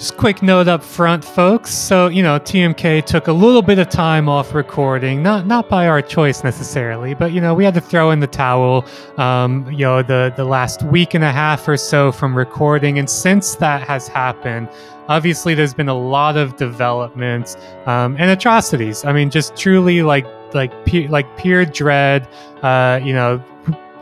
Just 0.00 0.16
quick 0.16 0.42
note 0.42 0.66
up 0.66 0.82
front, 0.82 1.22
folks. 1.22 1.74
So, 1.74 2.06
you 2.06 2.22
know, 2.22 2.38
TMK 2.38 3.04
took 3.04 3.26
a 3.26 3.34
little 3.34 3.60
bit 3.60 3.78
of 3.78 3.90
time 3.90 4.30
off 4.30 4.54
recording, 4.54 5.22
not 5.22 5.46
not 5.46 5.68
by 5.68 5.88
our 5.88 6.00
choice 6.00 6.42
necessarily, 6.42 7.12
but 7.12 7.32
you 7.32 7.40
know, 7.42 7.52
we 7.52 7.66
had 7.66 7.74
to 7.74 7.82
throw 7.82 8.10
in 8.10 8.20
the 8.20 8.26
towel. 8.26 8.86
Um, 9.18 9.70
you 9.70 9.84
know, 9.84 10.02
the 10.02 10.32
the 10.34 10.46
last 10.46 10.82
week 10.84 11.12
and 11.12 11.22
a 11.22 11.30
half 11.30 11.68
or 11.68 11.76
so 11.76 12.12
from 12.12 12.34
recording, 12.34 12.98
and 12.98 13.10
since 13.10 13.56
that 13.56 13.86
has 13.86 14.08
happened, 14.08 14.70
obviously 15.08 15.54
there's 15.54 15.74
been 15.74 15.90
a 15.90 15.98
lot 15.98 16.38
of 16.38 16.56
developments 16.56 17.58
um, 17.84 18.16
and 18.18 18.30
atrocities. 18.30 19.04
I 19.04 19.12
mean, 19.12 19.28
just 19.28 19.54
truly 19.54 20.00
like 20.00 20.24
like 20.54 20.72
like 21.10 21.36
pure 21.36 21.66
dread. 21.66 22.26
Uh, 22.62 23.00
you 23.04 23.12
know, 23.12 23.44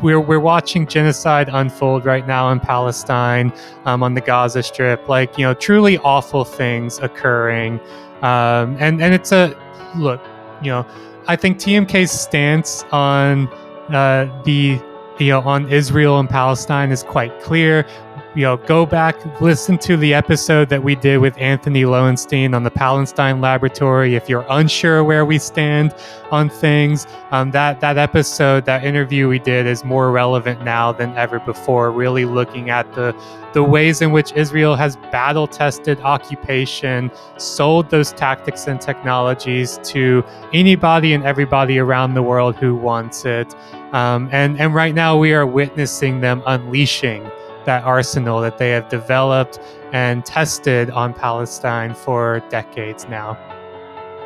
we're 0.03 0.21
we're 0.21 0.41
watching 0.41 0.87
genocide 0.87 1.49
unfold 1.53 2.05
right 2.05 2.27
now 2.27 2.51
in 2.51 2.61
Palestine, 2.61 3.53
um, 3.85 4.03
on 4.03 4.15
the 4.15 4.21
Gaza 4.21 4.63
Strip. 4.63 5.09
Like 5.09 5.39
you 5.39 5.45
know, 5.45 5.55
truly 5.55 5.99
awful 5.99 6.45
things 6.45 6.99
occurring, 6.99 7.81
um, 8.23 8.77
and 8.79 9.03
and 9.03 9.15
it's 9.15 9.33
a 9.33 9.57
look. 9.97 10.23
You 10.63 10.71
know, 10.71 10.87
I 11.27 11.37
think 11.37 11.59
TMK's 11.59 12.11
stance 12.11 12.85
on 12.93 13.49
uh, 13.93 14.43
the 14.45 14.81
you 15.19 15.29
know 15.29 15.41
on 15.41 15.71
Israel 15.73 16.19
and 16.19 16.29
Palestine 16.29 16.91
is 16.91 17.03
quite 17.03 17.41
clear 17.41 17.87
you 18.35 18.43
know, 18.43 18.57
go 18.57 18.85
back, 18.85 19.41
listen 19.41 19.79
to 19.79 19.97
the 19.97 20.13
episode 20.13 20.69
that 20.69 20.85
we 20.85 20.95
did 20.95 21.19
with 21.19 21.37
Antony 21.39 21.83
Loewenstein 21.83 22.55
on 22.55 22.63
the 22.63 22.71
Palestine 22.71 23.41
Laboratory. 23.41 24.15
If 24.17 24.29
you're 24.29 24.45
unsure 24.51 25.03
where 25.03 25.25
we 25.25 25.39
stand 25.39 25.95
on 26.31 26.51
things, 26.51 27.07
um, 27.31 27.51
that 27.53 27.81
that 27.81 27.97
episode, 27.97 28.67
that 28.67 28.85
interview 28.85 29.29
we 29.29 29.39
did, 29.39 29.67
is 29.67 29.83
more 29.83 30.11
relevant 30.11 30.63
now 30.63 30.93
than 30.93 31.17
ever 31.17 31.41
before. 31.41 31.91
Really 31.91 32.27
looking 32.27 32.69
at 32.69 32.93
the 32.95 33.17
the 33.55 33.63
ways 33.65 34.03
in 34.03 34.13
which 34.13 34.33
Israel 34.35 34.77
has 34.77 34.97
battle 35.11 35.47
tested 35.47 35.99
occupation, 36.01 37.11
sold 37.39 37.89
those 37.89 38.13
tactics 38.13 38.67
and 38.67 38.79
technologies 38.79 39.81
to 39.85 40.23
anybody 40.53 41.15
and 41.15 41.25
everybody 41.25 41.79
around 41.79 42.13
the 42.13 42.23
world 42.23 42.57
who 42.57 42.77
wants 42.77 43.25
it. 43.25 43.55
Um, 43.93 44.29
and, 44.33 44.61
and 44.61 44.75
right 44.75 44.95
now 44.95 45.17
we 45.17 45.33
are 45.33 45.47
witnessing 45.47 46.21
them 46.21 46.43
unleashing 46.47 47.31
that 47.69 47.85
arsenal 47.85 48.41
that 48.41 48.57
they 48.57 48.71
have 48.71 48.89
developed 48.89 49.61
and 49.93 50.25
tested 50.25 50.89
on 50.89 51.13
Palestine 51.13 51.95
for 51.95 52.43
decades 52.49 53.07
now. 53.11 53.37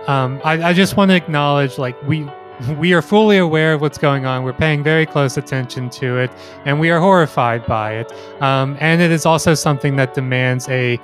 Um, 0.07 0.41
I, 0.45 0.71
I 0.71 0.73
just 0.73 0.97
want 0.97 1.11
to 1.11 1.17
acknowledge, 1.17 1.77
like 1.77 2.01
we 2.05 2.31
we 2.79 2.93
are 2.93 3.03
fully 3.03 3.39
aware 3.39 3.75
of 3.75 3.81
what's 3.81 3.99
going 3.99 4.27
on. 4.27 4.45
We're 4.45 4.53
paying 4.53 4.85
very 4.85 5.07
close 5.07 5.37
attention 5.37 5.91
to 5.91 6.19
it, 6.19 6.31
and 6.65 6.79
we 6.79 6.91
are 6.91 7.01
horrified 7.01 7.67
by 7.67 7.95
it. 7.95 8.13
Um, 8.41 8.77
and 8.79 9.03
it 9.03 9.11
is 9.11 9.27
also 9.27 9.55
something 9.55 9.97
that 9.97 10.15
demands 10.15 10.69
a 10.69 11.01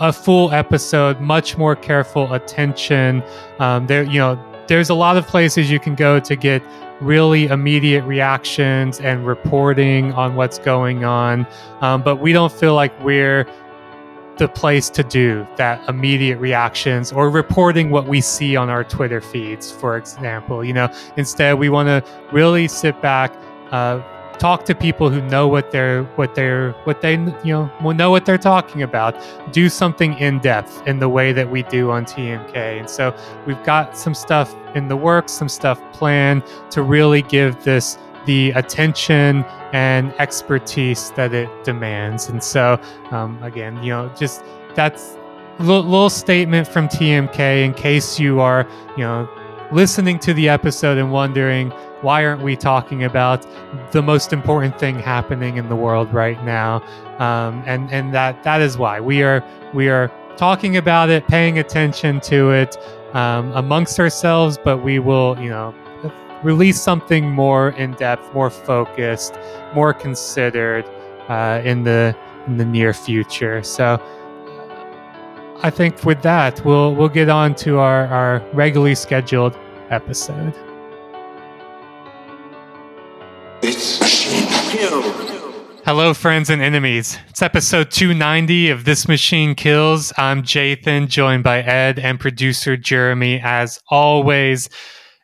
a 0.00 0.12
full 0.12 0.52
episode, 0.52 1.18
much 1.18 1.56
more 1.56 1.74
careful 1.74 2.30
attention. 2.34 3.22
Um, 3.58 3.86
there, 3.86 4.02
you 4.02 4.18
know, 4.18 4.38
there's 4.66 4.90
a 4.90 4.94
lot 4.94 5.16
of 5.16 5.26
places 5.26 5.70
you 5.70 5.80
can 5.80 5.94
go 5.94 6.20
to 6.20 6.36
get 6.36 6.62
really 7.00 7.46
immediate 7.46 8.04
reactions 8.04 9.00
and 9.00 9.26
reporting 9.26 10.12
on 10.12 10.34
what's 10.34 10.58
going 10.58 11.04
on. 11.04 11.46
Um, 11.80 12.02
but 12.02 12.16
we 12.16 12.32
don't 12.32 12.52
feel 12.52 12.74
like 12.74 12.92
we're 13.02 13.46
the 14.38 14.48
place 14.48 14.88
to 14.88 15.02
do 15.02 15.46
that 15.56 15.86
immediate 15.88 16.38
reactions 16.38 17.12
or 17.12 17.28
reporting 17.28 17.90
what 17.90 18.06
we 18.06 18.20
see 18.20 18.56
on 18.56 18.70
our 18.70 18.84
Twitter 18.84 19.20
feeds, 19.20 19.70
for 19.70 19.96
example. 19.96 20.64
You 20.64 20.72
know, 20.72 20.92
instead 21.16 21.58
we 21.58 21.68
want 21.68 21.88
to 21.88 22.04
really 22.32 22.68
sit 22.68 23.00
back, 23.02 23.32
uh, 23.72 24.00
talk 24.38 24.64
to 24.64 24.74
people 24.74 25.10
who 25.10 25.20
know 25.22 25.48
what 25.48 25.70
they're 25.70 26.04
what 26.16 26.34
they're 26.34 26.72
what 26.84 27.00
they 27.00 27.12
you 27.12 27.52
know 27.52 27.70
will 27.82 27.94
know 27.94 28.10
what 28.10 28.24
they're 28.24 28.38
talking 28.38 28.82
about. 28.82 29.14
Do 29.52 29.68
something 29.68 30.14
in 30.18 30.38
depth 30.38 30.86
in 30.86 30.98
the 30.98 31.08
way 31.08 31.32
that 31.32 31.50
we 31.50 31.62
do 31.64 31.90
on 31.90 32.04
tmk 32.04 32.56
and 32.56 32.88
so 32.88 33.14
we've 33.46 33.62
got 33.64 33.96
some 33.96 34.14
stuff 34.14 34.54
in 34.74 34.88
the 34.88 34.96
works 34.96 35.32
some 35.32 35.48
stuff 35.48 35.80
planned 35.92 36.42
to 36.70 36.82
really 36.82 37.22
give 37.22 37.62
this 37.64 37.98
the 38.26 38.50
attention 38.50 39.44
and 39.72 40.12
expertise 40.18 41.10
that 41.12 41.32
it 41.32 41.48
demands. 41.64 42.28
And 42.28 42.42
so 42.42 42.80
um, 43.10 43.42
again 43.42 43.82
you 43.82 43.90
know 43.90 44.12
just 44.16 44.42
that's 44.74 45.16
a 45.58 45.62
little, 45.62 45.82
little 45.82 46.10
statement 46.10 46.68
from 46.68 46.86
tmk 46.88 47.64
in 47.64 47.74
case 47.74 48.20
you 48.20 48.38
are 48.38 48.64
you 48.96 49.02
know 49.02 49.28
listening 49.72 50.18
to 50.20 50.32
the 50.34 50.48
episode 50.48 50.98
and 50.98 51.12
wondering 51.12 51.72
why 52.02 52.24
aren't 52.24 52.42
we 52.42 52.56
talking 52.56 53.02
about 53.04 53.46
the 53.92 54.02
most 54.02 54.32
important 54.32 54.78
thing 54.78 54.98
happening 54.98 55.56
in 55.56 55.68
the 55.68 55.76
world 55.76 56.12
right 56.12 56.42
now? 56.44 56.82
Um, 57.18 57.62
and 57.66 57.90
and 57.92 58.14
that 58.14 58.42
that 58.44 58.60
is 58.60 58.78
why 58.78 59.00
we 59.00 59.22
are 59.22 59.44
we 59.74 59.88
are 59.88 60.10
talking 60.36 60.76
about 60.76 61.10
it, 61.10 61.26
paying 61.26 61.58
attention 61.58 62.20
to 62.20 62.50
it 62.50 62.76
um, 63.14 63.52
amongst 63.52 63.98
ourselves. 63.98 64.58
But 64.62 64.78
we 64.78 64.98
will, 64.98 65.36
you 65.40 65.50
know, 65.50 65.74
release 66.42 66.80
something 66.80 67.30
more 67.30 67.70
in 67.70 67.92
depth, 67.92 68.32
more 68.32 68.50
focused, 68.50 69.34
more 69.74 69.92
considered 69.92 70.84
uh, 71.28 71.60
in 71.64 71.84
the 71.84 72.16
in 72.46 72.56
the 72.56 72.64
near 72.64 72.92
future. 72.92 73.62
So. 73.62 74.02
I 75.60 75.70
think 75.70 76.04
with 76.04 76.22
that, 76.22 76.64
we'll 76.64 76.94
we'll 76.94 77.08
get 77.08 77.28
on 77.28 77.56
to 77.56 77.80
our, 77.80 78.06
our 78.06 78.40
regularly 78.52 78.94
scheduled 78.94 79.58
episode. 79.90 80.54
Hello, 85.88 86.12
friends 86.12 86.50
and 86.50 86.60
enemies. 86.60 87.16
It's 87.30 87.40
episode 87.40 87.90
290 87.90 88.68
of 88.68 88.84
This 88.84 89.08
Machine 89.08 89.54
Kills. 89.54 90.12
I'm 90.18 90.42
Jathan, 90.42 91.08
joined 91.08 91.44
by 91.44 91.62
Ed 91.62 91.98
and 91.98 92.20
producer 92.20 92.76
Jereme, 92.76 93.42
as 93.42 93.80
always. 93.88 94.68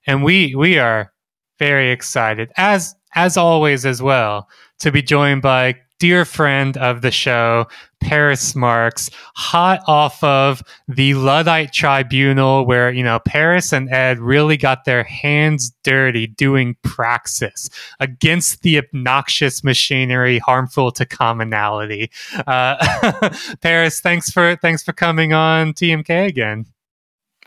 And 0.07 0.25
we 0.25 0.55
we 0.55 0.79
are 0.79 1.13
very 1.59 1.91
excited, 1.91 2.51
as 2.57 2.95
as 3.15 3.37
always 3.37 3.85
as 3.85 4.01
well, 4.01 4.49
to 4.79 4.91
be 4.91 5.03
joined 5.03 5.43
by 5.43 5.75
dear 5.99 6.25
friend 6.25 6.77
of 6.77 7.03
the 7.03 7.11
show, 7.11 7.67
Paris 8.01 8.55
Marx, 8.55 9.11
hot 9.35 9.81
off 9.87 10.23
of 10.23 10.63
the 10.89 11.15
Luddite 11.15 11.73
Tribunal, 11.73 12.67
where, 12.67 12.91
you 12.91 13.03
know, 13.03 13.19
Paris 13.19 13.73
and 13.73 13.91
Ed 13.91 14.19
really 14.19 14.57
got 14.57 14.85
their 14.85 15.05
hands 15.05 15.73
dirty 15.83 16.27
doing 16.27 16.77
praxis 16.83 17.71
against 18.01 18.63
the 18.63 18.79
obnoxious 18.79 19.65
machinery 19.65 20.39
harmful 20.39 20.91
to 20.93 21.07
commonality. 21.07 22.11
Uh, 22.47 23.31
Paris, 23.63 24.01
thanks 24.01 24.31
for 24.31 24.57
thanks 24.57 24.83
for 24.83 24.93
coming 24.93 25.33
on 25.33 25.73
TMK 25.73 26.27
again. 26.27 26.67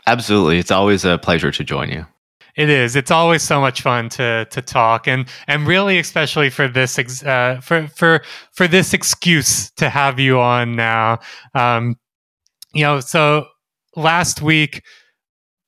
Absolutely. 0.06 0.58
It's 0.58 0.70
always 0.70 1.04
a 1.04 1.18
pleasure 1.18 1.52
to 1.52 1.64
join 1.64 1.90
you. 1.90 2.06
It 2.58 2.70
is. 2.70 2.96
It's 2.96 3.12
always 3.12 3.44
so 3.44 3.60
much 3.60 3.82
fun 3.82 4.08
to 4.10 4.44
to 4.50 4.60
talk, 4.60 5.06
and 5.06 5.28
and 5.46 5.64
really 5.64 6.00
especially 6.00 6.50
for 6.50 6.66
this 6.66 6.98
ex- 6.98 7.22
uh, 7.22 7.60
for 7.62 7.86
for 7.86 8.20
for 8.52 8.66
this 8.66 8.92
excuse 8.92 9.70
to 9.76 9.88
have 9.88 10.18
you 10.18 10.40
on 10.40 10.74
now. 10.74 11.20
Um, 11.54 11.94
you 12.74 12.82
know, 12.82 12.98
so 12.98 13.46
last 13.94 14.42
week, 14.42 14.82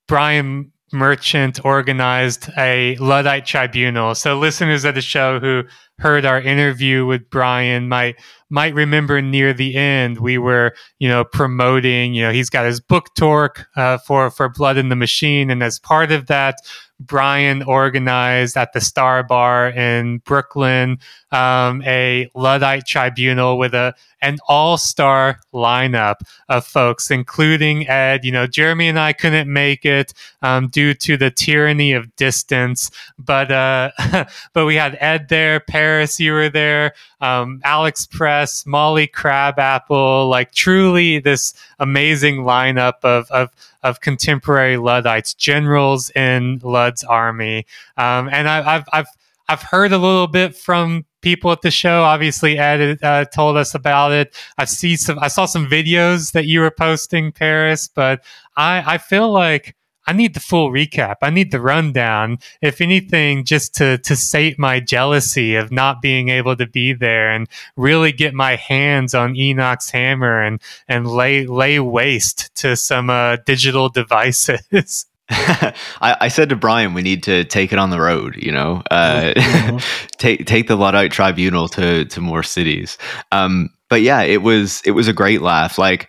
Brian 0.09 0.73
Merchant 0.93 1.65
organized 1.65 2.51
a 2.57 2.97
Luddite 2.97 3.47
tribunal. 3.47 4.15
So 4.15 4.39
listeners 4.39 4.85
of 4.85 4.95
the 4.95 5.01
show 5.01 5.39
who 5.39 5.65
heard 5.99 6.25
our 6.25 6.41
interview 6.41 7.07
with 7.07 7.29
Brian 7.31 7.89
might 7.89 8.21
might 8.49 8.75
remember 8.75 9.23
near 9.23 9.53
the 9.53 9.77
end 9.77 10.19
we 10.19 10.39
were 10.39 10.75
you 10.99 11.09
know 11.09 11.25
promoting 11.25 12.15
you 12.15 12.23
know 12.23 12.33
he's 12.33 12.51
got 12.51 12.65
his 12.65 12.81
book 12.81 13.15
tour 13.15 13.53
uh, 13.77 13.99
for 13.99 14.31
for 14.31 14.49
Blood 14.49 14.79
in 14.79 14.89
the 14.89 14.97
Machine, 14.97 15.51
and 15.51 15.63
as 15.63 15.79
part 15.79 16.11
of 16.11 16.27
that, 16.27 16.57
Brian 17.01 17.63
organized 17.63 18.57
at 18.57 18.73
the 18.73 18.81
Star 18.81 19.23
Bar 19.23 19.71
in 19.71 20.19
Brooklyn 20.19 20.99
um, 21.33 21.83
a 21.83 22.29
Luddite 22.35 22.87
tribunal 22.87 23.59
with 23.59 23.75
a 23.75 23.95
an 24.23 24.39
all 24.49 24.77
star 24.77 25.41
lineup 25.55 26.17
of 26.49 26.67
folks, 26.67 27.11
including 27.11 27.89
Ed. 27.89 28.25
You 28.25 28.33
know, 28.33 28.47
Jereme 28.47 28.83
and 28.83 28.99
I 28.99 29.13
couldn't 29.13 29.51
make 29.51 29.87
it 29.87 30.13
um, 30.43 30.69
due 30.69 30.95
to 30.95 31.17
the 31.17 31.31
tyranny 31.31 31.93
of 31.93 32.15
distance, 32.17 32.91
but 33.19 33.51
uh, 33.51 33.91
but 34.53 34.67
we 34.67 34.75
had 34.75 34.99
Ed 35.01 35.29
there, 35.29 35.61
Paris, 35.61 36.21
you 36.21 36.33
were 36.33 36.51
there, 36.51 36.93
um, 37.21 37.61
Alex 37.65 38.07
Press, 38.07 38.67
Molly 38.67 39.07
Crabapple, 39.07 40.29
like 40.29 40.53
truly 40.53 41.19
this 41.19 41.55
amazing 41.79 42.39
lineup 42.39 43.03
of 43.03 43.31
of 43.31 43.51
of 43.83 44.01
contemporary 44.01 44.77
Luddites, 44.77 45.35
generals 45.35 46.11
in 46.11 46.61
Ludd's 46.63 47.05
army. 47.05 47.67
Um, 47.97 48.29
and 48.31 48.49
I, 48.49 48.63
have 48.63 48.89
I've 48.93 49.07
I've 49.49 49.63
heard 49.63 49.93
a 49.93 49.99
little 49.99 50.29
bit 50.29 50.57
from 50.57 51.05
people 51.23 51.51
at 51.51 51.63
the 51.63 51.71
show. 51.71 52.03
Obviously, 52.03 52.57
Ed 52.59 52.99
uh, 53.03 53.25
told 53.27 53.57
us 53.57 53.75
about 53.75 54.13
it. 54.13 54.35
I 54.59 54.65
see 54.65 54.97
some. 54.97 55.19
I 55.19 55.29
saw 55.29 55.47
some 55.47 55.67
videos 55.67 56.33
that 56.33 56.47
you 56.47 56.61
were 56.61 56.71
posting, 56.71 57.33
Paris. 57.33 57.89
But 57.89 58.23
I 58.57 58.83
I 58.87 58.99
feel 58.99 59.31
like 59.31 59.75
I 60.11 60.13
need 60.13 60.35
the 60.35 60.41
full 60.41 60.73
recap. 60.73 61.19
I 61.23 61.31
need 61.31 61.53
the 61.53 61.61
rundown. 61.61 62.39
If 62.61 62.81
anything, 62.81 63.45
just 63.45 63.77
to 63.77 63.99
to 63.99 64.17
sate 64.17 64.59
my 64.59 64.81
jealousy 64.81 65.55
of 65.55 65.71
not 65.71 66.03
being 66.03 66.31
able 66.31 66.57
to 66.57 66.67
be 66.67 66.93
there 66.93 67.31
and 67.31 67.49
really 67.77 68.11
get 68.11 68.35
my 68.35 68.57
hands 68.57 69.15
on 69.15 69.37
Enoch's 69.37 69.91
hammer 69.91 70.43
and 70.43 70.61
and 70.89 71.07
lay 71.07 71.47
lay 71.47 71.79
waste 71.79 72.53
to 72.57 72.75
some 72.75 73.09
uh, 73.09 73.37
digital 73.47 73.89
devices. 73.89 75.07
I, 75.31 76.17
I, 76.23 76.27
said 76.27 76.49
to 76.49 76.57
Brian, 76.57 76.93
we 76.93 77.03
need 77.03 77.23
to 77.23 77.45
take 77.45 77.73
it 77.73 77.79
on 77.79 77.91
the 77.91 78.01
road. 78.01 78.35
You 78.37 78.51
know, 78.51 78.83
uh, 78.91 79.33
mm-hmm. 79.37 79.77
take 80.19 80.45
take 80.45 80.67
the 80.67 80.75
Luddite 80.75 81.13
Tribunal 81.13 81.69
to 81.69 82.05
to 82.07 82.21
more 82.21 82.43
cities. 82.43 82.99
Um, 83.31 83.71
but 83.89 84.03
yeah, 84.03 84.23
it 84.23 84.43
was 84.43 84.83
it 84.85 84.91
was 84.91 85.07
a 85.07 85.13
great 85.13 85.41
laugh. 85.41 85.79
Like 85.79 86.09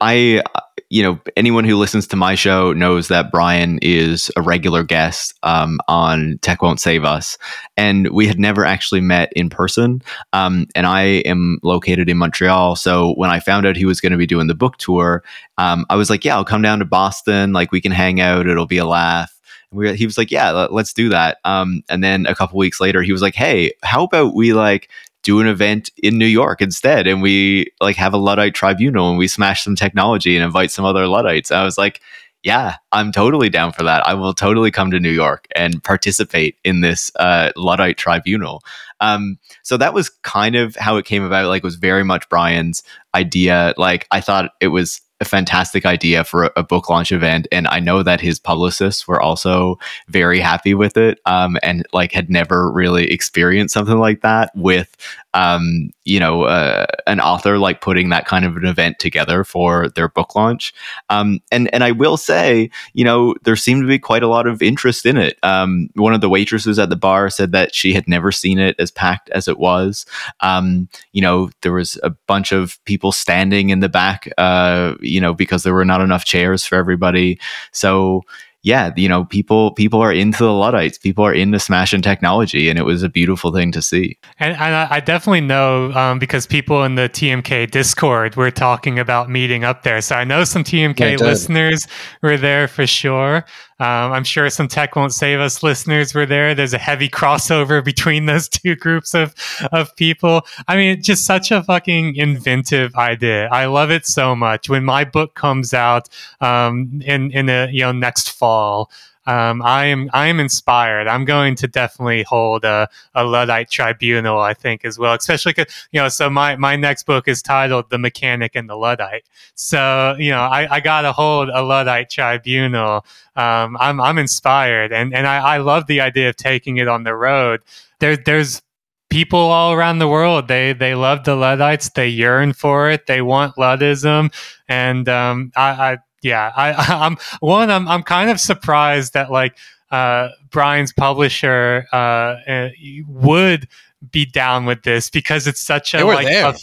I 0.00 0.42
you 0.90 1.02
know, 1.02 1.20
anyone 1.36 1.64
who 1.64 1.76
listens 1.76 2.06
to 2.06 2.16
my 2.16 2.34
show 2.34 2.72
knows 2.72 3.08
that 3.08 3.30
Brian 3.30 3.78
is 3.82 4.30
a 4.36 4.42
regular 4.42 4.82
guest 4.82 5.34
um, 5.42 5.80
on 5.86 6.38
Tech 6.40 6.62
Won't 6.62 6.80
Save 6.80 7.04
Us. 7.04 7.36
And 7.76 8.08
we 8.08 8.26
had 8.26 8.38
never 8.38 8.64
actually 8.64 9.02
met 9.02 9.30
in 9.36 9.50
person. 9.50 10.00
Um, 10.32 10.66
and 10.74 10.86
I 10.86 11.02
am 11.26 11.58
located 11.62 12.08
in 12.08 12.16
Montreal. 12.16 12.74
So 12.76 13.12
when 13.16 13.28
I 13.28 13.38
found 13.38 13.66
out 13.66 13.76
he 13.76 13.84
was 13.84 14.00
going 14.00 14.12
to 14.12 14.18
be 14.18 14.26
doing 14.26 14.46
the 14.46 14.54
book 14.54 14.78
tour, 14.78 15.22
um, 15.58 15.84
I 15.90 15.96
was 15.96 16.08
like, 16.08 16.24
yeah, 16.24 16.36
I'll 16.36 16.44
come 16.44 16.62
down 16.62 16.78
to 16.78 16.86
Boston. 16.86 17.52
Like, 17.52 17.70
we 17.70 17.82
can 17.82 17.92
hang 17.92 18.20
out. 18.20 18.46
It'll 18.46 18.66
be 18.66 18.78
a 18.78 18.86
laugh. 18.86 19.38
We, 19.70 19.94
he 19.94 20.06
was 20.06 20.16
like, 20.16 20.30
yeah, 20.30 20.50
let, 20.50 20.70
us 20.72 20.94
do 20.94 21.10
that. 21.10 21.38
Um, 21.44 21.82
and 21.90 22.02
then 22.02 22.24
a 22.24 22.34
couple 22.34 22.58
weeks 22.58 22.80
later, 22.80 23.02
he 23.02 23.12
was 23.12 23.20
like, 23.20 23.34
hey, 23.34 23.72
how 23.82 24.04
about 24.04 24.34
we 24.34 24.54
like 24.54 24.88
do 25.28 25.40
an 25.40 25.46
event 25.46 25.90
in 25.98 26.16
New 26.16 26.24
York 26.24 26.62
instead. 26.62 27.06
And 27.06 27.20
we 27.20 27.70
like 27.82 27.96
have 27.96 28.14
a 28.14 28.16
Luddite 28.16 28.54
tribunal 28.54 29.10
and 29.10 29.18
we 29.18 29.28
smash 29.28 29.62
some 29.62 29.76
technology 29.76 30.34
and 30.34 30.42
invite 30.42 30.70
some 30.70 30.86
other 30.86 31.06
Luddites. 31.06 31.50
And 31.50 31.60
I 31.60 31.64
was 31.64 31.76
like, 31.76 32.00
yeah, 32.42 32.76
I'm 32.92 33.12
totally 33.12 33.50
down 33.50 33.72
for 33.72 33.82
that. 33.82 34.06
I 34.06 34.14
will 34.14 34.32
totally 34.32 34.70
come 34.70 34.90
to 34.90 34.98
New 34.98 35.10
York 35.10 35.46
and 35.54 35.84
participate 35.84 36.56
in 36.64 36.80
this 36.80 37.10
uh, 37.16 37.50
Luddite 37.56 37.98
tribunal. 37.98 38.62
Um, 39.00 39.38
so 39.62 39.76
that 39.76 39.92
was 39.92 40.08
kind 40.22 40.56
of 40.56 40.74
how 40.76 40.96
it 40.96 41.04
came 41.04 41.22
about. 41.22 41.48
Like, 41.48 41.62
it 41.62 41.64
was 41.64 41.76
very 41.76 42.04
much 42.04 42.26
Brian's 42.30 42.82
idea. 43.14 43.74
Like, 43.76 44.06
I 44.10 44.22
thought 44.22 44.52
it 44.62 44.68
was 44.68 45.02
a 45.20 45.24
fantastic 45.24 45.84
idea 45.84 46.24
for 46.24 46.44
a, 46.44 46.52
a, 46.56 46.62
book 46.62 46.88
launch 46.88 47.10
event 47.10 47.48
and 47.50 47.66
i 47.68 47.80
know 47.80 48.02
that 48.02 48.20
his 48.20 48.38
publicists 48.38 49.08
were 49.08 49.20
also 49.20 49.78
very 50.08 50.38
happy 50.38 50.74
with 50.74 50.96
it 50.96 51.18
um, 51.26 51.56
and 51.62 51.86
like 51.92 52.12
had 52.12 52.30
never 52.30 52.70
really 52.70 53.10
experienced 53.10 53.74
something 53.74 53.98
like 53.98 54.20
that 54.20 54.50
with 54.54 54.96
um, 55.34 55.90
you 56.08 56.18
know 56.20 56.44
uh, 56.44 56.86
an 57.06 57.20
author 57.20 57.58
like 57.58 57.80
putting 57.80 58.08
that 58.08 58.26
kind 58.26 58.44
of 58.44 58.56
an 58.56 58.64
event 58.64 58.98
together 58.98 59.44
for 59.44 59.88
their 59.90 60.08
book 60.08 60.34
launch. 60.34 60.72
Um, 61.10 61.40
and 61.52 61.72
and 61.74 61.84
i 61.84 61.90
will 61.90 62.16
say 62.16 62.70
you 62.94 63.04
know 63.04 63.34
there 63.44 63.56
seemed 63.56 63.82
to 63.82 63.88
be 63.88 63.98
quite 63.98 64.22
a 64.22 64.28
lot 64.28 64.46
of 64.46 64.62
interest 64.62 65.06
in 65.06 65.16
it. 65.16 65.38
Um, 65.42 65.88
one 65.94 66.14
of 66.14 66.20
the 66.20 66.28
waitresses 66.28 66.78
at 66.78 66.90
the 66.90 66.96
bar 66.96 67.30
said 67.30 67.52
that 67.52 67.74
she 67.74 67.92
had 67.92 68.08
never 68.08 68.32
seen 68.32 68.58
it 68.58 68.76
as 68.78 68.90
packed 68.90 69.28
as 69.30 69.48
it 69.48 69.58
was. 69.58 70.06
Um, 70.40 70.88
you 71.12 71.22
know 71.22 71.50
there 71.62 71.72
was 71.72 71.98
a 72.02 72.10
bunch 72.10 72.52
of 72.52 72.82
people 72.84 73.12
standing 73.12 73.70
in 73.70 73.80
the 73.80 73.88
back 73.88 74.28
uh, 74.38 74.94
you 75.00 75.20
know, 75.20 75.34
because 75.34 75.62
there 75.62 75.74
were 75.74 75.84
not 75.84 76.00
enough 76.00 76.24
chairs 76.24 76.64
for 76.64 76.76
everybody. 76.76 77.38
So 77.72 78.22
yeah, 78.62 78.92
you 78.96 79.08
know, 79.08 79.24
people 79.24 79.72
people 79.72 80.00
are 80.00 80.12
into 80.12 80.42
the 80.42 80.52
Luddites. 80.52 80.98
People 80.98 81.24
are 81.24 81.32
into 81.32 81.60
smashing 81.60 82.02
technology, 82.02 82.68
and 82.68 82.78
it 82.78 82.82
was 82.82 83.02
a 83.02 83.08
beautiful 83.08 83.52
thing 83.52 83.70
to 83.72 83.80
see. 83.80 84.18
And, 84.40 84.56
and 84.56 84.74
I 84.74 85.00
definitely 85.00 85.42
know 85.42 85.92
um, 85.92 86.18
because 86.18 86.46
people 86.46 86.82
in 86.82 86.96
the 86.96 87.08
TMK 87.08 87.70
Discord 87.70 88.34
were 88.34 88.50
talking 88.50 88.98
about 88.98 89.30
meeting 89.30 89.62
up 89.62 89.84
there. 89.84 90.00
So 90.00 90.16
I 90.16 90.24
know 90.24 90.42
some 90.42 90.64
TMK 90.64 91.18
yeah, 91.18 91.24
listeners 91.24 91.86
were 92.20 92.36
there 92.36 92.66
for 92.66 92.86
sure. 92.86 93.44
Um, 93.80 94.12
I'm 94.12 94.24
sure 94.24 94.50
some 94.50 94.66
Tech 94.66 94.96
Won't 94.96 95.12
Save 95.12 95.38
Us 95.38 95.62
listeners 95.62 96.14
were 96.14 96.26
there. 96.26 96.54
There's 96.54 96.74
a 96.74 96.78
heavy 96.78 97.08
crossover 97.08 97.84
between 97.92 98.26
those 98.26 98.48
two 98.48 98.74
groups 98.74 99.14
of, 99.14 99.34
of 99.72 99.94
people. 99.96 100.42
I 100.66 100.76
mean, 100.76 101.02
just 101.02 101.24
such 101.24 101.50
a 101.50 101.62
fucking 101.62 102.16
inventive 102.16 102.94
idea. 102.96 103.48
I 103.50 103.66
love 103.66 103.90
it 103.90 104.06
so 104.06 104.34
much. 104.34 104.68
When 104.68 104.84
my 104.84 105.04
book 105.04 105.34
comes 105.34 105.72
out 105.72 106.08
um, 106.40 107.00
in, 107.04 107.30
in 107.30 107.46
the 107.46 107.68
you 107.70 107.82
know, 107.82 107.92
next 107.92 108.30
fall, 108.30 108.90
um, 109.28 109.60
I 109.60 109.84
am 109.84 110.08
I 110.14 110.28
am 110.28 110.40
inspired. 110.40 111.06
I'm 111.06 111.26
going 111.26 111.54
to 111.56 111.68
definitely 111.68 112.22
hold 112.22 112.64
a, 112.64 112.88
a 113.14 113.24
Luddite 113.24 113.70
tribunal, 113.70 114.40
I 114.40 114.54
think, 114.54 114.86
as 114.86 114.98
well. 114.98 115.12
Especially 115.12 115.52
because 115.52 115.86
you 115.92 116.00
know, 116.00 116.08
so 116.08 116.30
my 116.30 116.56
my 116.56 116.76
next 116.76 117.02
book 117.02 117.28
is 117.28 117.42
titled 117.42 117.90
"The 117.90 117.98
Mechanic 117.98 118.56
and 118.56 118.70
the 118.70 118.76
Luddite." 118.76 119.26
So 119.54 120.16
you 120.18 120.30
know, 120.30 120.40
I, 120.40 120.76
I 120.76 120.80
got 120.80 121.02
to 121.02 121.12
hold 121.12 121.50
a 121.50 121.62
Luddite 121.62 122.08
tribunal. 122.08 123.04
Um, 123.36 123.76
I'm 123.78 124.00
I'm 124.00 124.16
inspired, 124.16 124.94
and 124.94 125.14
and 125.14 125.26
I, 125.26 125.56
I 125.56 125.58
love 125.58 125.88
the 125.88 126.00
idea 126.00 126.30
of 126.30 126.36
taking 126.36 126.78
it 126.78 126.88
on 126.88 127.04
the 127.04 127.14
road. 127.14 127.60
There 128.00 128.16
there's 128.16 128.62
people 129.10 129.38
all 129.38 129.74
around 129.74 129.98
the 129.98 130.08
world 130.08 130.48
they 130.48 130.72
they 130.74 130.94
love 130.94 131.24
the 131.24 131.34
luddites 131.34 131.88
they 131.90 132.08
yearn 132.08 132.52
for 132.52 132.90
it 132.90 133.06
they 133.06 133.22
want 133.22 133.56
luddism 133.56 134.30
and 134.68 135.08
um, 135.08 135.50
I, 135.56 135.70
I, 135.70 135.98
yeah, 136.22 136.52
I, 136.56 136.72
I'm 137.06 137.16
one. 137.40 137.70
I'm 137.70 137.88
I'm 137.88 138.02
kind 138.02 138.30
of 138.30 138.40
surprised 138.40 139.14
that 139.14 139.30
like 139.30 139.56
uh, 139.90 140.30
Brian's 140.50 140.92
publisher 140.92 141.86
uh, 141.92 141.96
uh 141.96 142.68
would 143.06 143.68
be 144.10 144.24
down 144.24 144.64
with 144.64 144.82
this 144.82 145.10
because 145.10 145.46
it's 145.46 145.60
such 145.60 145.94
a 145.94 146.04
like 146.04 146.26
a, 146.26 146.56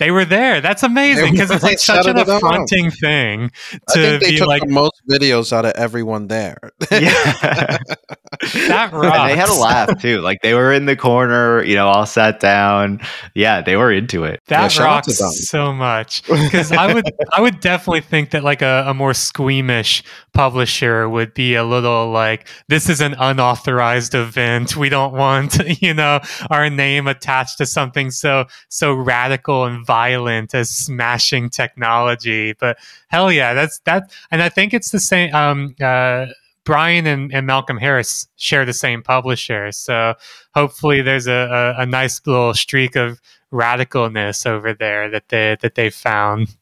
they 0.00 0.10
were 0.10 0.24
there. 0.24 0.62
That's 0.62 0.82
amazing 0.82 1.32
because 1.32 1.50
it's 1.50 1.62
like 1.62 1.78
such 1.78 2.06
an 2.06 2.18
affronting 2.18 2.90
thing 2.90 3.52
to 3.90 4.18
be 4.18 4.40
like 4.40 4.66
most 4.66 5.02
videos 5.08 5.52
out 5.52 5.66
of 5.66 5.72
everyone 5.72 6.26
there. 6.26 6.58
yeah, 6.90 6.98
that 7.42 8.90
rocks. 8.92 9.18
And 9.18 9.30
they 9.30 9.36
had 9.36 9.50
a 9.50 9.60
laugh 9.60 10.00
too. 10.00 10.22
Like 10.22 10.40
they 10.40 10.54
were 10.54 10.72
in 10.72 10.86
the 10.86 10.96
corner, 10.96 11.62
you 11.62 11.74
know, 11.74 11.86
all 11.86 12.06
sat 12.06 12.40
down. 12.40 13.00
Yeah, 13.34 13.60
they 13.60 13.76
were 13.76 13.92
into 13.92 14.24
it. 14.24 14.40
That 14.46 14.74
yeah, 14.74 14.82
rocks 14.82 15.18
so 15.46 15.70
much 15.70 16.22
because 16.22 16.72
I 16.72 16.94
would, 16.94 17.04
I 17.30 17.42
would 17.42 17.60
definitely 17.60 18.00
think 18.00 18.30
that 18.30 18.42
like 18.42 18.62
a, 18.62 18.84
a 18.86 18.94
more 18.94 19.12
squeamish 19.12 20.02
publisher 20.32 21.10
would 21.10 21.34
be 21.34 21.56
a 21.56 21.64
little 21.64 22.10
like, 22.10 22.48
this 22.68 22.88
is 22.88 23.02
an 23.02 23.14
unauthorized 23.18 24.14
event. 24.14 24.76
We 24.78 24.88
don't 24.88 25.12
want, 25.12 25.58
you 25.82 25.92
know, 25.92 26.20
our 26.50 26.70
name 26.70 27.06
attached 27.06 27.58
to 27.58 27.66
something 27.66 28.10
so 28.10 28.46
so 28.70 28.94
radical 28.94 29.66
and 29.66 29.84
violent 29.90 30.54
as 30.54 30.70
smashing 30.70 31.50
technology. 31.50 32.52
But 32.52 32.78
hell 33.08 33.32
yeah, 33.32 33.54
that's 33.54 33.80
that. 33.80 34.12
And 34.30 34.40
I 34.40 34.48
think 34.48 34.72
it's 34.72 34.92
the 34.92 35.00
same. 35.00 35.34
Um, 35.34 35.74
uh, 35.80 36.26
Brian 36.64 37.06
and, 37.06 37.34
and 37.34 37.44
Malcolm 37.46 37.78
Harris 37.78 38.28
share 38.36 38.64
the 38.64 38.72
same 38.72 39.02
publisher, 39.02 39.72
so 39.72 40.14
hopefully 40.54 41.02
there's 41.02 41.26
a, 41.26 41.74
a, 41.78 41.82
a 41.82 41.86
nice 41.86 42.20
little 42.24 42.54
streak 42.54 42.94
of 42.94 43.20
radicalness 43.52 44.46
over 44.46 44.72
there 44.74 45.10
that 45.10 45.28
they 45.28 45.56
that 45.60 45.74
they 45.74 45.90
found. 45.90 46.56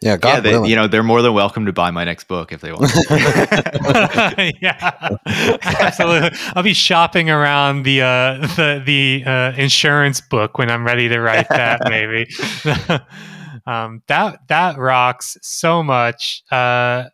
Yeah, 0.00 0.16
God 0.16 0.44
yeah, 0.44 0.60
they, 0.60 0.68
you 0.68 0.76
know 0.76 0.86
they're 0.86 1.02
more 1.02 1.22
than 1.22 1.34
welcome 1.34 1.66
to 1.66 1.72
buy 1.72 1.90
my 1.90 2.04
next 2.04 2.28
book 2.28 2.52
if 2.52 2.60
they 2.60 2.70
want. 2.70 2.92
yeah, 4.62 5.16
absolutely. 5.26 6.38
I'll 6.54 6.62
be 6.62 6.72
shopping 6.72 7.30
around 7.30 7.82
the 7.82 8.02
uh, 8.02 8.46
the 8.54 8.82
the 8.86 9.24
uh, 9.26 9.52
insurance 9.56 10.20
book 10.20 10.56
when 10.56 10.70
I'm 10.70 10.86
ready 10.86 11.08
to 11.08 11.18
write 11.20 11.48
that. 11.48 11.80
maybe 11.88 12.28
um, 13.66 14.02
that 14.06 14.46
that 14.46 14.78
rocks 14.78 15.36
so 15.42 15.82
much. 15.82 16.44
Uh, 16.52 17.06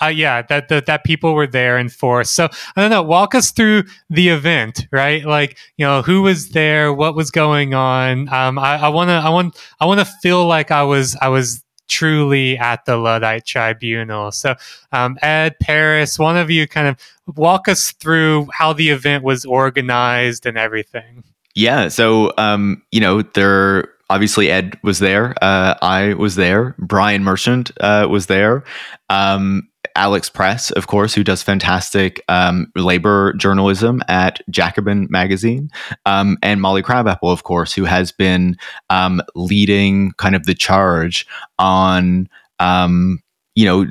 uh, 0.00 0.06
yeah, 0.06 0.42
that, 0.42 0.68
that 0.68 0.86
that 0.86 1.04
people 1.04 1.34
were 1.34 1.46
there 1.46 1.76
in 1.76 1.88
force. 1.88 2.30
So 2.30 2.48
I 2.76 2.80
don't 2.80 2.90
know. 2.90 3.02
Walk 3.02 3.34
us 3.34 3.50
through 3.50 3.84
the 4.10 4.28
event, 4.28 4.86
right? 4.92 5.24
Like 5.24 5.58
you 5.76 5.84
know, 5.84 6.02
who 6.02 6.22
was 6.22 6.50
there, 6.50 6.92
what 6.92 7.16
was 7.16 7.32
going 7.32 7.74
on. 7.74 8.32
Um, 8.32 8.60
I 8.60 8.88
want 8.88 9.08
to, 9.08 9.14
I 9.14 9.28
want, 9.28 9.60
I 9.80 9.86
want 9.86 10.00
to 10.00 10.06
feel 10.06 10.46
like 10.46 10.70
I 10.70 10.82
was, 10.82 11.16
I 11.20 11.28
was 11.28 11.64
truly 11.88 12.56
at 12.58 12.84
the 12.84 12.96
Luddite 12.96 13.44
Tribunal. 13.44 14.30
So, 14.32 14.54
um, 14.92 15.18
Ed, 15.22 15.56
Paris, 15.60 16.18
one 16.18 16.36
of 16.36 16.50
you 16.50 16.68
kind 16.68 16.88
of 16.88 16.96
walk 17.36 17.68
us 17.68 17.92
through 17.92 18.48
how 18.52 18.72
the 18.72 18.90
event 18.90 19.24
was 19.24 19.44
organized 19.44 20.46
and 20.46 20.56
everything. 20.56 21.24
Yeah. 21.54 21.88
So, 21.88 22.32
um, 22.38 22.82
you 22.92 23.00
know, 23.00 23.22
there 23.22 23.88
obviously 24.10 24.50
Ed 24.50 24.78
was 24.82 24.98
there. 24.98 25.34
Uh, 25.42 25.74
I 25.82 26.14
was 26.14 26.36
there. 26.36 26.74
Brian 26.78 27.24
Merchant 27.24 27.70
uh, 27.80 28.06
was 28.08 28.26
there. 28.26 28.64
Um, 29.10 29.68
Alex 29.98 30.30
Press, 30.30 30.70
of 30.70 30.86
course, 30.86 31.12
who 31.12 31.24
does 31.24 31.42
fantastic 31.42 32.22
um, 32.28 32.70
labor 32.76 33.32
journalism 33.34 34.00
at 34.08 34.40
Jacobin 34.48 35.08
Magazine, 35.10 35.70
um, 36.06 36.38
and 36.42 36.62
Molly 36.62 36.82
Crabapple, 36.82 37.30
of 37.30 37.42
course, 37.42 37.74
who 37.74 37.84
has 37.84 38.12
been 38.12 38.56
um, 38.90 39.20
leading 39.34 40.12
kind 40.12 40.36
of 40.36 40.46
the 40.46 40.54
charge 40.54 41.26
on 41.58 42.28
um, 42.60 43.18
you 43.56 43.64
know 43.64 43.84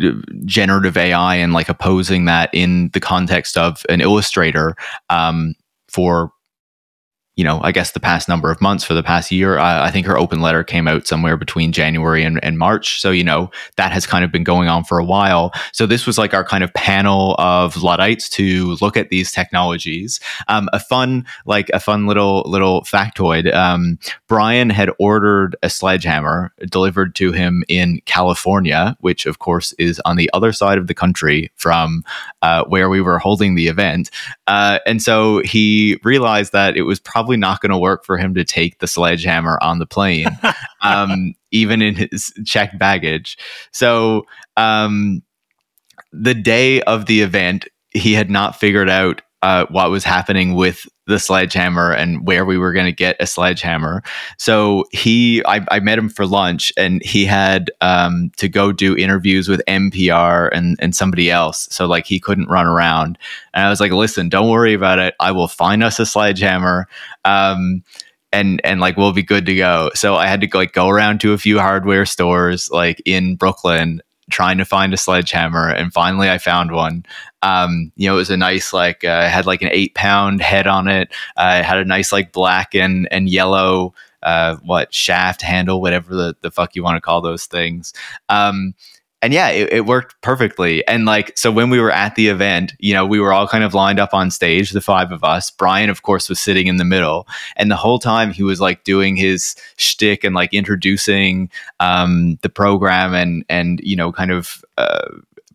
generative 0.46 0.96
AI 0.96 1.36
and 1.36 1.52
like 1.52 1.68
opposing 1.68 2.24
that 2.24 2.50
in 2.54 2.90
the 2.94 3.02
context 3.02 3.58
of 3.58 3.86
an 3.90 4.00
illustrator 4.00 4.76
um, 5.10 5.56
for 5.90 6.32
you 7.38 7.44
know, 7.44 7.62
I 7.64 7.72
guess 7.72 7.92
the 7.92 8.00
past 8.00 8.28
number 8.28 8.52
of 8.52 8.60
months 8.62 8.84
for 8.84 8.94
the 8.94 9.04
past 9.04 9.32
year. 9.32 9.58
Uh, 9.58 9.84
I 9.84 9.92
think 9.92 10.06
her 10.08 10.18
open 10.18 10.42
letter 10.42 10.64
came 10.64 10.88
out 10.88 11.08
somewhere 11.08 11.38
between 11.38 11.72
January 11.72 12.24
and, 12.24 12.44
and, 12.44 12.58
March. 12.58 13.00
So, 13.00 13.12
you 13.12 13.24
know, 13.24 13.52
that 13.76 13.92
has 13.92 14.08
kind 14.08 14.26
of 14.26 14.32
been 14.32 14.44
going 14.44 14.68
on 14.68 14.84
for 14.84 14.98
a 14.98 15.06
while. 15.06 15.52
So, 15.72 15.86
this 15.86 16.08
was 16.08 16.18
like 16.18 16.34
our 16.34 16.44
kind 16.44 16.64
of 16.64 16.74
panel 16.74 17.36
of 17.38 17.82
Luddites 17.82 18.28
to 18.30 18.76
look 18.82 18.98
at 18.98 19.10
these 19.10 19.32
technologies. 19.32 20.20
Um, 20.48 20.68
a 20.74 20.80
fun, 20.80 21.26
like 21.46 21.70
a 21.74 21.80
fun 21.80 22.08
little, 22.08 22.42
little 22.48 22.82
factoid 22.82 23.54
um, 23.54 24.00
Brian 24.28 24.70
had 24.70 24.90
ordered 25.00 25.56
a 25.62 25.70
sledgehammer 25.70 26.52
delivered 26.70 27.14
to 27.16 27.32
him 27.32 27.64
in 27.68 28.02
California, 28.06 28.98
which, 29.02 29.26
of 29.26 29.40
course, 29.40 29.74
is 29.74 30.02
on 30.06 30.18
the 30.18 30.30
other 30.34 30.52
side 30.52 30.78
of 30.78 30.88
the 30.88 30.94
country 30.94 31.52
from 31.56 32.04
uh, 32.42 32.64
where 32.66 32.90
we 32.90 33.02
were 33.02 33.20
holding 33.20 33.56
the 33.56 33.68
event. 33.68 34.10
Uh, 34.48 34.80
and 34.86 35.02
so 35.02 35.40
he 35.44 36.00
realized 36.04 36.52
that 36.54 36.78
it 36.78 36.84
was 36.84 37.00
probably 37.00 37.27
probably 37.28 37.38
not 37.38 37.60
going 37.60 37.72
to 37.72 37.78
work 37.78 38.06
for 38.06 38.18
him 38.18 38.34
to 38.34 38.46
take 38.46 38.80
the 38.80 38.88
sledgehammer 38.88 39.60
on 39.62 39.80
the 39.80 39.86
plane, 39.86 40.28
um, 40.82 41.34
even 41.52 41.82
in 41.82 41.94
his 41.94 42.32
checked 42.46 42.80
baggage. 42.80 43.38
So 43.74 44.26
um, 44.56 45.22
the 46.14 46.34
day 46.34 46.82
of 46.84 47.06
the 47.06 47.20
event, 47.20 47.68
he 47.92 48.14
had 48.14 48.30
not 48.30 48.58
figured 48.58 48.90
out 48.90 49.22
uh, 49.42 49.66
what 49.70 49.92
was 49.92 50.06
happening 50.06 50.56
with 50.56 50.88
the 51.06 51.20
sledgehammer 51.20 51.92
and 51.92 52.26
where 52.26 52.44
we 52.44 52.58
were 52.58 52.74
going 52.74 52.86
to 52.86 52.92
get 52.92 53.16
a 53.20 53.28
sledgehammer. 53.28 54.02
So 54.38 54.86
he, 54.92 55.44
I, 55.46 55.66
I, 55.70 55.80
met 55.80 55.98
him 55.98 56.10
for 56.10 56.26
lunch, 56.26 56.74
and 56.76 57.04
he 57.04 57.24
had 57.24 57.72
um, 57.80 58.32
to 58.38 58.50
go 58.50 58.72
do 58.72 58.98
interviews 58.98 59.48
with 59.48 59.62
NPR 59.68 60.50
and 60.52 60.76
and 60.80 60.96
somebody 60.96 61.30
else. 61.30 61.68
So 61.72 61.86
like 61.86 62.06
he 62.06 62.20
couldn't 62.20 62.50
run 62.50 62.66
around. 62.66 63.18
And 63.54 63.66
I 63.66 63.70
was 63.70 63.80
like, 63.80 63.92
listen, 63.92 64.28
don't 64.28 64.50
worry 64.50 64.74
about 64.74 65.00
it. 65.00 65.14
I 65.20 65.32
will 65.32 65.48
find 65.48 65.84
us 65.84 66.00
a 66.00 66.06
sledgehammer. 66.06 66.88
Um, 67.28 67.84
and 68.34 68.60
and 68.64 68.80
like 68.80 68.98
we'll 68.98 69.14
be 69.14 69.24
good 69.24 69.46
to 69.46 69.56
go. 69.56 69.90
So 69.96 70.16
I 70.16 70.28
had 70.28 70.42
to 70.42 70.50
like 70.54 70.74
go 70.74 70.90
around 70.90 71.22
to 71.22 71.34
a 71.34 71.38
few 71.38 71.60
hardware 71.60 72.06
stores 72.06 72.70
like 72.72 73.02
in 73.06 73.36
Brooklyn 73.36 74.02
trying 74.30 74.58
to 74.58 74.66
find 74.66 74.94
a 74.94 74.98
sledgehammer 74.98 75.70
and 75.70 75.94
finally 75.94 76.30
I 76.30 76.38
found 76.38 76.72
one. 76.72 77.06
Um, 77.42 77.92
you 77.96 78.08
know, 78.08 78.16
it 78.16 78.18
was 78.18 78.30
a 78.30 78.38
nice 78.38 78.74
like 78.74 79.04
uh, 79.04 79.30
had 79.30 79.46
like 79.46 79.62
an 79.62 79.70
eight 79.72 79.96
pound 79.96 80.42
head 80.42 80.68
on 80.68 80.88
it. 80.88 81.10
Uh, 81.38 81.60
it 81.62 81.66
had 81.66 81.78
a 81.78 81.86
nice 81.86 82.12
like 82.12 82.34
black 82.34 82.76
and 82.76 83.08
and 83.12 83.30
yellow 83.30 83.94
uh, 84.24 84.58
what 84.58 84.94
shaft 84.94 85.42
handle, 85.42 85.80
whatever 85.80 86.16
the, 86.16 86.36
the 86.42 86.52
fuck 86.52 86.76
you 86.76 86.84
want 86.84 86.98
to 86.98 87.02
call 87.02 87.22
those 87.22 87.46
things. 87.46 87.94
Um, 88.30 88.74
and 89.22 89.34
yeah, 89.34 89.50
it, 89.50 89.74
it, 89.74 89.86
worked 89.86 90.20
perfectly. 90.22 90.88
And 90.88 91.06
like, 91.06 91.36
so 91.38 91.52
when 91.52 91.70
we 91.70 91.80
were 91.80 91.92
at 91.92 92.16
the 92.16 92.28
event, 92.28 92.74
you 92.80 92.94
know, 92.94 93.06
we 93.06 93.20
were 93.20 93.34
all 93.34 93.48
kind 93.48 93.64
of 93.64 93.74
lined 93.74 94.00
up 94.00 94.14
on 94.14 94.30
stage, 94.30 94.72
the 94.72 94.82
five 94.82 95.12
of 95.12 95.24
us. 95.24 95.50
Brian, 95.50 95.90
of 95.90 96.04
course, 96.04 96.30
was 96.30 96.40
sitting 96.40 96.68
in 96.68 96.78
the 96.78 96.86
middle. 96.86 97.28
And 97.56 97.72
the 97.72 97.76
whole 97.76 97.98
time 97.98 98.32
he 98.32 98.44
was 98.44 98.62
like 98.62 98.84
doing 98.84 99.16
his 99.16 99.56
shtick 99.76 100.24
and 100.24 100.36
like 100.36 100.54
introducing 100.54 101.50
um, 101.80 102.38
the 102.44 102.50
program 102.50 103.16
and, 103.16 103.44
and, 103.50 103.80
you 103.84 103.96
know, 103.96 104.12
kind 104.12 104.32
of, 104.32 104.64
uh, 104.78 105.08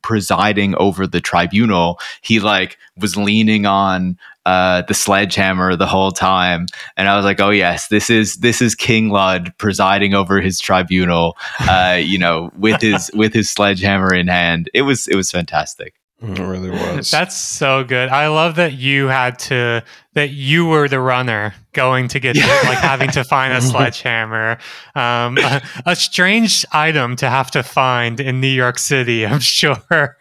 presiding 0.03 0.75
over 0.77 1.07
the 1.07 1.21
tribunal, 1.21 1.99
he 2.21 2.41
like 2.41 2.77
was 2.97 3.17
leaning 3.17 3.67
on 3.67 4.19
uh, 4.47 4.83
the 4.83 4.95
sledgehammer 4.95 5.77
the 5.77 5.87
whole 5.87 6.11
time, 6.11 6.67
and 6.97 7.09
I 7.09 7.17
was 7.17 7.25
like, 7.25 7.41
"Oh 7.41 7.51
yes, 7.51 7.89
this 7.89 8.11
is 8.11 8.37
this 8.37 8.61
is 8.61 8.75
King 8.75 9.11
Lud 9.11 9.53
presiding 9.59 10.15
over 10.15 10.41
his 10.41 10.59
tribunal, 10.59 11.37
uh, 11.61 11.99
you 12.01 12.19
know, 12.19 12.51
with 12.59 12.81
his 12.81 13.11
with 13.15 13.33
his 13.33 13.51
sledgehammer 13.51 14.15
in 14.15 14.29
hand." 14.29 14.69
It 14.75 14.83
was 14.83 15.09
it 15.09 15.17
was 15.17 15.31
fantastic. 15.31 15.95
It 16.23 16.39
really 16.39 16.71
was. 16.71 17.11
That's 17.11 17.37
so 17.37 17.83
good. 17.83 18.09
I 18.09 18.29
love 18.29 18.55
that 18.55 18.75
you 18.75 19.09
had 19.09 19.41
to 19.41 19.83
that 20.15 20.31
you 20.31 20.67
were 20.67 20.89
the 20.89 21.01
runner 21.01 21.55
going 21.73 22.07
to 22.07 22.21
get 22.21 22.37
yeah. 22.37 22.47
like 22.65 22.79
having 22.79 23.11
to 23.11 23.25
find 23.25 23.53
a 23.53 23.61
sledgehammer. 23.63 24.59
Um, 24.95 25.39
a, 25.39 25.63
a, 25.87 25.97
strange 25.97 26.65
item 26.71 27.17
to 27.17 27.29
have 27.29 27.51
to 27.53 27.63
find 27.63 28.21
in 28.21 28.41
New 28.41 28.47
York 28.47 28.79
City, 28.79 29.27
I'm 29.27 29.41
sure. 29.41 29.83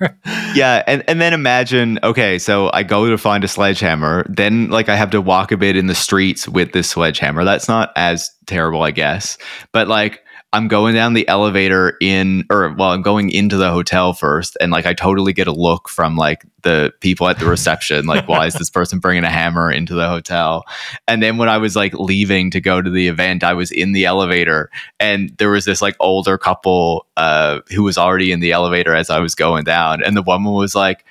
yeah, 0.56 0.84
and 0.88 1.04
and 1.08 1.22
then 1.22 1.34
imagine, 1.34 2.00
okay, 2.04 2.40
so 2.40 2.72
I 2.74 2.82
go 2.82 3.08
to 3.08 3.18
find 3.18 3.44
a 3.44 3.48
sledgehammer, 3.48 4.26
then 4.28 4.70
like 4.70 4.90
I 4.90 4.96
have 4.96 5.12
to 5.12 5.22
walk 5.22 5.52
a 5.52 5.58
bit 5.58 5.76
in 5.76 5.86
the 5.86 5.96
streets 5.96 6.48
with 6.48 6.72
this 6.72 6.90
sledgehammer. 6.90 7.44
That's 7.44 7.68
not 7.68 7.92
as 7.96 8.32
terrible, 8.48 8.82
I 8.82 8.92
guess. 8.92 9.38
But 9.72 9.88
like 9.88 10.24
I'm 10.54 10.68
going 10.68 10.96
down 10.96 11.14
the 11.14 11.28
elevator 11.30 11.96
in, 12.02 12.46
or 12.50 12.74
well, 12.74 12.92
I'm 12.92 13.02
going 13.02 13.32
into 13.32 13.56
the 13.56 13.72
hotel 13.72 14.12
first, 14.12 14.58
and 14.60 14.70
like 14.72 14.86
I 14.86 14.94
totally 14.94 15.32
get 15.32 15.48
a 15.48 15.54
look 15.54 15.88
from 15.88 16.18
like 16.18 16.44
the 16.64 16.94
people 17.00 17.30
at 17.30 17.40
the 17.40 17.46
reception, 17.46 18.06
like, 18.06 18.28
why 18.28 18.48
is 18.48 18.56
this 18.56 18.70
person 18.70 19.00
bringing 19.00 19.24
a 19.24 19.30
hammer 19.30 19.72
into 19.72 19.94
the 19.94 20.10
hotel? 20.10 20.66
And 21.08 21.24
then 21.24 21.38
when 21.38 21.48
I 21.48 21.58
was 21.58 21.78
like 21.78 21.94
leaving 21.94 22.52
to 22.52 22.60
go 22.60 22.82
to 22.82 22.90
the 22.90 23.08
event, 23.08 23.44
I 23.44 23.54
was 23.54 23.72
in 23.72 23.94
the 23.94 24.06
elevator, 24.06 24.70
and 25.00 25.30
there 25.38 25.52
was 25.52 25.64
this 25.64 25.82
like 25.82 25.96
older 26.02 26.38
couple 26.38 27.08
uh, 27.16 27.62
who 27.70 27.84
was 27.84 27.98
already 27.98 28.34
in 28.34 28.42
the 28.42 28.52
elevator 28.52 28.94
as 28.94 29.10
I 29.10 29.20
was 29.20 29.36
going 29.36 29.64
down, 29.64 30.04
and 30.04 30.18
the 30.18 30.22
woman 30.22 30.52
was 30.52 30.76
like 30.76 31.06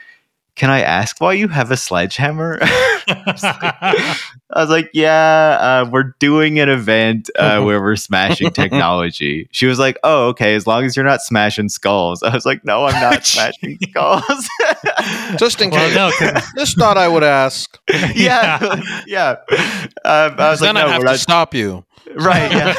can 0.61 0.69
I 0.69 0.83
ask 0.83 1.19
why 1.23 1.33
you 1.33 1.49
have 1.49 1.71
a 1.71 1.77
sledgehammer? 1.79 2.59
I, 3.09 4.27
was 4.55 4.69
like, 4.69 4.91
yeah, 4.93 5.57
uh, 5.59 5.91
we're 5.91 6.15
doing 6.19 6.61
an 6.61 6.69
event 6.69 7.31
uh, 7.39 7.63
where 7.63 7.81
we're 7.81 7.97
smashing 7.97 8.51
technology. 8.51 9.49
She 9.53 9.65
was 9.65 9.79
like, 9.79 9.97
oh, 10.05 10.29
okay, 10.29 10.55
as 10.55 10.67
long 10.67 10.85
as 10.85 10.97
you're 10.97 11.07
not 11.07 11.23
smashing 11.23 11.71
skulls. 11.71 12.23
I 12.23 12.35
was 12.35 12.45
like, 12.45 12.63
no, 12.63 12.85
I'm 12.85 13.01
not 13.01 13.25
smashing 13.25 13.79
skulls. 13.89 14.51
Just 15.39 15.63
in 15.63 15.71
case. 15.71 15.95
Well, 15.97 16.13
no, 16.21 16.41
Just 16.59 16.79
thought 16.79 16.99
I 16.99 17.09
would 17.09 17.25
ask. 17.25 17.79
yeah, 18.15 18.83
yeah. 19.07 19.37
Um, 20.05 20.35
I 20.37 20.51
was 20.51 20.61
then 20.61 20.75
like, 20.75 20.85
no, 20.85 20.91
I 20.91 20.93
have 20.93 21.01
to 21.01 21.07
not- 21.07 21.21
stop 21.21 21.55
you. 21.55 21.87
Right. 22.17 22.53
Yeah. 22.53 22.75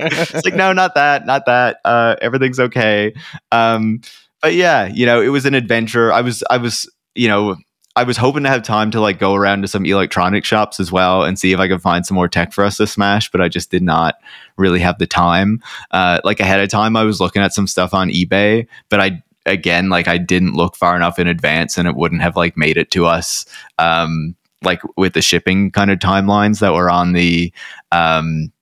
it's 0.00 0.44
like, 0.44 0.54
no, 0.54 0.74
not 0.74 0.96
that, 0.96 1.24
not 1.24 1.46
that. 1.46 1.78
Uh, 1.82 2.16
everything's 2.20 2.60
okay. 2.60 3.14
Um, 3.52 4.02
but 4.42 4.52
yeah, 4.54 4.86
you 4.86 5.06
know, 5.06 5.22
it 5.22 5.28
was 5.28 5.46
an 5.46 5.54
adventure. 5.54 6.12
I 6.12 6.20
was, 6.20 6.44
I 6.50 6.58
was 6.58 6.86
you 7.16 7.28
know, 7.28 7.56
I 7.96 8.02
was 8.02 8.18
hoping 8.18 8.42
to 8.42 8.50
have 8.50 8.62
time 8.62 8.90
to 8.90 9.00
like 9.00 9.18
go 9.18 9.34
around 9.34 9.62
to 9.62 9.68
some 9.68 9.86
electronic 9.86 10.44
shops 10.44 10.78
as 10.78 10.92
well 10.92 11.24
and 11.24 11.38
see 11.38 11.52
if 11.52 11.58
I 11.58 11.66
could 11.66 11.80
find 11.80 12.04
some 12.04 12.14
more 12.14 12.28
tech 12.28 12.52
for 12.52 12.62
us 12.62 12.76
to 12.76 12.86
smash, 12.86 13.30
but 13.30 13.40
I 13.40 13.48
just 13.48 13.70
did 13.70 13.82
not 13.82 14.16
really 14.58 14.80
have 14.80 14.98
the 14.98 15.06
time. 15.06 15.62
Uh, 15.92 16.20
like 16.22 16.38
ahead 16.38 16.60
of 16.60 16.68
time, 16.68 16.94
I 16.94 17.04
was 17.04 17.20
looking 17.20 17.40
at 17.40 17.54
some 17.54 17.66
stuff 17.66 17.94
on 17.94 18.10
eBay, 18.10 18.66
but 18.90 19.00
I 19.00 19.22
again 19.46 19.88
like 19.88 20.08
I 20.08 20.18
didn't 20.18 20.54
look 20.54 20.76
far 20.76 20.94
enough 20.94 21.18
in 21.18 21.26
advance, 21.26 21.78
and 21.78 21.88
it 21.88 21.96
wouldn't 21.96 22.20
have 22.20 22.36
like 22.36 22.56
made 22.56 22.76
it 22.76 22.90
to 22.92 23.06
us. 23.06 23.46
Um, 23.78 24.36
like 24.62 24.80
with 24.96 25.14
the 25.14 25.22
shipping 25.22 25.70
kind 25.70 25.90
of 25.90 25.98
timelines 25.98 26.60
that 26.60 26.74
were 26.74 26.90
on 26.90 27.12
the 27.12 27.52
um, 27.92 28.52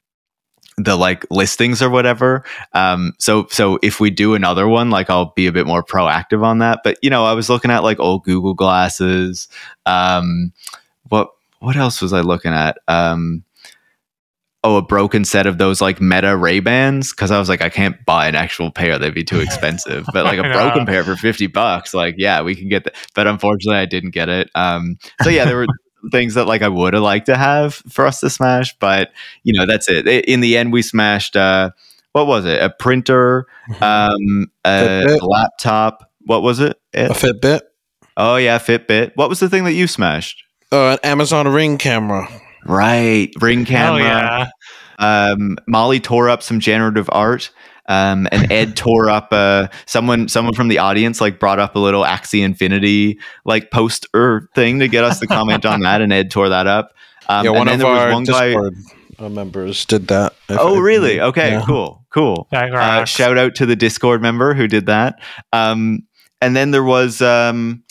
the 0.77 0.97
like 0.97 1.25
listings 1.31 1.83
or 1.83 1.91
whatever. 1.91 2.45
Um, 2.73 3.13
so 3.19 3.47
so 3.51 3.79
if 3.83 4.01
we 4.01 4.11
do 4.11 4.35
another 4.35 4.67
one, 4.67 4.91
like 4.91 5.11
I'll 5.11 5.33
be 5.37 5.47
a 5.47 5.53
bit 5.53 5.67
more 5.67 5.85
proactive 5.85 6.43
on 6.45 6.59
that. 6.59 6.81
But 6.85 6.99
you 7.03 7.11
know, 7.11 7.25
I 7.25 7.33
was 7.33 7.49
looking 7.49 7.71
at 7.71 7.83
like 7.83 8.01
old 8.01 8.25
Google 8.25 8.55
glasses. 8.55 9.49
Um, 9.87 10.53
what 11.09 11.31
what 11.61 11.77
else 11.77 12.03
was 12.03 12.13
I 12.13 12.21
looking 12.21 12.53
at? 12.53 12.79
Um, 12.89 13.45
oh, 14.65 14.77
a 14.77 14.83
broken 14.83 15.25
set 15.25 15.47
of 15.47 15.59
those 15.59 15.81
like 15.81 16.01
Meta 16.01 16.37
Ray 16.37 16.59
Bans 16.59 17.13
because 17.13 17.31
I 17.31 17.39
was 17.39 17.49
like, 17.49 17.63
I 17.63 17.69
can't 17.69 18.05
buy 18.05 18.27
an 18.27 18.35
actual 18.35 18.71
pair; 18.71 18.99
they'd 18.99 19.15
be 19.15 19.23
too 19.23 19.41
expensive. 19.43 20.07
but 20.13 20.25
like 20.25 20.39
a 20.39 20.43
broken 20.43 20.87
pair 20.87 21.05
for 21.05 21.15
fifty 21.15 21.47
bucks, 21.47 21.95
like 21.95 22.17
yeah, 22.19 22.43
we 22.43 22.57
can 22.57 22.69
get 22.69 22.85
that. 22.85 22.97
But 23.15 23.27
unfortunately, 23.27 23.81
I 23.81 23.87
didn't 23.87 24.11
get 24.11 24.29
it. 24.29 24.51
Um, 24.55 24.97
so 25.23 25.31
yeah, 25.31 25.45
there 25.45 25.57
were 25.57 25.67
things 26.11 26.35
that 26.35 26.47
like 26.47 26.63
I 26.63 26.69
would 26.69 26.95
have 26.95 27.03
liked 27.03 27.27
to 27.27 27.37
have 27.37 27.75
for 27.75 28.07
us 28.07 28.21
to 28.21 28.31
smash, 28.31 28.77
but 28.79 29.11
you 29.43 29.53
know 29.59 29.67
that's 29.67 29.89
it. 29.89 30.07
In 30.07 30.41
the 30.41 30.57
end, 30.57 30.73
we 30.73 30.83
smashed. 30.83 31.37
Uh, 31.37 31.71
what 32.13 32.27
was 32.27 32.45
it? 32.47 32.63
A 32.63 32.71
printer, 32.71 33.47
mm-hmm. 33.71 33.83
um, 33.83 34.51
a, 34.65 35.19
a 35.21 35.25
laptop. 35.25 36.11
What 36.23 36.43
was 36.43 36.61
it? 36.61 36.79
it? 36.93 37.11
A 37.11 37.15
Fitbit. 37.15 37.61
Oh 38.17 38.37
yeah, 38.37 38.59
Fitbit. 38.59 39.13
What 39.17 39.29
was 39.29 39.41
the 39.41 39.49
thing 39.49 39.65
that 39.65 39.73
you 39.73 39.87
smashed? 39.87 40.45
Uh, 40.71 40.93
an 40.93 40.99
Amazon 41.03 41.49
Ring 41.49 41.79
camera. 41.79 42.29
Right, 42.67 43.31
Ring 43.41 43.65
camera. 43.65 44.01
Oh, 44.01 44.05
yeah. 44.05 44.49
Um, 44.99 45.59
Molly 45.67 46.01
tore 46.01 46.31
up 46.31 46.43
some 46.43 46.61
generative 46.61 47.11
art. 47.13 47.51
Um, 47.87 48.27
and 48.33 48.51
Ed 48.51 48.77
tore 48.77 49.11
up 49.11 49.29
uh, 49.31 49.69
someone 49.87 50.29
someone 50.29 50.55
from 50.55 50.69
the 50.69 50.79
audience 50.79 51.21
like 51.21 51.39
brought 51.39 51.59
up 51.59 51.77
a 51.77 51.79
little 51.79 52.05
Axie 52.05 52.45
Infinity 52.45 53.19
like 53.45 53.71
poster 53.71 54.49
thing 54.55 54.79
to 54.81 54.89
get 54.89 55.05
us 55.05 55.21
to 55.21 55.27
comment 55.27 55.67
on 55.67 55.81
that, 55.81 56.01
and 56.01 56.13
Ed 56.13 56.31
tore 56.31 56.49
that 56.49 56.67
up. 56.67 56.95
Um, 57.29 57.45
yeah, 57.45 57.51
one 57.51 57.69
of 57.69 57.85
our 57.85 58.13
one 58.13 58.25
Discord 58.25 58.75
guy, 59.19 59.29
members 59.29 59.85
did 59.85 60.09
that. 60.09 60.35
Oh, 60.49 60.77
I, 60.77 60.81
really? 60.81 61.21
Okay, 61.21 61.53
yeah. 61.53 61.65
cool, 61.67 62.05
cool. 62.11 62.49
Uh, 62.53 63.05
shout 63.05 63.39
out 63.39 63.55
to 63.57 63.67
the 63.67 63.77
Discord 63.77 64.23
member 64.23 64.55
who 64.55 64.67
did 64.67 64.87
that. 64.87 65.21
Um, 65.53 66.07
and 66.41 66.55
then 66.55 66.71
there 66.71 66.85
was 66.85 67.23
um, 67.23 67.85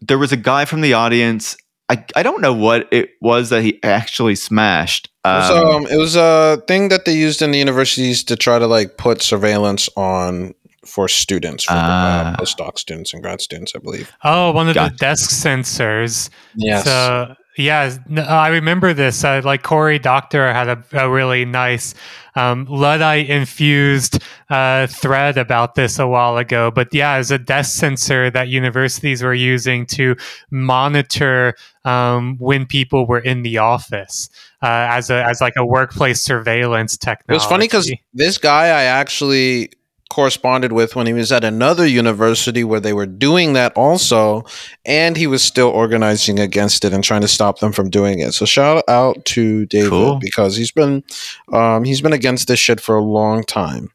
there 0.00 0.18
was 0.18 0.32
a 0.32 0.36
guy 0.36 0.64
from 0.64 0.80
the 0.80 0.94
audience 0.94 1.56
I, 1.88 2.04
I 2.16 2.22
don't 2.22 2.40
know 2.40 2.54
what 2.54 2.88
it 2.92 3.10
was 3.20 3.50
that 3.50 3.62
he 3.62 3.78
actually 3.82 4.34
smashed. 4.34 5.10
Um, 5.24 5.34
it, 5.34 5.38
was, 5.38 5.50
um, 5.50 5.66
um, 5.66 5.86
it 5.86 5.96
was 5.96 6.16
a 6.16 6.62
thing 6.66 6.88
that 6.88 7.04
they 7.04 7.14
used 7.14 7.42
in 7.42 7.50
the 7.50 7.58
universities 7.58 8.24
to 8.24 8.36
try 8.36 8.58
to 8.58 8.66
like 8.66 8.96
put 8.96 9.22
surveillance 9.22 9.88
on 9.96 10.54
for 10.84 11.08
students, 11.08 11.64
for 11.64 11.74
uh, 11.74 11.76
uh, 11.76 11.80
ah. 11.80 12.36
postdoc 12.38 12.78
students 12.78 13.12
and 13.12 13.22
grad 13.22 13.40
students, 13.40 13.72
I 13.74 13.78
believe. 13.78 14.10
Oh, 14.24 14.52
one 14.52 14.68
of 14.68 14.74
the 14.74 14.92
desk 14.96 15.30
sensors. 15.30 16.28
Yes. 16.56 16.84
So 16.84 17.36
Yeah, 17.56 17.96
I 18.16 18.48
remember 18.48 18.94
this. 18.94 19.22
Uh, 19.24 19.42
like 19.44 19.62
Cory 19.62 19.98
Doctorow 19.98 20.52
had 20.52 20.68
a, 20.68 20.84
a 20.92 21.10
really 21.10 21.44
nice 21.44 21.94
um, 22.34 22.66
Luddite 22.68 23.28
infused 23.28 24.22
uh, 24.50 24.86
thread 24.86 25.38
about 25.38 25.74
this 25.74 25.98
a 25.98 26.06
while 26.06 26.36
ago. 26.38 26.70
But 26.70 26.88
yeah, 26.92 27.18
it's 27.18 27.30
a 27.30 27.38
desk 27.38 27.78
sensor 27.78 28.30
that 28.30 28.48
universities 28.48 29.22
were 29.22 29.34
using 29.34 29.86
to 29.86 30.16
monitor 30.50 31.54
um, 31.84 32.36
when 32.38 32.66
people 32.66 33.06
were 33.06 33.20
in 33.20 33.42
the 33.42 33.58
office 33.58 34.30
uh, 34.62 34.86
as 34.90 35.10
a 35.10 35.24
as 35.24 35.40
like 35.40 35.54
a 35.56 35.66
workplace 35.66 36.22
surveillance 36.22 36.96
technology. 36.96 37.32
It 37.32 37.34
was 37.34 37.44
funny 37.44 37.66
because 37.66 37.92
this 38.14 38.38
guy 38.38 38.66
I 38.66 38.84
actually 38.84 39.70
corresponded 40.12 40.72
with 40.72 40.94
when 40.94 41.06
he 41.06 41.14
was 41.14 41.32
at 41.32 41.42
another 41.42 41.86
university 41.86 42.62
where 42.62 42.80
they 42.80 42.92
were 42.92 43.06
doing 43.06 43.54
that 43.54 43.72
also 43.74 44.44
and 44.84 45.16
he 45.16 45.26
was 45.26 45.42
still 45.42 45.70
organizing 45.70 46.38
against 46.38 46.84
it 46.84 46.92
and 46.92 47.02
trying 47.02 47.22
to 47.22 47.28
stop 47.28 47.60
them 47.60 47.72
from 47.72 47.88
doing 47.88 48.18
it 48.18 48.32
so 48.32 48.44
shout 48.44 48.84
out 48.88 49.24
to 49.24 49.64
david 49.64 49.88
cool. 49.88 50.18
because 50.20 50.54
he's 50.54 50.70
been 50.70 51.02
um, 51.50 51.82
he's 51.82 52.02
been 52.02 52.12
against 52.12 52.46
this 52.46 52.60
shit 52.60 52.78
for 52.78 52.94
a 52.94 53.00
long 53.00 53.42
time 53.42 53.90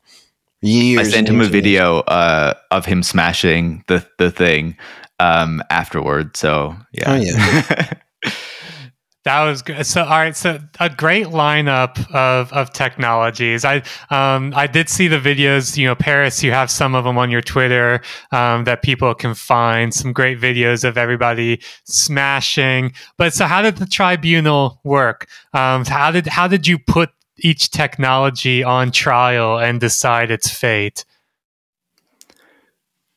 years 0.62 1.08
i 1.08 1.12
sent 1.12 1.30
him 1.30 1.40
a 1.40 1.46
video 1.46 2.00
uh, 2.00 2.56
of 2.72 2.84
him 2.84 3.04
smashing 3.04 3.84
the 3.86 4.04
the 4.18 4.32
thing 4.32 4.76
um, 5.20 5.62
afterward 5.70 6.36
so 6.36 6.76
yeah, 6.94 7.12
oh, 7.12 7.16
yeah. 7.16 7.94
That 9.28 9.44
was 9.44 9.62
good. 9.62 9.86
So, 9.86 10.04
all 10.04 10.10
right. 10.10 10.34
So, 10.34 10.58
a 10.80 10.90
great 10.90 11.28
lineup 11.28 12.00
of, 12.16 12.54
of 12.54 12.72
technologies. 12.72 13.66
I 13.66 13.84
um, 14.10 14.54
I 14.56 14.68
did 14.68 14.88
see 14.88 15.10
the 15.10 15.20
videos. 15.20 15.76
You 15.76 15.88
know, 15.88 15.96
Paris. 15.96 16.42
You 16.42 16.52
have 16.52 16.72
some 16.72 16.96
of 16.96 17.04
them 17.04 17.18
on 17.18 17.30
your 17.30 17.42
Twitter 17.42 18.00
um, 18.32 18.64
that 18.64 18.84
people 18.84 19.14
can 19.14 19.34
find. 19.34 19.94
Some 19.94 20.14
great 20.14 20.40
videos 20.40 20.86
of 20.86 20.98
everybody 20.98 21.62
smashing. 21.84 22.94
But 23.18 23.34
so, 23.34 23.48
how 23.48 23.62
did 23.62 23.76
the 23.76 23.86
tribunal 23.86 24.80
work? 24.86 25.28
Um, 25.52 25.84
how 25.84 26.10
did 26.10 26.28
how 26.28 26.48
did 26.48 26.66
you 26.66 26.80
put 26.80 27.10
each 27.38 27.70
technology 27.70 28.64
on 28.64 28.92
trial 28.92 29.60
and 29.60 29.82
decide 29.82 30.32
its 30.32 30.50
fate? 30.50 31.04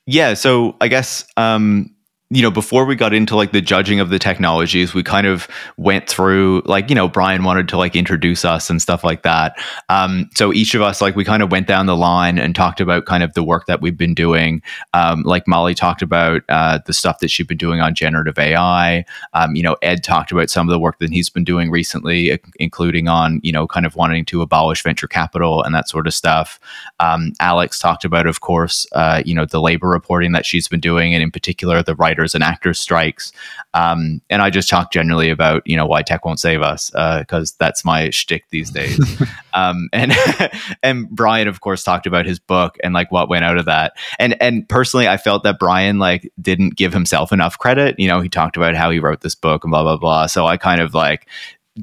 Yeah. 0.07 0.35
So, 0.35 0.75
I 0.81 0.89
guess. 0.89 1.25
Um, 1.37 1.95
you 2.33 2.43
know, 2.43 2.51
before 2.51 2.85
we 2.85 2.95
got 2.95 3.13
into 3.13 3.35
like 3.35 3.51
the 3.51 3.61
judging 3.61 3.99
of 3.99 4.09
the 4.09 4.19
technologies, 4.19 4.95
we 4.95 5.03
kind 5.03 5.27
of 5.27 5.49
went 5.77 6.09
through 6.09 6.63
like, 6.65 6.89
you 6.89 6.95
know, 6.95 7.09
Brian 7.09 7.43
wanted 7.43 7.69
to 7.69 7.77
like 7.77 7.97
introduce 7.97 8.45
us 8.45 8.71
and 8.71 8.81
stuff 8.81 9.03
like 9.03 9.23
that. 9.23 9.59
Um, 9.89 10.31
so 10.37 10.53
each 10.53 10.77
of 10.77 10.81
us, 10.81 11.01
like, 11.01 11.17
we 11.17 11.25
kind 11.25 11.43
of 11.43 11.51
went 11.51 11.67
down 11.67 11.87
the 11.87 11.97
line 11.97 12.39
and 12.39 12.55
talked 12.55 12.81
about 12.81 13.05
kind 13.05 13.25
of 13.25 13.35
the 13.35 13.43
work 13.43 13.67
that 13.67 13.81
we've 13.81 13.97
been 13.97 14.15
doing. 14.15 14.63
Um, 14.95 15.23
like 15.23 15.49
Molly 15.49 15.75
talked 15.75 16.03
about 16.03 16.43
uh, 16.49 16.79
the 16.87 16.93
stuff 16.93 17.19
that 17.19 17.33
she'd 17.33 17.49
been 17.49 17.59
doing 17.59 17.81
on 17.81 17.97
generative 17.97 18.39
AI. 18.39 19.05
Um, 19.33 19.57
you 19.57 19.65
know, 19.65 19.77
Ed 19.83 20.05
talked 20.05 20.31
about 20.31 20.51
some 20.51 20.69
of 20.69 20.71
the 20.71 20.79
work 20.79 21.01
that 21.01 21.11
he's 21.11 21.31
been 21.31 21.43
doing 21.43 21.69
recently, 21.69 22.39
including 22.61 23.09
on, 23.09 23.41
you 23.43 23.51
know, 23.51 23.67
kind 23.67 23.87
of 23.87 23.97
wanting 23.97 24.25
to 24.27 24.41
abolish 24.41 24.85
venture 24.85 25.09
capital 25.09 25.65
and 25.65 25.75
that 25.75 25.89
sort 25.89 26.07
of 26.07 26.15
stuff. 26.15 26.61
Um, 27.01 27.33
Alex 27.41 27.81
talked 27.81 28.05
about, 28.05 28.29
of 28.29 28.41
course, 28.41 28.87
uh, 28.93 29.21
you 29.27 29.35
know, 29.35 29.47
the 29.47 29.61
labor 29.61 29.89
reporting 29.89 30.31
that 30.31 30.47
she's 30.47 30.69
been 30.69 30.79
doing, 30.79 31.13
and 31.13 31.25
in 31.25 31.33
particular, 31.33 31.83
the 31.83 31.97
writer 31.97 32.20
writers 32.21 32.35
and 32.35 32.45
actors 32.45 32.79
strikes. 32.79 33.33
Um, 33.73 34.21
and 34.29 34.43
I 34.43 34.51
just 34.51 34.69
talk 34.69 34.93
generally 34.93 35.31
about 35.31 35.67
you 35.67 35.77
know 35.77 35.87
why 35.87 36.03
tech 36.03 36.25
won't 36.25 36.41
save 36.41 36.61
us 36.61 36.91
because 36.91 37.53
uh, 37.53 37.57
that's 37.59 37.85
my 37.85 38.11
shtick 38.11 38.45
these 38.51 38.71
days. 38.71 39.01
um, 39.55 39.89
and 39.93 40.13
and 40.83 41.09
Brian 41.11 41.49
of 41.49 41.61
course 41.61 41.83
talked 41.83 42.07
about 42.07 42.27
his 42.27 42.39
book 42.39 42.77
and 42.85 42.93
like 42.93 43.11
what 43.11 43.29
went 43.29 43.45
out 43.45 43.59
of 43.59 43.65
that. 43.67 43.97
And 44.19 44.41
and 44.43 44.69
personally, 44.69 45.09
I 45.09 45.17
felt 45.17 45.45
that 45.45 45.59
Brian 45.59 45.99
like 45.99 46.31
didn't 46.41 46.77
give 46.77 46.93
himself 46.93 47.33
enough 47.33 47.59
credit. 47.59 47.99
You 47.99 48.09
know, 48.09 48.21
he 48.21 48.29
talked 48.29 48.57
about 48.57 48.75
how 48.75 48.91
he 48.91 48.99
wrote 48.99 49.21
this 49.21 49.35
book 49.35 49.65
and 49.65 49.71
blah 49.71 49.83
blah 49.83 49.97
blah. 49.97 50.27
So 50.27 50.47
I 50.47 50.57
kind 50.57 50.81
of 50.81 50.95
like 50.95 51.27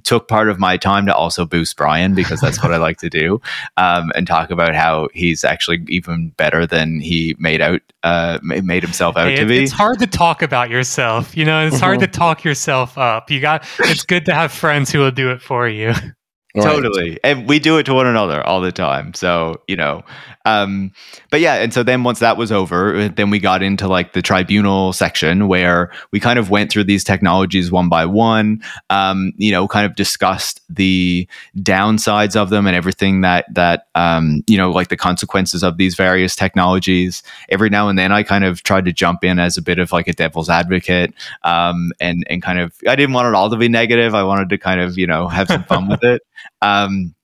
took 0.03 0.27
part 0.27 0.49
of 0.49 0.59
my 0.59 0.77
time 0.77 1.05
to 1.05 1.15
also 1.15 1.45
boost 1.45 1.77
Brian 1.77 2.13
because 2.13 2.39
that's 2.39 2.61
what 2.61 2.73
I 2.73 2.77
like 2.77 2.97
to 2.97 3.09
do, 3.09 3.41
um, 3.77 4.11
and 4.15 4.27
talk 4.27 4.51
about 4.51 4.75
how 4.75 5.09
he's 5.13 5.43
actually 5.43 5.83
even 5.87 6.29
better 6.37 6.65
than 6.65 6.99
he 6.99 7.35
made 7.39 7.61
out 7.61 7.81
uh, 8.03 8.39
made 8.41 8.83
himself 8.83 9.17
out 9.17 9.27
hey, 9.27 9.35
to 9.37 9.45
be. 9.45 9.63
It's 9.63 9.71
hard 9.71 9.99
to 9.99 10.07
talk 10.07 10.41
about 10.41 10.69
yourself, 10.69 11.35
you 11.35 11.45
know. 11.45 11.65
It's 11.67 11.79
hard 11.79 11.99
to 11.99 12.07
talk 12.07 12.43
yourself 12.43 12.97
up. 12.97 13.29
You 13.31 13.39
got. 13.39 13.67
It's 13.79 14.03
good 14.03 14.25
to 14.25 14.33
have 14.33 14.51
friends 14.51 14.91
who 14.91 14.99
will 14.99 15.11
do 15.11 15.31
it 15.31 15.41
for 15.41 15.67
you. 15.67 15.93
Totally. 16.55 17.19
And 17.23 17.47
we 17.47 17.59
do 17.59 17.77
it 17.77 17.83
to 17.83 17.93
one 17.93 18.07
another 18.07 18.41
all 18.41 18.61
the 18.61 18.71
time. 18.71 19.13
So, 19.13 19.61
you 19.67 19.75
know, 19.75 20.03
um, 20.45 20.91
but 21.29 21.39
yeah. 21.39 21.55
And 21.55 21.71
so 21.71 21.83
then 21.83 22.03
once 22.03 22.17
that 22.19 22.35
was 22.35 22.51
over, 22.51 23.09
then 23.09 23.29
we 23.29 23.37
got 23.37 23.61
into 23.61 23.87
like 23.87 24.13
the 24.13 24.23
tribunal 24.23 24.91
section 24.93 25.47
where 25.47 25.91
we 26.11 26.19
kind 26.19 26.39
of 26.39 26.49
went 26.49 26.71
through 26.71 26.85
these 26.85 27.03
technologies 27.03 27.71
one 27.71 27.89
by 27.89 28.05
one, 28.05 28.63
um, 28.89 29.33
you 29.37 29.51
know, 29.51 29.67
kind 29.67 29.85
of 29.85 29.95
discussed 29.95 30.61
the 30.67 31.27
downsides 31.57 32.35
of 32.35 32.49
them 32.49 32.65
and 32.65 32.75
everything 32.75 33.21
that, 33.21 33.45
that, 33.53 33.87
um, 33.93 34.41
you 34.47 34.57
know, 34.57 34.71
like 34.71 34.87
the 34.87 34.97
consequences 34.97 35.63
of 35.63 35.77
these 35.77 35.95
various 35.95 36.35
technologies. 36.35 37.21
Every 37.49 37.69
now 37.69 37.87
and 37.87 37.99
then 37.99 38.11
I 38.11 38.23
kind 38.23 38.45
of 38.45 38.63
tried 38.63 38.85
to 38.85 38.93
jump 38.93 39.23
in 39.23 39.37
as 39.37 39.57
a 39.57 39.61
bit 39.61 39.77
of 39.77 39.91
like 39.91 40.07
a 40.07 40.13
devil's 40.13 40.49
advocate, 40.49 41.13
um, 41.43 41.91
and, 41.99 42.25
and 42.29 42.41
kind 42.41 42.57
of, 42.57 42.73
I 42.87 42.95
didn't 42.95 43.13
want 43.13 43.27
it 43.27 43.35
all 43.35 43.49
to 43.51 43.57
be 43.57 43.67
negative. 43.67 44.15
I 44.15 44.23
wanted 44.23 44.49
to 44.49 44.57
kind 44.57 44.81
of, 44.81 44.97
you 44.97 45.05
know, 45.05 45.27
have 45.27 45.47
some 45.47 45.63
fun 45.65 45.87
with 45.87 46.03
it. 46.03 46.23
Um, 46.61 47.15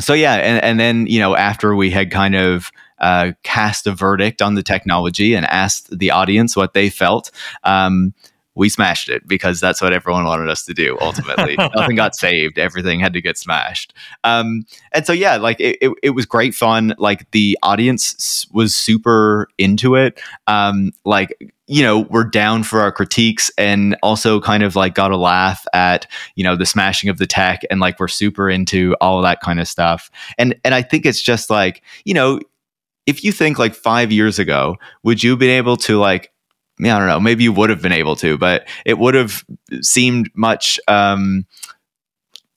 so 0.00 0.14
yeah, 0.14 0.34
and, 0.34 0.62
and 0.62 0.80
then 0.80 1.06
you 1.06 1.18
know 1.20 1.36
after 1.36 1.74
we 1.74 1.90
had 1.90 2.10
kind 2.10 2.36
of 2.36 2.70
uh, 3.00 3.32
cast 3.42 3.86
a 3.86 3.92
verdict 3.92 4.42
on 4.42 4.54
the 4.54 4.62
technology 4.62 5.34
and 5.34 5.46
asked 5.46 5.96
the 5.96 6.10
audience 6.10 6.56
what 6.56 6.74
they 6.74 6.90
felt. 6.90 7.30
Um, 7.64 8.14
we 8.58 8.68
smashed 8.68 9.08
it 9.08 9.26
because 9.26 9.60
that's 9.60 9.80
what 9.80 9.92
everyone 9.92 10.24
wanted 10.24 10.50
us 10.50 10.64
to 10.64 10.74
do 10.74 10.98
ultimately. 11.00 11.56
Nothing 11.76 11.96
got 11.96 12.16
saved. 12.16 12.58
Everything 12.58 12.98
had 12.98 13.12
to 13.12 13.22
get 13.22 13.38
smashed. 13.38 13.94
Um, 14.24 14.66
and 14.92 15.06
so 15.06 15.12
yeah 15.12 15.36
like 15.36 15.60
it, 15.60 15.78
it, 15.80 15.92
it, 16.02 16.10
was 16.10 16.26
great 16.26 16.54
fun. 16.54 16.92
Like 16.98 17.30
the 17.30 17.56
audience 17.62 18.46
was 18.52 18.74
super 18.74 19.48
into 19.58 19.94
it. 19.94 20.20
Um, 20.48 20.92
like 21.04 21.34
you 21.68 21.82
know 21.82 22.00
we're 22.00 22.24
down 22.24 22.64
for 22.64 22.80
our 22.80 22.90
critiques 22.90 23.50
and 23.56 23.96
also 24.02 24.40
kind 24.40 24.62
of 24.62 24.74
like 24.74 24.94
got 24.94 25.12
a 25.12 25.16
laugh 25.16 25.64
at 25.72 26.06
you 26.34 26.42
know 26.42 26.56
the 26.56 26.66
smashing 26.66 27.10
of 27.10 27.18
the 27.18 27.26
tech 27.26 27.60
and 27.70 27.78
like 27.78 28.00
we're 28.00 28.08
super 28.08 28.50
into 28.50 28.96
all 29.00 29.18
of 29.18 29.22
that 29.22 29.40
kind 29.40 29.60
of 29.60 29.68
stuff. 29.68 30.10
And 30.36 30.58
and 30.64 30.74
i 30.74 30.82
think 30.82 31.06
it's 31.06 31.22
just 31.22 31.50
like 31.50 31.82
you 32.04 32.14
know 32.14 32.40
if 33.06 33.22
you 33.22 33.32
think 33.32 33.58
like 33.58 33.74
five 33.74 34.10
years 34.10 34.38
ago 34.38 34.76
would 35.02 35.22
you 35.22 35.30
have 35.30 35.38
been 35.38 35.50
able 35.50 35.76
to 35.76 35.98
like 35.98 36.32
I 36.80 36.98
don't 36.98 37.06
know. 37.06 37.20
Maybe 37.20 37.44
you 37.44 37.52
would 37.52 37.70
have 37.70 37.82
been 37.82 37.92
able 37.92 38.16
to, 38.16 38.38
but 38.38 38.68
it 38.84 38.98
would 38.98 39.14
have 39.14 39.44
seemed 39.80 40.30
much 40.34 40.78
um, 40.88 41.46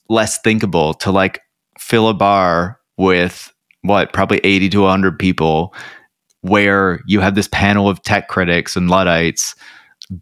less 0.10 0.40
thinkable 0.40 0.94
to 0.96 1.12
like 1.12 1.42
fill 1.80 2.10
a 2.10 2.14
bar 2.14 2.80
with 2.98 3.52
what 3.82 4.14
probably 4.14 4.40
80 4.44 4.70
to 4.70 4.82
100 4.82 5.18
people 5.18 5.74
where 6.42 7.02
you 7.08 7.20
have 7.20 7.36
this 7.36 7.48
panel 7.48 7.88
of 7.88 8.02
tech 8.04 8.28
critics 8.28 8.76
and 8.76 8.90
Luddites 8.90 9.56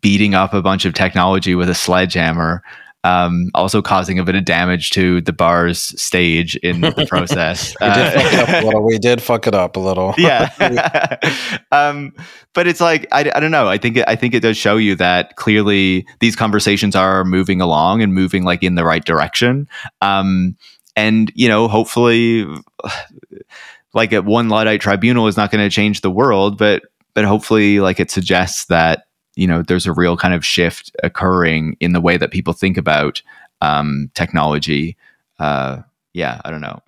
beating 0.02 0.34
up 0.34 0.54
a 0.54 0.62
bunch 0.62 0.86
of 0.86 0.94
technology 0.94 1.56
with 1.56 1.70
a 1.70 1.76
sledgehammer, 1.76 2.62
um, 3.04 3.50
also 3.56 3.82
causing 3.82 4.20
a 4.20 4.24
bit 4.24 4.36
of 4.36 4.44
damage 4.46 4.90
to 4.92 5.22
the 5.22 5.32
bar's 5.32 5.80
stage 6.02 6.56
in 6.58 6.82
the 6.82 6.92
process. 7.10 7.76
we, 7.80 7.88
did 7.88 8.02
fuck 8.12 8.34
it 8.34 8.40
up 8.40 8.50
a 8.50 8.66
little. 8.66 8.86
we 8.86 8.98
did 8.98 9.22
fuck 9.22 9.48
it 9.48 9.56
up 9.56 9.76
a 9.76 9.80
little. 9.80 10.14
yeah, 10.18 11.18
um, 11.72 12.14
but 12.54 12.68
it's 12.68 12.82
like 12.82 13.08
I, 13.12 13.32
I 13.34 13.40
don't 13.40 13.52
know. 13.52 13.68
I 13.68 13.78
think 13.78 13.98
it, 13.98 14.06
I 14.08 14.16
think 14.16 14.34
it 14.34 14.42
does 14.42 14.58
show 14.58 14.78
you 14.78 14.96
that 14.96 15.36
clearly 15.38 16.06
these 16.20 16.36
conversations 16.36 16.96
are 16.96 17.24
moving 17.24 17.62
along 17.62 18.02
and 18.02 18.14
moving 18.14 18.44
like 18.44 18.64
in 18.64 18.76
the 18.76 18.84
right 18.84 19.04
direction. 19.04 19.68
Um, 20.02 20.58
and 20.96 21.32
you 21.36 21.48
know, 21.48 21.68
hopefully 21.68 22.46
like 23.94 24.12
a 24.12 24.22
one 24.22 24.50
Luddite 24.50 24.82
tribunal 24.82 25.28
is 25.28 25.38
not 25.38 25.52
going 25.52 25.64
to 25.64 25.74
change 25.74 26.02
the 26.02 26.12
world, 26.12 26.58
but 26.58 26.84
but 27.14 27.24
hopefully 27.24 27.80
like 27.80 28.00
it 28.00 28.12
suggests 28.12 28.66
that 28.66 29.06
you 29.40 29.48
know 29.48 29.62
there's 29.62 29.88
a 29.88 29.94
real 29.94 30.18
kind 30.18 30.34
of 30.34 30.46
shift 30.46 30.92
occurring 31.02 31.78
in 31.80 31.94
the 31.94 32.02
way 32.02 32.18
that 32.18 32.32
people 32.32 32.52
think 32.52 32.76
about 32.76 33.22
um, 33.62 34.12
technology. 34.14 34.98
Uh, 35.40 35.82
yeah, 36.14 36.42
I 36.44 36.52
don't 36.52 36.62
know. 36.62 36.82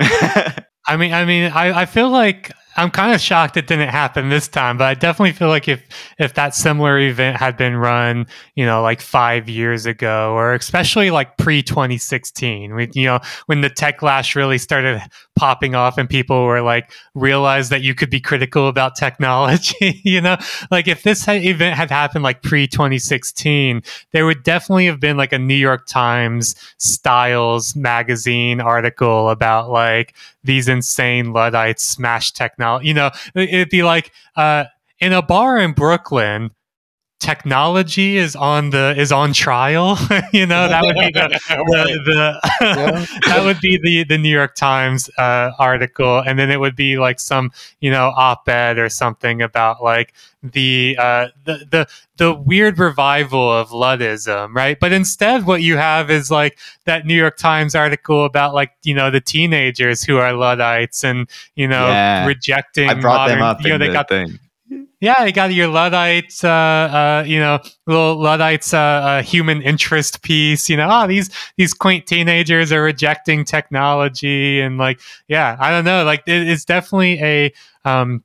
I 0.87 0.97
mean, 0.97 1.13
I 1.13 1.23
mean, 1.23 1.51
I, 1.53 1.81
I 1.81 1.85
feel 1.85 2.09
like 2.09 2.51
I'm 2.77 2.89
kind 2.89 3.13
of 3.13 3.19
shocked 3.19 3.57
it 3.57 3.67
didn't 3.67 3.89
happen 3.89 4.29
this 4.29 4.47
time, 4.47 4.77
but 4.77 4.85
I 4.85 4.93
definitely 4.93 5.33
feel 5.33 5.49
like 5.49 5.67
if 5.67 5.85
if 6.17 6.35
that 6.35 6.55
similar 6.55 6.97
event 6.99 7.37
had 7.37 7.57
been 7.57 7.75
run, 7.75 8.27
you 8.55 8.65
know, 8.65 8.81
like 8.81 9.01
five 9.01 9.49
years 9.49 9.85
ago, 9.85 10.33
or 10.33 10.53
especially 10.53 11.11
like 11.11 11.37
pre 11.37 11.61
2016, 11.61 12.73
when 12.73 12.89
you 12.93 13.07
know 13.07 13.19
when 13.47 13.59
the 13.59 13.69
techlash 13.69 14.35
really 14.35 14.57
started 14.57 15.01
popping 15.35 15.75
off 15.75 15.97
and 15.97 16.09
people 16.09 16.45
were 16.45 16.61
like 16.61 16.93
realized 17.13 17.71
that 17.71 17.81
you 17.81 17.93
could 17.93 18.09
be 18.09 18.21
critical 18.21 18.69
about 18.69 18.95
technology, 18.95 20.01
you 20.05 20.21
know, 20.21 20.37
like 20.69 20.87
if 20.87 21.03
this 21.03 21.27
event 21.27 21.75
had 21.75 21.91
happened 21.91 22.23
like 22.23 22.41
pre 22.41 22.67
2016, 22.67 23.81
there 24.11 24.25
would 24.25 24.43
definitely 24.43 24.85
have 24.85 24.99
been 24.99 25.17
like 25.17 25.33
a 25.33 25.39
New 25.39 25.55
York 25.55 25.87
Times 25.87 26.55
Styles 26.77 27.75
magazine 27.75 28.61
article 28.61 29.29
about 29.29 29.69
like 29.69 30.15
these 30.43 30.67
insane 30.67 31.33
Luddites 31.33 31.83
smash 31.83 32.31
technology. 32.31 32.60
You 32.81 32.93
know, 32.93 33.11
it'd 33.35 33.69
be 33.69 33.83
like 33.83 34.11
uh, 34.35 34.65
in 34.99 35.13
a 35.13 35.21
bar 35.21 35.57
in 35.57 35.73
Brooklyn, 35.73 36.51
technology 37.21 38.17
is 38.17 38.35
on 38.35 38.71
the 38.71 38.93
is 38.97 39.11
on 39.11 39.31
trial. 39.31 39.97
you 40.33 40.45
know, 40.45 40.67
that 40.67 40.83
would 40.83 40.95
be 40.95 41.11
the, 41.11 41.39
the, 41.47 42.01
the 42.05 42.39
yeah. 42.61 43.05
that 43.27 43.43
would 43.45 43.59
be 43.61 43.79
the 43.81 44.03
the 44.03 44.17
New 44.17 44.33
York 44.33 44.55
Times 44.55 45.09
uh, 45.17 45.51
article, 45.57 46.19
and 46.19 46.37
then 46.37 46.49
it 46.51 46.59
would 46.59 46.75
be 46.75 46.97
like 46.97 47.19
some 47.19 47.51
you 47.79 47.91
know 47.91 48.11
op-ed 48.15 48.77
or 48.77 48.89
something 48.89 49.41
about 49.41 49.81
like 49.81 50.13
the 50.43 50.97
uh, 50.99 51.27
the 51.45 51.65
the 51.69 51.87
the 52.17 52.33
weird 52.33 52.79
revival 52.79 53.51
of 53.51 53.69
Luddism, 53.69 54.53
right? 54.53 54.77
But 54.79 54.91
instead, 54.91 55.45
what 55.45 55.61
you 55.61 55.77
have 55.77 56.09
is 56.09 56.31
like 56.31 56.57
that 56.85 57.05
New 57.05 57.15
York 57.15 57.37
Times 57.37 57.75
article 57.75 58.25
about 58.25 58.53
like 58.53 58.71
you 58.83 58.95
know 58.95 59.11
the 59.11 59.21
teenagers 59.21 60.03
who 60.03 60.17
are 60.17 60.33
Luddites 60.33 61.03
and 61.03 61.29
you 61.55 61.67
know 61.67 61.87
yeah. 61.87 62.25
rejecting. 62.25 62.89
I 62.89 62.95
brought 62.95 63.29
modern, 63.29 63.37
them 63.37 63.43
up. 63.43 63.61
You 63.61 63.69
know, 63.69 63.77
they 63.77 63.87
the 63.87 63.93
got 63.93 64.09
thing 64.09 64.39
yeah, 65.01 65.25
you 65.25 65.33
got 65.33 65.51
your 65.51 65.67
Luddite, 65.67 66.43
uh, 66.43 66.47
uh, 66.47 67.23
you 67.25 67.39
know, 67.39 67.59
little 67.87 68.17
Luddites, 68.17 68.71
uh, 68.71 68.77
uh, 68.77 69.23
human 69.23 69.61
interest 69.63 70.21
piece. 70.21 70.69
You 70.69 70.77
know, 70.77 70.87
oh, 70.89 71.07
these 71.07 71.31
these 71.57 71.73
quaint 71.73 72.05
teenagers 72.05 72.71
are 72.71 72.83
rejecting 72.83 73.43
technology, 73.43 74.61
and 74.61 74.77
like, 74.77 75.01
yeah, 75.27 75.57
I 75.59 75.71
don't 75.71 75.85
know, 75.85 76.03
like 76.05 76.23
it, 76.27 76.47
it's 76.47 76.65
definitely 76.65 77.19
a 77.19 77.53
um, 77.83 78.23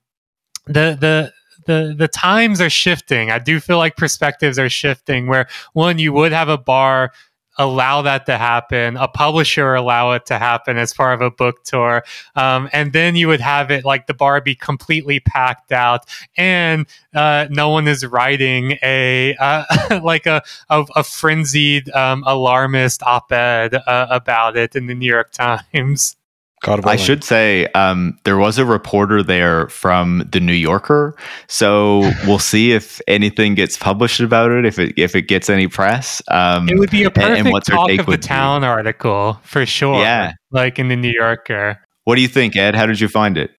the 0.66 0.96
the 1.00 1.32
the 1.64 1.94
the 1.96 2.08
times 2.08 2.60
are 2.60 2.70
shifting. 2.70 3.30
I 3.30 3.38
do 3.38 3.58
feel 3.58 3.78
like 3.78 3.96
perspectives 3.96 4.58
are 4.58 4.68
shifting. 4.68 5.28
Where 5.28 5.48
one, 5.72 5.98
you 5.98 6.12
would 6.12 6.32
have 6.32 6.50
a 6.50 6.58
bar 6.58 7.12
allow 7.58 8.02
that 8.02 8.26
to 8.26 8.38
happen, 8.38 8.96
a 8.96 9.08
publisher 9.08 9.74
allow 9.74 10.12
it 10.12 10.26
to 10.26 10.38
happen 10.38 10.76
as 10.76 10.92
part 10.92 11.14
of 11.14 11.20
a 11.20 11.30
book 11.30 11.64
tour, 11.64 12.04
um, 12.34 12.68
and 12.72 12.92
then 12.92 13.16
you 13.16 13.28
would 13.28 13.40
have 13.40 13.70
it 13.70 13.84
like 13.84 14.06
the 14.06 14.14
bar 14.14 14.40
be 14.40 14.54
completely 14.54 15.20
packed 15.20 15.72
out, 15.72 16.04
and 16.36 16.86
uh, 17.14 17.46
no 17.50 17.70
one 17.70 17.88
is 17.88 18.04
writing 18.04 18.78
a 18.82 19.34
uh, 19.36 20.00
like 20.02 20.26
a 20.26 20.42
a, 20.68 20.84
a 20.96 21.02
frenzied 21.04 21.90
um, 21.90 22.22
alarmist 22.26 23.02
op-ed 23.02 23.74
uh, 23.74 24.06
about 24.10 24.56
it 24.56 24.76
in 24.76 24.86
the 24.86 24.94
New 24.94 25.08
York 25.08 25.32
Times. 25.32 26.16
God 26.62 26.86
I 26.86 26.96
should 26.96 27.22
say 27.22 27.66
um, 27.68 28.18
there 28.24 28.38
was 28.38 28.58
a 28.58 28.64
reporter 28.64 29.22
there 29.22 29.68
from 29.68 30.26
the 30.32 30.40
New 30.40 30.54
Yorker, 30.54 31.14
so 31.48 32.00
we'll 32.26 32.38
see 32.38 32.72
if 32.72 33.00
anything 33.06 33.54
gets 33.54 33.76
published 33.76 34.20
about 34.20 34.50
it. 34.50 34.64
If 34.64 34.78
it 34.78 34.94
if 34.96 35.14
it 35.14 35.22
gets 35.22 35.50
any 35.50 35.68
press, 35.68 36.22
um, 36.28 36.68
it 36.68 36.78
would 36.78 36.90
be 36.90 37.04
a 37.04 37.10
perfect 37.10 37.38
and, 37.38 37.48
and 37.48 37.64
talk 37.64 37.90
of 37.90 38.06
the 38.06 38.18
town 38.18 38.62
be. 38.62 38.66
article 38.66 39.38
for 39.44 39.66
sure. 39.66 40.00
Yeah, 40.00 40.32
like 40.50 40.78
in 40.78 40.88
the 40.88 40.96
New 40.96 41.12
Yorker. 41.12 41.78
What 42.04 42.14
do 42.14 42.22
you 42.22 42.28
think, 42.28 42.56
Ed? 42.56 42.74
How 42.74 42.86
did 42.86 43.00
you 43.00 43.08
find 43.08 43.36
it? 43.36 43.50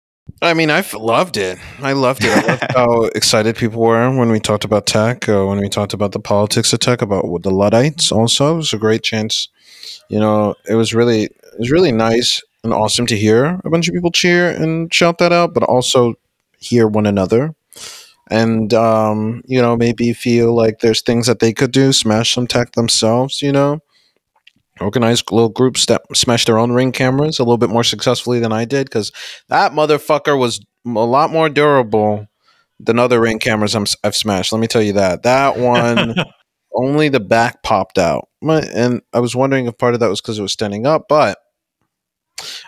I 0.41 0.53
mean, 0.53 0.69
I 0.69 0.83
loved 0.93 1.37
it. 1.37 1.57
I 1.79 1.93
loved 1.93 2.23
it. 2.23 2.31
I 2.31 2.47
loved 2.47 2.65
how 2.75 3.01
excited 3.15 3.55
people 3.55 3.81
were 3.81 4.15
when 4.15 4.29
we 4.29 4.39
talked 4.39 4.65
about 4.65 4.85
tech, 4.85 5.27
uh, 5.27 5.45
when 5.45 5.59
we 5.59 5.69
talked 5.69 5.93
about 5.93 6.11
the 6.11 6.19
politics 6.19 6.73
of 6.73 6.79
tech, 6.79 7.01
about 7.01 7.23
the 7.41 7.51
Luddites. 7.51 8.11
Also, 8.11 8.53
it 8.53 8.57
was 8.57 8.73
a 8.73 8.77
great 8.77 9.03
chance. 9.03 9.49
You 10.09 10.19
know, 10.19 10.55
it 10.67 10.75
was 10.75 10.93
really, 10.93 11.23
it 11.23 11.59
was 11.59 11.71
really 11.71 11.91
nice 11.91 12.41
and 12.67 12.73
awesome 12.73 13.05
to 13.07 13.17
hear 13.17 13.61
a 13.63 13.69
bunch 13.69 13.87
of 13.87 13.93
people 13.93 14.11
cheer 14.11 14.49
and 14.49 14.93
shout 14.93 15.19
that 15.19 15.31
out, 15.31 15.53
but 15.53 15.63
also 15.63 16.15
hear 16.59 16.85
one 16.85 17.05
another. 17.05 17.55
And 18.29 18.73
um, 18.73 19.41
you 19.45 19.61
know 19.61 19.77
maybe 19.77 20.11
feel 20.11 20.53
like 20.53 20.79
there's 20.79 21.01
things 21.01 21.27
that 21.27 21.39
they 21.39 21.53
could 21.53 21.71
do 21.71 21.93
smash 21.93 22.35
some 22.35 22.45
tech 22.45 22.73
themselves 22.73 23.41
you 23.41 23.51
know? 23.53 23.79
Organize 24.81 25.23
little 25.31 25.49
groups 25.49 25.85
that 25.85 26.01
smash 26.13 26.45
their 26.45 26.59
own 26.59 26.73
ring 26.73 26.91
cameras 26.91 27.39
a 27.39 27.43
little 27.43 27.57
bit 27.57 27.69
more 27.69 27.85
successfully 27.85 28.39
than 28.39 28.51
i 28.51 28.65
did 28.65 28.87
because 28.87 29.13
that 29.47 29.71
motherfucker 29.71 30.37
was 30.37 30.59
a 30.85 30.89
lot 30.89 31.31
more 31.31 31.47
durable 31.47 32.27
than 32.81 32.99
other 32.99 33.21
ring 33.21 33.39
cameras 33.39 33.75
i 33.75 33.83
have 34.03 34.15
smashed 34.15 34.51
let 34.51 34.59
me 34.59 34.67
tell 34.67 34.83
you 34.83 34.93
that. 34.93 35.23
That 35.23 35.57
one 35.57 36.13
only 36.75 37.07
the 37.07 37.21
back 37.21 37.63
popped 37.63 37.97
out. 37.97 38.27
And 38.41 39.01
i 39.13 39.21
was 39.21 39.37
wondering 39.37 39.67
if 39.67 39.77
part 39.77 39.93
of 39.93 40.01
that 40.01 40.09
was 40.09 40.19
because 40.19 40.37
it 40.37 40.43
was 40.43 40.51
standing 40.51 40.85
up 40.85 41.05
but 41.07 41.39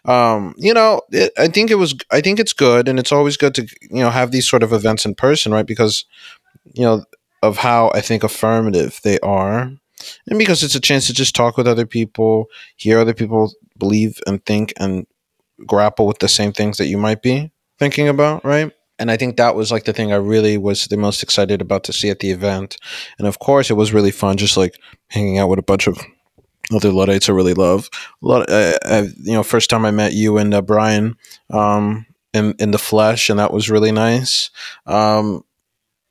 um, 0.06 0.54
you 0.58 0.74
know, 0.74 1.02
it, 1.12 1.32
I 1.38 1.48
think 1.48 1.72
it 1.72 1.76
was, 1.76 1.96
I 2.12 2.22
think 2.22 2.40
it's 2.40 2.54
good, 2.54 2.88
and 2.88 3.00
it's 3.00 3.12
always 3.12 3.38
good 3.38 3.56
to 3.56 3.64
you 3.82 4.02
know 4.02 4.10
have 4.10 4.32
these 4.32 4.48
sort 4.48 4.64
of 4.64 4.74
events 4.74 5.06
in 5.06 5.16
person, 5.16 5.52
right? 5.52 5.66
Because 5.66 6.06
you 6.74 6.84
know 6.84 7.04
of 7.42 7.58
how 7.58 7.92
I 7.94 8.02
think 8.02 8.24
affirmative 8.24 9.00
they 9.04 9.20
are, 9.20 9.72
and 10.28 10.40
because 10.40 10.64
it's 10.64 10.76
a 10.76 10.82
chance 10.82 11.08
to 11.08 11.14
just 11.14 11.36
talk 11.36 11.58
with 11.58 11.68
other 11.68 11.86
people, 11.86 12.48
hear 12.78 13.00
other 13.00 13.14
people 13.14 13.54
believe 13.78 14.20
and 14.28 14.44
think 14.46 14.74
and 14.78 15.08
grapple 15.66 16.08
with 16.08 16.20
the 16.20 16.28
same 16.28 16.52
things 16.52 16.78
that 16.78 16.88
you 16.88 16.98
might 16.98 17.22
be 17.22 17.52
thinking 17.80 18.08
about, 18.08 18.44
right? 18.44 18.72
And 19.00 19.10
I 19.10 19.16
think 19.16 19.38
that 19.38 19.56
was 19.56 19.72
like 19.72 19.86
the 19.86 19.94
thing 19.94 20.12
I 20.12 20.18
really 20.18 20.58
was 20.58 20.88
the 20.88 20.98
most 20.98 21.24
excited 21.24 21.62
about 21.62 21.86
to 21.86 21.94
see 21.94 22.10
at 22.10 22.20
the 22.20 22.32
event. 22.32 22.76
And 23.18 23.28
of 23.28 23.40
course, 23.40 23.70
it 23.70 23.76
was 23.76 23.94
really 23.94 24.12
fun, 24.12 24.36
just 24.36 24.58
like 24.58 24.76
hanging 25.08 25.38
out 25.38 25.48
with 25.48 25.58
a 25.58 25.64
bunch 25.64 25.88
of 25.88 25.98
other 26.74 26.92
Luddites 26.92 27.30
I 27.30 27.34
really 27.34 27.54
love. 27.54 27.90
A 28.24 28.28
lot, 28.28 28.50
uh, 28.50 28.78
I, 28.86 29.00
you 29.18 29.34
know, 29.34 29.44
first 29.44 29.70
time 29.70 29.86
I 29.86 29.92
met 29.92 30.14
you 30.14 30.38
and 30.38 30.54
uh, 30.54 30.62
Brian 30.62 31.16
um, 31.50 32.06
in 32.34 32.54
in 32.60 32.72
the 32.72 32.78
flesh, 32.78 33.30
and 33.30 33.40
that 33.40 33.54
was 33.54 33.70
really 33.70 33.92
nice. 33.92 34.50
Um, 34.86 35.44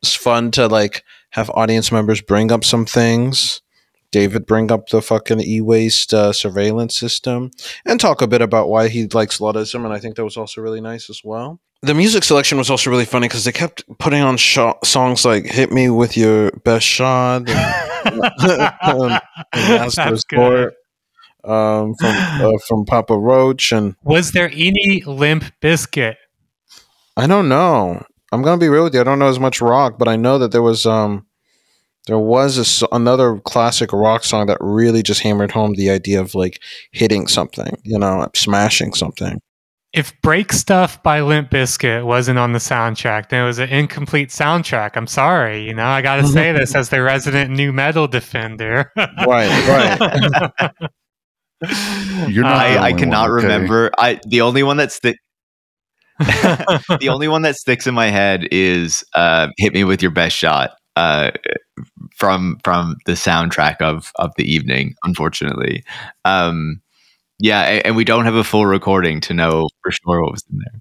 it's 0.03 0.15
fun 0.15 0.51
to 0.53 0.67
like 0.69 1.05
have 1.31 1.51
audience 1.51 1.93
members 1.93 2.21
bring 2.21 2.53
up 2.53 2.65
some 2.65 2.87
things. 2.87 3.63
David 4.11 4.47
bring 4.47 4.73
up 4.73 4.89
the 4.89 5.03
fucking 5.03 5.43
e-waste 5.43 6.15
uh, 6.15 6.33
surveillance 6.33 6.99
system 6.99 7.51
and 7.85 8.01
talk 8.01 8.23
a 8.23 8.27
bit 8.27 8.41
about 8.41 8.71
why 8.71 8.89
he 8.89 9.07
likes 9.07 9.39
Luddism, 9.39 9.85
and 9.85 9.93
I 9.93 9.99
think 9.99 10.17
that 10.17 10.25
was 10.25 10.39
also 10.39 10.63
really 10.63 10.81
nice 10.81 11.11
as 11.11 11.23
well 11.23 11.61
the 11.83 11.95
music 11.95 12.25
selection 12.25 12.59
was 12.59 12.71
also 12.71 12.91
really 12.91 13.05
funny 13.05 13.29
because 13.29 13.45
they 13.45 13.53
kept 13.53 13.85
putting 13.99 14.23
on 14.23 14.37
sh- 14.37 14.59
songs 14.85 15.25
like 15.25 15.47
"Hit 15.47 15.71
Me 15.71 15.89
with 15.91 16.17
Your 16.17 16.51
Best 16.51 16.87
Shot" 16.87 17.49
and, 17.49 17.88
um, 18.83 19.21
and 19.53 19.93
Sport 19.93 20.75
um, 21.45 21.95
from 21.95 22.15
uh, 22.17 22.59
from 22.67 22.85
Papa 22.85 23.17
Roach. 23.17 23.73
And 23.73 23.97
was 24.03 24.33
there 24.33 24.51
any 24.53 25.03
Limp 25.07 25.45
Bizkit? 25.61 26.17
I 27.17 27.27
don't 27.27 27.49
know. 27.49 28.05
I'm 28.33 28.43
gonna 28.43 28.59
be 28.59 28.69
real 28.69 28.85
with 28.85 28.95
you. 28.95 29.01
I 29.01 29.05
don't 29.05 29.19
know 29.19 29.29
as 29.29 29.41
much 29.41 29.61
rock, 29.61 29.99
but 29.99 30.09
I 30.09 30.17
know 30.17 30.39
that 30.39 30.53
there 30.53 30.63
was 30.63 30.87
um 30.87 31.27
there 32.07 32.19
was 32.19 32.83
a, 32.83 32.89
another 32.93 33.39
classic 33.41 33.93
rock 33.93 34.25
song 34.25 34.47
that 34.47 34.59
really 34.61 35.03
just 35.03 35.23
hammered 35.23 35.53
home 35.53 35.75
the 35.75 35.91
idea 35.91 36.21
of 36.21 36.35
like 36.35 36.61
hitting 36.91 37.27
something, 37.27 37.77
you 37.85 37.99
know, 37.99 38.29
smashing 38.35 38.95
something 38.95 39.41
if 39.93 40.21
Break 40.21 40.53
Stuff 40.53 41.03
by 41.03 41.23
Limp 41.23 41.51
Bizkit 41.51 42.05
wasn't 42.05 42.39
on 42.39 42.53
the 42.53 42.59
soundtrack, 42.59 43.31
then 43.31 43.43
it 43.43 43.47
was 43.47 43.59
an 43.59 43.71
incomplete 43.71 44.29
soundtrack. 44.29 44.97
I'm 44.97 45.07
sorry, 45.07 45.65
you 45.65 45.75
know, 45.75 45.87
I 45.87 46.03
got 46.03 46.17
to 46.17 46.29
say 46.29 46.53
this 46.53 46.75
as 46.75 46.91
the 46.91 47.03
resident 47.03 47.51
nu 47.51 47.73
metal 47.73 48.07
defender. 48.07 48.93
right, 48.97 49.99
right. 50.01 50.91
You're 52.29 52.45
not. 52.45 52.57
I, 52.57 52.79
I 52.79 52.93
cannot 52.93 53.31
one, 53.31 53.39
okay. 53.39 53.47
remember. 53.47 53.91
I 53.99 54.21
the 54.27 54.43
only 54.43 54.63
one 54.63 54.77
that's 54.77 55.01
the 55.01 55.17
the 57.01 57.09
only 57.09 57.29
one 57.29 57.43
that 57.43 57.57
sticks 57.57 57.87
in 57.87 57.95
my 57.95 58.07
head 58.07 58.47
is 58.51 59.05
uh, 59.15 59.49
"Hit 59.57 59.73
Me 59.73 59.85
with 59.85 60.03
Your 60.03 60.11
Best 60.11 60.37
Shot" 60.37 60.71
uh, 60.97 61.31
from 62.17 62.59
from 62.63 62.97
the 63.07 63.13
soundtrack 63.13 63.81
of 63.81 64.13
of 64.17 64.33
the 64.37 64.45
evening. 64.45 64.95
Unfortunately, 65.03 65.83
um, 66.25 66.81
yeah, 67.39 67.81
and 67.85 67.97
we 67.97 68.05
don't 68.05 68.25
have 68.25 68.35
a 68.35 68.45
full 68.45 68.67
recording 68.67 69.21
to 69.23 69.35
know 69.35 69.69
for 69.83 69.91
sure 69.93 70.23
what 70.23 70.33
was 70.33 70.45
in 70.51 70.59
there. 70.59 70.81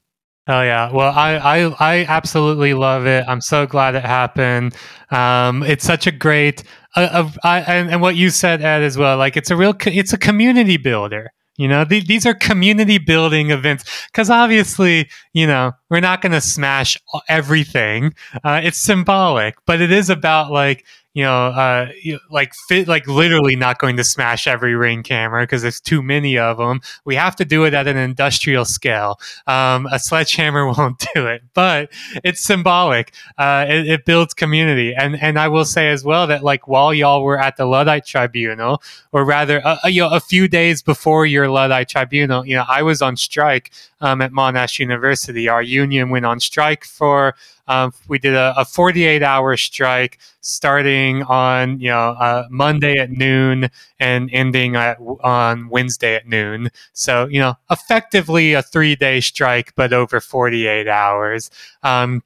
Oh 0.49 0.61
yeah, 0.61 0.91
well, 0.93 1.11
I, 1.13 1.35
I 1.35 1.75
I 1.79 2.05
absolutely 2.05 2.73
love 2.73 3.05
it. 3.05 3.25
I'm 3.27 3.41
so 3.41 3.67
glad 3.67 3.95
it 3.95 4.05
happened. 4.05 4.75
Um, 5.11 5.61
it's 5.63 5.83
such 5.83 6.07
a 6.07 6.11
great, 6.11 6.63
uh, 6.95 7.09
uh, 7.11 7.29
I, 7.43 7.59
and, 7.59 7.89
and 7.91 8.01
what 8.01 8.15
you 8.15 8.29
said, 8.29 8.61
Ed, 8.61 8.81
as 8.81 8.97
well. 8.97 9.17
Like 9.17 9.35
it's 9.35 9.51
a 9.51 9.57
real, 9.57 9.75
it's 9.85 10.13
a 10.13 10.17
community 10.17 10.77
builder. 10.77 11.31
You 11.57 11.67
know, 11.67 11.83
th- 11.83 12.05
these 12.05 12.25
are 12.25 12.33
community 12.33 12.97
building 12.97 13.49
events 13.49 13.83
because 14.11 14.29
obviously, 14.29 15.09
you 15.33 15.47
know, 15.47 15.73
we're 15.89 15.99
not 15.99 16.21
going 16.21 16.31
to 16.31 16.41
smash 16.41 16.95
everything. 17.27 18.13
Uh, 18.43 18.61
it's 18.63 18.77
symbolic, 18.77 19.55
but 19.65 19.81
it 19.81 19.91
is 19.91 20.09
about 20.09 20.51
like 20.51 20.85
you 21.13 21.23
know, 21.23 21.47
uh, 21.47 21.89
like 22.29 22.53
fit, 22.67 22.87
like 22.87 23.07
literally 23.07 23.55
not 23.55 23.79
going 23.79 23.97
to 23.97 24.03
smash 24.03 24.45
every 24.45 24.75
ring 24.75 25.01
camera 25.01 25.43
because 25.43 25.63
there's 25.63 25.79
too 25.79 26.03
many 26.03 26.37
of 26.37 26.57
them. 26.57 26.79
We 27.05 27.15
have 27.15 27.35
to 27.37 27.45
do 27.45 27.63
it 27.63 27.73
at 27.73 27.87
an 27.87 27.97
industrial 27.97 28.65
scale. 28.65 29.19
Um, 29.47 29.87
a 29.91 29.97
sledgehammer 29.97 30.67
won't 30.77 31.03
do 31.15 31.25
it, 31.25 31.41
but 31.55 31.89
it's 32.23 32.43
symbolic. 32.43 33.13
Uh, 33.37 33.65
it, 33.67 33.87
it, 33.87 34.05
builds 34.05 34.35
community, 34.35 34.93
and 34.93 35.19
and 35.19 35.39
I 35.39 35.47
will 35.47 35.65
say 35.65 35.89
as 35.89 36.03
well 36.03 36.27
that 36.27 36.43
like 36.43 36.67
while 36.67 36.93
y'all 36.93 37.23
were 37.23 37.39
at 37.39 37.57
the 37.57 37.65
Luddite 37.65 38.05
Tribunal, 38.05 38.83
or 39.11 39.25
rather, 39.25 39.65
uh, 39.65 39.77
uh 39.83 39.87
you 39.87 40.01
know, 40.01 40.09
a 40.09 40.19
few 40.19 40.47
days 40.47 40.83
before 40.83 41.25
your 41.25 41.49
Luddite 41.49 41.89
Tribunal, 41.89 42.45
you 42.45 42.55
know, 42.55 42.65
I 42.67 42.83
was 42.83 43.01
on 43.01 43.17
strike 43.17 43.71
um, 44.01 44.21
at 44.21 44.31
Monash 44.31 44.79
University. 44.79 45.47
Our 45.49 45.61
union 45.61 46.09
went 46.09 46.25
on 46.25 46.39
strike 46.39 46.85
for 46.85 47.35
um, 47.67 47.93
we 48.07 48.17
did 48.17 48.33
a, 48.33 48.53
a 48.57 48.65
48 48.65 49.23
hour 49.23 49.57
strike 49.57 50.19
starting 50.41 51.23
on 51.23 51.79
you 51.79 51.89
know 51.89 52.11
uh, 52.11 52.47
Monday 52.49 52.97
at 52.97 53.11
noon 53.11 53.69
and 53.99 54.29
ending 54.31 54.75
at, 54.75 54.97
on 55.23 55.69
Wednesday 55.69 56.15
at 56.15 56.27
noon. 56.27 56.69
So 56.93 57.25
you 57.25 57.39
know, 57.39 57.55
effectively 57.69 58.53
a 58.53 58.61
three 58.61 58.95
day 58.95 59.19
strike, 59.19 59.73
but 59.75 59.93
over 59.93 60.19
48 60.21 60.87
hours. 60.87 61.51
Um, 61.83 62.23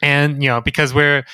and 0.00 0.42
you 0.42 0.48
know, 0.48 0.60
because 0.60 0.94
we're 0.94 1.24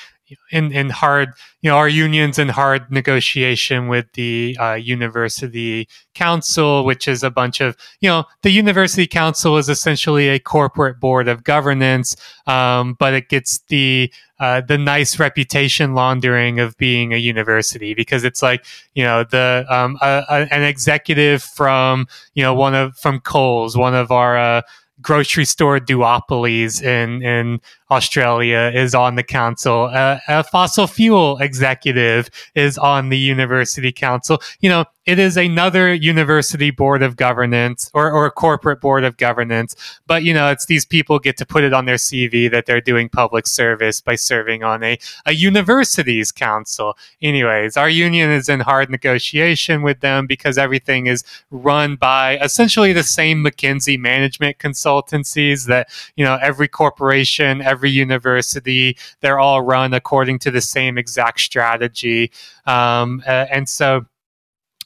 in 0.51 0.71
in 0.71 0.89
hard 0.89 1.33
you 1.61 1.69
know 1.69 1.77
our 1.77 1.89
unions 1.89 2.39
in 2.39 2.49
hard 2.49 2.91
negotiation 2.91 3.87
with 3.87 4.11
the 4.13 4.57
uh, 4.59 4.73
university 4.73 5.87
council 6.13 6.85
which 6.85 7.07
is 7.07 7.23
a 7.23 7.29
bunch 7.29 7.61
of 7.61 7.75
you 8.01 8.09
know 8.09 8.23
the 8.41 8.51
university 8.51 9.07
council 9.07 9.57
is 9.57 9.69
essentially 9.69 10.29
a 10.29 10.39
corporate 10.39 10.99
board 10.99 11.27
of 11.27 11.43
governance 11.43 12.15
um, 12.47 12.95
but 12.99 13.13
it 13.13 13.29
gets 13.29 13.59
the 13.69 14.11
uh, 14.39 14.61
the 14.61 14.77
nice 14.77 15.19
reputation 15.19 15.93
laundering 15.93 16.59
of 16.59 16.77
being 16.77 17.13
a 17.13 17.17
university 17.17 17.93
because 17.93 18.23
it's 18.23 18.41
like 18.41 18.65
you 18.93 19.03
know 19.03 19.23
the 19.23 19.65
um, 19.69 19.97
a, 20.01 20.23
a, 20.29 20.53
an 20.53 20.63
executive 20.63 21.43
from 21.43 22.07
you 22.33 22.43
know 22.43 22.53
one 22.53 22.73
of 22.73 22.95
from 22.97 23.19
Coles 23.19 23.75
one 23.75 23.95
of 23.95 24.11
our 24.11 24.37
uh, 24.37 24.61
grocery 25.01 25.45
store 25.45 25.79
duopolies 25.79 26.81
in 26.81 27.21
in 27.21 27.59
Australia 27.91 28.71
is 28.73 28.93
on 28.93 29.15
the 29.15 29.23
council. 29.23 29.89
Uh, 29.91 30.19
a 30.27 30.43
fossil 30.43 30.87
fuel 30.87 31.37
executive 31.39 32.29
is 32.55 32.77
on 32.77 33.09
the 33.09 33.17
university 33.17 33.91
council. 33.91 34.41
You 34.59 34.69
know, 34.69 34.85
it 35.09 35.17
is 35.17 35.37
another 35.37 35.91
university 35.91 36.69
board 36.69 37.01
of 37.01 37.15
governance 37.15 37.89
or, 37.95 38.11
or 38.11 38.29
corporate 38.29 38.79
board 38.79 39.03
of 39.03 39.17
governance. 39.17 39.75
But, 40.05 40.23
you 40.23 40.35
know, 40.35 40.51
it's 40.51 40.67
these 40.67 40.85
people 40.85 41.17
get 41.17 41.35
to 41.37 41.47
put 41.47 41.63
it 41.63 41.73
on 41.73 41.85
their 41.85 41.95
CV 41.95 42.51
that 42.51 42.67
they're 42.67 42.79
doing 42.79 43.09
public 43.09 43.47
service 43.47 44.01
by 44.01 44.13
serving 44.13 44.63
on 44.63 44.83
a, 44.83 44.99
a 45.25 45.33
university's 45.33 46.31
council. 46.31 46.95
Anyways, 47.23 47.75
our 47.75 47.89
union 47.89 48.29
is 48.29 48.49
in 48.49 48.59
hard 48.59 48.91
negotiation 48.91 49.81
with 49.81 50.01
them 50.01 50.27
because 50.27 50.59
everything 50.59 51.07
is 51.07 51.23
run 51.49 51.95
by 51.95 52.37
essentially 52.37 52.93
the 52.93 53.01
same 53.01 53.43
McKinsey 53.43 53.97
management 53.97 54.59
consultancies 54.59 55.65
that, 55.65 55.89
you 56.17 56.23
know, 56.23 56.37
every 56.39 56.67
corporation, 56.67 57.63
every 57.63 57.78
every 57.79 57.89
university. 57.89 58.97
They're 59.21 59.39
all 59.39 59.61
run 59.61 59.93
according 59.93 60.39
to 60.39 60.51
the 60.51 60.59
same 60.59 60.97
exact 60.97 61.39
strategy. 61.39 62.31
Um, 62.65 63.23
uh, 63.25 63.45
and 63.49 63.69
so 63.69 64.05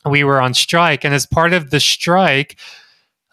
we 0.05 0.23
were 0.23 0.39
on 0.39 0.53
strike. 0.53 1.03
And 1.03 1.13
as 1.13 1.25
part 1.25 1.53
of 1.53 1.71
the 1.71 1.79
strike, 1.79 2.55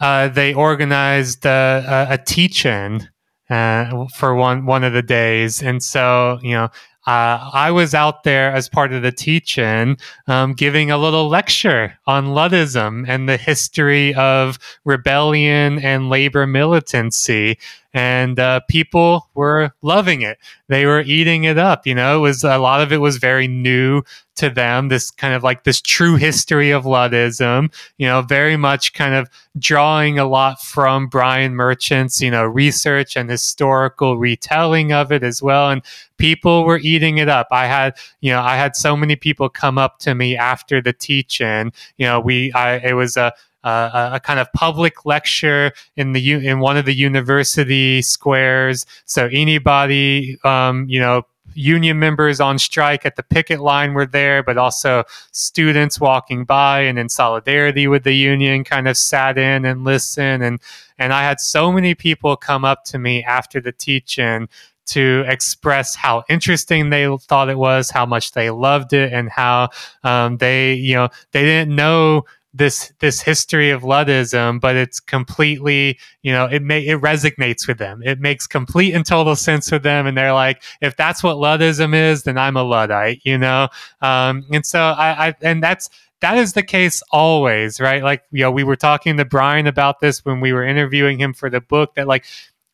uh, 0.00 0.28
they 0.28 0.54
organized 0.54 1.44
a, 1.44 2.06
a 2.08 2.16
teach-in 2.16 3.10
uh, 3.50 4.06
for 4.16 4.34
one 4.34 4.64
one 4.64 4.82
of 4.82 4.94
the 4.94 5.02
days, 5.02 5.60
and 5.60 5.82
so 5.82 6.38
you 6.40 6.52
know 6.52 6.70
uh, 7.06 7.50
I 7.52 7.70
was 7.70 7.94
out 7.94 8.24
there 8.24 8.52
as 8.52 8.68
part 8.68 8.92
of 8.92 9.02
the 9.02 9.10
teach-in, 9.10 9.96
um, 10.26 10.52
giving 10.52 10.90
a 10.90 10.98
little 10.98 11.28
lecture 11.28 11.98
on 12.06 12.26
Luddism 12.26 13.04
and 13.08 13.28
the 13.28 13.36
history 13.36 14.14
of 14.14 14.58
rebellion 14.84 15.78
and 15.78 16.10
labor 16.10 16.46
militancy. 16.46 17.58
And 17.92 18.38
uh, 18.38 18.60
people 18.68 19.28
were 19.34 19.72
loving 19.82 20.22
it. 20.22 20.38
They 20.68 20.86
were 20.86 21.00
eating 21.00 21.44
it 21.44 21.58
up. 21.58 21.86
You 21.86 21.94
know, 21.96 22.18
it 22.18 22.20
was 22.20 22.44
a 22.44 22.58
lot 22.58 22.80
of 22.80 22.92
it 22.92 22.98
was 22.98 23.16
very 23.16 23.48
new 23.48 24.02
to 24.36 24.48
them. 24.48 24.88
This 24.88 25.10
kind 25.10 25.34
of 25.34 25.42
like 25.42 25.64
this 25.64 25.80
true 25.80 26.14
history 26.14 26.70
of 26.70 26.84
Luddism. 26.84 27.74
You 27.98 28.06
know, 28.06 28.22
very 28.22 28.56
much 28.56 28.92
kind 28.92 29.14
of 29.14 29.28
drawing 29.58 30.20
a 30.20 30.24
lot 30.24 30.62
from 30.62 31.08
Brian 31.08 31.56
Merchant's 31.56 32.22
you 32.22 32.30
know 32.30 32.44
research 32.44 33.16
and 33.16 33.28
historical 33.28 34.18
retelling 34.18 34.92
of 34.92 35.10
it 35.10 35.24
as 35.24 35.42
well. 35.42 35.70
And 35.70 35.82
people 36.16 36.64
were 36.64 36.78
eating 36.78 37.18
it 37.18 37.28
up. 37.28 37.48
I 37.50 37.66
had, 37.66 37.96
you 38.20 38.30
know, 38.30 38.40
I 38.40 38.54
had 38.56 38.76
so 38.76 38.96
many 38.96 39.16
people 39.16 39.48
come 39.48 39.78
up 39.78 39.98
to 40.00 40.14
me 40.14 40.36
after 40.36 40.80
the 40.80 40.92
teach-in. 40.92 41.72
You 41.96 42.06
know, 42.06 42.20
we, 42.20 42.52
I, 42.52 42.76
it 42.76 42.92
was 42.92 43.16
a, 43.16 43.32
a, 43.64 44.10
a, 44.14 44.20
kind 44.20 44.40
of 44.40 44.52
public 44.52 45.04
lecture 45.04 45.72
in 45.96 46.12
the 46.12 46.46
in 46.46 46.60
one 46.60 46.76
of 46.76 46.84
the 46.84 46.94
university 46.94 48.02
squares. 48.02 48.86
So 49.04 49.28
anybody, 49.32 50.38
um, 50.44 50.86
you 50.88 51.00
know, 51.00 51.26
union 51.54 51.98
members 51.98 52.40
on 52.40 52.58
strike 52.58 53.04
at 53.04 53.16
the 53.16 53.22
picket 53.22 53.60
line 53.60 53.94
were 53.94 54.06
there, 54.06 54.42
but 54.42 54.56
also 54.56 55.04
students 55.32 56.00
walking 56.00 56.44
by 56.44 56.80
and 56.80 56.98
in 56.98 57.08
solidarity 57.08 57.86
with 57.86 58.04
the 58.04 58.14
union 58.14 58.64
kind 58.64 58.88
of 58.88 58.96
sat 58.96 59.36
in 59.38 59.64
and 59.64 59.84
listened. 59.84 60.42
And 60.42 60.60
and 60.98 61.12
I 61.12 61.22
had 61.22 61.40
so 61.40 61.72
many 61.72 61.94
people 61.94 62.36
come 62.36 62.64
up 62.64 62.84
to 62.84 62.98
me 62.98 63.24
after 63.24 63.60
the 63.60 63.72
teach-in 63.72 64.48
to 64.86 65.24
express 65.28 65.94
how 65.94 66.24
interesting 66.28 66.90
they 66.90 67.16
thought 67.22 67.48
it 67.48 67.58
was, 67.58 67.90
how 67.90 68.04
much 68.04 68.32
they 68.32 68.50
loved 68.50 68.92
it, 68.92 69.12
and 69.12 69.30
how 69.30 69.68
um, 70.02 70.38
they, 70.38 70.74
you 70.74 70.94
know, 70.94 71.08
they 71.30 71.42
didn't 71.42 71.74
know 71.74 72.24
this 72.52 72.92
this 72.98 73.20
history 73.20 73.70
of 73.70 73.82
Luddism, 73.82 74.60
but 74.60 74.74
it's 74.76 74.98
completely, 74.98 75.98
you 76.22 76.32
know, 76.32 76.46
it 76.46 76.62
may 76.62 76.80
it 76.80 77.00
resonates 77.00 77.68
with 77.68 77.78
them. 77.78 78.02
It 78.04 78.20
makes 78.20 78.46
complete 78.46 78.92
and 78.94 79.06
total 79.06 79.36
sense 79.36 79.70
with 79.70 79.82
them, 79.82 80.06
and 80.06 80.16
they're 80.16 80.32
like, 80.32 80.62
if 80.80 80.96
that's 80.96 81.22
what 81.22 81.36
Luddism 81.36 81.94
is, 81.94 82.24
then 82.24 82.38
I'm 82.38 82.56
a 82.56 82.64
Luddite, 82.64 83.20
you 83.24 83.38
know. 83.38 83.68
Um, 84.00 84.44
and 84.52 84.66
so 84.66 84.80
I, 84.80 85.28
I 85.28 85.34
and 85.42 85.62
that's 85.62 85.90
that 86.20 86.36
is 86.36 86.52
the 86.52 86.62
case 86.62 87.02
always, 87.10 87.80
right? 87.80 88.02
Like, 88.02 88.24
you 88.30 88.42
know, 88.42 88.50
we 88.50 88.64
were 88.64 88.76
talking 88.76 89.16
to 89.16 89.24
Brian 89.24 89.66
about 89.66 90.00
this 90.00 90.24
when 90.24 90.40
we 90.40 90.52
were 90.52 90.64
interviewing 90.64 91.18
him 91.18 91.32
for 91.32 91.50
the 91.50 91.60
book 91.60 91.94
that 91.94 92.06
like 92.06 92.26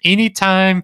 anytime 0.05 0.83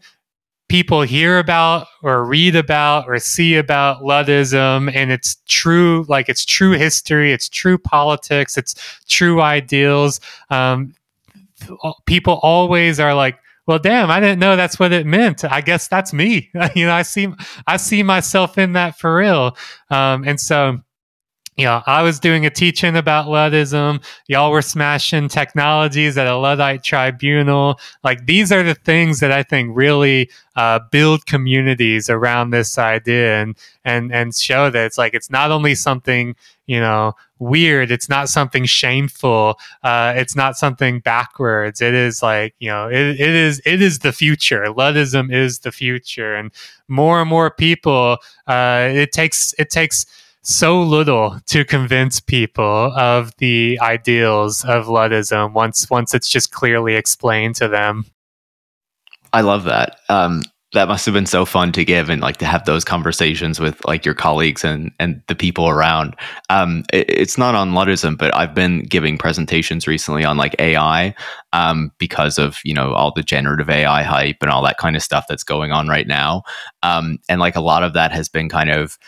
people 0.69 1.03
hear 1.03 1.39
about 1.39 1.87
or 2.03 2.25
read 2.25 2.57
about 2.57 3.07
or 3.07 3.19
see 3.19 3.57
about 3.57 4.03
Luddism 4.03 4.91
and 4.95 5.13
it's 5.13 5.37
true, 5.47 6.05
like 6.09 6.29
it's 6.29 6.45
true 6.45 6.73
history, 6.73 7.33
it's 7.33 7.49
true 7.49 7.79
politics, 7.79 8.57
it's 8.57 8.75
true 9.07 9.43
ideals. 9.43 10.21
Um, 10.51 10.95
people 12.07 12.41
always 12.43 12.99
are 12.99 13.15
like, 13.15 13.39
well, 13.67 13.79
damn, 13.79 14.11
I 14.11 14.19
didn't 14.19 14.41
know 14.41 14.57
that's 14.57 14.79
what 14.79 14.93
it 14.93 15.07
meant. 15.07 15.45
I 15.45 15.61
guess 15.61 15.89
that's 15.89 16.13
me. 16.13 16.51
you 16.75 16.87
know, 16.87 16.95
I 16.95 17.03
see, 17.03 17.29
I 17.67 17.77
see 17.77 18.03
myself 18.03 18.59
in 18.59 18.73
that 18.73 18.99
for 18.99 19.17
real. 19.17 19.57
Um, 19.91 20.25
and 20.25 20.41
so, 20.41 20.81
you 21.57 21.67
know, 21.67 21.83
I 21.87 22.03
was 22.03 22.19
doing 22.19 22.47
a 22.47 22.51
teaching 22.51 22.97
about 22.97 23.27
Luddism. 23.27 24.03
Y'all 24.27 24.51
were 24.51 24.63
smashing 24.63 25.29
technologies 25.29 26.17
at 26.17 26.27
a 26.27 26.37
Luddite 26.37 26.83
tribunal. 26.83 27.79
Like 28.03 28.25
these 28.25 28.51
are 28.51 28.63
the 28.63 28.75
things 28.75 29.21
that 29.21 29.31
I 29.33 29.43
think 29.43 29.71
really 29.75 30.31
uh, 30.57 30.81
build 30.91 31.27
communities 31.27 32.09
around 32.09 32.51
this 32.51 32.79
idea 32.79 33.43
and 33.43 33.57
and 33.85 34.13
and 34.13 34.35
show 34.35 34.71
that 34.71 34.87
it's 34.87 34.97
like 34.97 35.13
it's 35.13 35.31
not 35.31 35.51
only 35.51 35.75
something 35.75 36.35
you 36.67 36.81
know 36.81 37.15
weird. 37.39 37.91
It's 37.91 38.09
not 38.09 38.29
something 38.29 38.65
shameful. 38.65 39.59
Uh, 39.83 40.15
it's 40.17 40.37
not 40.37 40.57
something 40.57 41.01
backwards. 41.01 41.83
It 41.83 41.93
is 41.93 42.23
like 42.23 42.55
you 42.61 42.71
know 42.71 42.89
it, 42.89 43.21
it 43.21 43.35
is 43.35 43.61
it 43.67 43.83
is 43.83 43.99
the 43.99 44.13
future. 44.13 44.65
Luddism 44.69 45.31
is 45.31 45.59
the 45.59 45.73
future, 45.73 46.35
and 46.35 46.51
more 46.89 47.21
and 47.21 47.29
more 47.29 47.51
people. 47.51 48.19
Uh, 48.47 48.89
it 48.91 49.13
takes 49.13 49.55
it 49.59 49.69
takes 49.69 50.07
so 50.43 50.83
little 50.83 51.39
to 51.47 51.65
convince 51.65 52.21
people 52.21 52.93
of 52.97 53.33
the 53.39 53.79
ideals 53.81 54.65
of 54.65 54.87
Luddism 54.87 55.53
once 55.53 55.89
once 55.89 56.15
it's 56.15 56.29
just 56.29 56.53
clearly 56.53 56.95
explained 56.95 57.57
to 57.57 57.69
them. 57.69 58.05
I 59.33 59.41
love 59.41 59.65
that. 59.65 59.97
Um, 60.09 60.43
that 60.73 60.89
must 60.89 61.05
have 61.05 61.13
been 61.13 61.27
so 61.27 61.45
fun 61.45 61.71
to 61.73 61.85
give 61.85 62.09
and 62.09 62.23
like 62.23 62.39
to 62.39 62.47
have 62.47 62.65
those 62.65 62.83
conversations 62.83 63.61
with 63.61 63.85
like 63.87 64.07
your 64.07 64.15
colleagues 64.15 64.65
and 64.65 64.91
and 64.99 65.23
the 65.29 65.35
people 65.35 65.69
around. 65.69 66.17
Um, 66.49 66.85
it, 66.93 67.09
it's 67.11 67.37
not 67.37 67.55
on 67.55 67.73
Luddism, 67.73 68.17
but 68.17 68.35
I've 68.35 68.55
been 68.55 68.81
giving 68.85 69.19
presentations 69.19 69.87
recently 69.87 70.25
on 70.25 70.39
like 70.39 70.57
AI 70.59 71.15
um, 71.53 71.93
because 71.99 72.39
of 72.39 72.59
you 72.65 72.73
know 72.75 72.93
all 72.95 73.13
the 73.13 73.23
generative 73.23 73.69
AI 73.69 74.03
hype 74.03 74.39
and 74.41 74.51
all 74.51 74.63
that 74.63 74.79
kind 74.79 74.97
of 74.97 75.03
stuff 75.03 75.27
that's 75.29 75.45
going 75.45 75.73
on 75.73 75.89
right 75.89 76.07
now. 76.07 76.43
Um, 76.83 77.19
and 77.29 77.39
like 77.39 77.57
a 77.57 77.61
lot 77.61 77.83
of 77.83 77.93
that 77.93 78.11
has 78.11 78.29
been 78.29 78.49
kind 78.49 78.71
of 78.71 78.99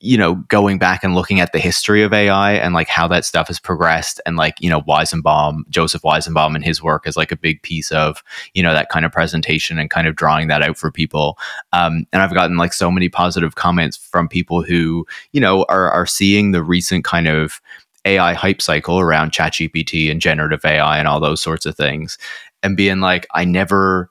you 0.00 0.16
know, 0.16 0.36
going 0.48 0.78
back 0.78 1.02
and 1.02 1.14
looking 1.14 1.40
at 1.40 1.52
the 1.52 1.58
history 1.58 2.02
of 2.02 2.12
AI 2.12 2.52
and 2.52 2.72
like 2.72 2.88
how 2.88 3.08
that 3.08 3.24
stuff 3.24 3.48
has 3.48 3.58
progressed 3.58 4.20
and 4.24 4.36
like, 4.36 4.54
you 4.60 4.70
know, 4.70 4.80
Weizenbaum, 4.82 5.68
Joseph 5.68 6.02
Weizenbaum 6.02 6.54
and 6.54 6.64
his 6.64 6.80
work 6.80 7.06
is 7.06 7.16
like 7.16 7.32
a 7.32 7.36
big 7.36 7.60
piece 7.62 7.90
of, 7.90 8.22
you 8.54 8.62
know, 8.62 8.72
that 8.72 8.90
kind 8.90 9.04
of 9.04 9.10
presentation 9.10 9.78
and 9.78 9.90
kind 9.90 10.06
of 10.06 10.14
drawing 10.14 10.46
that 10.48 10.62
out 10.62 10.76
for 10.76 10.92
people. 10.92 11.36
Um, 11.72 12.06
and 12.12 12.22
I've 12.22 12.34
gotten 12.34 12.56
like 12.56 12.72
so 12.72 12.92
many 12.92 13.08
positive 13.08 13.56
comments 13.56 13.96
from 13.96 14.28
people 14.28 14.62
who, 14.62 15.04
you 15.32 15.40
know, 15.40 15.64
are, 15.68 15.90
are 15.90 16.06
seeing 16.06 16.52
the 16.52 16.62
recent 16.62 17.04
kind 17.04 17.26
of 17.26 17.60
AI 18.04 18.34
hype 18.34 18.62
cycle 18.62 19.00
around 19.00 19.32
ChatGPT 19.32 20.12
and 20.12 20.20
generative 20.20 20.64
AI 20.64 20.98
and 20.98 21.08
all 21.08 21.18
those 21.18 21.42
sorts 21.42 21.66
of 21.66 21.76
things 21.76 22.18
and 22.62 22.76
being 22.76 23.00
like, 23.00 23.26
I 23.34 23.44
never 23.44 24.10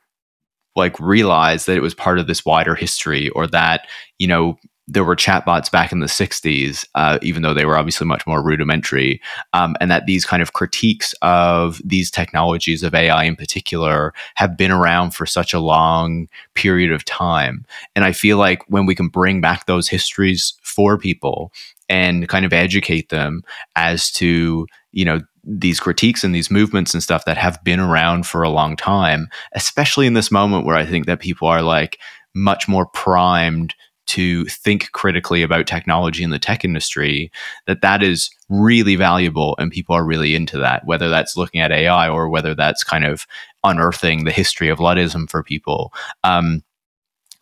like 0.75 0.99
realized 0.99 1.65
that 1.67 1.77
it 1.77 1.81
was 1.81 1.95
part 1.95 2.19
of 2.19 2.27
this 2.27 2.45
wider 2.45 2.75
history 2.75 3.29
or 3.29 3.47
that, 3.47 3.87
you 4.19 4.27
know, 4.27 4.57
there 4.87 5.03
were 5.03 5.15
chatbots 5.15 5.69
back 5.69 5.91
in 5.91 5.99
the 5.99 6.07
60s, 6.07 6.85
uh, 6.95 7.19
even 7.21 7.41
though 7.41 7.53
they 7.53 7.65
were 7.65 7.77
obviously 7.77 8.07
much 8.07 8.25
more 8.25 8.41
rudimentary, 8.41 9.21
um, 9.53 9.75
and 9.81 9.91
that 9.91 10.05
these 10.05 10.25
kind 10.25 10.41
of 10.41 10.53
critiques 10.53 11.13
of 11.21 11.81
these 11.83 12.09
technologies 12.09 12.83
of 12.83 12.95
AI 12.95 13.25
in 13.25 13.35
particular 13.35 14.13
have 14.35 14.57
been 14.57 14.71
around 14.71 15.11
for 15.11 15.25
such 15.25 15.53
a 15.53 15.59
long 15.59 16.27
period 16.53 16.91
of 16.91 17.03
time. 17.03 17.65
And 17.95 18.05
I 18.05 18.13
feel 18.13 18.37
like 18.37 18.63
when 18.67 18.85
we 18.85 18.95
can 18.95 19.09
bring 19.09 19.41
back 19.41 19.65
those 19.65 19.89
histories 19.89 20.53
for 20.63 20.97
people 20.97 21.51
and 21.89 22.29
kind 22.29 22.45
of 22.45 22.53
educate 22.53 23.09
them 23.09 23.43
as 23.75 24.09
to, 24.11 24.67
you 24.93 25.05
know, 25.05 25.21
these 25.43 25.79
critiques 25.79 26.23
and 26.23 26.35
these 26.35 26.51
movements 26.51 26.93
and 26.93 27.01
stuff 27.01 27.25
that 27.25 27.37
have 27.37 27.63
been 27.63 27.79
around 27.79 28.25
for 28.25 28.43
a 28.43 28.49
long 28.49 28.75
time, 28.75 29.27
especially 29.53 30.05
in 30.05 30.13
this 30.13 30.31
moment 30.31 30.65
where 30.65 30.75
I 30.75 30.85
think 30.85 31.05
that 31.05 31.21
people 31.21 31.47
are 31.47 31.61
like 31.61 31.99
much 32.35 32.67
more 32.67 32.85
primed 32.85 33.73
to 34.07 34.45
think 34.45 34.91
critically 34.91 35.41
about 35.43 35.67
technology 35.67 36.23
in 36.23 36.29
the 36.29 36.39
tech 36.39 36.65
industry, 36.65 37.31
that 37.65 37.81
that 37.81 38.01
is 38.01 38.29
really 38.49 38.95
valuable 38.95 39.55
and 39.59 39.71
people 39.71 39.95
are 39.95 40.05
really 40.05 40.35
into 40.35 40.57
that, 40.57 40.85
whether 40.85 41.09
that's 41.09 41.37
looking 41.37 41.61
at 41.61 41.71
AI 41.71 42.09
or 42.09 42.29
whether 42.29 42.55
that's 42.55 42.83
kind 42.83 43.05
of 43.05 43.25
unearthing 43.63 44.23
the 44.23 44.31
history 44.31 44.69
of 44.69 44.79
Luddism 44.79 45.29
for 45.29 45.43
people. 45.43 45.93
Um, 46.23 46.63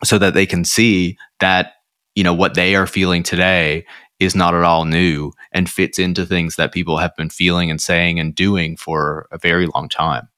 so 0.04 0.18
that 0.18 0.34
they 0.34 0.46
can 0.46 0.64
see 0.64 1.16
that 1.40 1.74
you 2.14 2.22
know 2.22 2.34
what 2.34 2.54
they 2.54 2.74
are 2.74 2.86
feeling 2.86 3.22
today 3.22 3.86
is 4.18 4.34
not 4.34 4.54
at 4.54 4.62
all 4.62 4.84
new 4.84 5.32
and 5.52 5.68
fits 5.68 5.98
into 5.98 6.24
things 6.24 6.56
that 6.56 6.72
people 6.72 6.96
have 6.96 7.14
been 7.16 7.30
feeling 7.30 7.70
and 7.70 7.80
saying 7.80 8.18
and 8.18 8.34
doing 8.34 8.76
for 8.76 9.28
a 9.30 9.38
very 9.38 9.66
long 9.66 9.88
time. 9.88 10.28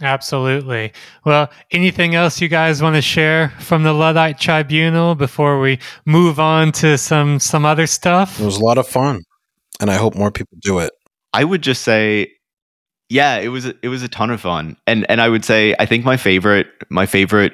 Absolutely. 0.00 0.92
Well, 1.24 1.50
anything 1.70 2.14
else 2.14 2.40
you 2.40 2.48
guys 2.48 2.82
want 2.82 2.96
to 2.96 3.02
share 3.02 3.50
from 3.60 3.82
the 3.82 3.92
Luddite 3.92 4.38
Tribunal 4.38 5.14
before 5.14 5.60
we 5.60 5.78
move 6.06 6.40
on 6.40 6.72
to 6.72 6.98
some 6.98 7.38
some 7.38 7.64
other 7.64 7.86
stuff? 7.86 8.40
It 8.40 8.44
was 8.44 8.56
a 8.56 8.64
lot 8.64 8.78
of 8.78 8.86
fun, 8.88 9.22
and 9.80 9.90
I 9.90 9.94
hope 9.94 10.14
more 10.14 10.30
people 10.30 10.58
do 10.60 10.78
it. 10.78 10.92
I 11.32 11.44
would 11.44 11.62
just 11.62 11.82
say 11.82 12.32
yeah, 13.12 13.36
it 13.36 13.48
was 13.48 13.66
it 13.66 13.88
was 13.88 14.02
a 14.02 14.08
ton 14.08 14.30
of 14.30 14.40
fun. 14.40 14.76
And 14.86 15.08
and 15.10 15.20
I 15.20 15.28
would 15.28 15.44
say 15.44 15.74
I 15.78 15.84
think 15.84 16.04
my 16.04 16.16
favorite 16.16 16.66
my 16.88 17.04
favorite 17.04 17.52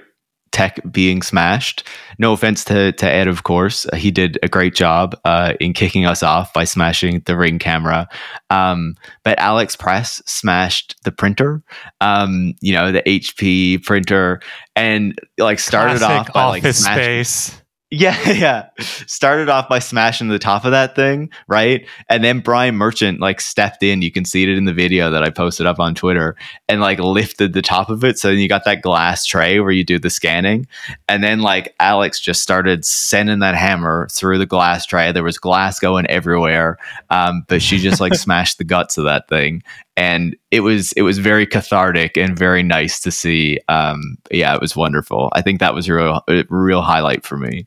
tech 0.53 0.81
being 0.91 1.23
smashed. 1.23 1.87
No 2.19 2.33
offense 2.33 2.65
to, 2.65 2.93
to 2.93 3.07
Ed, 3.07 3.29
of 3.29 3.43
course. 3.45 3.87
Uh, 3.87 3.97
he 3.97 4.11
did 4.11 4.39
a 4.43 4.49
great 4.49 4.75
job 4.75 5.19
uh, 5.25 5.55
in 5.61 5.73
kicking 5.73 6.07
us 6.07 6.23
off 6.23 6.53
by 6.53 6.65
smashing 6.65 7.23
the 7.27 7.37
ring 7.37 7.59
camera. 7.59 8.09
Um, 8.51 8.97
but 9.25 9.39
Alex 9.39 9.77
Press 9.77 10.23
smashed 10.27 10.97
the 11.05 11.13
printer, 11.13 11.63
um, 12.01 12.55
you 12.61 12.73
know, 12.73 12.93
the 12.93 13.03
HP 13.03 13.85
printer, 13.85 14.41
and 14.77 15.19
like 15.39 15.59
started 15.59 15.99
Classic 15.99 16.29
off 16.29 16.33
by 16.33 16.45
like 16.47 16.63
office 16.65 16.83
smashing- 16.83 17.25
space. 17.25 17.58
Yeah, 17.91 18.31
yeah. 18.33 18.69
Started 19.07 19.49
off 19.49 19.69
by 19.69 19.79
smashing 19.79 20.29
the 20.29 20.39
top 20.39 20.65
of 20.65 20.73
that 20.73 20.95
thing, 20.95 21.31
right? 21.47 21.87
And 22.09 22.23
then 22.23 22.41
Brian 22.41 22.75
Merchant 22.75 23.21
like 23.21 23.41
stepped 23.41 23.83
in. 23.83 24.03
You 24.03 24.13
can 24.13 24.25
see 24.25 24.43
it 24.43 24.51
in 24.51 24.67
the 24.67 24.75
video 24.75 25.11
that 25.11 25.23
I 25.23 25.31
posted 25.31 25.67
up 25.67 25.81
on 25.81 25.95
Twitter 25.95 26.37
and 26.69 26.81
like 26.81 26.99
lifted 26.99 27.55
the 27.55 27.63
top 27.63 27.89
of 27.89 28.05
it. 28.05 28.19
So 28.19 28.29
then 28.29 28.39
you 28.39 28.49
got 28.49 28.65
that 28.65 28.83
glass 28.83 29.25
tray 29.25 29.61
where 29.61 29.71
you 29.71 29.85
do 29.85 29.99
the 29.99 30.11
scanning. 30.11 30.67
And 31.09 31.25
then 31.25 31.41
like 31.41 31.75
Alex 31.81 32.21
just 32.21 32.43
started 32.43 32.85
sending 32.85 33.39
that 33.39 33.55
hammer 33.55 34.09
through 34.13 34.39
the 34.39 34.47
glass 34.47 34.85
tray. 34.85 35.11
There 35.13 35.25
was 35.25 35.39
glass 35.39 35.79
going 35.79 36.07
everywhere. 36.09 36.77
Um, 37.09 37.45
but 37.49 37.63
she 37.63 37.79
just 37.79 38.01
like 38.01 38.15
smashed 38.17 38.59
the 38.59 38.65
guts 38.65 38.99
of 38.99 39.05
that 39.05 39.29
thing. 39.29 39.63
And 39.99 40.37
it 40.53 40.61
was 40.61 40.93
it 40.93 41.03
was 41.03 41.19
very 41.19 41.45
cathartic 41.45 42.17
and 42.17 42.39
very 42.39 42.63
nice 42.63 43.01
to 43.01 43.11
see. 43.11 43.59
Um, 43.69 44.17
yeah, 44.31 44.55
it 44.55 44.61
was 44.61 44.77
wonderful. 44.77 45.29
I 45.33 45.43
think 45.43 45.59
that 45.59 45.75
was 45.75 45.89
a 45.89 45.95
real 45.95 46.23
a 46.29 46.45
real 46.49 46.83
highlight 46.83 47.27
for 47.27 47.37
me. 47.37 47.65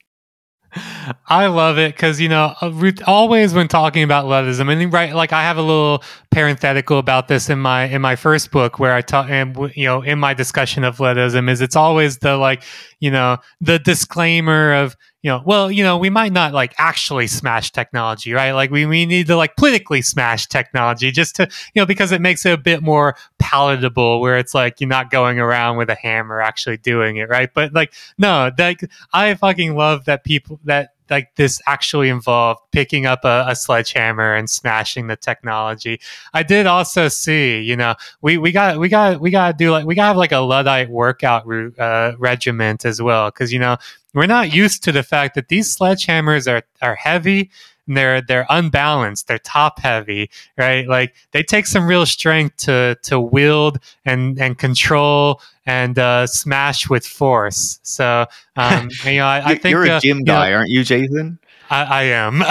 I 1.27 1.47
love 1.47 1.77
it 1.77 1.93
because 1.93 2.21
you 2.21 2.29
know 2.29 2.53
uh, 2.61 2.91
always 3.05 3.53
when 3.53 3.67
talking 3.67 4.03
about 4.03 4.25
Luddism 4.25 4.71
and 4.71 4.93
right 4.93 5.13
like 5.13 5.33
I 5.33 5.41
have 5.41 5.57
a 5.57 5.61
little 5.61 6.01
parenthetical 6.29 6.97
about 6.97 7.27
this 7.27 7.49
in 7.49 7.59
my 7.59 7.85
in 7.85 8.01
my 8.01 8.15
first 8.15 8.51
book 8.51 8.79
where 8.79 8.93
I 8.93 9.01
talk 9.01 9.29
and 9.29 9.53
you 9.75 9.83
know 9.83 10.01
in 10.01 10.17
my 10.17 10.33
discussion 10.33 10.85
of 10.85 10.97
Luddism 10.97 11.49
is 11.49 11.59
it's 11.59 11.75
always 11.75 12.19
the 12.19 12.37
like 12.37 12.63
you 13.01 13.11
know 13.11 13.37
the 13.59 13.77
disclaimer 13.79 14.73
of 14.73 14.95
you 15.21 15.29
know 15.29 15.41
well 15.45 15.69
you 15.69 15.83
know 15.83 15.97
we 15.97 16.09
might 16.09 16.31
not 16.31 16.53
like 16.53 16.73
actually 16.77 17.27
smash 17.27 17.71
technology 17.71 18.31
right? 18.31 18.53
Like 18.53 18.71
we, 18.71 18.85
we 18.85 19.05
need 19.05 19.27
to 19.27 19.35
like 19.35 19.57
politically 19.57 20.01
smash 20.01 20.47
technology 20.47 21.11
just 21.11 21.35
to 21.35 21.49
you 21.73 21.81
know 21.81 21.85
because 21.85 22.13
it 22.13 22.21
makes 22.21 22.45
it 22.45 22.53
a 22.53 22.57
bit 22.57 22.81
more 22.81 23.17
palatable 23.39 24.21
where 24.21 24.37
it's 24.37 24.53
like 24.53 24.79
you're 24.79 24.87
not 24.87 25.09
going 25.09 25.39
around 25.39 25.75
with 25.75 25.89
a 25.89 25.95
hammer 25.95 26.39
actually 26.39 26.77
doing 26.77 27.17
it 27.17 27.27
right? 27.27 27.53
But 27.53 27.73
like 27.73 27.93
no 28.17 28.49
like 28.57 28.89
I 29.11 29.33
fucking 29.33 29.75
love 29.75 30.05
that 30.05 30.23
people 30.23 30.61
that 30.63 30.91
like 31.11 31.35
this 31.35 31.61
actually 31.67 32.09
involved 32.09 32.61
picking 32.71 33.05
up 33.05 33.23
a, 33.23 33.45
a, 33.47 33.55
sledgehammer 33.55 34.33
and 34.33 34.49
smashing 34.49 35.07
the 35.07 35.15
technology. 35.15 35.99
I 36.33 36.43
did 36.43 36.65
also 36.65 37.09
see, 37.09 37.61
you 37.61 37.75
know, 37.75 37.95
we, 38.21 38.37
we 38.37 38.51
got 38.51 38.79
we 38.79 38.89
got 38.89 39.19
we 39.19 39.29
got 39.29 39.51
to 39.51 39.63
do 39.63 39.71
like 39.71 39.85
we 39.85 39.93
got 39.93 40.03
to 40.03 40.07
have 40.07 40.17
like 40.17 40.31
a 40.31 40.39
luddite 40.39 40.89
workout 40.89 41.45
uh, 41.77 42.13
regiment 42.17 42.85
as 42.85 43.01
well 43.01 43.29
because 43.29 43.51
you 43.51 43.59
know 43.59 43.77
we're 44.13 44.25
not 44.25 44.53
used 44.53 44.83
to 44.83 44.91
the 44.91 45.03
fact 45.03 45.35
that 45.35 45.49
these 45.49 45.75
sledgehammers 45.75 46.51
are 46.51 46.63
are 46.81 46.95
heavy 46.95 47.51
and 47.87 47.97
they're 47.97 48.21
they're 48.21 48.47
unbalanced 48.49 49.27
they're 49.27 49.39
top 49.39 49.79
heavy 49.79 50.29
right? 50.57 50.87
Like 50.87 51.15
they 51.31 51.43
take 51.43 51.65
some 51.67 51.87
real 51.87 52.05
strength 52.05 52.57
to 52.57 52.97
to 53.03 53.19
wield 53.19 53.79
and 54.05 54.39
and 54.39 54.57
control 54.57 55.41
and 55.65 55.97
uh, 55.97 56.27
smash 56.27 56.89
with 56.89 57.05
force. 57.05 57.79
So 57.83 58.25
um 58.55 58.89
you 59.05 59.17
know 59.17 59.25
i, 59.25 59.41
I 59.45 59.55
think 59.55 59.71
you're 59.71 59.85
a 59.85 59.89
uh, 59.91 59.99
gym 59.99 60.19
you 60.19 60.25
guy 60.25 60.49
know, 60.49 60.57
aren't 60.57 60.69
you 60.69 60.81
Jathan 60.81 61.37
I, 61.71 61.83
I 61.83 62.03
am. 62.03 62.43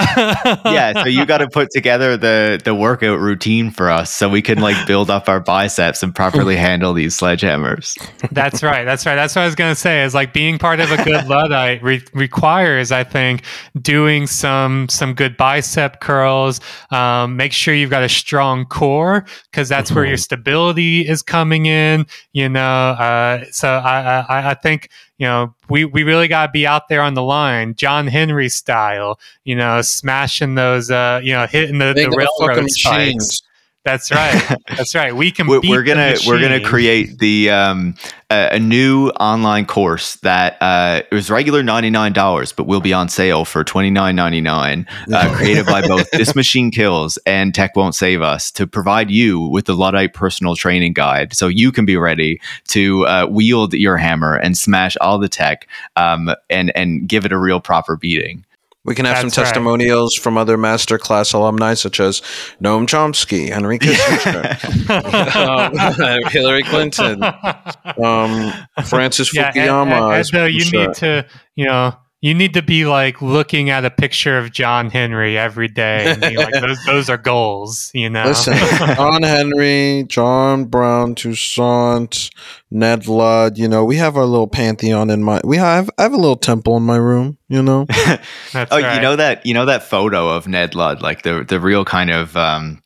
Yeah 0.71 1.03
so 1.03 1.09
you 1.09 1.27
got 1.27 1.39
to 1.39 1.49
put 1.49 1.71
together 1.71 2.17
the 2.17 2.61
the 2.63 2.75
workout 2.75 3.19
routine 3.21 3.71
for 3.71 3.91
us 3.91 4.13
so 4.13 4.29
we 4.29 4.43
can 4.43 4.61
like 4.61 4.87
build 4.87 5.11
up 5.11 5.29
our 5.29 5.41
biceps 5.41 6.03
and 6.03 6.15
properly 6.15 6.57
handle 6.69 6.93
these 6.93 7.19
sledgehammers. 7.19 7.97
That's 8.31 8.63
right 8.63 8.85
that's 8.85 9.07
right 9.07 9.15
that's 9.15 9.37
what 9.37 9.43
i 9.43 9.45
was 9.45 9.55
going 9.55 9.71
to 9.71 9.81
say 9.81 10.03
is 10.03 10.15
like 10.15 10.33
being 10.33 10.59
part 10.59 10.81
of 10.81 10.91
a 10.91 11.03
good 11.05 11.27
luddite 11.29 11.83
re- 11.83 12.03
requires 12.15 12.91
i 12.91 13.05
think 13.05 13.43
doing 13.81 14.27
some 14.27 14.89
some 14.89 15.15
good 15.15 15.37
bicep 15.37 16.01
curls 16.01 16.61
um, 16.91 17.37
make 17.37 17.53
sure 17.53 17.75
you've 17.75 17.91
got 17.91 18.03
a 18.03 18.09
strong 18.09 18.65
core 18.67 19.25
because 19.51 19.69
that's 19.69 19.93
where 19.93 20.05
your 20.05 20.17
stability 20.17 21.07
is 21.07 21.23
coming 21.23 21.67
in 21.67 22.07
you 22.33 22.49
know 22.49 22.61
uh, 22.61 23.45
so 23.51 23.69
I, 23.69 24.25
I 24.29 24.51
i 24.51 24.55
think 24.55 24.89
you 25.21 25.27
know, 25.27 25.55
we, 25.69 25.85
we 25.85 26.03
really 26.03 26.29
got 26.29 26.47
to 26.47 26.51
be 26.51 26.67
out 26.67 26.89
there 26.89 27.03
on 27.03 27.13
the 27.13 27.23
line, 27.23 27.75
John 27.75 28.07
Henry 28.07 28.49
style, 28.49 29.21
you 29.45 29.55
know, 29.55 29.83
smashing 29.83 30.55
those, 30.55 30.91
uh, 30.91 31.21
you 31.23 31.35
know, 31.35 31.47
hitting 31.47 31.77
the, 31.79 31.93
the 31.93 32.09
railroad 32.09 32.71
spikes. 32.71 33.43
That's 33.83 34.11
right. 34.11 34.57
That's 34.69 34.95
right. 34.95 35.17
We 35.17 35.31
can. 35.31 35.47
We're, 35.47 35.83
gonna 35.83 36.15
we're 36.27 36.41
gonna 36.41 36.63
create 36.63 37.19
the 37.19 37.49
um 37.51 37.95
a, 38.31 38.51
a 38.53 38.59
new 38.59 39.09
online 39.09 39.65
course 39.65 40.17
that 40.17 40.59
uh 40.61 41.03
it 41.11 41.15
was 41.15 41.31
regular 41.31 41.63
ninety 41.63 41.89
nine 41.89 42.13
dollars, 42.13 42.53
but 42.53 42.67
will 42.67 42.83
be 42.83 42.93
on 42.93 43.09
sale 43.09 43.47
for 43.47 43.65
twenty 43.65 43.91
nine 43.91 44.17
ninety 44.17 44.43
nine. 44.43 44.87
Uh, 45.11 45.35
created 45.35 45.65
by 45.65 45.81
both 45.81 46.11
This 46.13 46.35
Machine 46.35 46.71
Kills 46.71 47.19
and 47.25 47.55
Tech 47.55 47.75
Won't 47.75 47.95
Save 47.95 48.21
Us 48.21 48.51
to 48.53 48.67
provide 48.67 49.11
you 49.11 49.41
with 49.41 49.65
the 49.65 49.75
Luddite 49.75 50.13
personal 50.13 50.57
training 50.57 50.93
guide, 50.93 51.33
so 51.33 51.49
you 51.49 51.73
can 51.73 51.87
be 51.87 51.97
ready 51.97 52.39
to 52.69 53.07
uh, 53.07 53.27
wield 53.31 53.73
your 53.73 53.97
hammer 53.97 54.35
and 54.35 54.59
smash 54.59 54.95
all 55.01 55.19
the 55.19 55.29
tech, 55.29 55.67
um 55.97 56.35
and 56.51 56.71
and 56.77 57.09
give 57.09 57.25
it 57.25 57.33
a 57.33 57.39
real 57.39 57.61
proper 57.61 57.97
beating. 57.97 58.45
We 58.85 58.95
can 58.95 59.05
have 59.05 59.17
That's 59.23 59.35
some 59.35 59.45
testimonials 59.45 60.17
right. 60.17 60.23
from 60.23 60.39
other 60.39 60.57
masterclass 60.57 61.35
alumni, 61.35 61.75
such 61.75 62.01
as 62.01 62.23
Noam 62.63 62.87
Chomsky, 62.87 63.51
Henry 63.51 63.79
Kissinger, 63.79 64.57
um, 66.25 66.25
Hillary 66.31 66.63
Clinton, 66.63 67.23
um, 67.23 68.53
Francis 68.87 69.35
yeah, 69.35 69.53
Fukuyama. 69.53 70.19
And, 70.19 70.35
and, 70.35 70.35
and, 70.35 70.55
you 70.55 70.79
need 70.79 70.95
to, 70.95 71.27
you 71.57 71.67
know, 71.67 71.95
you 72.23 72.35
need 72.35 72.53
to 72.53 72.63
be 72.63 72.85
like 72.85 73.23
looking 73.23 73.71
at 73.71 73.85
a 73.87 73.91
picture 73.91 74.37
of 74.37 74.53
John 74.53 74.91
Henry 74.91 75.39
every 75.39 75.69
day 75.69 76.11
and 76.11 76.21
being 76.21 76.37
like, 76.37 76.53
those, 76.61 76.85
those 76.85 77.09
are 77.09 77.17
goals, 77.17 77.91
you 77.95 78.11
know? 78.11 78.25
Listen, 78.27 78.59
John 78.95 79.23
Henry, 79.23 80.05
John 80.07 80.67
Brown, 80.67 81.15
Toussaint, 81.15 82.31
Ned 82.71 83.09
Ludd, 83.09 83.57
you 83.57 83.69
know, 83.69 83.87
we 83.87 83.97
have 83.97 84.19
our 84.19 84.27
little 84.27 84.49
pantheon 84.49 85.09
in 85.09 85.23
my, 85.23 85.41
we 85.45 85.57
have, 85.57 85.89
I 85.97 86.03
have 86.03 86.13
a 86.13 86.19
little 86.19 86.37
temple 86.37 86.77
in 86.77 86.83
my 86.83 86.97
room, 86.97 87.39
you 87.49 87.63
know? 87.63 87.87
oh, 87.91 88.19
right. 88.55 88.97
you 88.97 89.01
know 89.01 89.17
that, 89.17 89.47
you 89.47 89.55
know 89.55 89.65
that 89.65 89.83
photo 89.83 90.29
of 90.29 90.47
Ned 90.47 90.75
Ludd, 90.75 91.01
like 91.01 91.23
the, 91.23 91.43
the 91.49 91.59
real 91.59 91.87
kind 91.87 92.11
of, 92.11 92.37
um, 92.37 92.83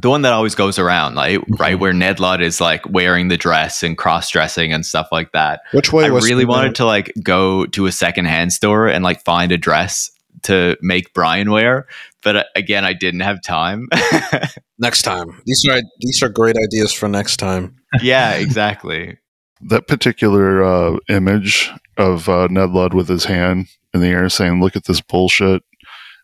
the 0.00 0.08
one 0.08 0.22
that 0.22 0.32
always 0.32 0.54
goes 0.54 0.78
around, 0.78 1.14
like 1.14 1.40
right 1.58 1.78
where 1.78 1.92
Ned 1.92 2.18
Ludd 2.18 2.40
is 2.40 2.60
like 2.60 2.88
wearing 2.88 3.28
the 3.28 3.36
dress 3.36 3.82
and 3.82 3.96
cross 3.96 4.30
dressing 4.30 4.72
and 4.72 4.86
stuff 4.86 5.08
like 5.12 5.32
that. 5.32 5.60
Which 5.72 5.92
way? 5.92 6.04
I 6.04 6.08
really 6.08 6.44
wanted 6.44 6.74
to 6.76 6.86
like 6.86 7.12
go 7.22 7.66
to 7.66 7.86
a 7.86 7.92
secondhand 7.92 8.52
store 8.52 8.88
and 8.88 9.04
like 9.04 9.22
find 9.22 9.52
a 9.52 9.58
dress 9.58 10.10
to 10.44 10.76
make 10.80 11.12
Brian 11.12 11.50
wear, 11.50 11.86
but 12.22 12.36
uh, 12.36 12.44
again, 12.56 12.84
I 12.84 12.92
didn't 12.94 13.20
have 13.20 13.42
time. 13.42 13.88
next 14.78 15.02
time, 15.02 15.42
these 15.46 15.64
are 15.68 15.80
these 16.00 16.22
are 16.22 16.28
great 16.28 16.56
ideas 16.56 16.92
for 16.92 17.08
next 17.08 17.36
time. 17.36 17.76
yeah, 18.00 18.34
exactly. 18.34 19.18
That 19.60 19.86
particular 19.86 20.64
uh, 20.64 20.98
image 21.08 21.70
of 21.96 22.28
uh, 22.28 22.48
Ned 22.50 22.70
Ludd 22.70 22.94
with 22.94 23.08
his 23.08 23.24
hand 23.24 23.68
in 23.94 24.00
the 24.00 24.08
air 24.08 24.28
saying, 24.28 24.60
"Look 24.60 24.76
at 24.76 24.84
this 24.84 25.00
bullshit." 25.00 25.62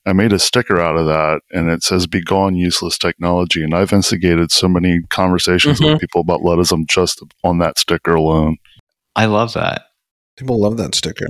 I 0.09 0.13
made 0.13 0.33
a 0.33 0.39
sticker 0.39 0.81
out 0.81 0.97
of 0.97 1.07
that 1.07 1.43
and 1.51 1.71
it 1.71 1.83
says 1.83 2.07
be 2.07 2.23
gone 2.23 2.57
useless 2.57 2.97
technology. 2.97 3.63
And 3.63 3.75
I've 3.75 3.93
instigated 3.93 4.51
so 4.51 4.69
many 4.69 5.01
conversations 5.11 5.81
mm-hmm. 5.81 5.93
with 5.93 6.01
people 6.01 6.23
about 6.23 6.41
Luddism 6.41 6.89
just 6.89 7.23
on 7.45 7.59
that 7.59 7.79
sticker 7.79 8.15
alone. 8.15 8.57
I 9.15 9.27
love 9.27 9.53
that. 9.55 9.83
People 10.37 10.61
love 10.61 10.77
that 10.79 10.95
sticker. 10.95 11.29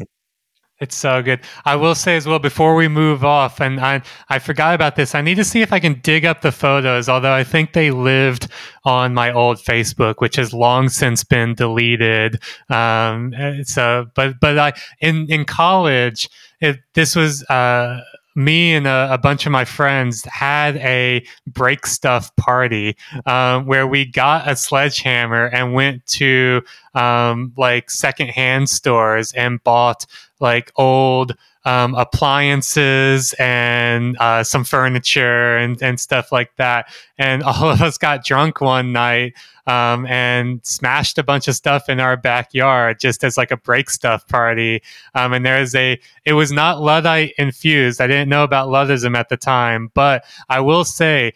It's 0.81 0.95
so 0.95 1.23
good. 1.23 1.41
I 1.65 1.75
will 1.75 1.97
say 1.97 2.17
as 2.17 2.27
well 2.27 2.39
before 2.39 2.77
we 2.77 2.87
move 2.87 3.25
off, 3.25 3.61
and 3.61 3.81
I 3.81 4.01
I 4.29 4.39
forgot 4.39 4.77
about 4.77 4.95
this. 4.95 5.13
I 5.13 5.23
need 5.23 5.35
to 5.35 5.45
see 5.45 5.61
if 5.61 5.73
I 5.73 5.81
can 5.81 5.99
dig 6.03 6.25
up 6.25 6.41
the 6.41 6.53
photos. 6.53 7.09
Although 7.09 7.33
I 7.33 7.43
think 7.43 7.73
they 7.73 7.91
lived 7.91 8.47
on 8.85 9.13
my 9.13 9.33
old 9.33 9.59
Facebook, 9.59 10.17
which 10.19 10.37
has 10.37 10.53
long 10.53 10.89
since 10.89 11.25
been 11.25 11.55
deleted. 11.55 12.41
Um, 12.71 13.35
eh, 13.35 13.65
so, 13.65 14.07
but 14.15 14.39
but 14.41 14.57
I 14.57 14.73
in 15.01 15.27
in 15.29 15.45
college, 15.45 16.29
it, 16.61 16.79
this 16.95 17.17
was. 17.17 17.43
Uh, 17.45 18.01
me 18.39 18.73
and 18.73 18.87
a, 18.87 19.15
a, 19.15 19.19
bunch 19.19 19.47
of 19.47 19.53
my 19.53 19.65
friends 19.65 20.25
had 20.27 20.77
a 20.77 21.27
break 21.49 21.85
stuff 21.85 22.35
party 22.37 22.97
um, 23.27 23.67
where 23.67 23.87
we 23.87 24.05
got 24.05 24.49
a 24.49 24.55
sledgehammer 24.55 25.47
and 25.47 25.75
went 25.75 26.07
to 26.07 26.63
um, 26.95 27.53
like 27.57 27.91
secondhand 27.91 28.71
stores 28.71 29.33
and 29.33 29.63
bought 29.65 30.07
like 30.39 30.71
old 30.77 31.35
um, 31.65 31.97
appliances 31.97 33.35
and 33.41 34.17
uh, 34.21 34.45
some 34.45 34.63
furniture 34.63 35.57
and, 35.57 35.83
and 35.83 35.99
stuff 35.99 36.31
like 36.31 36.55
that. 36.57 36.89
And 37.19 37.43
all 37.45 37.69
of 37.69 37.83
us 37.83 37.99
got 37.99 38.25
drunk 38.25 38.61
one 38.61 38.93
night 38.93 39.35
um, 39.69 40.07
and 40.07 40.65
smashed 40.65 41.19
a 41.19 41.23
bunch 41.23 41.47
of 41.47 41.55
stuff 41.55 41.91
in 41.91 42.01
our 42.01 42.17
backyard 42.17 42.99
just 42.99 43.23
as 43.23 43.37
like 43.37 43.51
a 43.51 43.57
break 43.57 43.91
stuff 43.91 44.27
party. 44.27 44.83
Um, 45.15 45.35
and 45.35 45.45
there's 45.45 45.75
a, 45.75 46.01
it 46.25 46.33
was 46.33 46.51
not 46.51 46.81
Luddite 46.81 47.35
infused. 47.37 48.01
I 48.01 48.07
didn't 48.07 48.31
know 48.31 48.45
about 48.45 48.69
Luddism 48.69 49.15
at 49.15 49.29
the 49.29 49.37
time, 49.37 49.91
but 49.93 50.25
I 50.49 50.61
will 50.61 50.85
say 50.85 51.35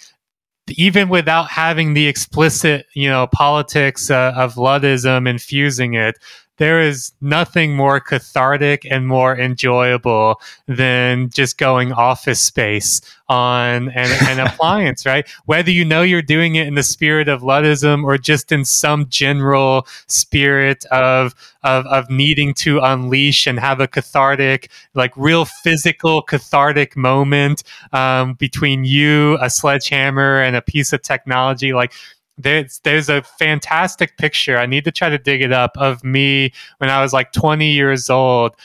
even 0.70 1.10
without 1.10 1.50
having 1.50 1.92
the 1.92 2.06
explicit, 2.06 2.86
you 2.94 3.08
know, 3.08 3.26
politics 3.26 4.10
uh, 4.10 4.32
of 4.34 4.54
Luddism 4.54 5.28
infusing 5.28 5.94
it, 5.94 6.18
there 6.62 6.80
is 6.80 7.10
nothing 7.20 7.74
more 7.74 7.98
cathartic 7.98 8.86
and 8.88 9.08
more 9.08 9.36
enjoyable 9.36 10.40
than 10.68 11.28
just 11.28 11.58
going 11.58 11.92
office 11.92 12.40
space 12.40 13.00
on 13.28 13.88
an, 13.88 14.28
an 14.28 14.38
appliance, 14.46 15.04
right? 15.04 15.28
Whether 15.46 15.72
you 15.72 15.84
know 15.84 16.02
you're 16.02 16.22
doing 16.22 16.54
it 16.54 16.68
in 16.68 16.76
the 16.76 16.84
spirit 16.84 17.28
of 17.28 17.42
Luddism 17.42 18.04
or 18.04 18.16
just 18.16 18.52
in 18.52 18.64
some 18.64 19.08
general 19.08 19.88
spirit 20.06 20.84
of, 20.92 21.34
of, 21.64 21.84
of 21.86 22.08
needing 22.08 22.54
to 22.54 22.78
unleash 22.78 23.48
and 23.48 23.58
have 23.58 23.80
a 23.80 23.88
cathartic, 23.88 24.70
like 24.94 25.12
real 25.16 25.44
physical 25.44 26.22
cathartic 26.22 26.96
moment 26.96 27.64
um, 27.92 28.34
between 28.34 28.84
you, 28.84 29.36
a 29.40 29.50
sledgehammer, 29.50 30.40
and 30.40 30.54
a 30.54 30.62
piece 30.62 30.92
of 30.92 31.02
technology, 31.02 31.72
like 31.72 31.92
there's 32.38 32.80
there's 32.84 33.08
a 33.08 33.22
fantastic 33.22 34.16
picture. 34.16 34.56
I 34.56 34.66
need 34.66 34.84
to 34.84 34.92
try 34.92 35.08
to 35.08 35.18
dig 35.18 35.42
it 35.42 35.52
up 35.52 35.76
of 35.76 36.02
me 36.02 36.52
when 36.78 36.90
I 36.90 37.02
was 37.02 37.12
like 37.12 37.32
20 37.32 37.70
years 37.70 38.10
old 38.10 38.56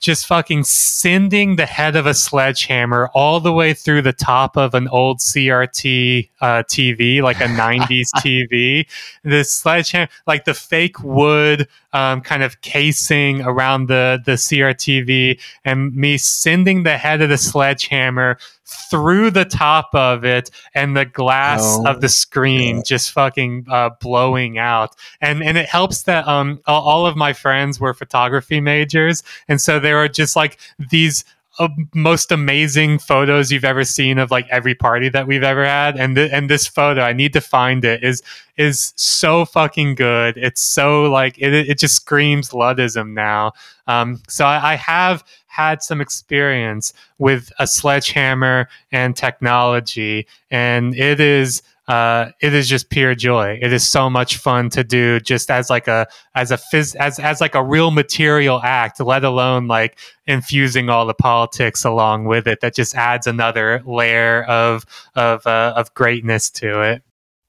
just 0.00 0.26
fucking 0.26 0.64
sending 0.64 1.56
the 1.56 1.66
head 1.66 1.94
of 1.94 2.06
a 2.06 2.14
sledgehammer 2.14 3.10
all 3.14 3.38
the 3.38 3.52
way 3.52 3.74
through 3.74 4.00
the 4.02 4.14
top 4.14 4.56
of 4.56 4.74
an 4.74 4.88
old 4.88 5.18
CRT 5.18 6.30
uh, 6.40 6.62
TV, 6.64 7.22
like 7.22 7.38
a 7.40 7.44
90s 7.44 8.08
TV. 8.16 8.86
The 9.22 9.44
sledgehammer, 9.44 10.08
like 10.26 10.46
the 10.46 10.54
fake 10.54 11.00
wood 11.02 11.68
um, 11.92 12.22
kind 12.22 12.42
of 12.42 12.62
casing 12.62 13.42
around 13.42 13.86
the, 13.86 14.20
the 14.24 14.32
CRTV, 14.32 15.38
and 15.64 15.94
me 15.94 16.16
sending 16.16 16.82
the 16.82 16.96
head 16.96 17.20
of 17.20 17.28
the 17.28 17.38
sledgehammer 17.38 18.38
through 18.90 19.30
the 19.30 19.44
top 19.44 19.90
of 19.94 20.24
it 20.24 20.50
and 20.74 20.96
the 20.96 21.04
glass 21.04 21.60
oh, 21.62 21.86
of 21.86 22.00
the 22.00 22.08
screen 22.08 22.76
yeah. 22.76 22.82
just 22.86 23.10
fucking 23.10 23.66
uh, 23.68 23.90
blowing 24.00 24.58
out. 24.58 24.94
And 25.20 25.42
and 25.42 25.58
it 25.58 25.68
helps 25.68 26.02
that 26.02 26.26
um 26.28 26.60
all 26.66 27.06
of 27.06 27.16
my 27.16 27.32
friends 27.32 27.80
were 27.80 27.94
photography 27.94 28.60
majors, 28.60 29.22
and 29.48 29.60
so 29.60 29.80
there 29.80 29.98
are 29.98 30.08
just 30.08 30.36
like 30.36 30.58
these 30.78 31.24
most 31.94 32.32
amazing 32.32 32.98
photos 32.98 33.50
you've 33.50 33.64
ever 33.64 33.84
seen 33.84 34.18
of 34.18 34.30
like 34.30 34.46
every 34.50 34.74
party 34.74 35.08
that 35.10 35.26
we've 35.26 35.42
ever 35.42 35.64
had. 35.64 35.96
And 35.96 36.16
th- 36.16 36.30
and 36.32 36.48
this 36.48 36.66
photo 36.66 37.02
I 37.02 37.12
need 37.12 37.32
to 37.34 37.40
find 37.40 37.84
it 37.84 38.02
is 38.02 38.22
is 38.56 38.92
so 38.96 39.44
fucking 39.44 39.94
good. 39.94 40.36
It's 40.36 40.62
so 40.62 41.04
like 41.10 41.38
it 41.38 41.52
it 41.52 41.78
just 41.78 41.96
screams 41.96 42.50
Luddism 42.50 43.12
now. 43.12 43.52
Um 43.86 44.22
so 44.28 44.44
I, 44.46 44.72
I 44.72 44.76
have 44.76 45.24
had 45.46 45.82
some 45.82 46.00
experience 46.00 46.92
with 47.18 47.52
a 47.58 47.66
sledgehammer 47.66 48.68
and 48.92 49.16
technology, 49.16 50.26
and 50.50 50.94
it 50.94 51.20
is 51.20 51.62
uh, 51.90 52.30
it 52.40 52.54
is 52.54 52.68
just 52.68 52.88
pure 52.88 53.16
joy. 53.16 53.58
It 53.60 53.72
is 53.72 53.88
so 53.88 54.08
much 54.08 54.36
fun 54.36 54.70
to 54.70 54.84
do, 54.84 55.18
just 55.18 55.50
as 55.50 55.68
like 55.70 55.88
a 55.88 56.06
as 56.36 56.52
a 56.52 56.56
phys- 56.56 56.94
as 56.94 57.18
as 57.18 57.40
like 57.40 57.56
a 57.56 57.64
real 57.64 57.90
material 57.90 58.60
act, 58.62 59.00
let 59.00 59.24
alone 59.24 59.66
like 59.66 59.98
infusing 60.26 60.88
all 60.88 61.04
the 61.04 61.14
politics 61.14 61.84
along 61.84 62.26
with 62.26 62.46
it. 62.46 62.60
That 62.60 62.76
just 62.76 62.94
adds 62.94 63.26
another 63.26 63.82
layer 63.84 64.44
of 64.44 64.86
of 65.16 65.44
uh, 65.46 65.74
of 65.76 65.92
greatness 65.94 66.48
to 66.50 66.80
it. 66.80 67.02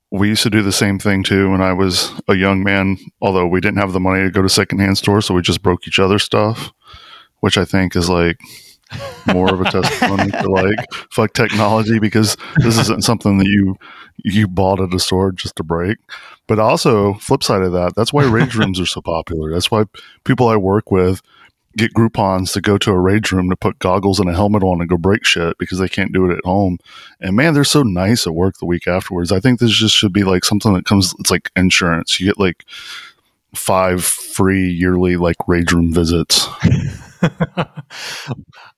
We 0.10 0.30
used 0.30 0.44
to 0.44 0.50
do 0.50 0.64
the 0.64 0.72
same 0.72 0.98
thing 0.98 1.24
too 1.24 1.52
when 1.52 1.62
I 1.62 1.74
was 1.74 2.12
a 2.28 2.34
young 2.34 2.64
man. 2.64 2.98
Although 3.22 3.46
we 3.46 3.62
didn't 3.62 3.78
have 3.78 3.94
the 3.94 4.00
money 4.00 4.24
to 4.24 4.32
go 4.32 4.42
to 4.42 4.50
secondhand 4.50 4.98
stores, 4.98 5.28
so 5.28 5.36
we 5.36 5.44
just 5.44 5.62
broke 5.62 5.88
each 5.88 6.00
other's 6.00 6.24
stuff 6.24 6.74
which 7.42 7.58
I 7.58 7.66
think 7.66 7.96
is 7.96 8.10
like 8.10 8.40
more 9.34 9.54
of 9.54 9.62
a 9.62 9.70
testimony 9.70 10.32
to 10.32 10.50
like 10.50 10.80
fuck 11.12 11.34
technology 11.34 12.00
because 12.00 12.38
this 12.58 12.78
isn't 12.78 13.04
something 13.04 13.38
that 13.38 13.48
you 13.48 13.76
you 14.24 14.48
bought 14.48 14.80
at 14.80 14.94
a 14.94 15.00
store 15.00 15.32
just 15.32 15.56
to 15.58 15.64
break. 15.64 15.98
But 16.48 16.60
also, 16.60 17.16
flip 17.16 17.44
side 17.44 17.62
of 17.62 17.72
that, 17.74 17.94
that's 17.96 18.14
why 18.14 18.26
rage 18.26 18.56
rooms 18.58 18.80
are 18.80 18.86
so 18.86 19.02
popular. 19.02 19.52
That's 19.52 19.72
why 19.72 19.86
people 20.24 20.48
I 20.48 20.58
work 20.58 20.92
with 20.92 21.22
get 21.78 21.94
Groupons 21.94 22.52
to 22.54 22.62
go 22.62 22.78
to 22.78 22.92
a 22.92 23.00
rage 23.00 23.32
room 23.32 23.50
to 23.50 23.56
put 23.56 23.80
goggles 23.80 24.20
and 24.20 24.30
a 24.30 24.34
helmet 24.34 24.64
on 24.64 24.82
and 24.82 24.90
go 24.90 24.98
break 24.98 25.26
shit 25.26 25.58
because 25.58 25.80
they 25.80 25.88
can't 25.88 26.12
do 26.12 26.30
it 26.30 26.38
at 26.38 26.44
home. 26.44 26.78
And 27.20 27.36
man, 27.36 27.54
they're 27.54 27.64
so 27.64 27.84
nice 27.84 28.28
at 28.28 28.36
work 28.36 28.58
the 28.58 28.66
week 28.66 28.88
afterwards. 28.88 29.32
I 29.32 29.40
think 29.40 29.60
this 29.60 29.72
just 29.72 29.96
should 29.96 30.14
be 30.14 30.24
like 30.24 30.44
something 30.44 30.74
that 30.74 30.86
comes. 30.86 31.14
It's 31.20 31.32
like 31.32 31.50
insurance. 31.56 32.20
You 32.20 32.28
get 32.28 32.40
like 32.40 32.66
five 33.56 34.04
free 34.04 34.70
yearly 34.70 35.18
like 35.18 35.38
rage 35.48 35.72
room 35.72 35.94
visits. 35.94 36.48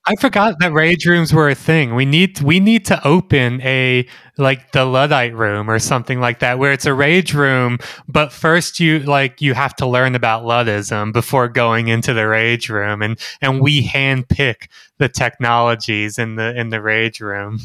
I 0.06 0.16
forgot 0.20 0.56
that 0.60 0.72
rage 0.72 1.06
rooms 1.06 1.32
were 1.32 1.48
a 1.48 1.54
thing. 1.54 1.94
We 1.94 2.04
need 2.04 2.40
we 2.40 2.60
need 2.60 2.84
to 2.86 3.06
open 3.06 3.60
a 3.62 4.06
like 4.36 4.72
the 4.72 4.84
Luddite 4.84 5.34
room 5.34 5.70
or 5.70 5.78
something 5.78 6.20
like 6.20 6.40
that, 6.40 6.58
where 6.58 6.72
it's 6.72 6.86
a 6.86 6.94
rage 6.94 7.32
room, 7.32 7.78
but 8.08 8.32
first 8.32 8.80
you 8.80 8.98
like 9.00 9.40
you 9.40 9.54
have 9.54 9.74
to 9.76 9.86
learn 9.86 10.14
about 10.14 10.44
Luddism 10.44 11.12
before 11.12 11.48
going 11.48 11.88
into 11.88 12.12
the 12.12 12.28
rage 12.28 12.68
room, 12.68 13.02
and 13.02 13.18
and 13.40 13.60
we 13.60 13.82
hand 13.82 14.28
pick 14.28 14.68
the 14.98 15.08
technologies 15.08 16.18
in 16.18 16.36
the 16.36 16.58
in 16.58 16.68
the 16.68 16.82
rage 16.82 17.20
room. 17.20 17.58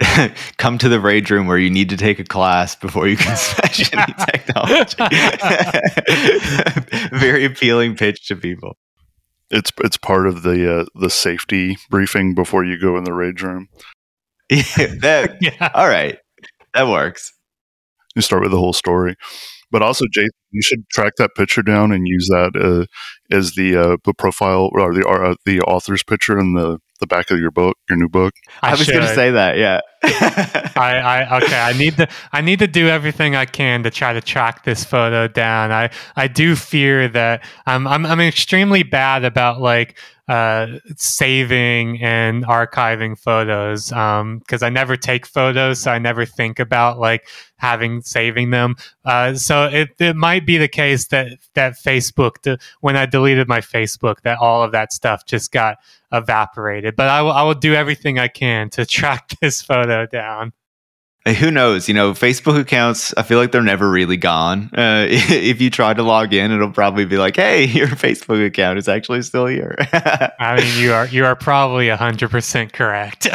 Come 0.58 0.78
to 0.78 0.88
the 0.88 1.00
rage 1.00 1.30
room 1.30 1.46
where 1.48 1.58
you 1.58 1.70
need 1.70 1.88
to 1.90 1.96
take 1.96 2.20
a 2.20 2.24
class 2.24 2.76
before 2.76 3.08
you 3.08 3.16
can 3.16 3.36
smash 3.36 3.92
any 3.92 4.14
technology. 4.32 4.96
Very 7.12 7.44
appealing 7.44 7.96
pitch 7.96 8.28
to 8.28 8.36
people. 8.36 8.76
It's 9.50 9.72
it's 9.82 9.96
part 9.96 10.26
of 10.26 10.42
the 10.42 10.80
uh, 10.80 10.84
the 10.94 11.10
safety 11.10 11.78
briefing 11.90 12.34
before 12.34 12.64
you 12.64 12.78
go 12.78 12.96
in 12.96 13.04
the 13.04 13.14
rage 13.14 13.42
room. 13.42 13.68
yeah, 14.50 14.62
that, 15.00 15.36
yeah. 15.40 15.70
All 15.74 15.88
right, 15.88 16.18
that 16.74 16.88
works. 16.88 17.32
You 18.14 18.22
start 18.22 18.42
with 18.42 18.50
the 18.50 18.58
whole 18.58 18.72
story, 18.72 19.16
but 19.70 19.82
also, 19.82 20.04
Jathan, 20.06 20.28
you 20.50 20.62
should 20.62 20.88
track 20.90 21.14
that 21.18 21.34
picture 21.36 21.62
down 21.62 21.92
and 21.92 22.06
use 22.06 22.28
that 22.30 22.52
uh, 22.56 22.86
as 23.34 23.52
the 23.52 23.76
uh, 23.76 23.96
the 24.04 24.14
profile 24.14 24.70
or 24.72 24.94
the 24.94 25.06
uh, 25.06 25.34
the 25.44 25.60
author's 25.62 26.02
picture 26.02 26.38
in 26.38 26.54
the 26.54 26.78
the 27.00 27.06
back 27.06 27.30
of 27.30 27.38
your 27.38 27.50
book, 27.50 27.76
your 27.88 27.96
new 27.96 28.08
book. 28.08 28.34
I, 28.62 28.70
I 28.70 28.74
was 28.74 28.88
going 28.88 29.02
to 29.02 29.14
say 29.14 29.30
that. 29.30 29.56
Yeah. 29.56 29.80
I, 30.02 30.96
I 30.96 31.36
okay. 31.42 31.60
I 31.60 31.72
need 31.72 31.96
to 31.96 32.08
I 32.32 32.40
need 32.40 32.60
to 32.60 32.68
do 32.68 32.88
everything 32.88 33.34
I 33.34 33.46
can 33.46 33.82
to 33.82 33.90
try 33.90 34.12
to 34.12 34.20
track 34.20 34.64
this 34.64 34.84
photo 34.84 35.26
down. 35.26 35.72
I 35.72 35.90
I 36.14 36.28
do 36.28 36.54
fear 36.54 37.08
that 37.08 37.44
I'm 37.66 37.86
I'm 37.86 38.06
I'm 38.06 38.20
extremely 38.20 38.84
bad 38.84 39.24
about 39.24 39.60
like 39.60 39.98
uh, 40.28 40.78
saving 40.96 42.02
and 42.02 42.44
archiving 42.44 43.18
photos 43.18 43.88
because 43.88 44.62
um, 44.62 44.66
I 44.66 44.68
never 44.68 44.96
take 44.96 45.24
photos, 45.24 45.80
so 45.80 45.90
I 45.90 45.98
never 45.98 46.26
think 46.26 46.58
about 46.58 46.98
like 46.98 47.26
having 47.56 48.02
saving 48.02 48.50
them. 48.50 48.76
Uh, 49.06 49.34
so 49.34 49.64
it, 49.64 49.88
it 49.98 50.16
might 50.16 50.44
be 50.44 50.58
the 50.58 50.68
case 50.68 51.06
that 51.08 51.38
that 51.54 51.74
Facebook, 51.82 52.42
de- 52.42 52.58
when 52.80 52.94
I 52.94 53.06
deleted 53.06 53.48
my 53.48 53.60
Facebook, 53.60 54.20
that 54.22 54.38
all 54.38 54.62
of 54.62 54.72
that 54.72 54.92
stuff 54.92 55.24
just 55.24 55.50
got 55.50 55.78
evaporated. 56.12 56.96
But 56.96 57.08
I 57.08 57.22
will 57.22 57.32
I 57.32 57.42
will 57.42 57.54
do 57.54 57.74
everything 57.74 58.18
I 58.18 58.28
can 58.28 58.70
to 58.70 58.86
track 58.86 59.30
this 59.40 59.62
photo 59.62 60.06
down 60.06 60.52
who 61.34 61.50
knows? 61.50 61.88
You 61.88 61.94
know, 61.94 62.12
Facebook 62.12 62.58
accounts, 62.58 63.12
I 63.16 63.22
feel 63.22 63.38
like 63.38 63.52
they're 63.52 63.62
never 63.62 63.90
really 63.90 64.16
gone. 64.16 64.70
Uh, 64.76 65.06
if 65.10 65.60
you 65.60 65.70
try 65.70 65.94
to 65.94 66.02
log 66.02 66.32
in, 66.32 66.50
it'll 66.50 66.70
probably 66.70 67.04
be 67.04 67.18
like, 67.18 67.36
hey, 67.36 67.64
your 67.66 67.88
Facebook 67.88 68.44
account 68.44 68.78
is 68.78 68.88
actually 68.88 69.22
still 69.22 69.46
here. 69.46 69.76
I 69.92 70.60
mean, 70.60 70.82
you 70.82 70.92
are 70.92 71.06
you 71.08 71.24
are 71.24 71.36
probably 71.36 71.88
100% 71.88 72.72
correct. 72.72 73.28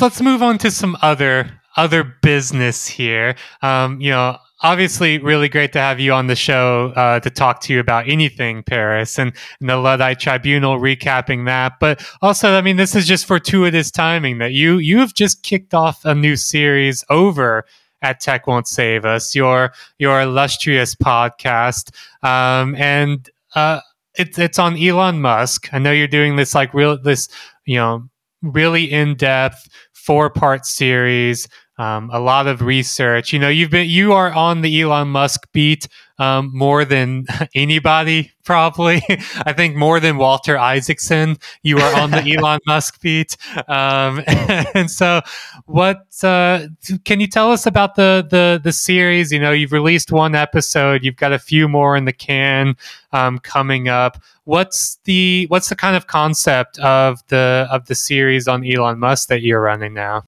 So 0.00 0.06
let's 0.06 0.22
move 0.22 0.42
on 0.42 0.56
to 0.60 0.70
some 0.70 0.96
other 1.02 1.60
other 1.76 2.04
business 2.04 2.86
here. 2.86 3.34
Um, 3.60 4.00
you 4.00 4.08
know, 4.08 4.38
obviously 4.62 5.18
really 5.18 5.50
great 5.50 5.74
to 5.74 5.78
have 5.78 6.00
you 6.00 6.14
on 6.14 6.26
the 6.26 6.34
show 6.34 6.94
uh, 6.96 7.20
to 7.20 7.28
talk 7.28 7.60
to 7.64 7.74
you 7.74 7.80
about 7.80 8.08
anything 8.08 8.62
Paris 8.62 9.18
and, 9.18 9.34
and, 9.60 9.68
the 9.68 9.76
Luddite 9.76 10.18
Tribunal 10.18 10.78
recapping 10.78 11.44
that. 11.44 11.74
But 11.80 12.02
also, 12.22 12.54
I 12.54 12.62
mean, 12.62 12.78
this 12.78 12.94
is 12.94 13.06
just 13.06 13.26
fortuitous 13.26 13.90
timing 13.90 14.38
that 14.38 14.52
you 14.52 14.78
you 14.78 14.96
have 15.00 15.12
just 15.12 15.42
kicked 15.42 15.74
off 15.74 16.02
a 16.06 16.14
new 16.14 16.34
series 16.34 17.04
over 17.10 17.66
at 18.00 18.20
Tech 18.20 18.46
Won't 18.46 18.68
Save 18.68 19.04
Us, 19.04 19.34
your 19.34 19.74
your 19.98 20.22
illustrious 20.22 20.94
podcast, 20.94 21.94
um, 22.22 22.74
and 22.76 23.28
uh, 23.54 23.80
it's 24.14 24.38
it's 24.38 24.58
on 24.58 24.78
Elon 24.78 25.20
Musk. 25.20 25.74
I 25.74 25.78
know 25.78 25.92
you're 25.92 26.08
doing 26.08 26.36
this 26.36 26.54
like 26.54 26.72
real 26.72 26.96
this 26.96 27.28
you 27.66 27.76
know 27.76 28.08
really 28.42 28.90
in 28.90 29.14
depth 29.14 29.68
four 30.00 30.30
part 30.30 30.66
series 30.66 31.46
um, 31.80 32.10
a 32.12 32.20
lot 32.20 32.46
of 32.46 32.60
research. 32.60 33.32
You 33.32 33.38
know, 33.38 33.48
you've 33.48 33.70
been 33.70 33.88
you 33.88 34.12
are 34.12 34.30
on 34.32 34.60
the 34.60 34.82
Elon 34.82 35.08
Musk 35.08 35.46
beat 35.52 35.88
um, 36.20 36.50
more 36.54 36.84
than 36.84 37.26
anybody, 37.54 38.30
probably. 38.44 39.02
I 39.08 39.54
think 39.54 39.74
more 39.74 39.98
than 39.98 40.18
Walter 40.18 40.58
Isaacson. 40.58 41.38
You 41.62 41.78
are 41.78 41.98
on 41.98 42.10
the 42.10 42.18
Elon 42.36 42.60
Musk 42.66 43.00
beat, 43.00 43.36
um, 43.68 44.22
and 44.26 44.90
so 44.90 45.22
what 45.64 46.06
uh, 46.22 46.66
can 47.04 47.20
you 47.20 47.26
tell 47.26 47.50
us 47.50 47.66
about 47.66 47.94
the 47.94 48.26
the 48.28 48.60
the 48.62 48.72
series? 48.72 49.32
You 49.32 49.40
know, 49.40 49.50
you've 49.50 49.72
released 49.72 50.12
one 50.12 50.34
episode. 50.34 51.02
You've 51.02 51.16
got 51.16 51.32
a 51.32 51.38
few 51.38 51.68
more 51.68 51.96
in 51.96 52.04
the 52.04 52.12
can 52.12 52.76
um, 53.12 53.38
coming 53.38 53.88
up. 53.88 54.22
What's 54.44 54.98
the 55.04 55.46
what's 55.48 55.70
the 55.70 55.76
kind 55.76 55.96
of 55.96 56.06
concept 56.06 56.78
of 56.80 57.20
the 57.28 57.66
of 57.70 57.86
the 57.86 57.94
series 57.94 58.46
on 58.46 58.64
Elon 58.64 58.98
Musk 58.98 59.28
that 59.28 59.40
you're 59.40 59.62
running 59.62 59.94
now? 59.94 60.24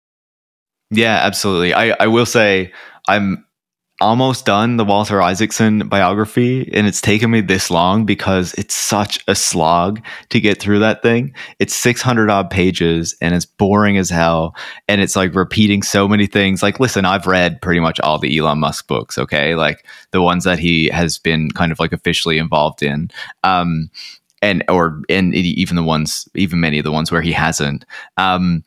Yeah, 0.90 1.20
absolutely. 1.22 1.74
I, 1.74 1.96
I 2.00 2.06
will 2.06 2.26
say 2.26 2.72
I'm 3.08 3.44
almost 4.02 4.44
done 4.44 4.76
the 4.76 4.84
Walter 4.84 5.22
Isaacson 5.22 5.88
biography, 5.88 6.68
and 6.74 6.86
it's 6.86 7.00
taken 7.00 7.30
me 7.30 7.40
this 7.40 7.70
long 7.70 8.04
because 8.04 8.52
it's 8.54 8.74
such 8.74 9.22
a 9.28 9.34
slog 9.34 10.04
to 10.30 10.40
get 10.40 10.60
through 10.60 10.80
that 10.80 11.02
thing. 11.02 11.32
It's 11.58 11.74
600 11.74 12.28
odd 12.28 12.50
pages 12.50 13.16
and 13.22 13.34
it's 13.34 13.46
boring 13.46 13.96
as 13.96 14.10
hell. 14.10 14.54
And 14.88 15.00
it's 15.00 15.16
like 15.16 15.34
repeating 15.34 15.82
so 15.82 16.08
many 16.08 16.26
things. 16.26 16.62
Like, 16.62 16.80
listen, 16.80 17.04
I've 17.04 17.26
read 17.26 17.62
pretty 17.62 17.80
much 17.80 18.00
all 18.00 18.18
the 18.18 18.36
Elon 18.36 18.58
Musk 18.58 18.88
books, 18.88 19.16
okay? 19.16 19.54
Like 19.54 19.86
the 20.10 20.20
ones 20.20 20.44
that 20.44 20.58
he 20.58 20.88
has 20.88 21.18
been 21.18 21.50
kind 21.52 21.72
of 21.72 21.78
like 21.78 21.92
officially 21.92 22.38
involved 22.38 22.82
in. 22.82 23.10
Um, 23.44 23.90
and 24.42 24.64
or 24.68 25.00
and 25.08 25.32
even 25.34 25.76
the 25.76 25.84
ones 25.84 26.28
even 26.34 26.58
many 26.58 26.78
of 26.78 26.84
the 26.84 26.90
ones 26.90 27.12
where 27.12 27.22
he 27.22 27.30
hasn't 27.30 27.84
um 28.16 28.64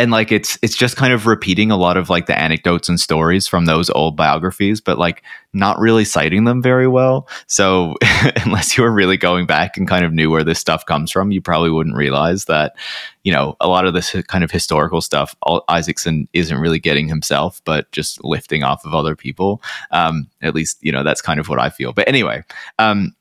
and 0.00 0.10
like 0.10 0.32
it's 0.32 0.58
it's 0.62 0.74
just 0.74 0.96
kind 0.96 1.12
of 1.12 1.26
repeating 1.26 1.70
a 1.70 1.76
lot 1.76 1.98
of 1.98 2.08
like 2.08 2.24
the 2.24 2.38
anecdotes 2.38 2.88
and 2.88 2.98
stories 2.98 3.46
from 3.46 3.66
those 3.66 3.90
old 3.90 4.16
biographies 4.16 4.80
but 4.80 4.98
like 4.98 5.22
not 5.52 5.78
really 5.78 6.04
citing 6.06 6.44
them 6.44 6.62
very 6.62 6.88
well. 6.88 7.28
So 7.46 7.96
unless 8.44 8.76
you 8.76 8.82
were 8.82 8.90
really 8.90 9.18
going 9.18 9.44
back 9.44 9.76
and 9.76 9.86
kind 9.86 10.04
of 10.04 10.12
knew 10.12 10.30
where 10.30 10.42
this 10.42 10.58
stuff 10.58 10.86
comes 10.86 11.10
from 11.10 11.30
you 11.32 11.42
probably 11.42 11.70
wouldn't 11.70 11.96
realize 11.96 12.46
that 12.46 12.76
you 13.24 13.32
know 13.32 13.56
a 13.60 13.68
lot 13.68 13.84
of 13.84 13.92
this 13.92 14.16
kind 14.28 14.42
of 14.42 14.50
historical 14.50 15.02
stuff 15.02 15.36
isaacson 15.68 16.26
isn't 16.32 16.58
really 16.58 16.78
getting 16.78 17.06
himself 17.06 17.60
but 17.66 17.90
just 17.92 18.24
lifting 18.24 18.62
off 18.64 18.86
of 18.86 18.94
other 18.94 19.14
people. 19.14 19.62
Um 19.90 20.28
at 20.40 20.54
least 20.54 20.78
you 20.80 20.92
know 20.92 21.04
that's 21.04 21.20
kind 21.20 21.38
of 21.38 21.48
what 21.48 21.60
i 21.60 21.68
feel. 21.68 21.92
But 21.92 22.08
anyway 22.08 22.42
um 22.78 23.14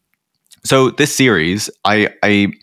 so 0.63 0.91
this 0.91 1.13
series 1.13 1.69
i 1.83 2.09
i 2.23 2.53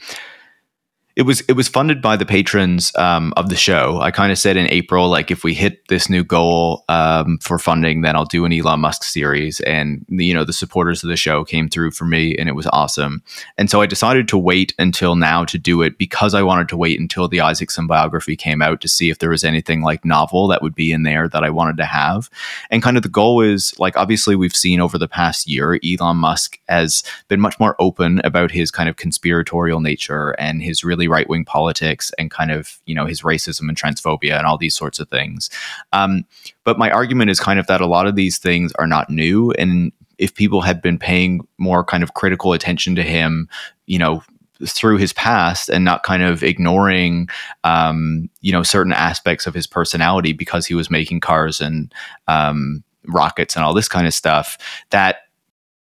it 1.17 1.23
was 1.23 1.41
it 1.49 1.55
was 1.55 1.67
funded 1.67 2.03
by 2.03 2.14
the 2.14 2.27
patrons 2.27 2.95
um, 2.97 3.33
of 3.39 3.49
the 3.49 3.57
show. 3.57 3.99
I 4.03 4.11
kind 4.11 4.31
of 4.31 4.39
said 4.39 4.59
in 4.59 4.67
April, 4.67 5.09
like 5.09 5.31
if 5.31 5.45
we 5.45 5.55
hit 5.55 5.89
this 5.89 6.11
new 6.11 6.23
goal 6.23 6.85
um, 6.91 7.39
for 7.39 7.59
funding, 7.59 8.03
then 8.03 8.14
I'll 8.14 8.27
do 8.27 8.45
an 8.45 8.53
Elon 8.53 8.81
Musk 8.81 9.03
series. 9.03 9.61
And 9.61 10.05
you 10.11 10.35
know 10.35 10.45
the 10.45 10.53
supporters 10.53 11.03
of 11.03 11.09
the 11.09 11.17
show 11.17 11.43
came 11.43 11.71
through 11.71 11.93
for 11.93 12.05
me, 12.05 12.37
and 12.37 12.51
it 12.51 12.53
was 12.53 12.67
awesome. 12.67 13.23
And 13.57 13.71
so 13.71 13.81
I 13.81 13.87
decided 13.87 14.29
to 14.29 14.37
wait 14.37 14.75
until 14.79 15.17
now 15.17 15.47
to 15.47 15.57
do 15.57 15.81
it 15.81 15.97
because 15.97 16.35
I 16.35 16.43
wanted 16.43 16.69
to 16.69 16.77
wait 16.77 17.01
until 17.01 17.29
the 17.29 17.41
Isaacson 17.41 17.87
biography 17.87 18.37
came 18.37 18.61
out 18.61 18.83
to 18.83 18.89
see 18.89 19.09
if 19.09 19.19
there 19.19 19.31
was 19.31 19.43
anything 19.43 19.81
like 19.81 20.05
novel 20.05 20.49
that 20.49 20.61
would 20.61 20.75
be 20.75 20.93
in 20.93 21.05
there 21.05 21.31
that 21.31 21.43
I 21.43 21.49
wanted 21.49 21.79
to 21.79 21.87
have. 21.87 22.29
And 22.71 22.83
kind 22.83 22.99
of 22.99 23.03
the 23.03 23.09
goal 23.09 23.41
is 23.41 23.79
like 23.79 23.97
obviously 23.97 24.37
we've 24.37 24.55
seen 24.55 24.83
over 24.83 24.99
the 24.99 25.09
past 25.09 25.49
year, 25.49 25.81
Elon 25.83 26.19
Musk 26.19 26.61
has 26.69 27.03
been 27.29 27.41
much 27.41 27.59
more 27.59 27.75
open 27.79 28.21
about 28.23 28.51
his 28.51 28.71
kind 28.71 28.91
of 28.91 28.97
conspiratorial 28.97 29.81
nature 29.81 30.33
and 30.39 30.62
his 30.62 30.85
really 30.85 31.06
right 31.09 31.29
wing 31.29 31.45
politics 31.45 32.13
and 32.19 32.31
kind 32.31 32.51
of 32.51 32.79
you 32.87 32.95
know 32.95 33.07
his 33.07 33.23
racism 33.23 33.69
and 33.69 33.77
transphobia 33.77 34.37
and 34.37 34.47
all 34.47 34.59
these 34.59 34.77
sorts 34.77 34.99
of 34.99 35.09
things. 35.09 35.51
Um, 35.93 36.25
but 36.65 36.79
my 36.79 36.91
argument 36.91 37.31
is 37.31 37.41
kind 37.41 37.59
of 37.59 37.67
that 37.67 37.81
a 37.81 37.87
lot 37.87 38.07
of 38.07 38.17
these 38.17 38.39
things 38.39 38.73
are 38.73 38.87
not 38.87 39.11
new, 39.11 39.53
and 39.53 39.93
if 40.19 40.35
people 40.35 40.63
had 40.63 40.81
been 40.81 40.99
paying 40.99 41.47
more 41.59 41.85
kind 41.85 42.03
of 42.03 42.15
critical 42.15 42.53
attention 42.53 42.95
to 42.97 43.03
him, 43.03 43.49
you 43.87 43.99
know, 43.99 44.23
through 44.65 44.97
his 44.97 45.13
past 45.13 45.69
and 45.69 45.85
not 45.85 46.03
kind 46.03 46.23
of 46.23 46.43
ignoring 46.43 47.29
um, 47.65 48.31
you 48.41 48.53
know 48.53 48.63
certain 48.63 48.93
aspects 48.93 49.47
of 49.47 49.55
his 49.55 49.67
personality 49.67 50.33
because 50.33 50.67
he 50.67 50.75
was 50.75 50.91
making 50.91 51.21
cars 51.21 51.61
and 51.61 51.93
um, 52.29 52.83
rockets 53.07 53.55
and 53.55 53.65
all 53.65 53.75
this 53.75 53.89
kind 53.89 54.07
of 54.07 54.15
stuff 54.15 54.59
that 54.91 55.19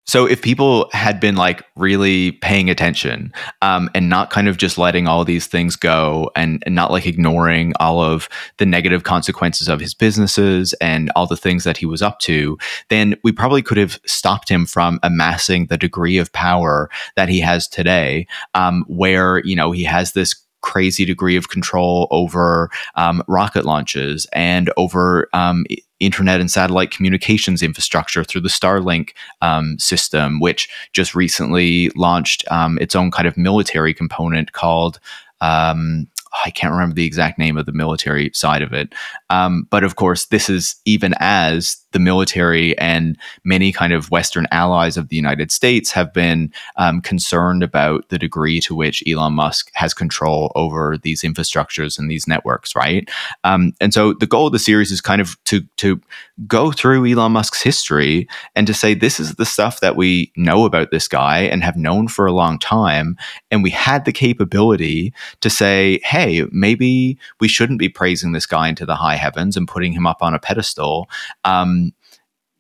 so 0.07 0.26
if 0.26 0.42
people 0.42 0.90
had 0.92 1.20
been 1.20 1.36
like 1.36 1.64
really 1.76 2.32
paying 2.32 2.68
attention 2.68 3.32
um, 3.62 3.88
and 3.94 4.09
not 4.09 4.30
kind 4.30 4.48
of 4.48 4.57
just 4.57 4.76
letting 4.76 5.07
all 5.07 5.24
these 5.24 5.46
things 5.46 5.76
go 5.76 6.30
and, 6.34 6.62
and, 6.66 6.74
not 6.74 6.90
like 6.90 7.07
ignoring 7.07 7.72
all 7.78 8.01
of 8.01 8.28
the 8.57 8.66
negative 8.66 9.05
consequences 9.05 9.68
of 9.68 9.78
his 9.78 9.94
businesses 9.94 10.72
and 10.80 11.11
all 11.14 11.26
the 11.26 11.36
things 11.36 11.62
that 11.64 11.76
he 11.76 11.86
was 11.86 12.03
up 12.03 12.18
to, 12.20 12.59
then 12.88 13.14
we 13.22 13.30
probably 13.30 13.62
could 13.62 13.76
have 13.76 14.01
stopped 14.07 14.48
him 14.48 14.66
from 14.66 14.98
amassing 15.03 15.66
the 15.66 15.76
degree 15.76 16.16
of 16.18 16.32
power 16.32 16.90
that 17.16 17.28
he 17.28 17.38
has 17.40 17.68
today, 17.68 18.26
um, 18.55 18.84
where 18.88 19.38
you 19.44 19.55
know 19.55 19.70
he 19.70 19.84
has 19.84 20.12
this 20.12 20.34
crazy 20.62 21.05
degree 21.05 21.36
of 21.36 21.48
control 21.48 22.07
over 22.11 22.70
um, 22.94 23.22
rocket 23.28 23.64
launches 23.64 24.26
and 24.32 24.72
over 24.76 25.28
um, 25.32 25.64
internet 26.01 26.40
and 26.40 26.51
satellite 26.51 26.90
communications 26.90 27.62
infrastructure 27.62 28.24
through 28.24 28.40
the 28.40 28.48
Starlink 28.48 29.11
um, 29.42 29.78
system, 29.78 30.40
which 30.40 30.68
just 30.92 31.14
recently 31.14 31.90
launched 31.90 32.44
um, 32.51 32.78
its 32.80 32.96
own 32.96 33.11
kind 33.11 33.28
of 33.28 33.36
military 33.36 33.94
component 33.94 34.53
called. 34.53 34.98
Um, 35.40 36.09
I 36.45 36.51
can't 36.51 36.72
remember 36.72 36.95
the 36.95 37.07
exact 37.07 37.39
name 37.39 37.57
of 37.57 37.66
the 37.66 37.72
military 37.72 38.31
side 38.35 38.62
of 38.62 38.72
it. 38.72 38.95
Um, 39.31 39.66
but 39.70 39.85
of 39.85 39.97
course, 39.97 40.26
this 40.26 40.49
is 40.49 40.76
even 40.85 41.14
as 41.18 41.76
the 41.93 41.99
military 41.99 42.78
and 42.78 43.16
many 43.45 43.72
kind 43.72 43.93
of 43.93 44.11
Western 44.11 44.47
allies 44.53 44.97
of 44.97 45.09
the 45.09 45.16
United 45.16 45.51
States 45.51 45.91
have 45.91 46.12
been 46.12 46.53
um, 46.76 47.01
concerned 47.01 47.62
about 47.62 48.09
the 48.11 48.18
degree 48.18 48.61
to 48.61 48.74
which 48.74 49.03
Elon 49.09 49.35
Musk 49.35 49.70
has 49.74 49.93
control 49.93 50.53
over 50.55 50.99
these 51.03 51.22
infrastructures 51.22 51.99
and 51.99 52.09
these 52.09 52.28
networks, 52.28 52.76
right? 52.76 53.09
Um, 53.43 53.72
and 53.81 53.93
so 53.93 54.12
the 54.12 54.26
goal 54.26 54.47
of 54.47 54.53
the 54.53 54.59
series 54.59 54.93
is 54.93 55.01
kind 55.01 55.20
of 55.20 55.37
to 55.47 55.62
to 55.78 56.01
go 56.47 56.70
through 56.72 57.07
Elon 57.07 57.33
Musk's 57.33 57.62
history 57.62 58.28
and 58.55 58.66
to 58.66 58.74
say 58.74 58.95
this 58.95 59.18
is 59.18 59.35
the 59.35 59.45
stuff 59.45 59.81
that 59.81 59.97
we 59.97 60.33
know 60.37 60.64
about 60.64 60.91
this 60.91 61.09
guy 61.09 61.41
and 61.41 61.62
have 61.62 61.76
known 61.76 62.09
for 62.09 62.26
a 62.26 62.33
long 62.33 62.59
time, 62.59 63.16
and 63.51 63.62
we 63.62 63.70
had 63.70 64.05
the 64.05 64.12
capability 64.12 65.12
to 65.41 65.51
say, 65.51 66.01
hey, 66.05 66.20
maybe 66.53 67.18
we 67.41 67.49
shouldn't 67.49 67.79
be 67.79 67.89
praising 67.89 68.33
this 68.33 68.47
guy 68.47 68.68
into 68.68 68.87
the 68.87 68.95
high 68.95 69.16
heavens 69.16 69.57
and 69.57 69.68
putting 69.68 69.93
him 69.93 70.07
up 70.07 70.23
on 70.23 70.35
a 70.35 70.39
pedestal. 70.39 71.09
Um, 71.45 71.93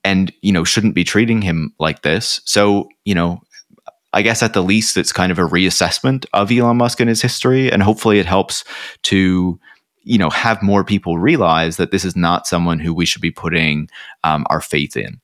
and 0.04 0.32
you 0.42 0.52
know 0.52 0.64
shouldn't 0.64 0.94
be 0.94 1.04
treating 1.04 1.42
him 1.42 1.74
like 1.78 2.02
this. 2.02 2.40
So 2.44 2.88
you 3.04 3.14
know, 3.14 3.40
I 4.12 4.22
guess 4.22 4.42
at 4.42 4.54
the 4.54 4.62
least 4.62 4.96
it's 4.96 5.12
kind 5.12 5.32
of 5.32 5.38
a 5.38 5.42
reassessment 5.46 6.26
of 6.32 6.50
Elon 6.50 6.78
Musk 6.78 7.00
and 7.00 7.08
his 7.08 7.22
history, 7.22 7.70
and 7.70 7.82
hopefully 7.82 8.18
it 8.18 8.26
helps 8.26 8.64
to 9.02 9.58
you 10.02 10.18
know 10.18 10.30
have 10.30 10.62
more 10.62 10.84
people 10.84 11.18
realize 11.18 11.76
that 11.76 11.90
this 11.90 12.04
is 12.04 12.16
not 12.16 12.46
someone 12.46 12.78
who 12.78 12.94
we 12.94 13.06
should 13.06 13.22
be 13.22 13.30
putting 13.30 13.88
um, 14.24 14.46
our 14.50 14.60
faith 14.60 14.96
in. 14.96 15.20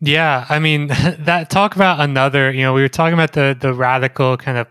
Yeah, 0.00 0.46
I 0.48 0.58
mean 0.58 0.88
that 1.20 1.50
talk 1.50 1.76
about 1.76 2.00
another, 2.00 2.50
you 2.50 2.62
know, 2.62 2.72
we 2.72 2.82
were 2.82 2.88
talking 2.88 3.14
about 3.14 3.32
the 3.32 3.56
the 3.58 3.72
radical 3.72 4.36
kind 4.36 4.58
of 4.58 4.66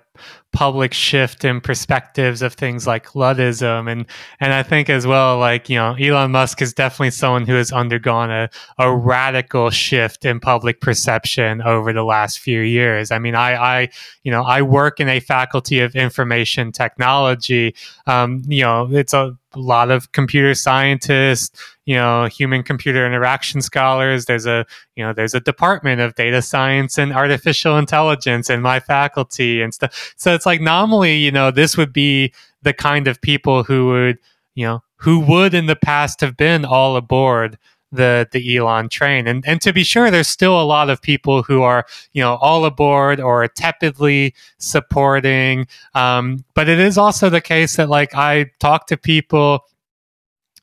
public 0.51 0.93
shift 0.93 1.45
in 1.45 1.61
perspectives 1.61 2.41
of 2.41 2.53
things 2.53 2.87
like 2.87 3.07
Luddism. 3.09 3.89
And, 3.91 4.05
and 4.39 4.53
I 4.53 4.63
think 4.63 4.89
as 4.89 5.05
well, 5.05 5.37
like, 5.37 5.69
you 5.69 5.75
know, 5.75 5.93
Elon 5.93 6.31
Musk 6.31 6.61
is 6.61 6.73
definitely 6.73 7.11
someone 7.11 7.45
who 7.45 7.53
has 7.53 7.71
undergone 7.71 8.31
a, 8.31 8.49
a 8.77 8.93
radical 8.95 9.69
shift 9.69 10.25
in 10.25 10.39
public 10.39 10.81
perception 10.81 11.61
over 11.61 11.93
the 11.93 12.03
last 12.03 12.39
few 12.39 12.61
years. 12.61 13.11
I 13.11 13.19
mean, 13.19 13.35
I, 13.35 13.55
I, 13.55 13.89
you 14.23 14.31
know, 14.31 14.43
I 14.43 14.61
work 14.61 14.99
in 14.99 15.07
a 15.07 15.19
faculty 15.19 15.79
of 15.79 15.95
information 15.95 16.71
technology. 16.71 17.75
Um, 18.07 18.41
you 18.47 18.63
know, 18.63 18.89
it's 18.91 19.13
a 19.13 19.37
lot 19.55 19.91
of 19.91 20.11
computer 20.11 20.55
scientists, 20.55 21.51
you 21.89 21.95
know 21.95 22.25
human 22.25 22.61
computer 22.61 23.03
interaction 23.03 23.63
scholars 23.63 24.25
there's 24.25 24.45
a 24.45 24.63
you 24.95 25.03
know 25.03 25.11
there's 25.11 25.33
a 25.33 25.39
department 25.39 25.99
of 25.99 26.13
data 26.13 26.39
science 26.39 26.99
and 26.99 27.11
artificial 27.11 27.79
intelligence 27.79 28.47
in 28.47 28.61
my 28.61 28.79
faculty 28.79 29.59
and 29.59 29.73
stuff 29.73 30.13
so 30.15 30.37
it's 30.39 30.45
like 30.45 30.61
normally 30.61 31.17
you 31.17 31.31
know 31.31 31.51
this 31.51 31.75
would 31.75 31.91
be 31.91 32.33
the 32.61 32.71
kind 32.71 33.09
of 33.09 33.19
people 33.19 33.63
who 33.63 33.87
would 33.87 34.17
you 34.55 34.65
know 34.65 34.81
who 34.95 35.19
would 35.19 35.53
in 35.53 35.65
the 35.65 35.75
past 35.75 36.21
have 36.21 36.37
been 36.37 36.63
all 36.63 36.95
aboard 36.95 37.57
the 37.91 38.25
the 38.31 38.55
Elon 38.55 38.87
train. 38.87 39.27
And 39.27 39.45
and 39.45 39.61
to 39.61 39.73
be 39.73 39.83
sure, 39.83 40.09
there's 40.09 40.29
still 40.29 40.61
a 40.61 40.63
lot 40.63 40.89
of 40.89 41.01
people 41.01 41.43
who 41.43 41.61
are 41.61 41.85
you 42.13 42.21
know 42.21 42.35
all 42.35 42.63
aboard 42.63 43.19
or 43.19 43.47
tepidly 43.49 44.33
supporting. 44.59 45.67
Um, 45.93 46.45
but 46.53 46.69
it 46.69 46.79
is 46.79 46.97
also 46.97 47.29
the 47.29 47.41
case 47.41 47.75
that 47.75 47.89
like 47.89 48.15
I 48.15 48.51
talk 48.59 48.87
to 48.87 48.97
people 48.97 49.65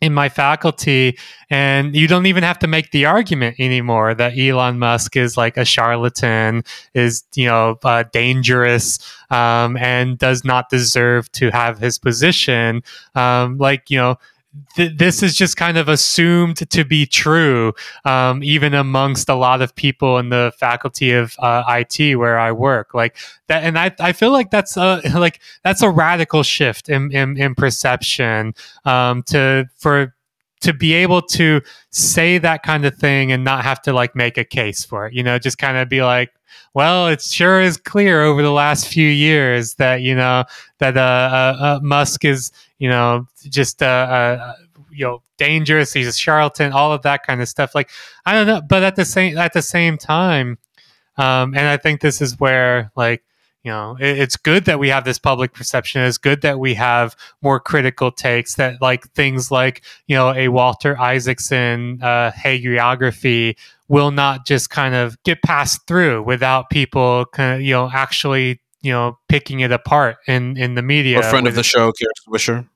in 0.01 0.13
my 0.13 0.29
faculty 0.29 1.19
and 1.51 1.95
you 1.95 2.07
don't 2.07 2.27
even 2.27 2.43
have 2.43 2.59
to 2.59 2.67
make 2.67 2.91
the 2.91 3.07
argument 3.07 3.57
anymore 3.59 4.15
that 4.15 4.39
Elon 4.39 4.79
Musk 4.79 5.17
is 5.17 5.37
like 5.37 5.57
a 5.57 5.65
charlatan 5.65 6.65
is 6.95 7.25
you 7.35 7.47
know 7.47 7.79
uh, 7.85 8.05
dangerous 8.13 8.99
um, 9.31 9.77
and 9.77 10.19
does 10.19 10.45
not 10.45 10.69
deserve 10.69 11.31
to 11.33 11.51
have 11.51 11.79
his 11.79 11.99
position. 11.99 12.83
Um, 13.15 13.59
like 13.59 13.91
you 13.91 13.99
know 13.99 14.19
th- 14.75 14.97
this 14.97 15.23
is 15.23 15.35
just 15.37 15.57
kind 15.57 15.77
of 15.77 15.89
assumed 15.89 16.69
to 16.71 16.85
be 16.85 17.07
true, 17.07 17.73
um, 18.05 18.43
even 18.43 18.75
amongst 18.75 19.29
a 19.29 19.35
lot 19.35 19.63
of 19.63 19.75
people 19.75 20.19
in 20.19 20.29
the 20.29 20.53
faculty 20.59 21.13
of 21.13 21.35
uh, 21.39 21.65
IT 21.69 22.17
where 22.17 22.39
I 22.39 22.53
work. 22.53 22.95
Like 22.95 23.17
that, 23.49 23.65
and 23.65 23.79
I, 23.79 23.95
I 24.01 24.13
feel 24.13 24.31
like 24.31 24.51
that's 24.51 24.77
a 24.77 25.01
like 25.15 25.41
that's 25.63 25.83
a 25.83 25.91
radical 25.91 26.43
shift 26.43 26.89
in 26.89 27.11
in, 27.13 27.37
in 27.37 27.55
perception 27.55 28.55
um, 28.85 29.23
to 29.25 29.69
for 29.77 30.15
to 30.61 30.73
be 30.73 30.95
able 30.95 31.23
to 31.23 31.61
say 31.91 32.39
that 32.39 32.63
kind 32.63 32.85
of 32.85 32.97
thing 32.97 33.31
and 33.31 33.45
not 33.45 33.63
have 33.63 33.81
to 33.83 33.93
like 33.93 34.17
make 34.17 34.39
a 34.39 34.45
case 34.45 34.85
for 34.85 35.07
it 35.07 35.13
you 35.13 35.23
know 35.23 35.39
just 35.39 35.59
kind 35.59 35.77
of 35.77 35.89
be 35.89 36.03
like 36.03 36.33
well 36.75 37.09
it 37.09 37.21
sure 37.21 37.61
is 37.61 37.77
clear 37.77 38.23
over 38.23 38.43
the 38.43 38.51
last 38.51 38.89
few 38.89 39.09
years 39.09 39.75
that 39.75 40.01
you 40.01 40.15
know 40.15 40.45
that 40.79 40.97
uh, 40.97 41.01
uh, 41.01 41.57
uh 41.61 41.81
musk 41.83 42.25
is 42.25 42.51
you 42.79 42.89
know 42.89 43.27
just 43.49 43.83
uh, 43.83 43.87
uh, 43.87 44.55
you 44.91 45.05
know 45.05 45.23
dangerous 45.39 45.93
he's 45.93 46.09
a 46.09 46.13
charlatan 46.13 46.73
all 46.73 46.93
of 46.93 47.03
that 47.03 47.27
kind 47.27 47.41
of 47.43 47.49
stuff. 47.49 47.75
Like 47.75 47.91
i 48.25 48.33
don't 48.33 48.47
know 48.47 48.63
but 48.67 48.83
at 48.83 48.97
the 48.97 49.05
same 49.05 49.37
at 49.39 49.53
the 49.53 49.63
same 49.63 49.99
time 49.99 50.59
um, 51.19 51.55
and 51.55 51.67
i 51.67 51.77
think 51.77 52.01
this 52.01 52.21
is 52.21 52.39
where 52.39 52.91
like 52.97 53.23
you 53.67 53.73
know 53.73 53.97
it, 53.99 54.19
it's 54.19 54.37
good 54.37 54.65
that 54.67 54.79
we 54.79 54.89
have 54.89 55.05
this 55.05 55.19
public 55.19 55.53
perception. 55.53 56.01
It's 56.03 56.19
good 56.19 56.43
that 56.43 56.61
we 56.61 56.75
have 56.75 57.17
more 57.43 57.59
critical 57.59 58.13
takes 58.13 58.55
that 58.55 58.81
like 58.81 59.11
things 59.11 59.51
like 59.51 59.83
you 60.07 60.15
know 60.15 60.33
a 60.33 60.49
walter 60.49 60.97
isaacson 60.99 62.01
uh, 62.01 62.31
hagiography 62.31 63.57
will 63.89 64.13
not 64.13 64.47
just 64.47 64.71
kind 64.71 64.95
of 64.95 65.21
get 65.25 65.43
passed 65.43 65.85
through 65.89 66.23
without 66.23 66.71
people 66.71 67.27
kind 67.33 67.57
of 67.57 67.63
you 67.63 67.73
know 67.73 67.91
actually 67.93 68.61
you 68.87 68.93
know 68.93 69.19
picking 69.29 69.61
it 69.61 69.73
apart 69.73 70.17
in 70.29 70.57
in 70.57 70.75
the 70.77 70.83
media 70.83 71.19
Or 71.19 71.23
friend 71.25 71.47
of 71.47 71.55
the 71.57 71.63
show, 71.65 71.93
Kara 71.93 72.13
Swisher. 72.27 72.69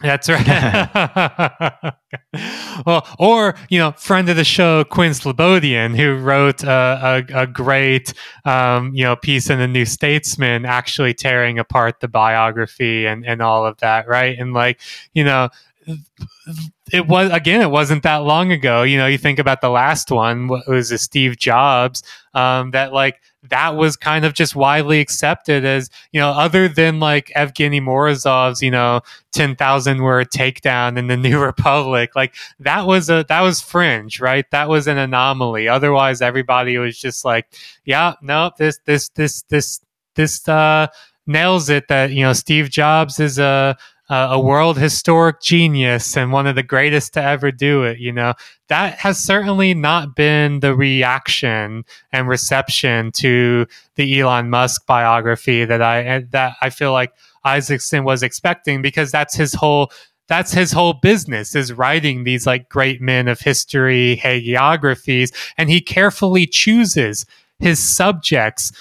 that's 0.00 0.28
right. 0.28 1.92
well, 2.86 3.06
or 3.18 3.54
you 3.68 3.78
know, 3.78 3.92
friend 3.92 4.28
of 4.28 4.36
the 4.36 4.44
show, 4.44 4.84
Quinn 4.84 5.12
Slobodian, 5.12 5.96
who 5.96 6.16
wrote 6.16 6.62
a, 6.64 7.24
a, 7.30 7.42
a 7.42 7.46
great 7.46 8.12
um, 8.44 8.92
you 8.94 9.04
know 9.04 9.16
piece 9.16 9.50
in 9.50 9.58
the 9.58 9.68
New 9.68 9.84
Statesman, 9.84 10.64
actually 10.64 11.14
tearing 11.14 11.58
apart 11.58 12.00
the 12.00 12.08
biography 12.08 13.06
and 13.06 13.26
and 13.26 13.42
all 13.42 13.66
of 13.66 13.76
that, 13.78 14.08
right? 14.08 14.38
And 14.38 14.52
like 14.54 14.80
you 15.12 15.24
know, 15.24 15.50
it 16.92 17.06
was 17.06 17.30
again, 17.32 17.60
it 17.60 17.70
wasn't 17.70 18.02
that 18.02 18.18
long 18.24 18.52
ago. 18.52 18.82
You 18.82 18.98
know, 18.98 19.06
you 19.06 19.18
think 19.18 19.38
about 19.38 19.60
the 19.60 19.70
last 19.70 20.10
one 20.10 20.48
what 20.48 20.66
was 20.68 20.90
a 20.90 20.98
Steve 20.98 21.36
Jobs 21.36 22.02
um, 22.34 22.70
that 22.72 22.92
like 22.92 23.20
that 23.48 23.76
was 23.76 23.96
kind 23.96 24.24
of 24.24 24.34
just 24.34 24.54
widely 24.54 25.00
accepted 25.00 25.64
as 25.64 25.90
you 26.12 26.20
know, 26.20 26.30
other 26.30 26.68
than 26.68 27.00
like 27.00 27.32
Evgeny 27.36 27.80
Morozov's, 27.80 28.62
you 28.62 28.70
know, 28.70 29.00
ten 29.32 29.56
thousand 29.56 30.02
word 30.02 30.30
takedown 30.30 30.96
in 30.96 31.08
the 31.08 31.16
New 31.28 31.40
Republic, 31.40 32.14
like 32.14 32.34
that 32.60 32.86
was 32.86 33.10
a 33.10 33.24
that 33.28 33.40
was 33.40 33.60
fringe, 33.60 34.20
right? 34.20 34.48
That 34.50 34.68
was 34.68 34.86
an 34.86 34.98
anomaly. 34.98 35.68
Otherwise, 35.68 36.22
everybody 36.22 36.78
was 36.78 36.98
just 36.98 37.24
like, 37.24 37.46
yeah, 37.84 38.14
no, 38.22 38.52
this 38.58 38.78
this 38.84 39.08
this 39.10 39.42
this 39.48 39.80
this 40.14 40.48
uh 40.48 40.86
nails 41.26 41.68
it 41.68 41.88
that 41.88 42.10
you 42.10 42.22
know 42.22 42.32
Steve 42.32 42.70
Jobs 42.70 43.18
is 43.20 43.38
a 43.38 43.76
uh, 44.08 44.28
a 44.30 44.40
world 44.40 44.78
historic 44.78 45.40
genius 45.40 46.16
and 46.16 46.32
one 46.32 46.46
of 46.46 46.54
the 46.54 46.62
greatest 46.62 47.14
to 47.14 47.22
ever 47.22 47.50
do 47.50 47.84
it. 47.84 47.98
You 47.98 48.12
know, 48.12 48.34
that 48.68 48.98
has 48.98 49.18
certainly 49.18 49.74
not 49.74 50.14
been 50.16 50.60
the 50.60 50.74
reaction 50.74 51.84
and 52.12 52.28
reception 52.28 53.12
to 53.12 53.66
the 53.96 54.20
Elon 54.20 54.50
Musk 54.50 54.86
biography 54.86 55.64
that 55.64 55.82
I 55.82 56.20
that 56.30 56.56
I 56.60 56.70
feel 56.70 56.92
like 56.92 57.12
Isaacson 57.44 58.04
was 58.04 58.22
expecting 58.22 58.82
because 58.82 59.10
that's 59.10 59.34
his 59.34 59.54
whole 59.54 59.90
that's 60.28 60.52
his 60.52 60.72
whole 60.72 60.94
business 60.94 61.54
is 61.54 61.72
writing 61.72 62.24
these 62.24 62.46
like 62.46 62.68
great 62.68 63.00
men 63.00 63.28
of 63.28 63.40
history 63.40 64.20
hagiographies 64.22 65.34
and 65.58 65.68
he 65.68 65.80
carefully 65.80 66.46
chooses 66.46 67.26
his 67.58 67.78
subjects 67.82 68.72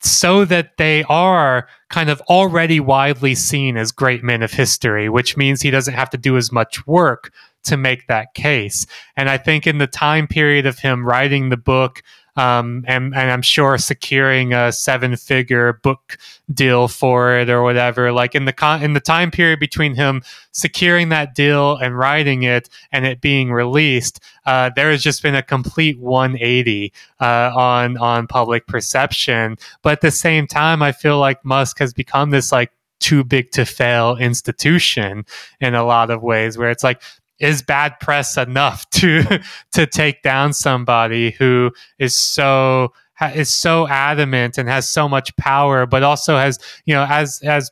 so 0.00 0.44
that 0.46 0.76
they 0.78 1.04
are 1.04 1.68
kind 1.88 2.08
of 2.08 2.20
already 2.22 2.80
widely 2.80 3.34
seen 3.34 3.76
as 3.76 3.92
great 3.92 4.22
men 4.22 4.42
of 4.42 4.52
history, 4.52 5.08
which 5.08 5.36
means 5.36 5.60
he 5.60 5.70
doesn't 5.70 5.94
have 5.94 6.10
to 6.10 6.16
do 6.16 6.36
as 6.36 6.50
much 6.50 6.86
work 6.86 7.32
to 7.64 7.76
make 7.76 8.06
that 8.06 8.34
case. 8.34 8.86
And 9.16 9.28
I 9.28 9.38
think 9.38 9.66
in 9.66 9.78
the 9.78 9.86
time 9.86 10.26
period 10.26 10.66
of 10.66 10.78
him 10.78 11.06
writing 11.06 11.48
the 11.48 11.56
book, 11.56 12.02
um, 12.36 12.84
and, 12.86 13.14
and 13.14 13.30
I'm 13.30 13.42
sure 13.42 13.76
securing 13.76 14.54
a 14.54 14.72
seven 14.72 15.16
figure 15.16 15.74
book 15.82 16.16
deal 16.52 16.88
for 16.88 17.36
it 17.36 17.50
or 17.50 17.62
whatever. 17.62 18.12
Like 18.12 18.34
in 18.34 18.44
the 18.44 18.52
con- 18.52 18.82
in 18.82 18.92
the 18.92 19.00
time 19.00 19.30
period 19.30 19.58
between 19.58 19.94
him 19.94 20.22
securing 20.52 21.08
that 21.10 21.34
deal 21.34 21.76
and 21.76 21.98
writing 21.98 22.44
it 22.44 22.68
and 22.92 23.04
it 23.04 23.20
being 23.20 23.52
released, 23.52 24.20
uh, 24.46 24.70
there 24.74 24.90
has 24.90 25.02
just 25.02 25.22
been 25.22 25.34
a 25.34 25.42
complete 25.42 25.98
180 25.98 26.92
uh, 27.20 27.24
on 27.54 27.96
on 27.98 28.26
public 28.26 28.66
perception. 28.66 29.56
But 29.82 29.94
at 29.94 30.00
the 30.00 30.10
same 30.10 30.46
time, 30.46 30.82
I 30.82 30.92
feel 30.92 31.18
like 31.18 31.44
Musk 31.44 31.78
has 31.80 31.92
become 31.92 32.30
this 32.30 32.52
like 32.52 32.70
too 33.00 33.24
big 33.24 33.50
to 33.50 33.64
fail 33.64 34.16
institution 34.16 35.24
in 35.60 35.74
a 35.74 35.84
lot 35.84 36.10
of 36.10 36.22
ways 36.22 36.56
where 36.56 36.70
it's 36.70 36.84
like 36.84 37.02
is 37.40 37.62
bad 37.62 37.98
press 38.00 38.36
enough 38.36 38.88
to 38.90 39.40
to 39.72 39.86
take 39.86 40.22
down 40.22 40.52
somebody 40.52 41.30
who 41.32 41.72
is 41.98 42.16
so 42.16 42.92
is 43.34 43.52
so 43.54 43.86
adamant 43.88 44.56
and 44.56 44.68
has 44.68 44.88
so 44.88 45.08
much 45.08 45.34
power 45.36 45.86
but 45.86 46.02
also 46.02 46.36
has 46.36 46.58
you 46.84 46.94
know 46.94 47.06
as 47.08 47.40
as 47.42 47.70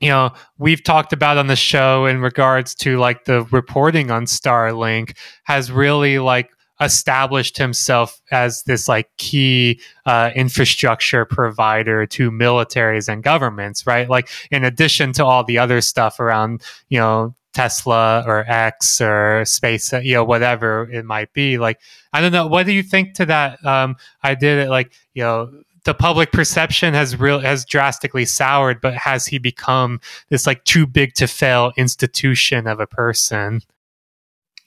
you 0.00 0.08
know 0.08 0.30
we've 0.58 0.82
talked 0.82 1.12
about 1.12 1.38
on 1.38 1.46
the 1.46 1.56
show 1.56 2.06
in 2.06 2.20
regards 2.20 2.74
to 2.74 2.98
like 2.98 3.24
the 3.24 3.42
reporting 3.50 4.10
on 4.10 4.24
starlink 4.24 5.16
has 5.44 5.70
really 5.70 6.18
like 6.18 6.50
established 6.80 7.58
himself 7.58 8.20
as 8.30 8.62
this 8.62 8.86
like 8.86 9.10
key 9.16 9.80
uh, 10.06 10.30
infrastructure 10.36 11.24
provider 11.24 12.06
to 12.06 12.30
militaries 12.30 13.08
and 13.08 13.24
governments 13.24 13.86
right? 13.86 14.08
Like 14.08 14.28
in 14.52 14.64
addition 14.64 15.12
to 15.14 15.24
all 15.24 15.42
the 15.42 15.58
other 15.58 15.80
stuff 15.80 16.20
around 16.20 16.62
you 16.88 17.00
know 17.00 17.34
Tesla 17.58 18.22
or 18.24 18.44
X 18.48 19.00
or 19.00 19.44
Space, 19.44 19.92
you 19.92 20.14
know, 20.14 20.22
whatever 20.22 20.88
it 20.92 21.04
might 21.04 21.32
be. 21.32 21.58
Like, 21.58 21.80
I 22.12 22.20
don't 22.20 22.30
know. 22.30 22.46
What 22.46 22.66
do 22.66 22.72
you 22.72 22.84
think 22.84 23.14
to 23.14 23.26
that? 23.26 23.64
Um, 23.66 23.96
I 24.22 24.36
did 24.36 24.64
it 24.64 24.70
like, 24.70 24.92
you 25.14 25.24
know, 25.24 25.50
the 25.82 25.92
public 25.92 26.30
perception 26.30 26.94
has 26.94 27.18
real 27.18 27.40
has 27.40 27.64
drastically 27.64 28.26
soured, 28.26 28.80
but 28.80 28.94
has 28.94 29.26
he 29.26 29.38
become 29.38 30.00
this 30.28 30.46
like 30.46 30.62
too 30.62 30.86
big 30.86 31.14
to 31.14 31.26
fail 31.26 31.72
institution 31.76 32.68
of 32.68 32.78
a 32.78 32.86
person? 32.86 33.62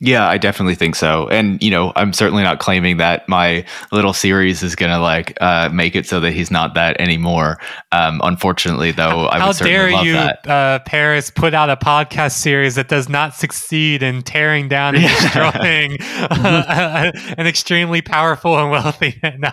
Yeah, 0.04 0.28
I 0.28 0.40
definitely 0.40 0.74
think 0.74 0.96
so. 0.96 1.30
And, 1.30 1.62
you 1.62 1.70
know, 1.70 1.94
I'm 1.96 2.12
certainly 2.12 2.42
not 2.42 2.60
claiming 2.60 2.98
that 2.98 3.30
my 3.30 3.64
little 3.92 4.14
series 4.14 4.64
is 4.64 4.76
going 4.76 4.92
to 4.92 4.98
like 4.98 5.38
uh, 5.40 5.70
make 5.72 5.96
it 5.96 6.08
so 6.08 6.20
that 6.22 6.32
he's 6.32 6.50
not 6.50 6.74
that 6.74 7.00
anymore. 7.00 7.60
Um, 7.92 8.20
unfortunately, 8.24 8.92
though, 8.94 9.30
I 9.30 9.38
How 9.38 9.52
dare 9.52 9.92
you, 10.04 10.16
uh, 10.16 10.80
Paris, 10.80 11.30
put 11.30 11.54
out 11.54 11.70
a 11.70 11.78
podcast 11.78 12.32
series 12.32 12.74
that 12.76 12.88
does 12.88 13.10
not 13.10 13.36
succeed 13.36 14.02
in 14.02 14.24
tearing 14.24 14.68
down 14.68 14.96
and 14.96 15.04
destroying 15.22 15.98
uh, 16.02 17.12
an 17.38 17.46
extremely 17.46 18.02
powerful 18.02 18.58
and 18.58 18.72
wealthy? 18.72 19.20
No, 19.42 19.52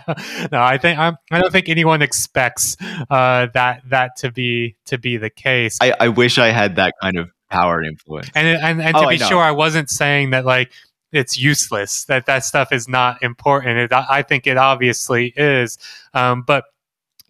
no, 0.52 0.60
I 0.60 0.76
think 0.76 0.98
I'm, 0.98 1.16
I 1.30 1.40
don't 1.40 1.52
think 1.52 1.68
anyone 1.68 2.02
expects 2.02 2.76
uh, 3.08 3.46
that 3.54 3.82
that 3.88 4.16
to 4.16 4.30
be 4.30 4.76
to 4.86 4.98
be 4.98 5.16
the 5.16 5.30
case. 5.30 5.78
I, 5.80 5.94
I 5.98 6.08
wish 6.08 6.36
I 6.36 6.48
had 6.48 6.76
that 6.76 6.94
kind 7.00 7.16
of 7.16 7.30
power 7.50 7.78
and 7.78 7.86
influence. 7.88 8.30
And 8.34 8.46
and, 8.48 8.82
and 8.82 8.96
Oh, 8.96 9.02
to 9.02 9.06
I 9.08 9.14
be 9.14 9.18
know. 9.18 9.26
sure, 9.26 9.42
I 9.42 9.50
wasn't 9.52 9.90
saying 9.90 10.30
that 10.30 10.44
like 10.44 10.72
it's 11.12 11.38
useless. 11.38 12.04
That 12.04 12.26
that 12.26 12.44
stuff 12.44 12.72
is 12.72 12.88
not 12.88 13.22
important. 13.22 13.78
It, 13.78 13.92
I 13.92 14.22
think 14.22 14.46
it 14.46 14.56
obviously 14.56 15.32
is. 15.36 15.78
Um, 16.14 16.42
but 16.46 16.64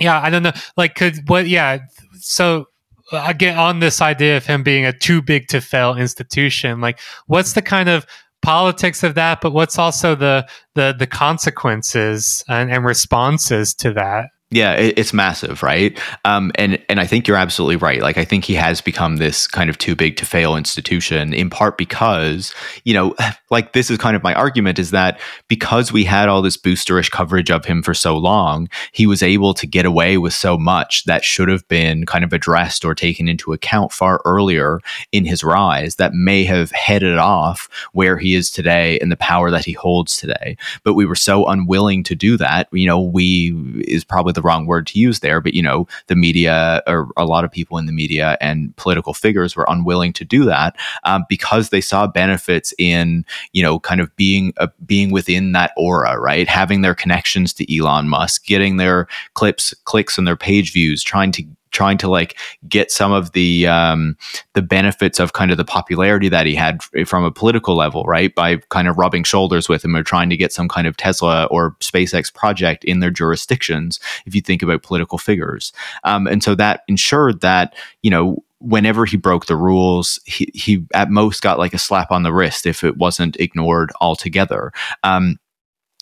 yeah, 0.00 0.20
I 0.20 0.30
don't 0.30 0.42
know. 0.42 0.52
Like, 0.76 0.94
could 0.94 1.28
what? 1.28 1.48
Yeah. 1.48 1.78
So 2.18 2.66
again, 3.12 3.56
on 3.58 3.80
this 3.80 4.00
idea 4.02 4.36
of 4.36 4.46
him 4.46 4.62
being 4.62 4.84
a 4.84 4.92
too 4.92 5.22
big 5.22 5.48
to 5.48 5.60
fail 5.60 5.94
institution, 5.96 6.80
like, 6.80 7.00
what's 7.26 7.52
the 7.54 7.62
kind 7.62 7.88
of 7.88 8.06
politics 8.42 9.02
of 9.02 9.14
that? 9.14 9.40
But 9.40 9.52
what's 9.52 9.78
also 9.78 10.14
the 10.14 10.48
the 10.74 10.94
the 10.98 11.06
consequences 11.06 12.44
and, 12.48 12.70
and 12.70 12.84
responses 12.84 13.74
to 13.74 13.92
that? 13.94 14.26
Yeah, 14.50 14.72
it, 14.76 14.98
it's 14.98 15.12
massive, 15.12 15.62
right? 15.62 15.98
Um, 16.24 16.52
and 16.54 16.82
and 16.88 17.00
I 17.00 17.06
think 17.06 17.28
you're 17.28 17.36
absolutely 17.36 17.76
right. 17.76 18.00
Like 18.00 18.16
I 18.16 18.24
think 18.24 18.46
he 18.46 18.54
has 18.54 18.80
become 18.80 19.16
this 19.16 19.46
kind 19.46 19.68
of 19.68 19.76
too 19.76 19.94
big 19.94 20.16
to 20.16 20.24
fail 20.24 20.56
institution, 20.56 21.34
in 21.34 21.50
part 21.50 21.76
because 21.76 22.54
you 22.84 22.94
know, 22.94 23.14
like 23.50 23.74
this 23.74 23.90
is 23.90 23.98
kind 23.98 24.16
of 24.16 24.22
my 24.22 24.32
argument 24.32 24.78
is 24.78 24.90
that 24.92 25.20
because 25.48 25.92
we 25.92 26.04
had 26.04 26.30
all 26.30 26.40
this 26.40 26.56
boosterish 26.56 27.10
coverage 27.10 27.50
of 27.50 27.66
him 27.66 27.82
for 27.82 27.92
so 27.92 28.16
long, 28.16 28.70
he 28.92 29.06
was 29.06 29.22
able 29.22 29.52
to 29.52 29.66
get 29.66 29.84
away 29.84 30.16
with 30.16 30.32
so 30.32 30.56
much 30.56 31.04
that 31.04 31.24
should 31.24 31.48
have 31.48 31.66
been 31.68 32.06
kind 32.06 32.24
of 32.24 32.32
addressed 32.32 32.86
or 32.86 32.94
taken 32.94 33.28
into 33.28 33.52
account 33.52 33.92
far 33.92 34.22
earlier 34.24 34.80
in 35.12 35.26
his 35.26 35.44
rise. 35.44 35.96
That 35.96 36.14
may 36.14 36.44
have 36.44 36.70
headed 36.70 37.18
off 37.18 37.68
where 37.92 38.16
he 38.16 38.34
is 38.34 38.50
today 38.50 38.98
and 39.00 39.12
the 39.12 39.16
power 39.16 39.50
that 39.50 39.66
he 39.66 39.72
holds 39.72 40.16
today. 40.16 40.56
But 40.84 40.94
we 40.94 41.04
were 41.04 41.14
so 41.14 41.46
unwilling 41.46 42.02
to 42.04 42.14
do 42.14 42.38
that. 42.38 42.68
You 42.72 42.86
know, 42.86 42.98
we 42.98 43.52
is 43.86 44.04
probably 44.04 44.37
the 44.38 44.42
wrong 44.42 44.66
word 44.66 44.86
to 44.86 44.98
use 44.98 45.18
there, 45.18 45.40
but 45.40 45.52
you 45.52 45.62
know, 45.62 45.88
the 46.06 46.14
media 46.14 46.82
or 46.86 47.10
a 47.16 47.24
lot 47.24 47.44
of 47.44 47.50
people 47.50 47.76
in 47.76 47.86
the 47.86 47.92
media 47.92 48.38
and 48.40 48.74
political 48.76 49.12
figures 49.12 49.56
were 49.56 49.66
unwilling 49.68 50.12
to 50.12 50.24
do 50.24 50.44
that 50.44 50.76
um, 51.02 51.24
because 51.28 51.70
they 51.70 51.80
saw 51.80 52.06
benefits 52.06 52.72
in 52.78 53.24
you 53.52 53.62
know 53.62 53.80
kind 53.80 54.00
of 54.00 54.14
being 54.14 54.52
uh, 54.58 54.68
being 54.86 55.10
within 55.10 55.52
that 55.52 55.72
aura, 55.76 56.18
right? 56.20 56.46
Having 56.46 56.82
their 56.82 56.94
connections 56.94 57.52
to 57.54 57.76
Elon 57.76 58.08
Musk, 58.08 58.46
getting 58.46 58.76
their 58.76 59.08
clips, 59.34 59.74
clicks, 59.84 60.16
and 60.16 60.26
their 60.26 60.36
page 60.36 60.72
views, 60.72 61.02
trying 61.02 61.32
to 61.32 61.42
trying 61.70 61.98
to 61.98 62.08
like 62.08 62.36
get 62.68 62.90
some 62.90 63.12
of 63.12 63.32
the 63.32 63.66
um, 63.66 64.16
the 64.54 64.62
benefits 64.62 65.18
of 65.18 65.32
kind 65.32 65.50
of 65.50 65.56
the 65.56 65.64
popularity 65.64 66.28
that 66.28 66.46
he 66.46 66.54
had 66.54 66.82
from 67.06 67.24
a 67.24 67.30
political 67.30 67.74
level, 67.76 68.04
right? 68.04 68.34
By 68.34 68.56
kind 68.68 68.88
of 68.88 68.98
rubbing 68.98 69.24
shoulders 69.24 69.68
with 69.68 69.84
him 69.84 69.96
or 69.96 70.02
trying 70.02 70.30
to 70.30 70.36
get 70.36 70.52
some 70.52 70.68
kind 70.68 70.86
of 70.86 70.96
Tesla 70.96 71.44
or 71.46 71.72
SpaceX 71.80 72.32
project 72.32 72.84
in 72.84 73.00
their 73.00 73.10
jurisdictions. 73.10 74.00
If 74.26 74.34
you 74.34 74.40
think 74.40 74.62
about 74.62 74.82
political 74.82 75.18
figures, 75.18 75.72
um, 76.04 76.26
and 76.26 76.42
so 76.42 76.54
that 76.54 76.82
ensured 76.88 77.40
that 77.40 77.74
you 78.02 78.10
know 78.10 78.42
whenever 78.60 79.04
he 79.04 79.16
broke 79.16 79.46
the 79.46 79.56
rules, 79.56 80.18
he, 80.24 80.50
he 80.54 80.84
at 80.94 81.10
most 81.10 81.42
got 81.42 81.58
like 81.58 81.74
a 81.74 81.78
slap 81.78 82.10
on 82.10 82.22
the 82.22 82.32
wrist 82.32 82.66
if 82.66 82.82
it 82.82 82.96
wasn't 82.96 83.36
ignored 83.36 83.92
altogether. 84.00 84.72
Um, 85.04 85.38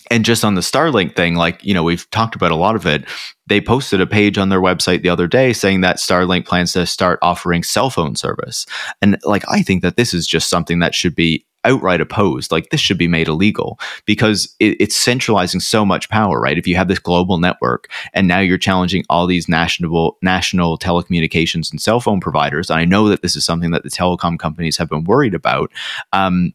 and 0.09 0.25
just 0.25 0.45
on 0.45 0.55
the 0.55 0.61
Starlink 0.61 1.15
thing, 1.15 1.35
like, 1.35 1.63
you 1.63 1.73
know, 1.73 1.83
we've 1.83 2.09
talked 2.11 2.35
about 2.35 2.51
a 2.51 2.55
lot 2.55 2.75
of 2.75 2.85
it. 2.85 3.05
They 3.47 3.61
posted 3.61 4.01
a 4.01 4.07
page 4.07 4.37
on 4.37 4.49
their 4.49 4.61
website 4.61 5.01
the 5.01 5.09
other 5.09 5.27
day 5.27 5.53
saying 5.53 5.81
that 5.81 5.97
Starlink 5.97 6.45
plans 6.45 6.73
to 6.73 6.85
start 6.85 7.19
offering 7.21 7.63
cell 7.63 7.89
phone 7.89 8.15
service. 8.15 8.65
And 9.01 9.17
like, 9.23 9.43
I 9.49 9.61
think 9.61 9.81
that 9.81 9.97
this 9.97 10.13
is 10.13 10.27
just 10.27 10.49
something 10.49 10.79
that 10.79 10.95
should 10.95 11.15
be 11.15 11.45
outright 11.65 11.99
opposed. 11.99 12.51
Like, 12.51 12.69
this 12.69 12.79
should 12.79 12.97
be 12.97 13.07
made 13.07 13.27
illegal 13.27 13.79
because 14.05 14.55
it, 14.59 14.77
it's 14.79 14.95
centralizing 14.95 15.59
so 15.59 15.85
much 15.85 16.09
power, 16.09 16.39
right? 16.39 16.57
If 16.57 16.67
you 16.67 16.75
have 16.75 16.87
this 16.87 16.99
global 16.99 17.39
network 17.39 17.89
and 18.13 18.27
now 18.27 18.39
you're 18.39 18.57
challenging 18.57 19.03
all 19.09 19.27
these 19.27 19.49
national, 19.49 20.17
national 20.21 20.77
telecommunications 20.77 21.71
and 21.71 21.81
cell 21.81 21.99
phone 21.99 22.19
providers, 22.19 22.69
and 22.69 22.79
I 22.79 22.85
know 22.85 23.09
that 23.09 23.21
this 23.21 23.35
is 23.35 23.43
something 23.43 23.71
that 23.71 23.83
the 23.83 23.89
telecom 23.89 24.39
companies 24.39 24.77
have 24.77 24.89
been 24.89 25.03
worried 25.03 25.35
about. 25.35 25.71
Um, 26.13 26.53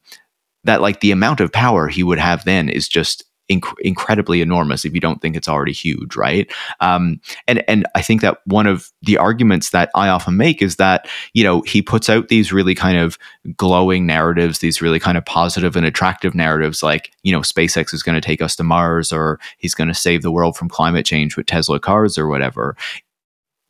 that 0.65 0.81
like 0.81 1.01
the 1.01 1.11
amount 1.11 1.41
of 1.41 1.53
power 1.53 1.89
he 1.89 2.05
would 2.05 2.21
have 2.21 2.45
then 2.45 2.69
is 2.69 2.87
just 2.87 3.25
inc- 3.61 3.79
incredibly 3.81 4.41
enormous 4.41 4.85
if 4.85 4.95
you 4.95 5.01
don't 5.01 5.21
think 5.21 5.37
it's 5.37 5.49
already 5.49 5.73
huge, 5.73 6.17
right? 6.17 6.51
Um, 6.81 7.21
and 7.47 7.63
and 7.69 7.87
I 7.95 8.03
think 8.03 8.21
that 8.21 8.39
one 8.47 8.67
of 8.67 8.91
the 9.03 9.19
arguments 9.19 9.71
that 9.71 9.91
I 9.95 10.09
often 10.09 10.37
make 10.37 10.63
is 10.63 10.77
that 10.77 11.09
you 11.35 11.45
know 11.45 11.63
he 11.63 11.83
puts 11.83 12.09
out 12.09 12.29
these 12.29 12.53
really 12.53 12.75
kind 12.75 12.99
of 12.99 13.19
glowing 13.57 14.07
narratives, 14.07 14.59
these 14.59 14.83
really 14.83 15.01
kind 15.01 15.19
of 15.19 15.25
positive 15.25 15.77
and 15.77 15.87
attractive 15.87 16.35
narratives, 16.35 16.83
like 16.83 17.13
you 17.23 17.33
know 17.33 17.41
SpaceX 17.41 17.95
is 17.95 18.03
going 18.03 18.15
to 18.15 18.27
take 18.27 18.43
us 18.43 18.57
to 18.57 18.65
Mars, 18.65 19.13
or 19.13 19.39
he's 19.59 19.75
going 19.75 19.89
to 19.89 19.95
save 19.95 20.23
the 20.23 20.33
world 20.33 20.57
from 20.57 20.69
climate 20.69 21.07
change 21.07 21.37
with 21.37 21.47
Tesla 21.47 21.79
cars, 21.81 22.19
or 22.19 22.29
whatever 22.29 22.77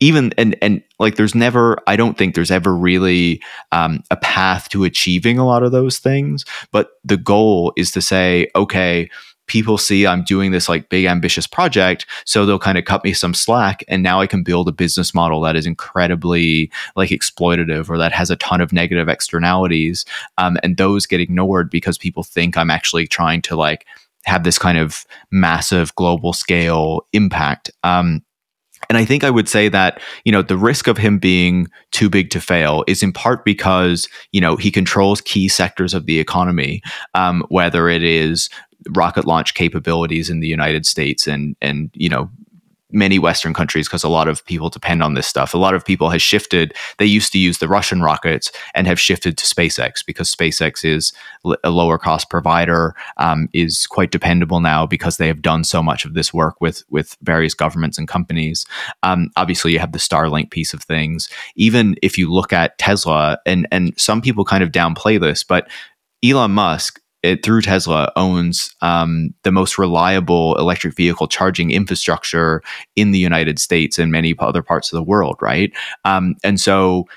even 0.03 0.33
and 0.37 0.55
and 0.61 0.83
like 0.99 1.15
there's 1.15 1.33
never 1.33 1.77
i 1.87 1.95
don't 1.95 2.17
think 2.17 2.35
there's 2.35 2.51
ever 2.51 2.75
really 2.75 3.41
um, 3.71 4.03
a 4.11 4.17
path 4.17 4.67
to 4.69 4.83
achieving 4.83 5.37
a 5.37 5.45
lot 5.45 5.63
of 5.63 5.71
those 5.71 5.97
things 5.99 6.43
but 6.71 6.91
the 7.03 7.17
goal 7.17 7.71
is 7.77 7.91
to 7.91 8.01
say 8.01 8.47
okay 8.55 9.09
people 9.47 9.77
see 9.77 10.07
I'm 10.07 10.23
doing 10.23 10.51
this 10.51 10.69
like 10.69 10.89
big 10.89 11.05
ambitious 11.05 11.47
project, 11.47 12.05
so 12.25 12.45
they'll 12.45 12.59
kind 12.59 12.77
of 12.77 12.85
cut 12.85 13.03
me 13.03 13.13
some 13.13 13.33
slack 13.33 13.83
and 13.87 14.03
now 14.03 14.21
I 14.21 14.27
can 14.27 14.43
build 14.43 14.67
a 14.67 14.71
business 14.71 15.13
model 15.13 15.41
that 15.41 15.55
is 15.55 15.65
incredibly 15.65 16.71
like 16.95 17.09
exploitative 17.09 17.89
or 17.89 17.97
that 17.97 18.11
has 18.13 18.29
a 18.29 18.35
ton 18.37 18.61
of 18.61 18.73
negative 18.73 19.09
externalities 19.09 20.05
um, 20.37 20.57
and 20.63 20.77
those 20.77 21.05
get 21.05 21.19
ignored 21.19 21.69
because 21.69 21.97
people 21.97 22.23
think 22.23 22.57
I'm 22.57 22.71
actually 22.71 23.07
trying 23.07 23.41
to 23.43 23.55
like 23.55 23.85
have 24.25 24.43
this 24.43 24.57
kind 24.57 24.77
of 24.77 25.05
massive 25.31 25.93
global 25.95 26.33
scale 26.33 27.05
impact. 27.13 27.71
Um, 27.83 28.23
and 28.89 28.97
I 28.97 29.05
think 29.05 29.23
I 29.23 29.29
would 29.29 29.47
say 29.47 29.69
that, 29.69 30.01
you 30.25 30.31
know, 30.31 30.41
the 30.41 30.57
risk 30.57 30.87
of 30.87 30.97
him 30.97 31.17
being 31.17 31.67
too 31.91 32.09
big 32.09 32.29
to 32.31 32.41
fail 32.41 32.83
is 32.87 33.01
in 33.01 33.13
part 33.13 33.45
because, 33.45 34.09
you 34.31 34.41
know, 34.41 34.55
he 34.55 34.71
controls 34.71 35.21
key 35.21 35.47
sectors 35.47 35.93
of 35.93 36.05
the 36.05 36.19
economy, 36.19 36.81
um, 37.13 37.45
whether 37.49 37.87
it 37.87 38.03
is 38.03 38.49
rocket 38.91 39.25
launch 39.25 39.53
capabilities 39.53 40.29
in 40.29 40.39
the 40.39 40.47
United 40.47 40.85
States 40.85 41.27
and 41.27 41.55
and 41.61 41.89
you 41.93 42.09
know 42.09 42.29
many 42.93 43.17
western 43.19 43.53
countries 43.53 43.87
because 43.87 44.03
a 44.03 44.09
lot 44.09 44.27
of 44.27 44.45
people 44.45 44.69
depend 44.69 45.01
on 45.03 45.15
this 45.15 45.27
stuff. 45.27 45.53
A 45.53 45.57
lot 45.57 45.73
of 45.73 45.83
people 45.83 46.09
has 46.11 46.21
shifted. 46.21 46.73
They 46.99 47.05
used 47.05 47.31
to 47.33 47.39
use 47.39 47.57
the 47.57 47.67
russian 47.67 48.01
rockets 48.01 48.51
and 48.75 48.85
have 48.87 48.99
shifted 48.99 49.37
to 49.37 49.45
spacex 49.45 50.05
because 50.05 50.33
spacex 50.33 50.85
is 50.85 51.11
a 51.63 51.71
lower 51.71 51.97
cost 51.97 52.29
provider 52.29 52.95
um, 53.17 53.49
is 53.51 53.87
quite 53.87 54.11
dependable 54.11 54.59
now 54.59 54.85
because 54.85 55.17
they 55.17 55.27
have 55.27 55.41
done 55.41 55.63
so 55.63 55.81
much 55.81 56.05
of 56.05 56.13
this 56.13 56.33
work 56.33 56.61
with 56.61 56.83
with 56.89 57.17
various 57.23 57.53
governments 57.53 57.97
and 57.97 58.07
companies. 58.07 58.65
Um, 59.01 59.31
obviously 59.35 59.73
you 59.73 59.79
have 59.79 59.91
the 59.91 59.99
starlink 59.99 60.51
piece 60.51 60.73
of 60.73 60.83
things. 60.83 61.29
Even 61.55 61.95
if 62.01 62.17
you 62.17 62.31
look 62.31 62.53
at 62.53 62.77
tesla 62.77 63.39
and 63.45 63.67
and 63.71 63.99
some 63.99 64.21
people 64.21 64.45
kind 64.45 64.63
of 64.63 64.71
downplay 64.71 65.19
this 65.19 65.43
but 65.43 65.67
elon 66.23 66.51
musk 66.51 66.99
it, 67.23 67.43
through 67.43 67.61
Tesla 67.61 68.11
owns 68.15 68.75
um, 68.81 69.33
the 69.43 69.51
most 69.51 69.77
reliable 69.77 70.55
electric 70.57 70.93
vehicle 70.95 71.27
charging 71.27 71.71
infrastructure 71.71 72.61
in 72.95 73.11
the 73.11 73.19
United 73.19 73.59
States 73.59 73.97
and 73.97 74.11
many 74.11 74.35
other 74.39 74.61
parts 74.61 74.91
of 74.91 74.97
the 74.97 75.03
world, 75.03 75.37
right? 75.41 75.71
Um, 76.05 76.35
and 76.43 76.59
so 76.59 77.07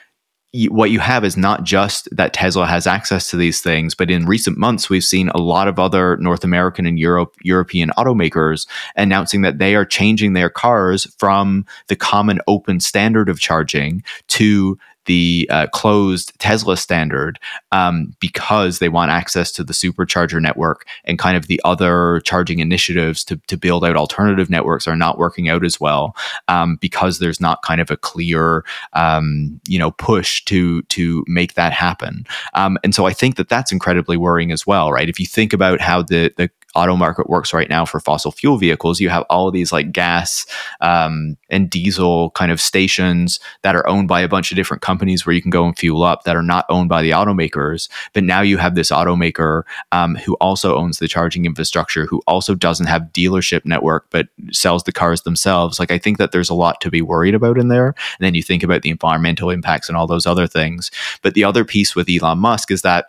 what 0.69 0.91
you 0.91 1.01
have 1.01 1.25
is 1.25 1.37
not 1.37 1.65
just 1.65 2.09
that 2.13 2.33
Tesla 2.33 2.67
has 2.67 2.87
access 2.87 3.29
to 3.31 3.37
these 3.37 3.61
things, 3.61 3.95
but 3.95 4.11
in 4.11 4.25
recent 4.25 4.57
months, 4.57 4.89
we've 4.89 5.05
seen 5.05 5.29
a 5.31 5.39
lot 5.39 5.69
of 5.69 5.79
other 5.79 6.17
North 6.17 6.45
American 6.45 6.87
and 6.87 6.99
Europe, 6.99 7.35
European 7.43 7.91
automakers 7.99 8.67
announcing 8.95 9.43
that 9.43 9.59
they 9.59 9.75
are 9.75 9.85
changing 9.85 10.33
their 10.33 10.49
cars 10.49 11.07
from 11.19 11.67
the 11.89 11.97
common 11.97 12.39
open 12.47 12.81
standard 12.81 13.29
of 13.29 13.41
charging 13.41 14.03
to 14.29 14.79
the 15.07 15.49
uh, 15.51 15.67
closed 15.73 16.33
Tesla 16.39 16.77
standard 16.77 17.39
um, 17.73 18.15
because 18.21 18.79
they 18.79 18.89
want 18.89 19.11
access 19.11 19.53
to 19.53 19.65
the 19.65 19.73
supercharger 19.73 20.41
network 20.41 20.87
and 21.05 21.19
kind 21.19 21.37
of 21.37 21.47
the 21.47 21.61
other 21.65 22.21
charging 22.25 22.59
initiatives 22.59 23.25
to, 23.25 23.37
to 23.47 23.57
build 23.57 23.85
out 23.85 23.97
alternative 23.97 24.51
networks 24.51 24.87
are 24.87 24.97
not 24.97 25.19
working 25.19 25.49
out 25.49 25.65
as 25.65 25.81
well 25.81 26.17
um, 26.49 26.77
because 26.77 27.19
there's 27.19 27.41
not 27.41 27.63
kind 27.63 27.81
of 27.81 27.91
a 27.91 27.97
clear 27.97 28.65
um, 28.93 29.61
you 29.69 29.79
know 29.79 29.93
push 29.93 30.45
to 30.45 30.83
to 30.83 31.25
make 31.27 31.55
that 31.55 31.73
happen. 31.73 32.27
Um, 32.55 32.79
and 32.83 32.95
so 32.95 33.07
I 33.07 33.13
think 33.13 33.37
that 33.37 33.49
that's 33.49 33.73
incredibly 33.73 34.17
worrying 34.17 34.53
as 34.53 34.67
well 34.67 34.93
right? 34.93 35.09
If 35.09 35.21
you 35.21 35.27
think 35.27 35.53
about 35.53 35.81
how 35.81 36.03
the 36.03 36.33
the 36.37 36.51
auto 36.77 36.97
market 36.97 37.29
works 37.29 37.53
right 37.55 37.69
now 37.69 37.85
for 37.85 37.99
fossil 37.99 38.31
fuel 38.31 38.59
vehicles. 38.59 39.01
You 39.01 39.09
have 39.09 39.25
all 39.31 39.49
of 39.49 39.55
these 39.55 39.73
like 39.73 39.93
gas 39.93 40.47
um, 40.81 41.37
and 41.51 41.71
diesel 41.71 42.31
kind 42.31 42.53
of 42.53 42.61
stations 42.61 43.41
that 43.63 43.75
are 43.75 43.87
owned 43.89 44.09
by 44.09 44.21
a 44.21 44.29
bunch 44.29 44.53
of 44.53 44.57
different 44.57 44.83
companies 44.83 45.25
where 45.25 45.35
you 45.35 45.43
can 45.43 45.51
go 45.51 45.65
and 45.65 45.77
fuel 45.77 46.03
up 46.03 46.25
that 46.25 46.37
are 46.37 46.43
not 46.43 46.67
owned 46.69 46.89
by 46.89 47.03
the 47.03 47.11
automakers. 47.11 47.89
But 48.13 48.25
now 48.25 48.43
you 48.43 48.59
have 48.59 48.75
this 48.75 48.91
automaker 48.91 49.63
um, 49.93 50.15
who 50.17 50.35
also 50.35 50.77
owns 50.77 50.99
the 50.99 51.09
charging 51.09 51.47
infrastructure, 51.47 52.07
who 52.07 52.23
also 52.27 52.55
doesn't 52.55 52.87
have 52.87 53.13
dealership 53.13 53.65
network 53.65 54.07
but 54.11 54.29
sells 54.53 54.85
the 54.85 54.93
cars 54.93 55.23
themselves. 55.23 55.79
Like 55.79 55.91
I 55.91 55.99
think 55.99 56.19
that 56.19 56.33
there's 56.33 56.51
a 56.51 56.55
lot 56.55 56.81
to 56.83 56.91
be 56.91 57.03
worried 57.03 57.35
about 57.35 57.59
in 57.59 57.69
there. 57.69 57.89
And 57.89 58.21
then 58.21 58.35
you 58.35 58.43
think 58.43 58.63
about 58.63 58.83
the 58.83 58.91
environmental 58.91 59.51
impacts 59.51 59.89
and 59.89 59.97
all 59.97 60.07
those 60.07 60.27
other 60.27 60.47
things. 60.47 60.91
But 61.23 61.35
the 61.35 61.45
other 61.45 61.65
piece 61.65 61.97
with 61.97 62.09
Elon 62.09 62.39
Musk 62.39 62.71
is 62.71 62.83
that 62.83 63.07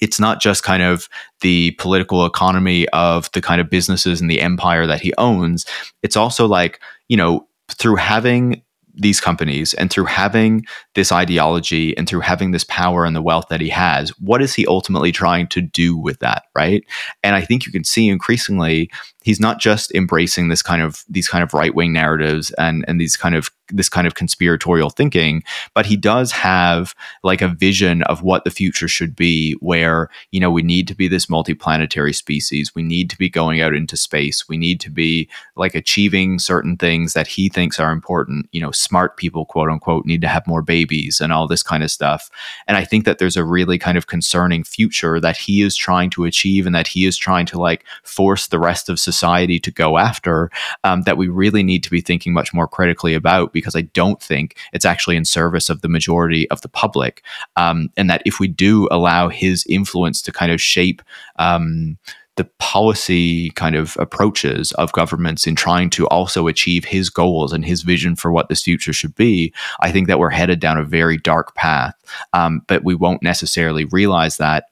it's 0.00 0.18
not 0.18 0.40
just 0.40 0.62
kind 0.62 0.82
of 0.82 1.08
the 1.40 1.72
political 1.72 2.26
economy 2.26 2.88
of 2.90 3.30
the 3.32 3.40
kind 3.40 3.60
of 3.60 3.70
businesses 3.70 4.20
and 4.20 4.30
the 4.30 4.40
empire 4.40 4.86
that 4.86 5.00
he 5.00 5.12
owns. 5.18 5.66
It's 6.02 6.16
also 6.16 6.46
like, 6.46 6.80
you 7.08 7.16
know, 7.16 7.46
through 7.68 7.96
having 7.96 8.62
these 8.96 9.20
companies 9.20 9.74
and 9.74 9.90
through 9.90 10.04
having 10.04 10.64
this 10.94 11.10
ideology 11.10 11.96
and 11.96 12.08
through 12.08 12.20
having 12.20 12.52
this 12.52 12.64
power 12.64 13.04
and 13.04 13.16
the 13.16 13.22
wealth 13.22 13.46
that 13.50 13.60
he 13.60 13.68
has, 13.68 14.10
what 14.20 14.40
is 14.40 14.54
he 14.54 14.66
ultimately 14.66 15.10
trying 15.12 15.48
to 15.48 15.60
do 15.60 15.96
with 15.96 16.18
that? 16.20 16.44
Right. 16.54 16.84
And 17.22 17.34
I 17.34 17.40
think 17.40 17.66
you 17.66 17.72
can 17.72 17.84
see 17.84 18.08
increasingly 18.08 18.90
he's 19.24 19.40
not 19.40 19.58
just 19.58 19.92
embracing 19.94 20.48
this 20.48 20.62
kind 20.62 20.82
of 20.82 21.02
these 21.08 21.26
kind 21.26 21.42
of 21.42 21.54
right 21.54 21.74
wing 21.74 21.92
narratives 21.92 22.50
and 22.52 22.84
and 22.86 23.00
these 23.00 23.16
kind 23.16 23.34
of 23.34 23.50
this 23.70 23.88
kind 23.88 24.06
of 24.06 24.14
conspiratorial 24.14 24.90
thinking, 24.90 25.42
but 25.72 25.86
he 25.86 25.96
does 25.96 26.30
have 26.30 26.94
like 27.22 27.40
a 27.40 27.48
vision 27.48 28.02
of 28.02 28.22
what 28.22 28.44
the 28.44 28.50
future 28.50 28.86
should 28.86 29.16
be, 29.16 29.54
where 29.54 30.10
you 30.30 30.38
know 30.38 30.50
we 30.50 30.62
need 30.62 30.86
to 30.88 30.94
be 30.94 31.08
this 31.08 31.26
multiplanetary 31.26 32.14
species, 32.14 32.74
we 32.74 32.82
need 32.82 33.08
to 33.10 33.18
be 33.18 33.30
going 33.30 33.60
out 33.60 33.74
into 33.74 33.96
space, 33.96 34.48
we 34.48 34.58
need 34.58 34.78
to 34.80 34.90
be 34.90 35.28
like 35.56 35.74
achieving 35.74 36.38
certain 36.38 36.76
things 36.76 37.14
that 37.14 37.26
he 37.26 37.48
thinks 37.48 37.80
are 37.80 37.90
important. 37.90 38.46
You 38.52 38.60
know, 38.60 38.70
smart 38.70 39.16
people, 39.16 39.46
quote 39.46 39.70
unquote, 39.70 40.04
need 40.04 40.20
to 40.20 40.28
have 40.28 40.46
more 40.46 40.62
babies 40.62 41.20
and 41.20 41.32
all 41.32 41.48
this 41.48 41.62
kind 41.62 41.82
of 41.82 41.90
stuff. 41.90 42.30
And 42.68 42.76
I 42.76 42.84
think 42.84 43.06
that 43.06 43.18
there's 43.18 43.38
a 43.38 43.44
really 43.44 43.78
kind 43.78 43.96
of 43.96 44.06
concerning 44.06 44.64
future 44.64 45.18
that 45.18 45.38
he 45.38 45.62
is 45.62 45.74
trying 45.74 46.10
to 46.10 46.24
achieve 46.24 46.66
and 46.66 46.74
that 46.74 46.88
he 46.88 47.06
is 47.06 47.16
trying 47.16 47.46
to 47.46 47.58
like 47.58 47.84
force 48.02 48.48
the 48.48 48.58
rest 48.58 48.90
of 48.90 49.00
society 49.00 49.13
to 49.20 49.70
go 49.70 49.98
after. 49.98 50.50
Um, 50.82 51.02
that 51.02 51.16
we 51.16 51.28
really 51.28 51.62
need 51.62 51.82
to 51.84 51.90
be 51.90 52.00
thinking 52.00 52.32
much 52.32 52.52
more 52.52 52.68
critically 52.68 53.14
about 53.14 53.52
because 53.52 53.76
I 53.76 53.82
don't 53.82 54.22
think 54.22 54.56
it's 54.72 54.84
actually 54.84 55.16
in 55.16 55.24
service 55.24 55.70
of 55.70 55.80
the 55.80 55.88
majority 55.88 56.50
of 56.50 56.60
the 56.60 56.68
public. 56.68 57.22
Um, 57.56 57.90
and 57.96 58.10
that 58.10 58.22
if 58.24 58.40
we 58.40 58.48
do 58.48 58.88
allow 58.90 59.28
his 59.28 59.64
influence 59.66 60.22
to 60.22 60.32
kind 60.32 60.52
of 60.52 60.60
shape 60.60 61.02
um, 61.36 61.98
the 62.36 62.44
policy 62.58 63.50
kind 63.50 63.76
of 63.76 63.96
approaches 64.00 64.72
of 64.72 64.92
governments 64.92 65.46
in 65.46 65.54
trying 65.54 65.88
to 65.90 66.06
also 66.08 66.48
achieve 66.48 66.84
his 66.84 67.08
goals 67.08 67.52
and 67.52 67.64
his 67.64 67.82
vision 67.82 68.16
for 68.16 68.32
what 68.32 68.48
this 68.48 68.62
future 68.62 68.92
should 68.92 69.14
be, 69.14 69.52
I 69.80 69.92
think 69.92 70.08
that 70.08 70.18
we're 70.18 70.30
headed 70.30 70.58
down 70.58 70.78
a 70.78 70.84
very 70.84 71.16
dark 71.16 71.54
path. 71.54 71.94
Um, 72.32 72.62
but 72.66 72.82
we 72.82 72.94
won't 72.94 73.22
necessarily 73.22 73.84
realize 73.84 74.38
that, 74.38 74.64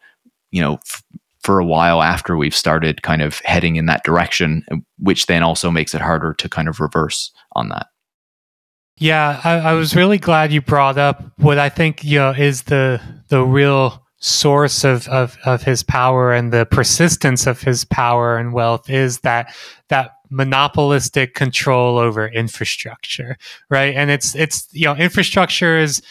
you 0.50 0.60
know, 0.60 0.74
f- 0.74 1.02
for 1.42 1.58
a 1.58 1.64
while 1.64 2.02
after 2.02 2.36
we've 2.36 2.54
started 2.54 3.02
kind 3.02 3.22
of 3.22 3.40
heading 3.44 3.76
in 3.76 3.86
that 3.86 4.04
direction, 4.04 4.64
which 4.98 5.26
then 5.26 5.42
also 5.42 5.70
makes 5.70 5.94
it 5.94 6.00
harder 6.00 6.34
to 6.34 6.48
kind 6.48 6.68
of 6.68 6.80
reverse 6.80 7.32
on 7.54 7.68
that. 7.68 7.86
Yeah, 8.98 9.40
I, 9.42 9.54
I, 9.54 9.72
was 9.72 9.96
really 9.96 10.18
glad 10.18 10.52
you 10.52 10.60
brought 10.60 10.98
up 10.98 11.24
what 11.38 11.58
I 11.58 11.68
think 11.68 12.04
you 12.04 12.18
know 12.18 12.30
is 12.30 12.64
the 12.64 13.00
the 13.28 13.42
real 13.42 14.04
source 14.18 14.84
of, 14.84 15.08
of 15.08 15.36
of 15.44 15.62
his 15.62 15.82
power 15.82 16.32
and 16.32 16.52
the 16.52 16.66
persistence 16.66 17.46
of 17.46 17.60
his 17.60 17.84
power 17.84 18.36
and 18.36 18.52
wealth 18.52 18.88
is 18.88 19.18
that 19.20 19.52
that 19.88 20.12
monopolistic 20.30 21.34
control 21.34 21.98
over 21.98 22.28
infrastructure, 22.28 23.36
right? 23.70 23.94
And 23.94 24.10
it's 24.10 24.34
it's 24.36 24.68
you 24.72 24.84
know 24.84 24.94
infrastructure 24.94 25.78
is 25.78 26.02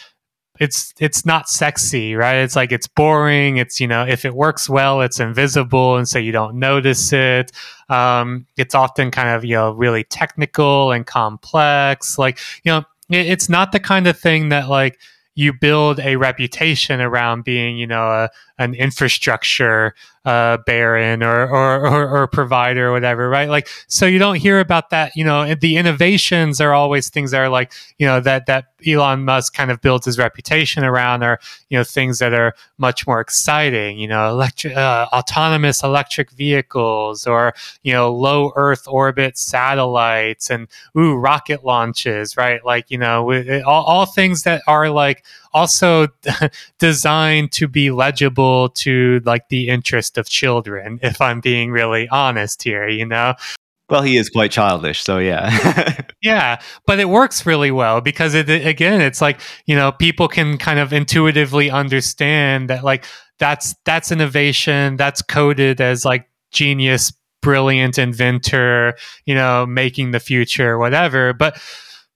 it's 0.60 0.92
it's 1.00 1.24
not 1.24 1.48
sexy, 1.48 2.14
right? 2.14 2.36
It's 2.36 2.54
like 2.54 2.72
it's 2.72 2.86
boring. 2.86 3.56
It's 3.56 3.80
you 3.80 3.88
know 3.88 4.06
if 4.06 4.24
it 4.24 4.34
works 4.34 4.68
well, 4.68 5.00
it's 5.00 5.18
invisible, 5.18 5.96
and 5.96 6.06
so 6.06 6.18
you 6.18 6.32
don't 6.32 6.56
notice 6.56 7.12
it. 7.12 7.52
Um, 7.88 8.46
it's 8.56 8.74
often 8.74 9.10
kind 9.10 9.30
of 9.30 9.44
you 9.44 9.54
know 9.54 9.72
really 9.72 10.04
technical 10.04 10.92
and 10.92 11.06
complex. 11.06 12.18
Like 12.18 12.38
you 12.64 12.72
know, 12.72 12.78
it, 13.08 13.26
it's 13.26 13.48
not 13.48 13.72
the 13.72 13.80
kind 13.80 14.06
of 14.06 14.18
thing 14.18 14.50
that 14.50 14.68
like 14.68 14.98
you 15.34 15.52
build 15.52 15.98
a 16.00 16.16
reputation 16.16 17.00
around 17.00 17.44
being, 17.44 17.78
you 17.78 17.86
know, 17.86 18.04
a, 18.04 18.28
an 18.58 18.74
infrastructure 18.74 19.94
uh, 20.26 20.58
baron 20.66 21.22
or, 21.22 21.48
or, 21.48 21.86
or, 21.86 22.08
or 22.08 22.26
provider 22.26 22.88
or 22.88 22.92
whatever, 22.92 23.28
right? 23.30 23.48
Like, 23.48 23.68
so 23.88 24.04
you 24.04 24.18
don't 24.18 24.36
hear 24.36 24.60
about 24.60 24.90
that. 24.90 25.16
You 25.16 25.24
know, 25.24 25.54
the 25.54 25.76
innovations 25.78 26.60
are 26.60 26.74
always 26.74 27.08
things 27.08 27.30
that 27.30 27.40
are 27.40 27.48
like, 27.48 27.72
you 27.98 28.06
know, 28.06 28.20
that 28.20 28.46
that 28.46 28.66
Elon 28.86 29.24
Musk 29.24 29.54
kind 29.54 29.70
of 29.70 29.80
builds 29.80 30.06
his 30.06 30.18
reputation 30.18 30.84
around, 30.84 31.22
are 31.22 31.38
you 31.68 31.78
know 31.78 31.84
things 31.84 32.18
that 32.18 32.32
are 32.32 32.54
much 32.78 33.06
more 33.06 33.20
exciting. 33.20 33.98
You 33.98 34.08
know, 34.08 34.30
electric, 34.30 34.76
uh, 34.76 35.06
autonomous 35.12 35.82
electric 35.82 36.30
vehicles, 36.30 37.26
or 37.26 37.54
you 37.82 37.92
know, 37.92 38.12
low 38.12 38.52
Earth 38.56 38.86
orbit 38.86 39.38
satellites, 39.38 40.50
and 40.50 40.68
ooh, 40.96 41.14
rocket 41.14 41.64
launches, 41.64 42.36
right? 42.36 42.64
Like, 42.64 42.90
you 42.90 42.98
know, 42.98 43.32
all, 43.64 43.84
all 43.84 44.06
things 44.06 44.42
that 44.42 44.62
are 44.66 44.90
like 44.90 45.24
also 45.52 46.08
designed 46.78 47.52
to 47.52 47.68
be 47.68 47.90
legible 47.90 48.68
to 48.70 49.20
like 49.24 49.48
the 49.48 49.68
interest 49.68 50.16
of 50.18 50.28
children 50.28 50.98
if 51.02 51.20
i'm 51.20 51.40
being 51.40 51.70
really 51.70 52.08
honest 52.08 52.62
here 52.62 52.88
you 52.88 53.04
know 53.04 53.34
well 53.92 54.02
he 54.02 54.16
is 54.16 54.28
quite 54.28 54.50
childish 54.50 55.02
so 55.02 55.18
yeah. 55.18 56.00
Yeah 56.22 56.60
but 56.86 56.98
it 56.98 57.08
works 57.08 57.44
really 57.44 57.70
well 57.70 58.00
because 58.00 58.34
it 58.34 58.48
again 58.48 59.00
it's 59.00 59.20
like 59.20 59.40
you 59.66 59.76
know 59.76 59.92
people 59.92 60.28
can 60.28 60.56
kind 60.56 60.78
of 60.78 60.92
intuitively 60.92 61.70
understand 61.70 62.70
that 62.70 62.82
like 62.82 63.04
that's 63.38 63.74
that's 63.84 64.10
innovation 64.10 64.96
that's 64.96 65.20
coded 65.20 65.80
as 65.80 66.04
like 66.04 66.28
genius 66.52 67.12
brilliant 67.42 67.98
inventor 67.98 68.94
you 69.26 69.34
know 69.34 69.66
making 69.66 70.12
the 70.12 70.20
future 70.20 70.78
whatever 70.78 71.32
but 71.32 71.60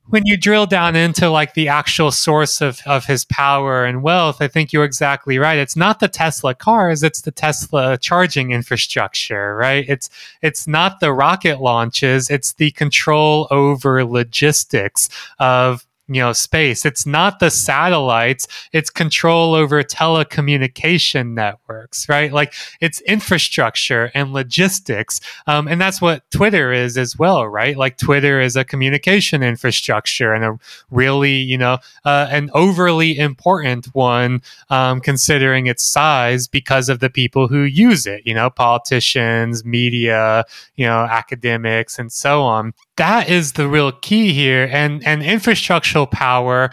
when 0.09 0.25
you 0.25 0.37
drill 0.37 0.67
down 0.67 0.95
into 0.95 1.29
like 1.29 1.55
the 1.55 1.69
actual 1.69 2.11
source 2.11 2.61
of, 2.61 2.81
of 2.87 3.07
his 3.07 3.25
power 3.25 3.85
and 3.85 4.03
wealth, 4.03 4.41
I 4.41 4.49
think 4.49 4.73
you're 4.73 4.85
exactly 4.85 5.39
right. 5.39 5.59
It's 5.59 5.77
not 5.77 6.01
the 6.01 6.09
Tesla 6.09 6.55
cars, 6.55 7.03
it's 7.03 7.23
the 7.23 7.33
Tesla 7.33 7.99
charging 7.99 8.53
infrastructure, 8.53 9.57
right? 9.57 9.85
It's 9.89 10.09
it's 10.43 10.67
not 10.67 11.01
the 11.01 11.13
rocket 11.13 11.61
launches, 11.61 12.31
it's 12.31 12.53
the 12.55 12.71
control 12.73 13.49
over 13.51 14.05
logistics 14.05 15.09
of 15.39 15.87
you 16.09 16.21
know 16.21 16.33
space. 16.33 16.85
It's 16.85 17.07
not 17.07 17.41
the 17.41 17.51
satellites. 17.51 18.47
It's 18.73 18.91
control 18.91 19.55
over 19.55 19.83
telecommunication 19.83 21.35
networks 21.35 22.09
right? 22.09 22.33
Like 22.33 22.55
it's 22.81 23.01
infrastructure 23.03 24.11
and 24.15 24.33
logistics. 24.33 25.21
Um, 25.47 25.69
and 25.69 25.81
that's 25.81 26.01
what 26.01 26.29
twitter 26.31 26.73
is 26.73 26.97
as 26.99 27.19
well 27.19 27.47
right? 27.47 27.77
Like 27.77 27.99
twitter 27.99 28.41
is 28.41 28.57
a 28.57 28.65
communication 28.65 29.43
infrastructure 29.43 30.33
and 30.33 30.45
a 30.45 30.59
really 30.91 31.37
you 31.37 31.59
know 31.59 31.79
uh, 32.05 32.29
an 32.31 32.51
overly 32.55 33.19
important 33.19 33.87
one 33.95 34.43
um, 34.71 35.01
considering 35.01 35.67
its 35.67 35.85
size 35.85 36.47
because 36.47 36.89
of 36.89 37.01
the 37.01 37.11
people 37.11 37.49
who 37.49 37.63
use 37.63 38.07
it 38.07 38.23
you 38.27 38.35
know 38.35 38.51
politicians 38.51 39.65
media 39.65 40.45
you 40.77 40.87
know 40.87 41.07
academics 41.11 41.99
and 41.99 42.13
so 42.13 42.43
on 42.43 42.73
that 42.97 43.29
is 43.29 43.53
the 43.53 43.69
real 43.69 43.93
key 43.93 44.33
here. 44.33 44.69
And 44.73 45.07
and 45.07 45.23
infrastructural 45.23 46.11
power 46.11 46.71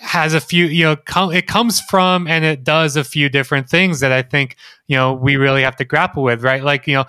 has 0.00 0.32
a 0.32 0.40
few 0.40 0.64
you 0.64 0.82
know 0.82 0.96
com- 0.96 1.32
it 1.32 1.46
comes 1.46 1.80
from 1.80 2.26
and 2.26 2.44
it 2.44 2.64
does 2.64 2.96
a 2.96 3.04
few 3.04 3.28
different 3.28 3.68
things 3.68 4.00
that 4.00 4.10
i 4.10 4.22
think 4.22 4.56
you 4.90 4.96
know 4.96 5.14
we 5.14 5.36
really 5.36 5.62
have 5.62 5.76
to 5.76 5.84
grapple 5.84 6.24
with 6.24 6.42
right? 6.42 6.64
Like 6.64 6.86
you 6.88 6.94
know 6.94 7.06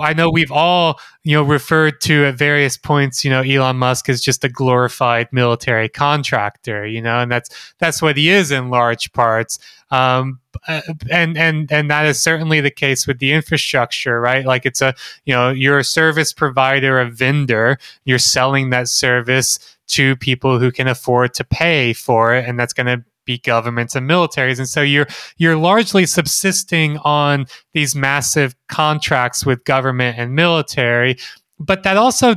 i 0.00 0.12
know 0.12 0.28
we've 0.28 0.50
all 0.50 0.98
you 1.22 1.34
know 1.34 1.42
referred 1.42 2.00
to 2.00 2.24
at 2.24 2.34
various 2.34 2.76
points 2.76 3.24
you 3.24 3.30
know 3.30 3.42
elon 3.42 3.76
musk 3.76 4.08
is 4.08 4.20
just 4.20 4.42
a 4.42 4.48
glorified 4.48 5.28
military 5.32 5.88
contractor 5.88 6.84
you 6.84 7.00
know 7.00 7.20
and 7.20 7.30
that's 7.30 7.48
that's 7.78 8.02
what 8.02 8.16
he 8.16 8.28
is 8.28 8.50
in 8.50 8.70
large 8.70 9.12
parts. 9.12 9.58
Um, 9.90 10.40
uh, 10.66 10.82
and 11.10 11.38
and 11.38 11.72
and 11.72 11.90
that 11.90 12.04
is 12.04 12.22
certainly 12.22 12.60
the 12.60 12.70
case 12.70 13.06
with 13.06 13.20
the 13.20 13.32
infrastructure 13.32 14.20
right? 14.20 14.44
Like 14.44 14.66
it's 14.66 14.82
a 14.82 14.94
you 15.24 15.32
know 15.34 15.50
you're 15.50 15.78
a 15.78 15.84
service 15.84 16.32
provider 16.32 17.00
a 17.00 17.08
vendor 17.08 17.78
you're 18.04 18.18
selling 18.18 18.70
that 18.70 18.88
service 18.88 19.58
to 19.88 20.16
people 20.16 20.58
who 20.58 20.70
can 20.70 20.88
afford 20.88 21.32
to 21.34 21.44
pay 21.44 21.94
for 21.94 22.34
it 22.34 22.46
and 22.46 22.58
that's 22.58 22.74
going 22.74 22.86
to 22.86 23.02
be 23.28 23.38
governments 23.38 23.94
and 23.94 24.08
militaries 24.08 24.58
and 24.58 24.68
so 24.68 24.82
you're 24.82 25.06
you're 25.36 25.56
largely 25.56 26.06
subsisting 26.06 26.98
on 26.98 27.46
these 27.74 27.94
massive 27.94 28.56
contracts 28.68 29.46
with 29.46 29.62
government 29.64 30.18
and 30.18 30.34
military 30.34 31.16
but 31.60 31.82
that 31.84 31.96
also 31.96 32.34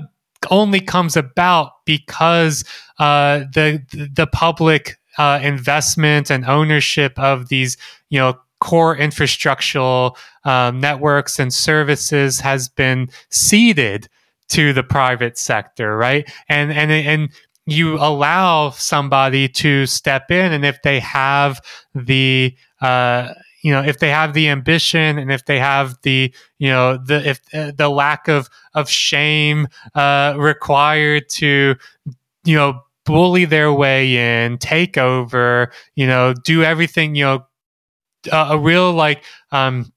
only 0.50 0.82
comes 0.82 1.16
about 1.16 1.72
because 1.86 2.64
uh, 3.00 3.40
the 3.54 3.82
the 4.14 4.28
public 4.28 5.00
uh, 5.18 5.40
investment 5.42 6.30
and 6.30 6.46
ownership 6.46 7.18
of 7.18 7.50
these 7.50 7.78
you 8.10 8.20
know 8.20 8.38
core 8.60 8.96
infrastructural 8.96 10.16
um, 10.46 10.80
networks 10.80 11.40
and 11.40 11.54
services 11.54 12.40
has 12.40 12.70
been 12.70 13.10
ceded 13.30 14.08
to 14.52 14.74
the 14.74 14.84
private 14.84 15.38
sector, 15.38 15.98
right? 15.98 16.30
And 16.50 16.72
and 16.72 16.92
and 16.92 17.30
you 17.66 17.96
allow 17.98 18.72
somebody 18.72 19.48
to 19.48 19.86
step 19.86 20.32
in, 20.32 20.52
and 20.52 20.66
if 20.66 20.82
they 20.82 21.00
have 21.00 21.62
the 21.94 22.56
uh, 22.82 23.34
you 23.64 23.72
know 23.72 23.82
if 23.84 24.00
they 24.00 24.10
have 24.10 24.34
the 24.34 24.50
ambition 24.50 25.18
and 25.20 25.32
if 25.32 25.46
they 25.46 25.60
have 25.60 25.96
the 26.04 26.34
you 26.58 26.70
know 26.70 26.98
the 26.98 27.28
if 27.30 27.42
uh, 27.54 27.72
the 27.76 27.90
lack 27.90 28.28
of 28.28 28.50
of 28.74 28.90
shame 28.90 29.68
uh, 29.96 30.34
required 30.38 31.30
to 31.30 31.76
you 32.44 32.56
know 32.56 32.82
bully 33.06 33.46
their 33.46 33.74
way 33.74 34.44
in, 34.46 34.58
take 34.60 34.98
over, 34.98 35.72
you 35.96 36.06
know, 36.06 36.34
do 36.44 36.64
everything, 36.64 37.16
you 37.16 37.24
know, 37.26 37.46
a 38.32 38.58
real 38.58 38.94
like 38.94 39.24
um 39.52 39.92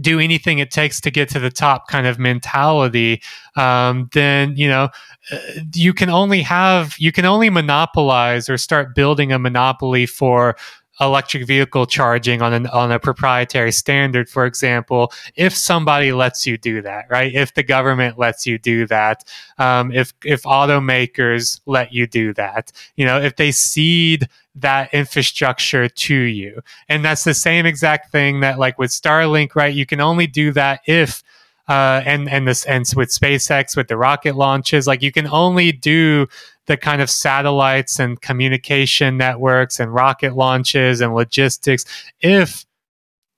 do 0.00 0.20
anything 0.20 0.58
it 0.58 0.70
takes 0.70 1.00
to 1.00 1.10
get 1.10 1.28
to 1.30 1.40
the 1.40 1.50
top 1.50 1.88
kind 1.88 2.06
of 2.06 2.18
mentality, 2.18 3.22
um, 3.56 4.08
then 4.12 4.56
you 4.56 4.68
know 4.68 4.88
uh, 5.32 5.38
you 5.74 5.92
can 5.92 6.10
only 6.10 6.42
have 6.42 6.94
you 6.98 7.12
can 7.12 7.24
only 7.24 7.50
monopolize 7.50 8.48
or 8.48 8.56
start 8.56 8.94
building 8.94 9.32
a 9.32 9.38
monopoly 9.38 10.06
for 10.06 10.56
electric 11.00 11.46
vehicle 11.46 11.86
charging 11.86 12.42
on 12.42 12.52
an 12.52 12.66
on 12.68 12.92
a 12.92 12.98
proprietary 12.98 13.72
standard, 13.72 14.28
for 14.28 14.44
example, 14.44 15.12
if 15.34 15.56
somebody 15.56 16.12
lets 16.12 16.46
you 16.46 16.58
do 16.58 16.82
that, 16.82 17.06
right? 17.08 17.34
If 17.34 17.54
the 17.54 17.62
government 17.62 18.18
lets 18.18 18.46
you 18.46 18.58
do 18.58 18.86
that, 18.86 19.24
um, 19.58 19.90
if 19.92 20.12
if 20.24 20.42
automakers 20.42 21.60
let 21.66 21.92
you 21.92 22.06
do 22.06 22.34
that, 22.34 22.70
you 22.96 23.06
know, 23.06 23.20
if 23.20 23.36
they 23.36 23.50
cede 23.50 24.28
that 24.56 24.92
infrastructure 24.92 25.88
to 25.88 26.14
you, 26.14 26.62
and 26.88 27.04
that's 27.04 27.24
the 27.24 27.34
same 27.34 27.66
exact 27.66 28.10
thing 28.10 28.40
that 28.40 28.58
like 28.58 28.78
with 28.78 28.90
Starlink, 28.90 29.54
right? 29.54 29.74
You 29.74 29.86
can 29.86 30.00
only 30.00 30.26
do 30.26 30.52
that 30.52 30.80
if 30.86 31.22
uh, 31.68 32.02
and 32.04 32.28
and 32.28 32.48
this 32.48 32.64
and 32.64 32.84
with 32.96 33.10
SpaceX 33.10 33.76
with 33.76 33.86
the 33.86 33.96
rocket 33.96 34.34
launches, 34.34 34.88
like 34.88 35.02
you 35.02 35.12
can 35.12 35.28
only 35.28 35.70
do 35.70 36.26
the 36.66 36.76
kind 36.76 37.00
of 37.00 37.08
satellites 37.08 38.00
and 38.00 38.20
communication 38.20 39.16
networks 39.16 39.78
and 39.78 39.94
rocket 39.94 40.34
launches 40.34 41.00
and 41.00 41.14
logistics 41.14 41.84
if 42.20 42.64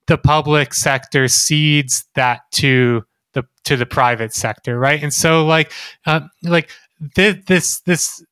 the 0.07 0.17
public 0.17 0.73
sector 0.73 1.27
cedes 1.27 2.05
that 2.15 2.41
to 2.51 3.03
the 3.33 3.43
to 3.65 3.77
the 3.77 3.85
private 3.85 4.33
sector, 4.33 4.79
right? 4.79 5.03
And 5.03 5.13
so 5.13 5.45
like 5.45 5.71
uh, 6.07 6.21
like 6.41 6.71
this 7.15 7.37
this 7.45 7.79
this 7.81 8.23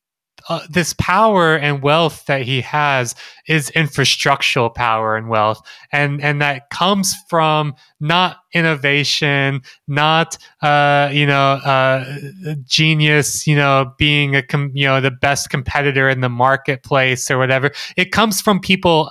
uh, 0.51 0.59
this 0.69 0.93
power 0.99 1.55
and 1.55 1.81
wealth 1.81 2.25
that 2.25 2.41
he 2.41 2.59
has 2.59 3.15
is 3.47 3.71
infrastructural 3.71 4.73
power 4.75 5.15
and 5.15 5.29
wealth 5.29 5.61
and 5.93 6.21
and 6.21 6.41
that 6.41 6.69
comes 6.69 7.15
from 7.29 7.73
not 8.01 8.39
innovation 8.53 9.61
not 9.87 10.37
uh, 10.61 11.09
you 11.13 11.25
know 11.25 11.53
uh, 11.63 12.17
genius 12.65 13.47
you 13.47 13.55
know 13.55 13.93
being 13.97 14.35
a 14.35 14.43
com- 14.43 14.71
you 14.73 14.85
know 14.85 14.99
the 14.99 15.09
best 15.09 15.49
competitor 15.49 16.09
in 16.09 16.19
the 16.19 16.27
marketplace 16.27 17.31
or 17.31 17.37
whatever 17.37 17.71
it 17.95 18.11
comes 18.11 18.41
from 18.41 18.59
people 18.59 19.09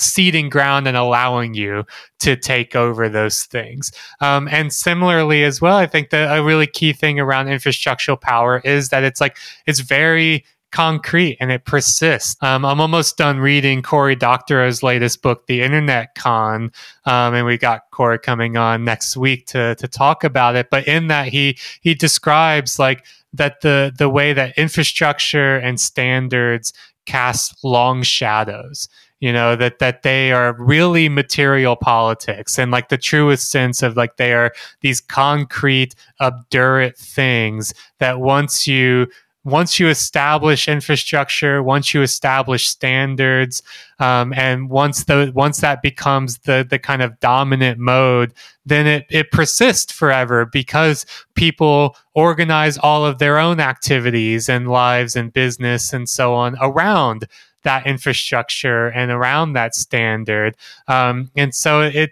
ceding 0.00 0.48
ground 0.48 0.88
and 0.88 0.96
allowing 0.96 1.54
you 1.54 1.84
to 2.18 2.34
take 2.34 2.74
over 2.74 3.08
those 3.08 3.42
things. 3.42 3.92
Um, 4.20 4.48
and 4.48 4.72
similarly, 4.72 5.44
as 5.44 5.60
well, 5.60 5.76
I 5.76 5.86
think 5.86 6.10
that 6.10 6.36
a 6.36 6.42
really 6.42 6.66
key 6.66 6.94
thing 6.94 7.20
around 7.20 7.46
infrastructural 7.46 8.20
power 8.20 8.62
is 8.64 8.88
that 8.88 9.04
it's 9.04 9.20
like 9.20 9.36
it's 9.66 9.80
very 9.80 10.44
concrete 10.72 11.36
and 11.40 11.52
it 11.52 11.64
persists. 11.64 12.36
Um, 12.42 12.64
I'm 12.64 12.80
almost 12.80 13.16
done 13.16 13.38
reading 13.38 13.82
Cory 13.82 14.16
Doctorow's 14.16 14.82
latest 14.82 15.22
book, 15.22 15.46
The 15.46 15.62
Internet 15.62 16.14
Con, 16.14 16.72
um, 17.04 17.34
and 17.34 17.46
we 17.46 17.58
got 17.58 17.82
Cory 17.90 18.18
coming 18.18 18.56
on 18.56 18.84
next 18.84 19.16
week 19.16 19.46
to 19.48 19.74
to 19.76 19.86
talk 19.86 20.24
about 20.24 20.56
it. 20.56 20.70
But 20.70 20.88
in 20.88 21.08
that, 21.08 21.28
he 21.28 21.58
he 21.80 21.94
describes 21.94 22.78
like 22.78 23.04
that 23.32 23.60
the 23.60 23.92
the 23.96 24.08
way 24.08 24.32
that 24.32 24.58
infrastructure 24.58 25.56
and 25.56 25.78
standards 25.78 26.72
cast 27.04 27.64
long 27.64 28.02
shadows 28.02 28.88
you 29.22 29.32
know 29.32 29.56
that 29.56 29.78
that 29.78 30.02
they 30.02 30.32
are 30.32 30.54
really 30.58 31.08
material 31.08 31.76
politics 31.76 32.58
and 32.58 32.70
like 32.70 32.88
the 32.90 32.98
truest 32.98 33.50
sense 33.50 33.82
of 33.82 33.96
like 33.96 34.16
they 34.16 34.34
are 34.34 34.52
these 34.80 35.00
concrete 35.00 35.94
obdurate 36.20 36.98
things 36.98 37.72
that 37.98 38.20
once 38.20 38.66
you 38.66 39.06
once 39.44 39.80
you 39.80 39.88
establish 39.88 40.68
infrastructure, 40.68 41.62
once 41.62 41.92
you 41.92 42.02
establish 42.02 42.68
standards, 42.68 43.62
um, 43.98 44.32
and 44.34 44.70
once 44.70 45.04
the 45.04 45.32
once 45.34 45.60
that 45.60 45.82
becomes 45.82 46.38
the 46.38 46.66
the 46.68 46.78
kind 46.78 47.02
of 47.02 47.18
dominant 47.20 47.78
mode, 47.78 48.32
then 48.64 48.86
it 48.86 49.06
it 49.10 49.30
persists 49.32 49.92
forever 49.92 50.46
because 50.46 51.04
people 51.34 51.96
organize 52.14 52.78
all 52.78 53.04
of 53.04 53.18
their 53.18 53.38
own 53.38 53.58
activities 53.58 54.48
and 54.48 54.68
lives 54.68 55.16
and 55.16 55.32
business 55.32 55.92
and 55.92 56.08
so 56.08 56.34
on 56.34 56.56
around 56.60 57.26
that 57.64 57.86
infrastructure 57.86 58.88
and 58.88 59.10
around 59.10 59.52
that 59.52 59.74
standard. 59.74 60.56
Um, 60.88 61.30
and 61.36 61.54
so 61.54 61.80
it 61.80 62.10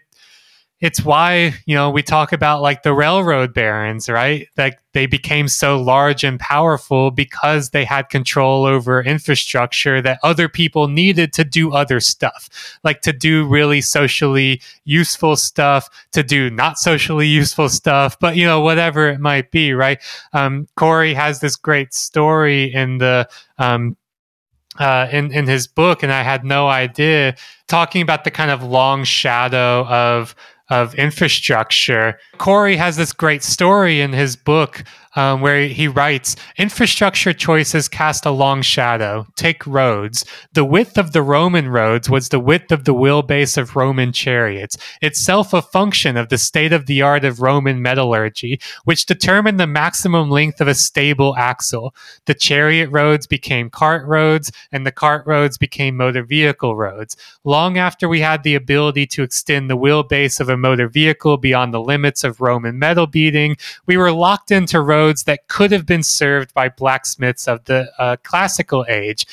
it's 0.80 1.04
why 1.04 1.54
you 1.66 1.74
know 1.74 1.90
we 1.90 2.02
talk 2.02 2.32
about 2.32 2.62
like 2.62 2.82
the 2.82 2.92
railroad 2.92 3.52
barons 3.52 4.08
right 4.08 4.48
like 4.56 4.78
they 4.92 5.06
became 5.06 5.46
so 5.46 5.80
large 5.80 6.24
and 6.24 6.40
powerful 6.40 7.10
because 7.10 7.70
they 7.70 7.84
had 7.84 8.08
control 8.08 8.64
over 8.64 9.02
infrastructure 9.02 10.00
that 10.00 10.18
other 10.22 10.48
people 10.48 10.88
needed 10.88 11.32
to 11.32 11.44
do 11.44 11.72
other 11.72 12.00
stuff 12.00 12.48
like 12.82 13.00
to 13.02 13.12
do 13.12 13.46
really 13.46 13.80
socially 13.80 14.60
useful 14.84 15.36
stuff 15.36 15.88
to 16.12 16.22
do 16.22 16.50
not 16.50 16.78
socially 16.78 17.26
useful 17.26 17.68
stuff 17.68 18.18
but 18.18 18.36
you 18.36 18.44
know 18.44 18.60
whatever 18.60 19.08
it 19.08 19.20
might 19.20 19.50
be 19.50 19.72
right 19.72 20.00
um, 20.32 20.66
cory 20.76 21.14
has 21.14 21.40
this 21.40 21.56
great 21.56 21.92
story 21.92 22.72
in 22.72 22.98
the 22.98 23.28
um, 23.58 23.96
uh, 24.78 25.08
in 25.10 25.32
in 25.32 25.46
his 25.46 25.66
book, 25.66 26.02
and 26.02 26.12
I 26.12 26.22
had 26.22 26.44
no 26.44 26.68
idea. 26.68 27.34
Talking 27.66 28.02
about 28.02 28.24
the 28.24 28.30
kind 28.30 28.50
of 28.50 28.62
long 28.62 29.04
shadow 29.04 29.84
of 29.86 30.34
of 30.70 30.94
infrastructure. 30.94 32.18
Cory 32.38 32.76
has 32.76 32.96
this 32.96 33.12
great 33.12 33.42
story 33.42 34.00
in 34.00 34.12
his 34.12 34.36
book 34.36 34.84
um, 35.16 35.40
where 35.40 35.66
he 35.66 35.88
writes 35.88 36.36
Infrastructure 36.56 37.32
choices 37.32 37.88
cast 37.88 38.26
a 38.26 38.30
long 38.30 38.62
shadow. 38.62 39.26
Take 39.36 39.66
roads. 39.66 40.24
The 40.52 40.64
width 40.64 40.98
of 40.98 41.12
the 41.12 41.22
Roman 41.22 41.68
roads 41.68 42.08
was 42.08 42.28
the 42.28 42.40
width 42.40 42.70
of 42.72 42.84
the 42.84 42.94
wheelbase 42.94 43.56
of 43.56 43.76
Roman 43.76 44.12
chariots, 44.12 44.76
itself 45.02 45.52
a 45.52 45.62
function 45.62 46.16
of 46.16 46.28
the 46.28 46.38
state 46.38 46.72
of 46.72 46.86
the 46.86 47.02
art 47.02 47.24
of 47.24 47.40
Roman 47.40 47.82
metallurgy, 47.82 48.60
which 48.84 49.06
determined 49.06 49.58
the 49.58 49.66
maximum 49.66 50.30
length 50.30 50.60
of 50.60 50.68
a 50.68 50.74
stable 50.74 51.36
axle. 51.36 51.94
The 52.26 52.34
chariot 52.34 52.90
roads 52.90 53.26
became 53.26 53.70
cart 53.70 54.06
roads, 54.06 54.52
and 54.72 54.86
the 54.86 54.92
cart 54.92 55.26
roads 55.26 55.58
became 55.58 55.96
motor 55.96 56.22
vehicle 56.22 56.76
roads. 56.76 57.16
Long 57.44 57.78
after 57.78 58.08
we 58.08 58.20
had 58.20 58.42
the 58.42 58.54
ability 58.54 59.06
to 59.08 59.22
extend 59.22 59.68
the 59.68 59.76
wheelbase 59.76 60.40
of 60.40 60.48
a 60.48 60.56
motor 60.56 60.88
vehicle 60.88 61.36
beyond 61.36 61.74
the 61.74 61.80
limits 61.80 62.24
of 62.24 62.40
Roman 62.40 62.78
metal 62.78 63.06
beating, 63.06 63.56
we 63.86 63.96
were 63.96 64.12
locked 64.12 64.50
into 64.50 64.80
roads 64.80 64.99
roads 65.00 65.24
that 65.24 65.48
could 65.48 65.72
have 65.72 65.86
been 65.86 66.02
served 66.02 66.52
by 66.52 66.68
blacksmiths 66.68 67.48
of 67.48 67.64
the 67.64 67.90
uh, 67.98 68.16
classical 68.22 68.84
age. 68.88 69.26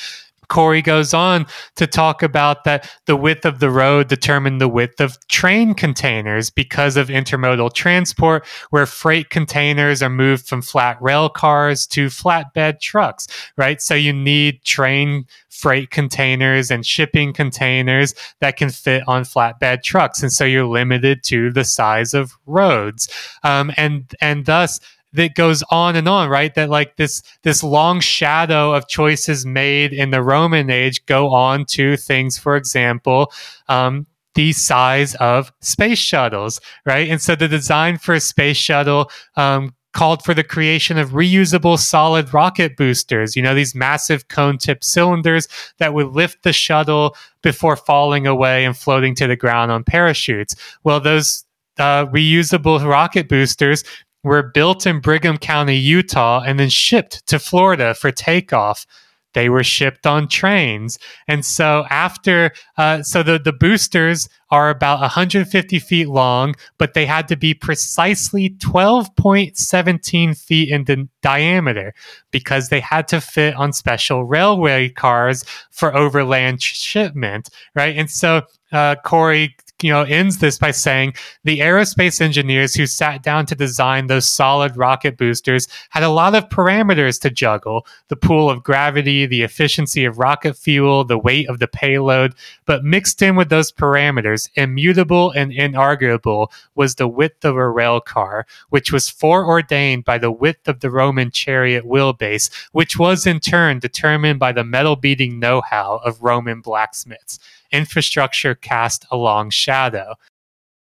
Cory 0.47 0.81
goes 0.81 1.13
on 1.13 1.45
to 1.75 1.85
talk 1.85 2.23
about 2.23 2.63
that 2.63 2.89
the 3.05 3.17
width 3.17 3.45
of 3.45 3.59
the 3.59 3.69
road 3.69 4.07
determined 4.07 4.61
the 4.61 4.69
width 4.69 5.01
of 5.01 5.17
train 5.27 5.73
containers 5.73 6.49
because 6.49 6.95
of 6.95 7.09
intermodal 7.09 7.73
transport, 7.73 8.45
where 8.69 8.85
freight 8.85 9.29
containers 9.29 10.01
are 10.01 10.09
moved 10.09 10.47
from 10.47 10.61
flat 10.61 11.01
rail 11.01 11.27
cars 11.27 11.85
to 11.87 12.07
flatbed 12.07 12.79
trucks, 12.79 13.27
right? 13.57 13.81
So 13.81 13.93
you 13.93 14.13
need 14.13 14.63
train 14.63 15.25
freight 15.49 15.89
containers 15.89 16.71
and 16.71 16.85
shipping 16.85 17.33
containers 17.33 18.13
that 18.39 18.55
can 18.55 18.69
fit 18.69 19.03
on 19.07 19.23
flatbed 19.23 19.83
trucks. 19.83 20.21
And 20.21 20.31
so 20.31 20.45
you're 20.45 20.65
limited 20.65 21.23
to 21.23 21.51
the 21.51 21.65
size 21.65 22.13
of 22.13 22.37
roads. 22.45 23.09
Um, 23.43 23.73
and, 23.75 24.15
and 24.21 24.45
thus, 24.45 24.79
that 25.13 25.35
goes 25.35 25.63
on 25.71 25.95
and 25.95 26.07
on, 26.07 26.29
right? 26.29 26.53
That 26.55 26.69
like 26.69 26.95
this 26.97 27.21
this 27.43 27.63
long 27.63 27.99
shadow 27.99 28.73
of 28.73 28.87
choices 28.87 29.45
made 29.45 29.93
in 29.93 30.11
the 30.11 30.21
Roman 30.21 30.69
age 30.69 31.05
go 31.05 31.29
on 31.29 31.65
to 31.65 31.97
things, 31.97 32.37
for 32.37 32.55
example, 32.55 33.31
um, 33.69 34.05
the 34.35 34.53
size 34.53 35.15
of 35.15 35.51
space 35.61 35.97
shuttles, 35.97 36.61
right? 36.85 37.09
And 37.09 37.21
so 37.21 37.35
the 37.35 37.47
design 37.47 37.97
for 37.97 38.13
a 38.13 38.19
space 38.19 38.57
shuttle 38.57 39.09
um, 39.35 39.73
called 39.93 40.23
for 40.23 40.35
the 40.35 40.43
creation 40.43 40.99
of 40.99 41.09
reusable 41.09 41.79
solid 41.79 42.31
rocket 42.31 42.77
boosters. 42.77 43.35
You 43.35 43.41
know, 43.41 43.55
these 43.55 43.73
massive 43.73 44.27
cone 44.27 44.59
tip 44.59 44.83
cylinders 44.83 45.47
that 45.79 45.95
would 45.95 46.09
lift 46.09 46.43
the 46.43 46.53
shuttle 46.53 47.15
before 47.41 47.75
falling 47.75 48.27
away 48.27 48.63
and 48.63 48.77
floating 48.77 49.15
to 49.15 49.25
the 49.25 49.35
ground 49.35 49.71
on 49.71 49.83
parachutes. 49.83 50.55
Well, 50.83 50.99
those 50.99 51.45
uh, 51.79 52.05
reusable 52.07 52.83
rocket 52.85 53.27
boosters 53.27 53.83
were 54.27 54.43
built 54.43 54.85
in 54.85 54.99
Brigham 54.99 55.37
County, 55.37 55.75
Utah, 55.75 56.41
and 56.45 56.59
then 56.59 56.69
shipped 56.69 57.25
to 57.27 57.39
Florida 57.39 57.93
for 57.93 58.11
takeoff. 58.11 58.85
They 59.33 59.49
were 59.49 59.63
shipped 59.63 60.07
on 60.07 60.27
trains. 60.27 60.97
And 61.27 61.45
so 61.45 61.85
after, 61.89 62.53
uh, 62.77 63.03
so 63.03 63.21
the, 63.21 63.37
the 63.37 63.53
boosters 63.53 64.27
are 64.49 64.69
about 64.69 64.99
150 64.99 65.79
feet 65.79 66.09
long, 66.09 66.55
but 66.79 66.93
they 66.93 67.05
had 67.05 67.27
to 67.27 67.35
be 67.35 67.53
precisely 67.53 68.49
12.17 68.49 70.37
feet 70.37 70.69
in 70.69 70.83
di- 70.85 71.07
diameter 71.21 71.93
because 72.31 72.69
they 72.69 72.79
had 72.79 73.07
to 73.09 73.21
fit 73.21 73.55
on 73.55 73.73
special 73.73 74.23
railway 74.23 74.89
cars 74.89 75.45
for 75.69 75.95
overland 75.95 76.61
shipment, 76.61 77.49
right? 77.75 77.95
And 77.95 78.09
so 78.09 78.41
uh, 78.71 78.95
Cory 79.05 79.55
you 79.83 79.91
know 79.91 80.01
ends 80.03 80.39
this 80.39 80.57
by 80.57 80.71
saying 80.71 81.13
the 81.43 81.59
aerospace 81.59 82.19
engineers 82.19 82.73
who 82.73 82.87
sat 82.87 83.21
down 83.21 83.45
to 83.45 83.55
design 83.55 84.07
those 84.07 84.27
solid 84.27 84.75
rocket 84.75 85.17
boosters 85.17 85.67
had 85.91 86.03
a 86.03 86.09
lot 86.09 86.33
of 86.33 86.49
parameters 86.49 87.21
to 87.21 87.29
juggle. 87.29 87.85
The 88.07 88.15
pool 88.15 88.49
of 88.49 88.63
gravity 88.63 89.25
the 89.25 89.43
efficiency 89.43 90.03
of 90.05 90.17
rocket 90.17 90.55
fuel 90.55 91.03
the 91.03 91.17
weight 91.17 91.47
of 91.47 91.59
the 91.59 91.67
payload. 91.67 92.33
But 92.65 92.83
mixed 92.83 93.21
in 93.21 93.35
with 93.35 93.49
those 93.49 93.71
parameters 93.71 94.49
immutable 94.55 95.31
and 95.31 95.51
inarguable 95.51 96.51
was 96.73 96.95
the 96.95 97.07
width 97.07 97.45
of 97.45 97.55
a 97.55 97.69
rail 97.69 97.99
car 97.99 98.47
which 98.69 98.91
was 98.91 99.09
foreordained 99.09 100.05
by 100.05 100.17
the 100.17 100.31
width 100.31 100.67
of 100.67 100.79
the 100.79 100.89
roman 100.89 101.29
chariot 101.29 101.85
wheelbase 101.85 102.49
which 102.71 102.97
was 102.97 103.27
in 103.27 103.39
turn 103.39 103.79
determined 103.79 104.39
by 104.39 104.51
the 104.51 104.63
metal 104.63 104.95
beating 104.95 105.39
know-how 105.39 105.97
of 106.03 106.23
roman 106.23 106.61
blacksmiths. 106.61 107.39
Infrastructure 107.71 108.55
cast 108.55 109.05
a 109.11 109.17
long 109.17 109.49
shadow 109.67 110.15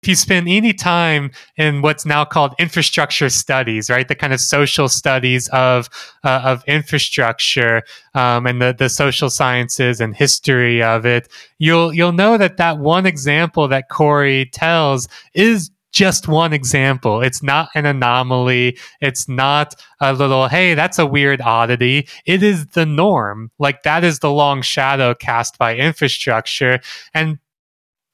if 0.06 0.10
you 0.10 0.14
spend 0.14 0.48
any 0.48 0.72
time 0.72 1.32
in 1.56 1.82
what's 1.82 2.06
now 2.06 2.24
called 2.24 2.54
infrastructure 2.60 3.28
studies, 3.28 3.90
right, 3.90 4.06
the 4.06 4.14
kind 4.14 4.32
of 4.32 4.40
social 4.40 4.88
studies 4.88 5.48
of 5.48 5.88
uh, 6.22 6.42
of 6.44 6.62
infrastructure 6.68 7.82
um, 8.14 8.46
and 8.46 8.62
the 8.62 8.72
the 8.72 8.88
social 8.88 9.28
sciences 9.28 10.00
and 10.00 10.14
history 10.14 10.80
of 10.80 11.04
it, 11.06 11.28
you'll 11.58 11.92
you'll 11.92 12.12
know 12.12 12.38
that 12.38 12.56
that 12.56 12.78
one 12.78 13.04
example 13.04 13.66
that 13.66 13.88
Cory 13.88 14.48
tells 14.52 15.08
is 15.34 15.72
just 15.92 16.28
one 16.28 16.52
example. 16.52 17.22
It's 17.22 17.42
not 17.42 17.70
an 17.74 17.86
anomaly. 17.86 18.78
It's 19.00 19.28
not 19.28 19.74
a 20.00 20.12
little, 20.12 20.46
hey, 20.46 20.74
that's 20.74 20.98
a 20.98 21.06
weird 21.06 21.40
oddity. 21.40 22.06
It 22.26 22.42
is 22.42 22.66
the 22.66 22.84
norm. 22.84 23.50
Like 23.58 23.82
that 23.84 24.04
is 24.04 24.18
the 24.18 24.30
long 24.30 24.60
shadow 24.60 25.14
cast 25.14 25.56
by 25.56 25.74
infrastructure. 25.74 26.80
And, 27.14 27.38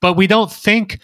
but 0.02 0.12
we 0.14 0.26
don't 0.26 0.52
think 0.52 0.98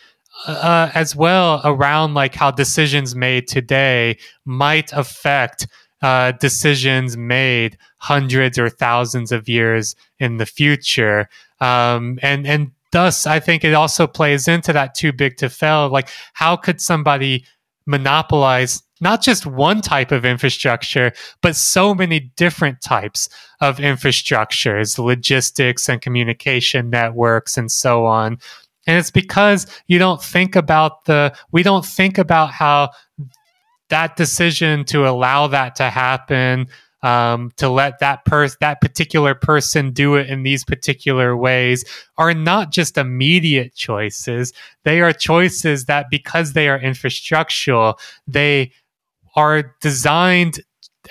uh, 0.47 0.91
as 0.95 1.17
well 1.17 1.63
around 1.65 2.13
like 2.13 2.35
how 2.35 2.51
decisions 2.51 3.15
made 3.15 3.49
today 3.49 4.19
might 4.45 4.93
affect 4.93 5.67
uh, 6.03 6.33
decisions 6.33 7.17
made 7.17 7.79
hundreds 7.97 8.59
or 8.59 8.69
thousands 8.69 9.33
of 9.33 9.49
years 9.49 9.97
in 10.21 10.37
the 10.37 10.47
future. 10.47 11.29
Um, 11.61 12.19
and 12.23 12.47
and 12.47 12.71
thus, 12.93 13.27
I 13.27 13.41
think 13.41 13.65
it 13.65 13.75
also 13.75 14.07
plays 14.07 14.47
into 14.47 14.73
that 14.75 14.95
too 14.95 15.13
big 15.13 15.39
to 15.39 15.49
fail. 15.49 15.89
Like, 15.89 16.09
how 16.35 16.57
could 16.57 16.81
somebody 16.81 17.45
monopolize 17.87 18.83
not 19.01 19.23
just 19.23 19.47
one 19.47 19.81
type 19.81 20.13
of 20.13 20.25
infrastructure, 20.25 21.13
but 21.41 21.57
so 21.57 21.95
many 21.95 22.21
different 22.37 22.81
types 22.81 23.29
of 23.61 23.79
infrastructures, 23.79 24.99
logistics 24.99 25.89
and 25.89 26.03
communication 26.03 26.91
networks, 26.91 27.57
and 27.57 27.71
so 27.71 28.07
on. 28.07 28.39
And 28.89 28.97
it's 28.97 29.11
because 29.11 29.67
you 29.87 29.99
don't 29.99 30.23
think 30.23 30.57
about 30.57 31.05
the, 31.05 31.37
we 31.53 31.63
don't 31.63 31.85
think 31.85 32.17
about 32.17 32.51
how 32.51 32.91
that 33.91 34.17
decision 34.17 34.87
to 34.87 35.07
allow 35.07 35.47
that 35.49 35.77
to 35.77 35.91
happen, 35.91 36.69
um, 37.03 37.53
to 37.57 37.69
let 37.69 37.99
that 37.99 38.25
person, 38.25 38.57
that 38.63 38.81
particular 38.81 39.35
person 39.35 39.93
do 39.93 40.15
it 40.17 40.31
in 40.31 40.43
these 40.43 40.65
particular 40.65 41.37
ways 41.37 41.85
are 42.17 42.33
not 42.33 42.73
just 42.73 42.97
immediate 42.97 43.75
choices. 43.75 44.55
They 44.85 45.03
are 45.03 45.13
choices 45.13 45.85
that 45.85 46.07
because 46.11 46.55
they 46.55 46.69
are 46.71 46.81
infrastructural, 46.81 47.99
they 48.27 48.73
are 49.37 49.77
designed 49.83 50.61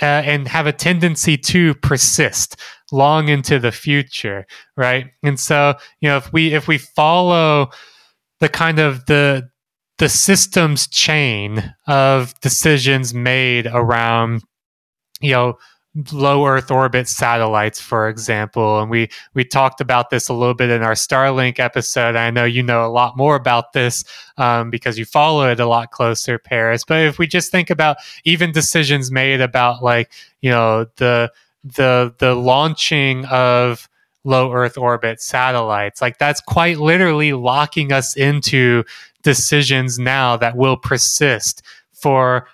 uh, 0.02 0.06
and 0.06 0.48
have 0.48 0.68
a 0.68 0.74
tendency 0.74 1.38
to 1.38 1.74
persist 1.76 2.56
long 2.92 3.28
into 3.28 3.60
the 3.60 3.72
future 3.72 4.46
right? 4.76 5.08
And 5.24 5.40
so 5.40 5.76
you 6.00 6.10
know 6.10 6.18
if 6.18 6.32
we 6.32 6.54
if 6.54 6.68
we 6.68 6.78
follow 6.78 7.70
the 8.40 8.50
kind 8.50 8.80
of 8.80 9.06
the 9.06 9.50
the 9.98 10.10
systems 10.10 10.88
chain 10.88 11.74
of 11.88 12.40
decisions 12.42 13.14
made 13.14 13.68
around 13.68 14.44
you 15.22 15.32
know 15.32 15.58
low 16.12 16.46
earth 16.46 16.70
orbit 16.70 17.08
satellites 17.08 17.82
for 17.82 18.08
example 18.08 18.80
and 18.80 18.90
we 18.90 19.10
we 19.34 19.44
talked 19.44 19.82
about 19.82 20.10
this 20.10 20.30
a 20.30 20.34
little 20.34 20.54
bit 20.54 20.70
in 20.70 20.84
our 20.84 20.94
starlink 20.94 21.60
episode. 21.60 22.16
I 22.16 22.30
know 22.30 22.44
you 22.44 22.62
know 22.62 22.86
a 22.86 22.92
lot 22.92 23.18
more 23.18 23.36
about 23.36 23.74
this 23.74 24.04
um, 24.38 24.70
because 24.70 25.00
you 25.00 25.06
follow 25.06 25.50
it 25.50 25.60
a 25.60 25.66
lot 25.66 25.92
closer 25.92 26.38
paris 26.38 26.84
but 26.84 27.00
if 27.00 27.18
we 27.18 27.26
just 27.26 27.52
think 27.52 27.70
about 27.70 27.98
even 28.26 28.52
decisions 28.52 29.10
made 29.10 29.42
about 29.42 29.82
like 29.82 30.12
you 30.42 30.52
know 30.52 30.86
the 30.98 31.32
the 31.64 32.14
the 32.20 32.36
launching 32.36 33.26
of 33.26 33.90
low 34.24 34.52
earth 34.52 34.78
orbit 34.78 35.22
satellites 35.22 36.02
like 36.02 36.18
that's 36.20 36.42
quite 36.42 36.78
literally 36.78 37.34
locking 37.34 37.92
us 37.92 38.16
into 38.16 38.84
decisions 39.24 39.98
now 39.98 40.38
that 40.38 40.56
will 40.56 40.78
persist 40.78 41.64
for 41.92 42.48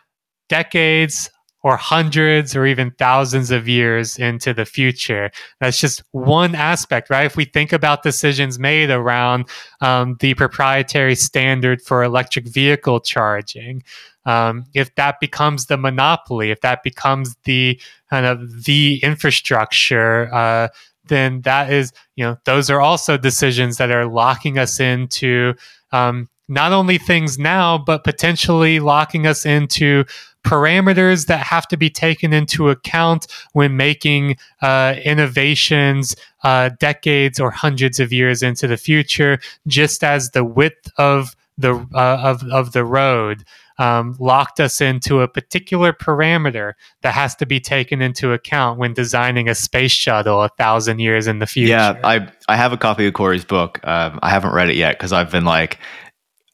decades 0.47 1.29
or 1.64 1.78
hundreds 1.78 2.55
or 2.55 2.66
even 2.66 2.91
thousands 2.91 3.49
of 3.49 3.68
years 3.68 4.18
into 4.18 4.53
the 4.53 4.66
future. 4.66 5.32
That's 5.59 5.80
just 5.80 6.03
one 6.11 6.55
aspect, 6.55 7.09
right? 7.09 7.26
If 7.26 7.38
we 7.38 7.45
think 7.45 7.72
about 7.72 8.03
decisions 8.03 8.59
made 8.59 8.89
around 8.89 9.47
um, 9.80 10.18
the 10.20 10.34
proprietary 10.34 11.16
standard 11.16 11.82
for 11.82 12.03
electric 12.03 12.47
vehicle 12.47 12.99
charging, 12.99 13.84
um, 14.26 14.66
if 14.74 14.93
that 14.95 15.20
becomes 15.20 15.66
the 15.66 15.78
monopoly, 15.78 16.51
if 16.51 16.61
that 16.61 16.84
becomes 16.84 17.36
the 17.45 17.80
kind 18.09 18.26
of 18.26 18.66
the 18.66 18.99
infrastructure, 19.01 20.34
uh, 20.34 20.68
then 21.05 21.41
that 21.41 21.72
is, 21.72 21.91
you 22.16 22.24
know, 22.24 22.38
those 22.45 22.70
are 22.70 22.80
also 22.80 23.18
decisions 23.18 23.78
that 23.78 23.91
are 23.91 24.05
locking 24.05 24.57
us 24.57 24.80
into 24.80 25.53
um, 25.91 26.30
not 26.47 26.71
only 26.71 26.97
things 26.97 27.39
now, 27.39 27.77
but 27.77 28.03
potentially 28.03 28.79
locking 28.79 29.25
us 29.25 29.45
into 29.45 30.03
parameters 30.43 31.27
that 31.27 31.39
have 31.39 31.67
to 31.69 31.77
be 31.77 31.89
taken 31.89 32.33
into 32.33 32.69
account 32.69 33.27
when 33.53 33.77
making 33.77 34.35
uh, 34.61 34.95
innovations 35.03 36.15
uh, 36.43 36.69
decades 36.79 37.39
or 37.39 37.49
hundreds 37.49 37.99
of 37.99 38.11
years 38.11 38.43
into 38.43 38.67
the 38.67 38.77
future, 38.77 39.39
just 39.67 40.03
as 40.03 40.31
the 40.31 40.43
width 40.43 40.91
of 40.97 41.35
the 41.57 41.75
uh, 41.93 42.17
of 42.23 42.43
of 42.51 42.73
the 42.73 42.83
road 42.83 43.43
um, 43.77 44.15
locked 44.19 44.59
us 44.59 44.81
into 44.81 45.21
a 45.21 45.27
particular 45.27 45.93
parameter 45.93 46.73
that 47.01 47.13
has 47.13 47.35
to 47.35 47.45
be 47.45 47.59
taken 47.59 48.01
into 48.01 48.33
account 48.33 48.79
when 48.79 48.93
designing 48.93 49.49
a 49.49 49.55
space 49.55 49.91
shuttle 49.91 50.41
a 50.43 50.49
thousand 50.49 50.99
years 50.99 51.27
in 51.27 51.39
the 51.39 51.47
future. 51.47 51.71
Yeah, 51.71 51.99
I 52.03 52.27
I 52.47 52.55
have 52.55 52.73
a 52.73 52.77
copy 52.77 53.07
of 53.07 53.13
Cory's 53.13 53.45
book. 53.45 53.79
Um, 53.83 54.19
I 54.21 54.29
haven't 54.29 54.53
read 54.53 54.69
it 54.69 54.75
yet 54.75 54.97
because 54.97 55.13
I've 55.13 55.31
been 55.31 55.45
like 55.45 55.79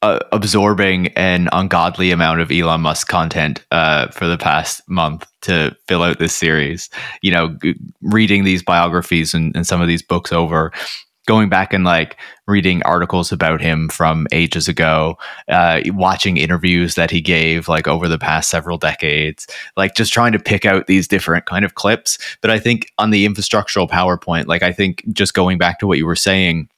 uh, 0.01 0.19
absorbing 0.31 1.07
an 1.09 1.49
ungodly 1.51 2.11
amount 2.11 2.39
of 2.39 2.51
Elon 2.51 2.81
Musk 2.81 3.07
content 3.07 3.65
uh, 3.71 4.07
for 4.07 4.27
the 4.27 4.37
past 4.37 4.87
month 4.87 5.27
to 5.41 5.75
fill 5.87 6.03
out 6.03 6.19
this 6.19 6.35
series. 6.35 6.89
You 7.21 7.31
know, 7.31 7.49
g- 7.61 7.75
reading 8.01 8.43
these 8.43 8.63
biographies 8.63 9.33
and, 9.33 9.55
and 9.55 9.67
some 9.67 9.81
of 9.81 9.87
these 9.87 10.01
books 10.01 10.31
over, 10.31 10.71
going 11.27 11.49
back 11.49 11.73
and 11.73 11.83
like 11.83 12.17
reading 12.47 12.81
articles 12.83 13.31
about 13.31 13.61
him 13.61 13.89
from 13.89 14.25
ages 14.31 14.67
ago, 14.67 15.17
uh, 15.49 15.81
watching 15.87 16.37
interviews 16.37 16.95
that 16.95 17.11
he 17.11 17.21
gave 17.21 17.67
like 17.67 17.87
over 17.87 18.07
the 18.07 18.17
past 18.17 18.49
several 18.49 18.77
decades, 18.77 19.47
like 19.77 19.95
just 19.95 20.13
trying 20.13 20.31
to 20.31 20.39
pick 20.39 20.65
out 20.65 20.87
these 20.87 21.07
different 21.07 21.45
kind 21.45 21.63
of 21.63 21.75
clips. 21.75 22.17
But 22.41 22.49
I 22.51 22.57
think 22.57 22.91
on 22.97 23.11
the 23.11 23.27
infrastructural 23.27 23.87
power 23.87 24.17
point, 24.17 24.47
like 24.47 24.63
I 24.63 24.71
think 24.71 25.03
just 25.11 25.33
going 25.33 25.57
back 25.57 25.77
to 25.79 25.87
what 25.87 25.97
you 25.99 26.05
were 26.05 26.15
saying, 26.15 26.69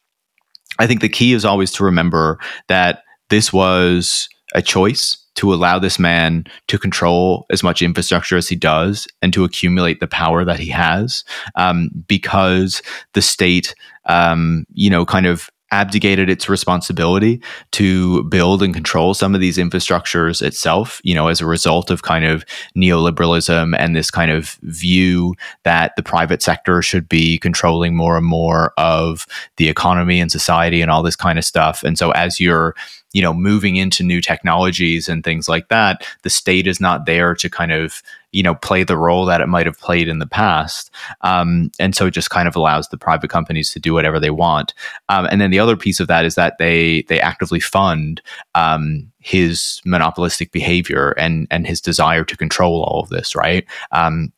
I 0.79 0.87
think 0.87 1.01
the 1.01 1.09
key 1.09 1.33
is 1.33 1.45
always 1.45 1.71
to 1.73 1.83
remember 1.83 2.39
that 2.67 3.03
this 3.31 3.51
was 3.51 4.29
a 4.53 4.61
choice 4.61 5.17
to 5.35 5.53
allow 5.53 5.79
this 5.79 5.97
man 5.97 6.43
to 6.67 6.77
control 6.77 7.45
as 7.49 7.63
much 7.63 7.81
infrastructure 7.81 8.35
as 8.35 8.49
he 8.49 8.55
does 8.55 9.07
and 9.21 9.31
to 9.33 9.45
accumulate 9.45 10.01
the 10.01 10.07
power 10.07 10.43
that 10.43 10.59
he 10.59 10.69
has 10.69 11.23
um, 11.55 11.89
because 12.07 12.81
the 13.13 13.21
state, 13.21 13.73
um, 14.05 14.65
you 14.73 14.89
know, 14.89 15.05
kind 15.05 15.25
of 15.25 15.49
abdicated 15.71 16.29
its 16.29 16.49
responsibility 16.49 17.41
to 17.71 18.23
build 18.25 18.61
and 18.61 18.73
control 18.73 19.13
some 19.13 19.33
of 19.33 19.39
these 19.39 19.57
infrastructures 19.57 20.41
itself, 20.41 20.99
you 21.05 21.15
know, 21.15 21.29
as 21.29 21.39
a 21.39 21.45
result 21.45 21.89
of 21.89 22.01
kind 22.01 22.25
of 22.25 22.43
neoliberalism 22.75 23.73
and 23.79 23.95
this 23.95 24.11
kind 24.11 24.31
of 24.31 24.59
view 24.63 25.33
that 25.63 25.93
the 25.95 26.03
private 26.03 26.41
sector 26.41 26.81
should 26.81 27.07
be 27.07 27.37
controlling 27.37 27.95
more 27.95 28.17
and 28.17 28.25
more 28.25 28.73
of 28.77 29.25
the 29.55 29.69
economy 29.69 30.19
and 30.19 30.29
society 30.29 30.81
and 30.81 30.91
all 30.91 31.03
this 31.03 31.15
kind 31.15 31.39
of 31.39 31.45
stuff. 31.45 31.83
And 31.83 31.97
so 31.97 32.11
as 32.11 32.37
you're 32.37 32.75
you 33.13 33.21
know 33.21 33.33
moving 33.33 33.75
into 33.75 34.03
new 34.03 34.21
technologies 34.21 35.09
and 35.09 35.23
things 35.23 35.49
like 35.49 35.67
that 35.67 36.05
the 36.23 36.29
state 36.29 36.67
is 36.67 36.79
not 36.79 37.05
there 37.05 37.35
to 37.35 37.49
kind 37.49 37.71
of 37.71 38.01
you 38.31 38.43
know 38.43 38.55
play 38.55 38.83
the 38.83 38.97
role 38.97 39.25
that 39.25 39.41
it 39.41 39.47
might 39.47 39.65
have 39.65 39.79
played 39.79 40.07
in 40.07 40.19
the 40.19 40.27
past. 40.27 40.91
Um, 41.21 41.71
and 41.79 41.95
so 41.95 42.07
it 42.07 42.11
just 42.11 42.29
kind 42.29 42.47
of 42.47 42.55
allows 42.55 42.87
the 42.87 42.97
private 42.97 43.29
companies 43.29 43.71
to 43.71 43.79
do 43.79 43.93
whatever 43.93 44.19
they 44.19 44.29
want. 44.29 44.73
Um, 45.09 45.27
and 45.29 45.41
then 45.41 45.51
the 45.51 45.59
other 45.59 45.77
piece 45.77 45.99
of 45.99 46.07
that 46.07 46.25
is 46.25 46.35
that 46.35 46.57
they 46.57 47.03
they 47.03 47.19
actively 47.19 47.59
fund 47.59 48.21
um, 48.55 49.11
his 49.19 49.81
monopolistic 49.85 50.51
behavior 50.51 51.11
and 51.11 51.47
and 51.51 51.67
his 51.67 51.81
desire 51.81 52.23
to 52.23 52.37
control 52.37 52.83
all 52.83 53.01
of 53.01 53.09
this 53.09 53.35
right? 53.35 53.65
Um, 53.91 54.31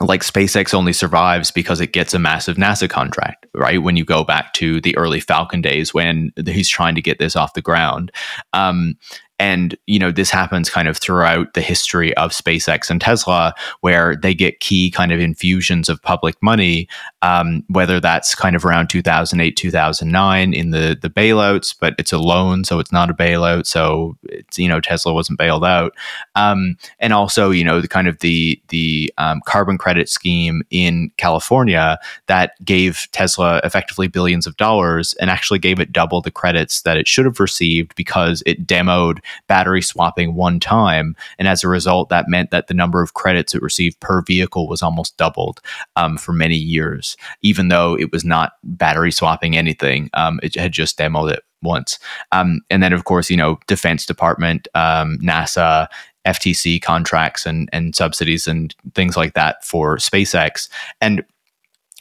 like 0.00 0.22
SpaceX 0.22 0.74
only 0.74 0.92
survives 0.92 1.50
because 1.50 1.80
it 1.80 1.92
gets 1.92 2.14
a 2.14 2.18
massive 2.18 2.56
NASA 2.56 2.88
contract, 2.88 3.46
right? 3.54 3.82
When 3.82 3.96
you 3.96 4.04
go 4.04 4.22
back 4.22 4.52
to 4.54 4.80
the 4.80 4.96
early 4.96 5.20
Falcon 5.20 5.60
days 5.60 5.92
when 5.92 6.32
he's 6.46 6.68
trying 6.68 6.94
to 6.94 7.02
get 7.02 7.18
this 7.18 7.34
off 7.34 7.54
the 7.54 7.62
ground. 7.62 8.12
Um, 8.52 8.96
and, 9.40 9.76
you 9.86 9.98
know, 9.98 10.10
this 10.10 10.30
happens 10.30 10.68
kind 10.68 10.88
of 10.88 10.96
throughout 10.98 11.54
the 11.54 11.60
history 11.60 12.16
of 12.16 12.32
SpaceX 12.32 12.90
and 12.90 13.00
Tesla, 13.00 13.54
where 13.80 14.16
they 14.16 14.34
get 14.34 14.60
key 14.60 14.90
kind 14.90 15.12
of 15.12 15.20
infusions 15.20 15.88
of 15.88 16.02
public 16.02 16.36
money 16.42 16.88
um, 17.22 17.64
whether 17.68 18.00
that's 18.00 18.34
kind 18.34 18.54
of 18.54 18.64
around 18.64 18.88
2008, 18.88 19.56
2009 19.56 20.54
in 20.54 20.70
the 20.70 20.96
the 21.00 21.10
bailouts, 21.10 21.74
but 21.78 21.94
it's 21.98 22.12
a 22.12 22.18
loan, 22.18 22.64
so 22.64 22.78
it's 22.78 22.92
not 22.92 23.10
a 23.10 23.14
bailout. 23.14 23.66
So 23.66 24.16
it's 24.24 24.58
you 24.58 24.68
know 24.68 24.80
Tesla 24.80 25.12
wasn't 25.12 25.38
bailed 25.38 25.64
out, 25.64 25.94
um, 26.34 26.76
and 27.00 27.12
also 27.12 27.50
you 27.50 27.64
know 27.64 27.80
the 27.80 27.88
kind 27.88 28.06
of 28.08 28.18
the 28.20 28.60
the 28.68 29.12
um, 29.18 29.40
carbon 29.46 29.78
credit 29.78 30.08
scheme 30.08 30.62
in 30.70 31.10
California 31.16 31.98
that 32.26 32.52
gave 32.64 33.08
Tesla 33.12 33.60
effectively 33.64 34.08
billions 34.08 34.46
of 34.46 34.56
dollars 34.56 35.14
and 35.14 35.30
actually 35.30 35.58
gave 35.58 35.80
it 35.80 35.92
double 35.92 36.20
the 36.20 36.30
credits 36.30 36.82
that 36.82 36.96
it 36.96 37.08
should 37.08 37.24
have 37.24 37.40
received 37.40 37.94
because 37.96 38.42
it 38.46 38.66
demoed 38.66 39.18
battery 39.48 39.82
swapping 39.82 40.34
one 40.34 40.60
time, 40.60 41.16
and 41.38 41.48
as 41.48 41.64
a 41.64 41.68
result, 41.68 42.08
that 42.10 42.28
meant 42.28 42.50
that 42.50 42.68
the 42.68 42.74
number 42.74 43.02
of 43.02 43.14
credits 43.14 43.54
it 43.54 43.62
received 43.62 43.98
per 44.00 44.22
vehicle 44.22 44.68
was 44.68 44.82
almost 44.82 45.16
doubled 45.16 45.60
um, 45.96 46.16
for 46.16 46.32
many 46.32 46.56
years, 46.56 47.07
even 47.42 47.68
though 47.68 47.96
it 47.98 48.12
was 48.12 48.24
not 48.24 48.52
battery 48.64 49.12
swapping 49.12 49.56
anything. 49.56 50.10
Um, 50.14 50.40
it 50.42 50.54
had 50.54 50.72
just 50.72 50.98
demoed 50.98 51.32
it 51.32 51.42
once. 51.62 51.98
Um, 52.32 52.60
and 52.70 52.82
then, 52.82 52.92
of 52.92 53.04
course, 53.04 53.30
you 53.30 53.36
know, 53.36 53.58
Defense 53.66 54.06
Department, 54.06 54.68
um, 54.74 55.18
NASA, 55.18 55.88
FTC 56.26 56.82
contracts 56.82 57.46
and 57.46 57.70
and 57.72 57.94
subsidies 57.94 58.46
and 58.46 58.74
things 58.94 59.16
like 59.16 59.34
that 59.34 59.64
for 59.64 59.96
SpaceX. 59.96 60.68
And 61.00 61.24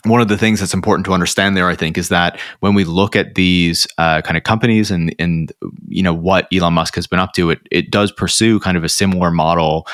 one 0.04 0.22
of 0.22 0.28
the 0.28 0.38
things 0.38 0.60
that's 0.60 0.74
important 0.74 1.06
to 1.06 1.14
understand 1.14 1.58
there, 1.58 1.68
I 1.68 1.76
think, 1.76 1.98
is 1.98 2.10
that 2.10 2.40
when 2.60 2.74
we 2.74 2.84
look 2.84 3.16
at 3.16 3.36
these 3.36 3.88
uh, 3.98 4.22
kind 4.22 4.38
of 4.38 4.44
companies 4.44 4.92
and 4.92 5.16
and 5.18 5.52
you 5.88 6.04
know 6.04 6.14
what 6.14 6.48
Elon 6.54 6.74
Musk 6.74 6.96
has 6.96 7.08
been 7.08 7.20
up 7.20 7.34
to, 7.34 7.52
it 7.52 7.60
it 7.72 7.92
does 7.92 8.12
pursue 8.12 8.60
kind 8.60 8.78
of 8.78 8.84
a 8.84 8.90
similar 8.90 9.32
model 9.32 9.88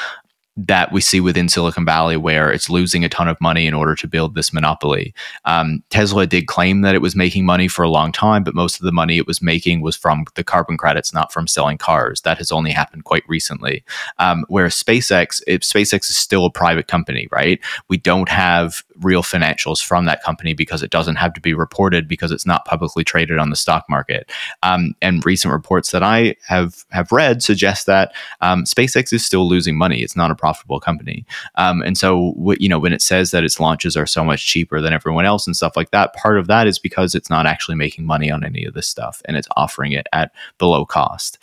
that 0.56 0.92
we 0.92 1.02
see 1.02 1.20
within 1.20 1.50
Silicon 1.50 1.86
Valley, 1.86 2.16
where 2.16 2.52
it's 2.52 2.70
losing 2.70 3.04
a 3.04 3.10
ton 3.10 3.28
of 3.28 3.42
money 3.42 3.66
in 3.66 3.74
order 3.74 3.96
to 3.96 4.08
build 4.08 4.36
this 4.36 4.54
monopoly. 4.54 5.14
Um, 5.46 5.84
Tesla 5.90 6.28
did 6.28 6.46
claim 6.46 6.82
that 6.82 6.94
it 6.94 7.02
was 7.02 7.16
making 7.16 7.46
money 7.46 7.68
for 7.68 7.82
a 7.82 7.90
long 7.90 8.12
time, 8.12 8.44
but 8.44 8.54
most 8.54 8.80
of 8.80 8.86
the 8.86 8.92
money 8.92 9.18
it 9.18 9.26
was 9.26 9.42
making 9.42 9.82
was 9.82 9.96
from 9.96 10.26
the 10.36 10.44
carbon 10.44 10.78
credits, 10.78 11.14
not 11.14 11.34
from 11.34 11.48
selling 11.48 11.78
cars. 11.78 12.22
That 12.22 12.38
has 12.38 12.52
only 12.52 12.72
happened 12.72 13.06
quite 13.06 13.24
recently. 13.28 13.84
Um, 14.20 14.46
whereas 14.48 14.76
SpaceX, 14.76 15.42
if 15.48 15.62
SpaceX 15.62 16.10
is 16.10 16.18
still 16.18 16.46
a 16.46 16.52
private 16.52 16.88
company, 16.88 17.28
right? 17.32 17.60
We 17.90 17.98
don't 17.98 18.30
have 18.30 18.84
real 19.02 19.24
financials 19.24 19.84
from 19.84 20.06
that 20.06 20.24
company 20.24 20.54
because 20.54 20.84
it 20.84 20.92
doesn't 20.92 21.16
have 21.16 21.34
to 21.34 21.42
be 21.42 21.54
reported 21.54 22.08
because 22.08 22.32
it's 22.32 22.46
not 22.46 22.66
publicly 22.66 23.04
traded 23.04 23.40
on 23.40 23.50
the 23.50 23.56
stock 23.56 23.86
market. 23.90 24.32
Um, 24.62 24.96
and 25.02 25.26
recent 25.26 25.52
reports 25.52 25.92
that 25.92 26.04
I 26.04 26.36
have 26.48 26.86
have 26.92 27.12
read 27.12 27.44
suggest 27.44 27.86
that 27.86 28.14
um, 28.42 28.64
SpaceX 28.64 29.14
is 29.14 29.26
still 29.26 29.48
losing 29.48 29.78
money. 29.78 30.02
It's 30.02 30.16
not 30.16 30.32
a 30.32 30.36
profitable 30.36 30.80
company. 30.80 31.26
Um, 31.56 31.82
and 31.82 31.98
so, 31.98 32.34
you 32.60 32.70
know, 32.70 32.80
when 32.80 32.94
it 32.94 33.02
says 33.02 33.32
that 33.32 33.44
its 33.44 33.60
launches 33.60 33.98
are 33.98 34.06
so 34.06 34.24
much 34.24 34.46
cheaper 34.46 34.82
than 34.82 34.94
everyone 34.94 35.26
else 35.26 35.48
and 35.48 35.56
stuff 35.56 35.76
like 35.76 35.92
that, 35.92 36.14
part 36.14 36.38
of 36.38 36.48
that 36.48 36.68
is 36.68 36.80
because 36.80 37.16
it's 37.16 37.30
not 37.30 37.46
actually 37.46 37.76
making 37.76 38.06
money 38.06 38.32
on 38.32 38.44
any 38.44 38.66
of 38.66 38.74
this 38.74 38.88
stuff 38.88 39.22
and 39.26 39.38
it's 39.38 39.48
offering 39.58 39.92
it 39.92 40.08
at 40.14 40.32
below 40.58 40.86
cost 40.86 41.40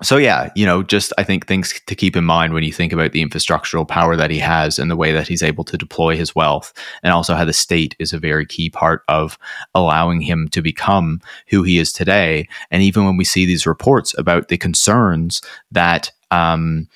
so 0.00 0.16
yeah, 0.16 0.50
you 0.56 0.64
know, 0.64 0.82
just 0.82 1.12
I 1.18 1.24
think 1.24 1.46
things 1.46 1.78
to 1.86 1.94
keep 1.94 2.16
in 2.16 2.24
mind 2.24 2.54
when 2.54 2.64
you 2.64 2.72
think 2.72 2.92
about 2.92 3.12
the 3.12 3.24
infrastructural 3.24 3.86
power 3.86 4.16
that 4.16 4.30
he 4.30 4.38
has 4.38 4.78
and 4.78 4.90
the 4.90 4.96
way 4.96 5.12
that 5.12 5.28
he's 5.28 5.42
able 5.42 5.64
to 5.64 5.76
deploy 5.76 6.16
his 6.16 6.34
wealth, 6.34 6.72
and 7.02 7.12
also 7.12 7.34
how 7.34 7.44
the 7.44 7.52
state 7.52 7.94
is 7.98 8.12
a 8.12 8.18
very 8.18 8.46
key 8.46 8.70
part 8.70 9.02
of 9.08 9.38
allowing 9.74 10.22
him 10.22 10.48
to 10.48 10.62
become 10.62 11.20
who 11.48 11.62
he 11.62 11.78
is 11.78 11.92
today. 11.92 12.48
And 12.70 12.82
even 12.82 13.04
when 13.04 13.16
we 13.16 13.24
see 13.24 13.44
these 13.44 13.66
reports 13.66 14.16
about 14.16 14.48
the 14.48 14.56
concerns 14.56 15.42
that 15.70 16.10
um, 16.30 16.88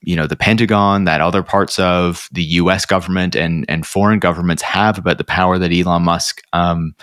you 0.00 0.16
know 0.16 0.26
the 0.26 0.36
Pentagon, 0.36 1.04
that 1.04 1.20
other 1.20 1.42
parts 1.42 1.78
of 1.78 2.28
the 2.32 2.44
U.S. 2.44 2.86
government 2.86 3.36
and 3.36 3.66
and 3.68 3.86
foreign 3.86 4.18
governments 4.18 4.62
have 4.62 4.96
about 4.96 5.18
the 5.18 5.24
power 5.24 5.58
that 5.58 5.72
Elon 5.72 6.04
Musk 6.04 6.40
um, 6.54 6.94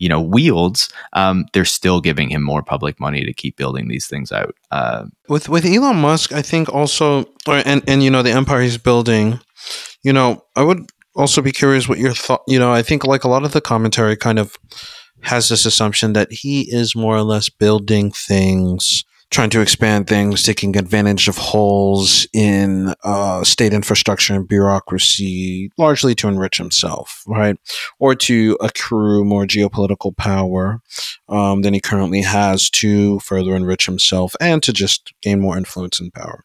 you 0.00 0.08
know 0.08 0.20
wields, 0.20 0.88
um, 1.12 1.46
they're 1.52 1.64
still 1.64 2.00
giving 2.00 2.30
him 2.30 2.42
more 2.42 2.62
public 2.62 2.98
money 2.98 3.24
to 3.24 3.32
keep 3.32 3.56
building 3.56 3.86
these 3.86 4.08
things 4.08 4.32
out. 4.32 4.56
Uh, 4.72 5.04
with 5.28 5.48
with 5.48 5.64
Elon 5.64 5.96
Musk, 5.96 6.32
I 6.32 6.42
think 6.42 6.68
also, 6.68 7.26
or, 7.46 7.62
and 7.64 7.84
and 7.86 8.02
you 8.02 8.10
know 8.10 8.22
the 8.22 8.32
empire 8.32 8.62
he's 8.62 8.78
building. 8.78 9.38
You 10.02 10.12
know, 10.12 10.42
I 10.56 10.64
would 10.64 10.90
also 11.14 11.42
be 11.42 11.52
curious 11.52 11.88
what 11.88 11.98
your 11.98 12.14
thought. 12.14 12.42
You 12.48 12.58
know, 12.58 12.72
I 12.72 12.82
think 12.82 13.06
like 13.06 13.22
a 13.22 13.28
lot 13.28 13.44
of 13.44 13.52
the 13.52 13.60
commentary 13.60 14.16
kind 14.16 14.38
of 14.38 14.56
has 15.22 15.50
this 15.50 15.66
assumption 15.66 16.14
that 16.14 16.32
he 16.32 16.62
is 16.72 16.96
more 16.96 17.14
or 17.14 17.22
less 17.22 17.50
building 17.50 18.10
things 18.10 19.04
trying 19.30 19.50
to 19.50 19.60
expand 19.60 20.08
things, 20.08 20.42
taking 20.42 20.76
advantage 20.76 21.28
of 21.28 21.38
holes 21.38 22.26
in 22.32 22.92
uh, 23.04 23.44
state 23.44 23.72
infrastructure 23.72 24.34
and 24.34 24.48
bureaucracy, 24.48 25.70
largely 25.78 26.14
to 26.16 26.28
enrich 26.28 26.58
himself, 26.58 27.22
right? 27.26 27.56
Or 27.98 28.14
to 28.16 28.58
accrue 28.60 29.24
more 29.24 29.46
geopolitical 29.46 30.16
power 30.16 30.80
um, 31.28 31.62
than 31.62 31.74
he 31.74 31.80
currently 31.80 32.22
has 32.22 32.68
to 32.70 33.20
further 33.20 33.54
enrich 33.54 33.86
himself 33.86 34.34
and 34.40 34.62
to 34.64 34.72
just 34.72 35.12
gain 35.22 35.40
more 35.40 35.56
influence 35.56 36.00
and 36.00 36.12
power 36.12 36.44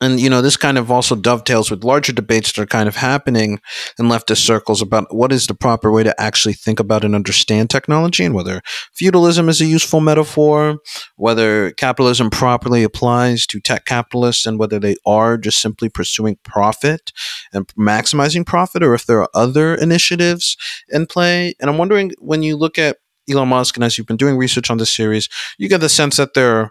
and 0.00 0.20
you 0.20 0.30
know 0.30 0.42
this 0.42 0.56
kind 0.56 0.78
of 0.78 0.90
also 0.90 1.14
dovetails 1.14 1.70
with 1.70 1.84
larger 1.84 2.12
debates 2.12 2.52
that 2.52 2.62
are 2.62 2.66
kind 2.66 2.88
of 2.88 2.96
happening 2.96 3.60
in 3.98 4.06
leftist 4.06 4.38
circles 4.38 4.80
about 4.80 5.14
what 5.14 5.32
is 5.32 5.46
the 5.46 5.54
proper 5.54 5.90
way 5.90 6.02
to 6.02 6.20
actually 6.20 6.52
think 6.52 6.80
about 6.80 7.04
and 7.04 7.14
understand 7.14 7.70
technology 7.70 8.24
and 8.24 8.34
whether 8.34 8.60
feudalism 8.94 9.48
is 9.48 9.60
a 9.60 9.66
useful 9.66 10.00
metaphor 10.00 10.78
whether 11.16 11.70
capitalism 11.72 12.30
properly 12.30 12.82
applies 12.82 13.46
to 13.46 13.60
tech 13.60 13.84
capitalists 13.84 14.46
and 14.46 14.58
whether 14.58 14.78
they 14.78 14.96
are 15.06 15.36
just 15.36 15.60
simply 15.60 15.88
pursuing 15.88 16.36
profit 16.44 17.12
and 17.52 17.66
maximizing 17.76 18.46
profit 18.46 18.82
or 18.82 18.94
if 18.94 19.06
there 19.06 19.20
are 19.20 19.30
other 19.34 19.74
initiatives 19.74 20.56
in 20.88 21.06
play. 21.06 21.54
And 21.60 21.70
i'm 21.70 21.78
wondering 21.78 22.12
when 22.18 22.42
you 22.42 22.56
look 22.56 22.78
at 22.78 22.98
Elon 23.30 23.48
Musk 23.48 23.76
and 23.76 23.84
as 23.84 23.98
you've 23.98 24.06
been 24.06 24.16
doing 24.16 24.38
research 24.38 24.70
on 24.70 24.78
this 24.78 24.94
series 24.94 25.28
you 25.58 25.68
get 25.68 25.80
the 25.80 25.88
sense 25.88 26.16
that 26.16 26.34
there 26.34 26.70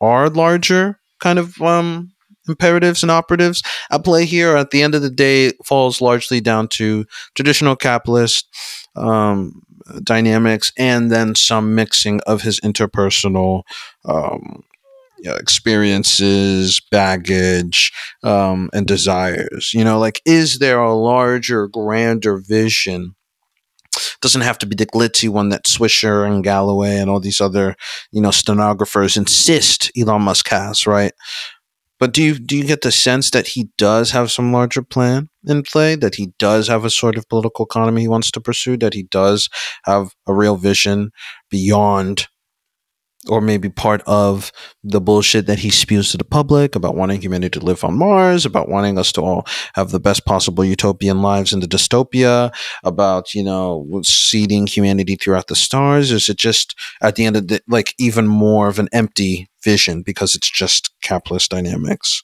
are 0.00 0.28
larger 0.28 0.98
kind 1.20 1.38
of 1.38 1.60
um, 1.62 2.13
imperatives 2.48 3.02
and 3.02 3.10
operatives 3.10 3.62
at 3.90 4.04
play 4.04 4.24
here 4.24 4.56
at 4.56 4.70
the 4.70 4.82
end 4.82 4.94
of 4.94 5.02
the 5.02 5.10
day 5.10 5.52
falls 5.64 6.00
largely 6.00 6.40
down 6.40 6.68
to 6.68 7.04
traditional 7.34 7.76
capitalist 7.76 8.48
um, 8.96 9.62
dynamics 10.02 10.72
and 10.78 11.10
then 11.10 11.34
some 11.34 11.74
mixing 11.74 12.20
of 12.26 12.42
his 12.42 12.60
interpersonal 12.60 13.62
um, 14.04 14.62
experiences, 15.24 16.80
baggage, 16.90 17.92
um, 18.22 18.70
and 18.72 18.86
desires. 18.86 19.72
You 19.72 19.84
know, 19.84 19.98
like, 19.98 20.20
is 20.24 20.58
there 20.58 20.80
a 20.80 20.94
larger, 20.94 21.68
grander 21.68 22.38
vision? 22.38 23.14
Doesn't 24.20 24.40
have 24.42 24.58
to 24.58 24.66
be 24.66 24.74
the 24.74 24.86
glitzy 24.86 25.28
one 25.28 25.50
that 25.50 25.64
Swisher 25.66 26.26
and 26.26 26.42
Galloway 26.42 26.96
and 26.96 27.08
all 27.08 27.20
these 27.20 27.40
other, 27.40 27.76
you 28.10 28.20
know, 28.20 28.32
stenographers 28.32 29.16
insist 29.16 29.90
Elon 29.96 30.22
Musk 30.22 30.48
has, 30.48 30.86
right? 30.86 31.12
But 32.04 32.12
do 32.12 32.22
you 32.22 32.38
do 32.38 32.54
you 32.54 32.64
get 32.64 32.82
the 32.82 32.92
sense 32.92 33.30
that 33.30 33.46
he 33.46 33.70
does 33.78 34.10
have 34.10 34.30
some 34.30 34.52
larger 34.52 34.82
plan 34.82 35.30
in 35.46 35.62
play? 35.62 35.94
That 35.94 36.16
he 36.16 36.34
does 36.38 36.68
have 36.68 36.84
a 36.84 36.90
sort 36.90 37.16
of 37.16 37.26
political 37.30 37.64
economy 37.64 38.02
he 38.02 38.08
wants 38.08 38.30
to 38.32 38.42
pursue? 38.42 38.76
That 38.76 38.92
he 38.92 39.04
does 39.04 39.48
have 39.84 40.10
a 40.26 40.34
real 40.34 40.56
vision 40.56 41.12
beyond 41.50 42.28
or 43.28 43.40
maybe 43.40 43.68
part 43.68 44.02
of 44.06 44.52
the 44.82 45.00
bullshit 45.00 45.46
that 45.46 45.58
he 45.58 45.70
spews 45.70 46.10
to 46.10 46.18
the 46.18 46.24
public 46.24 46.74
about 46.74 46.96
wanting 46.96 47.20
humanity 47.20 47.58
to 47.58 47.64
live 47.64 47.84
on 47.84 47.96
Mars, 47.96 48.44
about 48.44 48.68
wanting 48.68 48.98
us 48.98 49.12
to 49.12 49.22
all 49.22 49.46
have 49.74 49.90
the 49.90 50.00
best 50.00 50.24
possible 50.26 50.64
utopian 50.64 51.22
lives 51.22 51.52
in 51.52 51.60
the 51.60 51.66
dystopia, 51.66 52.54
about, 52.82 53.34
you 53.34 53.42
know, 53.42 54.00
seeding 54.04 54.66
humanity 54.66 55.16
throughout 55.16 55.46
the 55.46 55.56
stars? 55.56 56.10
Is 56.10 56.28
it 56.28 56.36
just 56.36 56.78
at 57.00 57.16
the 57.16 57.24
end 57.24 57.36
of 57.36 57.48
the, 57.48 57.62
like 57.68 57.94
even 57.98 58.26
more 58.26 58.68
of 58.68 58.78
an 58.78 58.88
empty 58.92 59.48
vision 59.62 60.02
because 60.02 60.34
it's 60.34 60.50
just 60.50 60.90
capitalist 61.00 61.50
dynamics? 61.50 62.22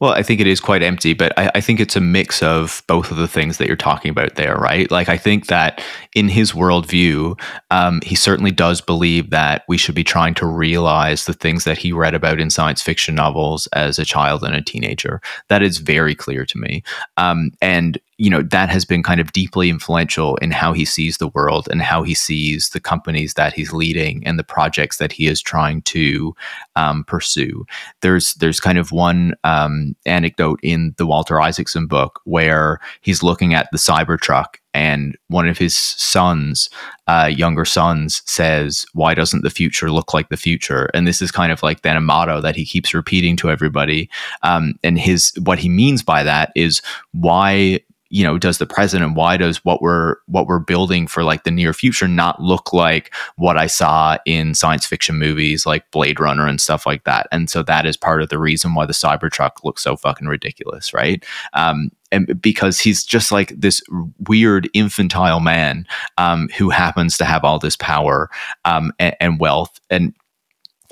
Well, 0.00 0.12
I 0.12 0.22
think 0.22 0.40
it 0.40 0.46
is 0.46 0.60
quite 0.60 0.82
empty, 0.82 1.14
but 1.14 1.32
I, 1.38 1.50
I, 1.54 1.60
think 1.60 1.80
it's 1.80 1.96
a 1.96 2.00
mix 2.00 2.42
of 2.42 2.82
both 2.86 3.10
of 3.10 3.16
the 3.16 3.28
things 3.28 3.58
that 3.58 3.66
you're 3.66 3.76
talking 3.76 4.10
about 4.10 4.36
there, 4.36 4.56
right? 4.56 4.90
Like, 4.90 5.08
I 5.08 5.16
think 5.16 5.46
that 5.46 5.82
in 6.14 6.28
his 6.28 6.52
worldview, 6.52 7.40
um, 7.70 8.00
he 8.04 8.14
certainly 8.14 8.50
does 8.50 8.80
believe 8.80 9.30
that 9.30 9.64
we 9.68 9.76
should 9.76 9.94
be 9.94 10.04
trying 10.04 10.34
to 10.34 10.46
realize 10.46 11.24
the 11.24 11.32
things 11.32 11.64
that 11.64 11.78
he 11.78 11.92
read 11.92 12.14
about 12.14 12.40
in 12.40 12.50
science 12.50 12.82
fiction 12.82 13.14
novels 13.14 13.66
as 13.68 13.98
a 13.98 14.04
child 14.04 14.44
and 14.44 14.54
a 14.54 14.62
teenager. 14.62 15.20
That 15.48 15.62
is 15.62 15.78
very 15.78 16.14
clear 16.14 16.44
to 16.44 16.58
me. 16.58 16.82
Um, 17.16 17.50
and 17.60 17.98
you 18.18 18.30
know 18.30 18.42
that 18.42 18.68
has 18.68 18.84
been 18.84 19.02
kind 19.02 19.20
of 19.20 19.32
deeply 19.32 19.68
influential 19.68 20.36
in 20.36 20.50
how 20.50 20.72
he 20.72 20.84
sees 20.84 21.18
the 21.18 21.28
world 21.28 21.68
and 21.70 21.82
how 21.82 22.02
he 22.02 22.14
sees 22.14 22.70
the 22.70 22.80
companies 22.80 23.34
that 23.34 23.52
he's 23.52 23.72
leading 23.72 24.26
and 24.26 24.38
the 24.38 24.44
projects 24.44 24.96
that 24.98 25.12
he 25.12 25.26
is 25.26 25.42
trying 25.42 25.82
to 25.82 26.34
um, 26.76 27.04
pursue. 27.04 27.66
There's 28.00 28.34
there's 28.34 28.60
kind 28.60 28.78
of 28.78 28.92
one 28.92 29.34
um, 29.44 29.94
anecdote 30.06 30.60
in 30.62 30.94
the 30.96 31.06
Walter 31.06 31.40
Isaacson 31.40 31.86
book 31.86 32.20
where 32.24 32.80
he's 33.02 33.22
looking 33.22 33.54
at 33.54 33.68
the 33.70 33.78
Cybertruck 33.78 34.56
and 34.76 35.16
one 35.28 35.48
of 35.48 35.56
his 35.56 35.74
sons, 35.74 36.68
uh, 37.06 37.30
younger 37.34 37.64
sons, 37.64 38.20
says, 38.26 38.84
"Why 38.92 39.14
doesn't 39.14 39.42
the 39.42 39.48
future 39.48 39.90
look 39.90 40.12
like 40.12 40.28
the 40.28 40.36
future?" 40.36 40.90
And 40.92 41.06
this 41.06 41.22
is 41.22 41.30
kind 41.30 41.50
of 41.50 41.62
like 41.62 41.80
then 41.80 41.96
a 41.96 42.00
motto 42.02 42.42
that 42.42 42.56
he 42.56 42.66
keeps 42.66 42.92
repeating 42.92 43.36
to 43.36 43.50
everybody. 43.50 44.10
Um, 44.42 44.74
and 44.84 44.98
his 44.98 45.32
what 45.42 45.58
he 45.58 45.70
means 45.70 46.02
by 46.02 46.22
that 46.24 46.52
is 46.54 46.82
why 47.12 47.80
you 48.10 48.24
know 48.24 48.38
does 48.38 48.58
the 48.58 48.66
present 48.66 49.02
and 49.02 49.16
why 49.16 49.36
does 49.36 49.64
what 49.64 49.82
we're 49.82 50.16
what 50.26 50.46
we're 50.46 50.58
building 50.58 51.06
for 51.06 51.24
like 51.24 51.44
the 51.44 51.50
near 51.50 51.72
future 51.72 52.08
not 52.08 52.40
look 52.40 52.72
like 52.72 53.14
what 53.36 53.56
i 53.56 53.66
saw 53.66 54.16
in 54.26 54.54
science 54.54 54.86
fiction 54.86 55.16
movies 55.16 55.66
like 55.66 55.90
blade 55.90 56.20
runner 56.20 56.46
and 56.46 56.60
stuff 56.60 56.86
like 56.86 57.04
that? 57.04 57.26
And 57.32 57.48
so 57.50 57.62
that 57.62 57.86
is 57.86 57.96
part 57.96 58.22
of 58.22 58.28
the 58.28 58.38
reason 58.38 58.74
why 58.74 58.86
the 58.86 58.92
cybertruck 58.92 59.64
looks 59.64 59.82
so 59.82 59.96
fucking 59.96 60.28
ridiculous 60.28 60.92
right? 60.92 61.24
Um, 61.52 61.90
and 62.12 62.40
because 62.40 62.80
he's 62.80 63.04
just 63.04 63.32
like 63.32 63.50
this 63.50 63.82
weird 64.28 64.68
infantile 64.74 65.40
man 65.40 65.86
um, 66.18 66.48
who 66.56 66.70
happens 66.70 67.16
to 67.18 67.24
have 67.24 67.44
all 67.44 67.58
this 67.58 67.76
power 67.76 68.30
um, 68.64 68.92
and, 68.98 69.16
and 69.20 69.40
wealth. 69.40 69.80
And 69.90 70.14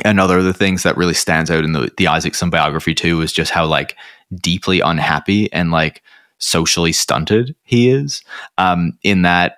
another 0.05 0.39
of 0.39 0.45
the 0.45 0.53
things 0.53 0.83
that 0.83 0.97
really 0.97 1.15
stands 1.15 1.51
out 1.51 1.65
in 1.65 1.73
the, 1.73 1.91
the 1.97 2.09
Isaacson 2.09 2.51
biography 2.51 2.95
too 2.95 3.21
is 3.21 3.33
just 3.33 3.53
how 3.53 3.65
like 3.65 3.97
deeply 4.35 4.81
unhappy 4.81 5.53
and 5.53 5.71
like 5.71 6.03
socially 6.45 6.93
stunted 6.93 7.57
he 7.63 7.89
is. 7.91 8.23
Um, 8.59 8.99
in 9.03 9.23
that 9.23 9.57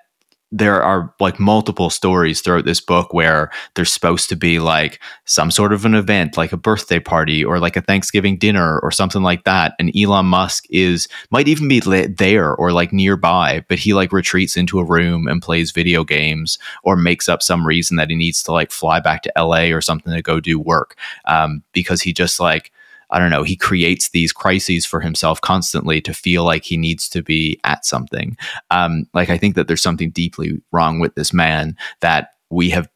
there 0.49 0.81
are 0.81 1.13
like 1.19 1.41
multiple 1.41 1.89
stories 1.89 2.39
throughout 2.39 2.63
this 2.63 2.79
book 2.79 3.13
where 3.13 3.51
there's 3.75 3.91
supposed 3.91 4.29
to 4.29 4.35
be 4.35 4.59
like 4.59 5.01
some 5.25 5.51
sort 5.51 5.73
of 5.73 5.83
an 5.83 5.93
event 5.93 6.37
like 6.37 6.53
a 6.53 6.57
birthday 6.57 6.99
party 6.99 7.43
or 7.43 7.59
like 7.59 7.75
a 7.75 7.81
thanksgiving 7.81 8.37
dinner 8.37 8.79
or 8.79 8.89
something 8.89 9.23
like 9.23 9.43
that 9.43 9.73
and 9.77 9.91
elon 9.93 10.25
musk 10.25 10.63
is 10.69 11.09
might 11.31 11.49
even 11.49 11.67
be 11.67 11.81
there 11.81 12.55
or 12.55 12.71
like 12.71 12.93
nearby 12.93 13.61
but 13.67 13.77
he 13.77 13.93
like 13.93 14.13
retreats 14.13 14.55
into 14.55 14.79
a 14.79 14.85
room 14.85 15.27
and 15.27 15.41
plays 15.41 15.71
video 15.71 16.05
games 16.05 16.57
or 16.83 16.95
makes 16.95 17.27
up 17.27 17.43
some 17.43 17.67
reason 17.67 17.97
that 17.97 18.09
he 18.09 18.15
needs 18.15 18.41
to 18.41 18.53
like 18.53 18.71
fly 18.71 19.01
back 19.01 19.23
to 19.23 19.31
la 19.37 19.63
or 19.63 19.81
something 19.81 20.13
to 20.13 20.21
go 20.21 20.39
do 20.39 20.57
work 20.57 20.95
um, 21.25 21.61
because 21.73 22.01
he 22.01 22.13
just 22.13 22.39
like 22.39 22.71
I 23.09 23.19
don't 23.19 23.29
know, 23.29 23.43
he 23.43 23.55
creates 23.55 24.09
these 24.09 24.33
crises 24.33 24.85
for 24.85 24.99
himself 24.99 25.39
constantly 25.41 26.01
to 26.01 26.13
feel 26.13 26.43
like 26.43 26.63
he 26.63 26.77
needs 26.77 27.07
to 27.09 27.21
be 27.21 27.59
at 27.63 27.85
something. 27.85 28.35
Um, 28.71 29.07
like, 29.13 29.29
I 29.29 29.37
think 29.37 29.55
that 29.55 29.67
there's 29.67 29.81
something 29.81 30.09
deeply 30.09 30.61
wrong 30.71 30.99
with 30.99 31.15
this 31.15 31.33
man 31.33 31.77
that 32.01 32.31
we 32.49 32.69
have, 32.71 32.89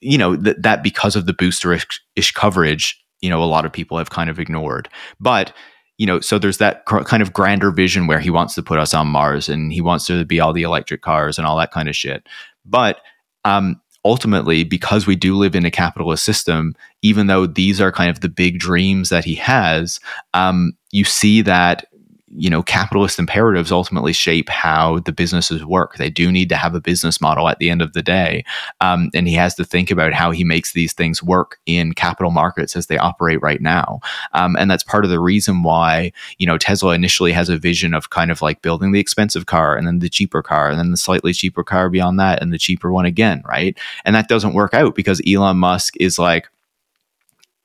you 0.00 0.18
know, 0.18 0.36
th- 0.36 0.56
that 0.60 0.82
because 0.82 1.16
of 1.16 1.26
the 1.26 1.34
boosterish 1.34 2.34
coverage, 2.34 2.98
you 3.20 3.28
know, 3.30 3.42
a 3.42 3.44
lot 3.44 3.64
of 3.64 3.72
people 3.72 3.98
have 3.98 4.10
kind 4.10 4.30
of 4.30 4.40
ignored. 4.40 4.88
But, 5.20 5.52
you 5.98 6.06
know, 6.06 6.20
so 6.20 6.38
there's 6.38 6.58
that 6.58 6.84
cr- 6.86 7.02
kind 7.02 7.22
of 7.22 7.32
grander 7.32 7.70
vision 7.70 8.06
where 8.06 8.20
he 8.20 8.30
wants 8.30 8.54
to 8.54 8.62
put 8.62 8.78
us 8.78 8.94
on 8.94 9.08
Mars 9.08 9.48
and 9.48 9.72
he 9.72 9.80
wants 9.80 10.06
to 10.06 10.24
be 10.24 10.40
all 10.40 10.52
the 10.52 10.62
electric 10.62 11.02
cars 11.02 11.38
and 11.38 11.46
all 11.46 11.56
that 11.58 11.72
kind 11.72 11.88
of 11.88 11.94
shit. 11.96 12.26
But, 12.64 13.00
um, 13.44 13.80
ultimately, 14.04 14.64
because 14.64 15.06
we 15.06 15.16
do 15.16 15.36
live 15.36 15.54
in 15.54 15.64
a 15.64 15.70
capitalist 15.70 16.24
system, 16.24 16.74
even 17.02 17.26
though 17.26 17.46
these 17.46 17.80
are 17.80 17.92
kind 17.92 18.10
of 18.10 18.20
the 18.20 18.28
big 18.28 18.58
dreams 18.58 19.08
that 19.10 19.24
he 19.24 19.34
has, 19.36 20.00
um, 20.34 20.72
you 20.90 21.04
see 21.04 21.42
that 21.42 21.86
you 22.34 22.50
know 22.50 22.62
capitalist 22.62 23.18
imperatives 23.18 23.70
ultimately 23.70 24.12
shape 24.12 24.48
how 24.48 25.00
the 25.00 25.12
businesses 25.12 25.64
work. 25.64 25.96
They 25.96 26.10
do 26.10 26.32
need 26.32 26.48
to 26.48 26.56
have 26.56 26.74
a 26.74 26.80
business 26.80 27.20
model 27.20 27.48
at 27.48 27.58
the 27.58 27.70
end 27.70 27.82
of 27.82 27.92
the 27.92 28.02
day. 28.02 28.44
Um, 28.80 29.10
and 29.14 29.28
he 29.28 29.34
has 29.34 29.54
to 29.56 29.64
think 29.64 29.90
about 29.90 30.12
how 30.12 30.30
he 30.30 30.44
makes 30.44 30.72
these 30.72 30.92
things 30.92 31.22
work 31.22 31.60
in 31.66 31.92
capital 31.92 32.30
markets 32.30 32.74
as 32.74 32.86
they 32.86 32.98
operate 32.98 33.40
right 33.42 33.60
now. 33.60 34.00
Um, 34.32 34.56
and 34.56 34.70
that's 34.70 34.84
part 34.84 35.04
of 35.04 35.10
the 35.10 35.20
reason 35.20 35.62
why 35.62 36.12
you 36.38 36.46
know 36.46 36.58
tesla 36.58 36.94
initially 36.94 37.32
has 37.32 37.48
a 37.48 37.56
vision 37.56 37.94
of 37.94 38.10
kind 38.10 38.30
of 38.30 38.42
like 38.42 38.62
building 38.62 38.92
the 38.92 39.00
expensive 39.00 39.46
car 39.46 39.76
and 39.76 39.86
then 39.86 39.98
the 39.98 40.08
cheaper 40.08 40.42
car 40.42 40.68
and 40.70 40.78
then 40.78 40.90
the 40.90 40.96
slightly 40.96 41.32
cheaper 41.32 41.62
car 41.62 41.88
beyond 41.88 42.18
that 42.18 42.42
and 42.42 42.52
the 42.52 42.58
cheaper 42.58 42.92
one 42.92 43.04
again 43.04 43.42
right? 43.44 43.78
And 44.04 44.14
that 44.16 44.28
doesn't 44.28 44.54
work 44.54 44.74
out 44.74 44.94
because 44.94 45.20
elon 45.26 45.58
musk 45.58 45.94
is 46.00 46.18
like 46.18 46.48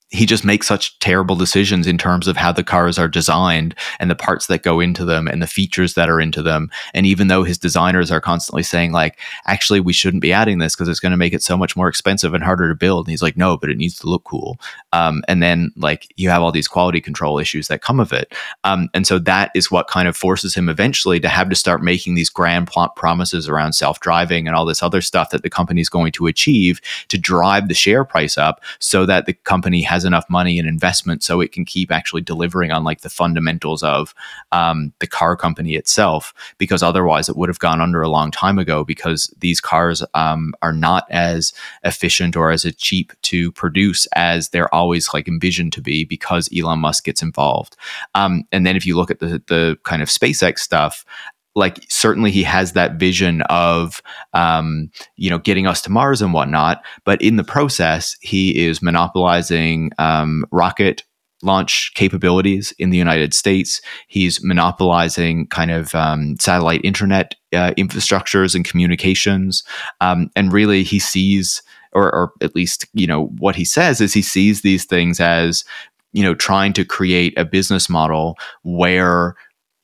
he 0.10 0.26
just 0.26 0.46
makes 0.46 0.68
such 0.68 0.98
terrible 1.00 1.36
decisions 1.36 1.86
in 1.86 1.98
terms 1.98 2.28
of 2.28 2.38
how 2.38 2.52
the 2.52 2.64
cars 2.64 2.98
are 2.98 3.10
designed 3.10 3.76
and 4.00 4.10
the 4.10 4.16
parts 4.16 4.48
that 4.48 4.64
go 4.64 4.80
into 4.80 5.04
them 5.04 5.28
and 5.28 5.42
the 5.42 5.48
features 5.48 5.96
that 5.96 6.10
are 6.10 6.22
into 6.22 6.42
them. 6.42 6.70
And 6.94 7.06
even 7.06 7.28
though 7.28 7.44
his 7.44 7.58
designers 7.58 8.10
are 8.10 8.22
constantly 8.22 8.64
saying, 8.64 8.94
like, 8.94 9.20
actually, 9.48 9.82
we 9.82 9.92
shouldn't 9.92 10.22
be 10.22 10.32
adding 10.32 10.60
this 10.60 10.76
because 10.76 10.88
it's 10.88 11.02
going 11.02 11.12
to 11.12 11.18
make 11.18 11.34
it 11.34 11.44
so 11.44 11.58
much 11.58 11.76
more 11.76 11.90
expensive 11.90 12.34
and 12.34 12.44
harder 12.44 12.70
to 12.70 12.76
build. 12.76 13.06
And 13.06 13.12
he's 13.12 13.22
like, 13.22 13.36
no, 13.36 13.58
but 13.58 13.70
it 13.70 13.78
needs 13.78 14.00
to 14.00 14.08
look 14.08 14.24
cool. 14.24 14.58
Um, 14.94 15.24
and 15.28 15.44
then, 15.44 15.74
like, 15.76 16.08
you 16.16 16.30
have 16.30 16.42
all 16.42 16.54
these 16.54 16.70
quality 16.70 17.02
control 17.02 17.38
issues 17.38 17.68
that 17.68 17.82
come 17.82 18.00
of 18.00 18.14
it. 18.14 18.34
Um, 18.64 18.90
and 18.94 19.06
so 19.06 19.20
that 19.20 19.52
is 19.56 19.70
what 19.70 19.90
kind 19.90 20.08
of 20.08 20.16
forces 20.16 20.56
him 20.56 20.70
eventually 20.70 21.20
to 21.20 21.28
have 21.28 21.50
to 21.50 21.56
start 21.56 21.84
making 21.84 22.16
these 22.16 22.30
grand 22.30 22.68
plot 22.68 22.96
promises 22.96 23.50
around 23.50 23.74
self 23.74 24.00
driving 24.00 24.48
and 24.48 24.56
all 24.56 24.66
this 24.66 24.82
other 24.82 25.02
stuff 25.02 25.32
that 25.32 25.44
the 25.44 25.50
company 25.50 25.82
is 25.82 25.90
going 25.90 26.14
to 26.14 26.28
achieve 26.28 26.80
to 27.10 27.18
drive 27.18 27.68
the 27.68 27.74
share 27.74 28.06
price 28.06 28.38
up 28.38 28.64
so 28.80 29.06
that 29.06 29.26
the 29.26 29.34
company 29.34 29.82
has 29.82 29.97
has 29.98 30.06
enough 30.06 30.30
money 30.30 30.60
and 30.60 30.68
investment 30.68 31.24
so 31.24 31.42
it 31.42 31.52
can 31.52 31.66
keep 31.66 31.92
actually 31.92 32.22
delivering 32.22 32.72
on 32.72 32.84
like 32.84 33.02
the 33.02 33.10
fundamentals 33.10 33.82
of 33.82 34.14
um, 34.52 34.94
the 35.00 35.08
car 35.08 35.36
company 35.36 35.74
itself 35.74 36.36
because 36.60 36.84
otherwise 36.84 37.28
it 37.28 37.36
would 37.36 37.50
have 37.50 37.58
gone 37.58 37.82
under 37.82 38.04
a 38.04 38.10
long 38.10 38.30
time 38.30 38.60
ago 38.60 38.84
because 38.84 39.34
these 39.40 39.60
cars 39.60 40.04
um, 40.14 40.54
are 40.62 40.72
not 40.72 41.08
as 41.10 41.52
efficient 41.84 42.36
or 42.36 42.52
as 42.52 42.64
cheap 42.78 43.12
to 43.24 43.52
produce 43.54 44.06
as 44.14 44.50
they're 44.50 44.74
always 44.74 45.12
like 45.16 45.28
envisioned 45.28 45.74
to 45.74 45.82
be 45.82 46.06
because 46.06 46.48
Elon 46.56 46.78
Musk 46.78 47.06
gets 47.06 47.24
involved. 47.24 47.76
Um, 48.14 48.44
and 48.52 48.68
then 48.68 48.76
if 48.76 48.86
you 48.86 48.96
look 48.96 49.10
at 49.10 49.20
the 49.20 49.42
the 49.48 49.80
kind 49.84 50.04
of 50.04 50.10
SpaceX 50.10 50.60
stuff, 50.60 51.04
like 51.58 51.84
certainly 51.90 52.32
he 52.32 52.44
has 52.44 52.74
that 52.74 52.94
vision 52.94 53.42
of 53.50 54.02
um, 54.34 54.90
you 55.16 55.30
know 55.30 55.40
getting 55.40 55.68
us 55.68 55.82
to 55.82 55.92
Mars 55.92 56.22
and 56.22 56.32
whatnot, 56.32 56.82
but 57.04 57.22
in 57.22 57.36
the 57.36 57.44
process 57.44 58.16
he 58.22 58.66
is 58.66 58.82
monopolizing 58.82 59.92
um, 59.98 60.46
rocket 60.52 61.04
launch 61.44 61.92
capabilities 61.96 62.74
in 62.80 62.90
the 62.90 62.98
United 62.98 63.34
States. 63.34 63.82
He's 64.08 64.44
monopolizing 64.44 65.48
kind 65.48 65.72
of 65.72 65.94
um, 65.94 66.36
satellite 66.40 66.82
internet 66.84 67.36
uh, 67.54 67.72
infrastructures 67.72 68.56
and 68.56 68.64
communications, 68.64 69.64
um, 70.00 70.30
and 70.36 70.54
really 70.54 70.84
he 70.84 71.00
sees. 71.00 71.62
Or, 71.94 72.14
or 72.14 72.34
at 72.42 72.54
least, 72.54 72.86
you 72.94 73.08
know, 73.08 73.28
what 73.40 73.56
he 73.56 73.66
says 73.66 74.02
is 74.02 74.14
he 74.14 74.22
sees 74.22 74.62
these 74.62 74.86
things 74.86 75.20
as 75.20 75.64
you 76.14 76.22
know 76.22 76.36
trying 76.36 76.74
to 76.74 76.86
create 76.86 77.34
a 77.38 77.46
business 77.46 77.90
model 77.90 78.38
where 78.64 79.36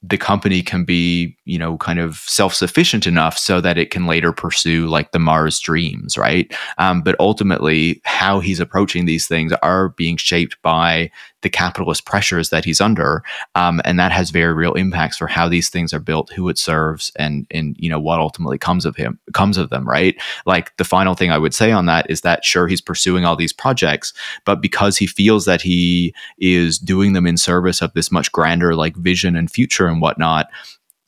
the 0.04 0.18
company 0.18 0.62
can 0.62 0.84
be 0.84 1.36
you 1.46 1.58
know 1.58 1.78
kind 1.78 2.00
of 2.00 2.18
self-sufficient 2.18 3.08
enough 3.08 3.38
so 3.38 3.62
that 3.62 3.78
it 3.78 3.90
can 3.90 4.06
later 4.06 4.34
pursue 4.34 4.88
like 4.88 5.12
the 5.12 5.20
mars 5.20 5.60
dreams 5.60 6.18
right? 6.18 6.54
Um, 6.78 7.02
but 7.02 7.16
ultimately 7.20 8.02
how 8.04 8.40
he's 8.40 8.60
approaching 8.60 9.06
these 9.06 9.28
things 9.28 9.54
are 9.64 9.90
being 9.90 10.18
shaped 10.18 10.62
by 10.62 11.10
the 11.44 11.50
capitalist 11.50 12.06
pressures 12.06 12.50
that 12.50 12.66
he's 12.66 12.82
under 12.82 13.24
um, 13.56 13.82
and 13.86 14.00
that 14.00 14.12
has 14.12 14.32
very 14.32 14.54
real 14.54 14.74
impacts 14.74 15.18
for 15.18 15.28
how 15.28 15.48
these 15.48 15.70
things 15.70 15.94
are 15.94 16.00
built 16.00 16.32
who 16.34 16.50
it 16.50 16.58
serves 16.58 17.12
and 17.18 17.46
and 17.52 17.76
you 17.78 17.90
know 17.90 18.00
what 18.00 18.20
ultimately 18.20 18.58
comes 18.58 18.86
of 18.86 18.96
him 18.96 19.20
comes 19.34 19.58
of 19.58 19.70
them 19.70 19.88
right? 19.88 20.16
Like 20.46 20.76
the 20.78 20.84
final 20.84 21.14
thing 21.14 21.32
i 21.32 21.38
would 21.38 21.54
say 21.54 21.72
on 21.72 21.86
that 21.86 22.10
is 22.10 22.22
that 22.22 22.44
sure 22.44 22.68
he's 22.68 22.82
pursuing 22.82 23.26
all 23.26 23.36
these 23.36 23.54
projects 23.54 24.14
but 24.46 24.62
because 24.62 24.98
he 24.98 25.08
feels 25.08 25.46
that 25.46 25.62
he 25.62 26.14
is 26.40 26.80
doing 26.80 27.14
them 27.14 27.28
in 27.28 27.38
service 27.38 27.82
of 27.82 27.94
this 27.94 28.12
much 28.12 28.32
grander 28.32 28.76
like 28.76 28.96
vision 28.96 29.36
and 29.36 29.52
future 29.52 29.88
and 29.88 30.02
whatnot 30.02 30.48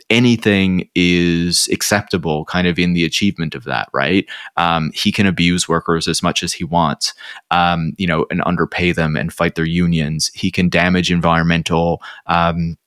anything 0.09 0.89
is 0.95 1.67
acceptable 1.71 2.45
kind 2.45 2.67
of 2.67 2.77
in 2.77 2.93
the 2.93 3.05
achievement 3.05 3.55
of 3.55 3.63
that 3.63 3.89
right? 3.93 4.25
Um, 4.57 4.91
he 4.93 5.11
can 5.11 5.25
abuse 5.25 5.67
workers 5.67 6.07
as 6.07 6.21
much 6.21 6.43
as 6.43 6.53
he 6.53 6.63
wants. 6.63 7.13
Um, 7.51 7.93
you 7.97 8.07
know 8.07 8.25
and 8.29 8.41
underpay 8.43 8.91
them 8.91 9.15
and 9.15 9.33
fight 9.33 9.55
their 9.55 9.65
unions. 9.65 10.31
He 10.33 10.51
can 10.51 10.69
damage 10.69 11.11
environmental 11.11 12.01
um, 12.27 12.77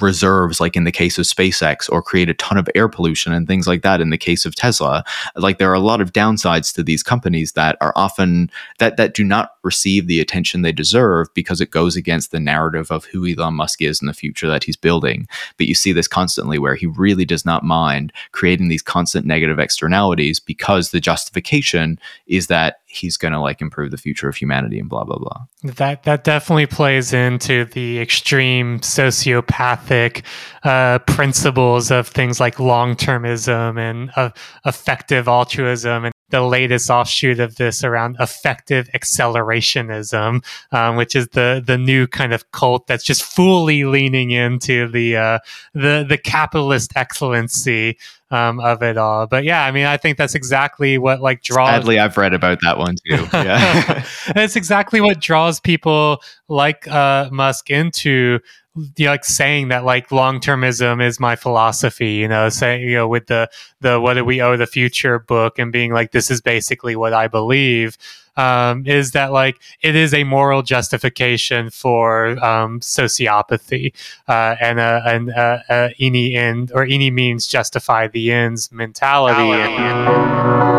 reserves 0.00 0.60
like 0.60 0.76
in 0.76 0.84
the 0.84 0.92
case 0.92 1.18
of 1.18 1.24
SpaceX 1.24 1.90
or 1.90 2.02
create 2.02 2.28
a 2.28 2.34
ton 2.34 2.58
of 2.58 2.68
air 2.74 2.88
pollution 2.88 3.32
and 3.32 3.46
things 3.46 3.66
like 3.66 3.82
that 3.82 4.00
in 4.00 4.10
the 4.10 4.18
case 4.18 4.44
of 4.44 4.54
Tesla 4.54 5.04
like 5.36 5.58
there 5.58 5.70
are 5.70 5.74
a 5.74 5.80
lot 5.80 6.00
of 6.00 6.12
downsides 6.12 6.72
to 6.74 6.82
these 6.82 7.02
companies 7.02 7.52
that 7.52 7.76
are 7.80 7.92
often 7.96 8.50
that 8.78 8.96
that 8.96 9.14
do 9.14 9.24
not 9.24 9.52
receive 9.62 10.06
the 10.06 10.20
attention 10.20 10.62
they 10.62 10.72
deserve 10.72 11.28
because 11.34 11.60
it 11.60 11.70
goes 11.70 11.96
against 11.96 12.30
the 12.30 12.40
narrative 12.40 12.90
of 12.90 13.04
who 13.06 13.26
Elon 13.26 13.54
Musk 13.54 13.82
is 13.82 14.00
in 14.00 14.06
the 14.06 14.14
future 14.14 14.48
that 14.48 14.64
he's 14.64 14.76
building. 14.76 15.26
But 15.58 15.66
you 15.66 15.74
see 15.74 15.92
this 15.92 16.08
constantly 16.08 16.58
where 16.58 16.74
he 16.74 16.86
really 16.86 17.24
does 17.24 17.44
not 17.44 17.64
mind 17.64 18.12
creating 18.32 18.68
these 18.68 18.82
constant 18.82 19.26
negative 19.26 19.58
externalities 19.58 20.40
because 20.40 20.90
the 20.90 21.00
justification 21.00 21.98
is 22.26 22.46
that 22.46 22.79
he's 22.90 23.16
going 23.16 23.32
to 23.32 23.40
like 23.40 23.62
improve 23.62 23.92
the 23.92 23.96
future 23.96 24.28
of 24.28 24.36
humanity 24.36 24.78
and 24.78 24.88
blah 24.88 25.04
blah 25.04 25.18
blah. 25.18 25.46
That 25.62 26.02
that 26.02 26.24
definitely 26.24 26.66
plays 26.66 27.12
into 27.12 27.64
the 27.66 28.00
extreme 28.00 28.80
sociopathic 28.80 30.24
uh, 30.64 30.98
principles 31.00 31.90
of 31.90 32.08
things 32.08 32.40
like 32.40 32.58
long 32.58 32.96
termism 32.96 33.78
and 33.78 34.10
uh, 34.16 34.30
effective 34.66 35.28
altruism 35.28 36.04
and 36.06 36.14
the 36.30 36.42
latest 36.42 36.90
offshoot 36.90 37.40
of 37.40 37.56
this 37.56 37.84
around 37.84 38.16
effective 38.20 38.88
accelerationism, 38.94 40.44
um, 40.72 40.96
which 40.96 41.14
is 41.14 41.28
the 41.28 41.62
the 41.64 41.78
new 41.78 42.06
kind 42.06 42.32
of 42.32 42.50
cult 42.52 42.86
that's 42.86 43.04
just 43.04 43.22
fully 43.22 43.84
leaning 43.84 44.30
into 44.30 44.88
the 44.88 45.16
uh, 45.16 45.38
the 45.74 46.04
the 46.08 46.18
capitalist 46.18 46.92
excellency 46.96 47.98
um, 48.30 48.60
of 48.60 48.82
it 48.82 48.96
all. 48.96 49.26
But 49.26 49.44
yeah, 49.44 49.64
I 49.64 49.70
mean, 49.70 49.86
I 49.86 49.96
think 49.96 50.16
that's 50.16 50.34
exactly 50.34 50.98
what 50.98 51.20
like 51.20 51.42
draws. 51.42 51.70
Sadly, 51.70 51.98
I've 51.98 52.16
read 52.16 52.34
about 52.34 52.60
that 52.62 52.78
one 52.78 52.96
too. 53.06 53.26
Yeah, 53.32 54.04
it's 54.36 54.56
exactly 54.56 55.00
what 55.00 55.20
draws 55.20 55.60
people 55.60 56.22
like 56.48 56.86
uh, 56.88 57.28
Musk 57.32 57.70
into 57.70 58.40
you 58.76 59.06
know, 59.06 59.10
like 59.10 59.24
saying 59.24 59.68
that 59.68 59.84
like 59.84 60.12
long 60.12 60.40
termism 60.40 61.02
is 61.04 61.18
my 61.18 61.36
philosophy, 61.36 62.12
you 62.14 62.28
know, 62.28 62.48
saying 62.48 62.82
you 62.88 62.94
know 62.94 63.08
with 63.08 63.26
the 63.26 63.50
the 63.80 64.00
what 64.00 64.14
do 64.14 64.24
we 64.24 64.40
owe 64.40 64.56
the 64.56 64.66
future 64.66 65.18
book 65.18 65.58
and 65.58 65.72
being 65.72 65.92
like 65.92 66.12
this 66.12 66.30
is 66.30 66.40
basically 66.40 66.96
what 66.96 67.12
I 67.12 67.28
believe. 67.28 67.98
Um, 68.36 68.86
is 68.86 69.10
that 69.10 69.32
like 69.32 69.60
it 69.82 69.96
is 69.96 70.14
a 70.14 70.24
moral 70.24 70.62
justification 70.62 71.68
for 71.68 72.42
um, 72.42 72.80
sociopathy 72.80 73.92
uh, 74.28 74.54
and 74.60 74.78
a, 74.78 75.02
and 75.04 75.28
a, 75.30 75.64
a 75.68 75.94
any 75.98 76.36
end 76.36 76.70
or 76.72 76.84
any 76.84 77.10
means 77.10 77.46
justify 77.46 78.06
the 78.06 78.32
ends 78.32 78.70
mentality. 78.72 79.50
And, 79.50 80.69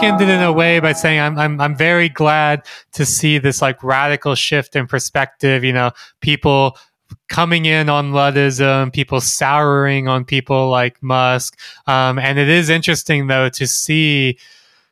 bookended 0.00 0.28
in 0.28 0.42
a 0.42 0.52
way 0.52 0.80
by 0.80 0.92
saying 0.92 1.20
I'm, 1.20 1.38
I'm 1.38 1.60
I'm 1.60 1.76
very 1.76 2.08
glad 2.08 2.66
to 2.92 3.04
see 3.04 3.38
this 3.38 3.62
like 3.62 3.82
radical 3.82 4.34
shift 4.34 4.76
in 4.76 4.86
perspective. 4.86 5.64
You 5.64 5.72
know, 5.72 5.90
people 6.20 6.76
coming 7.28 7.64
in 7.64 7.88
on 7.88 8.12
Luddism, 8.12 8.92
people 8.92 9.20
souring 9.20 10.08
on 10.08 10.24
people 10.24 10.70
like 10.70 11.02
Musk, 11.02 11.58
um, 11.86 12.18
and 12.18 12.38
it 12.38 12.48
is 12.48 12.68
interesting 12.68 13.26
though 13.26 13.48
to 13.50 13.66
see 13.66 14.38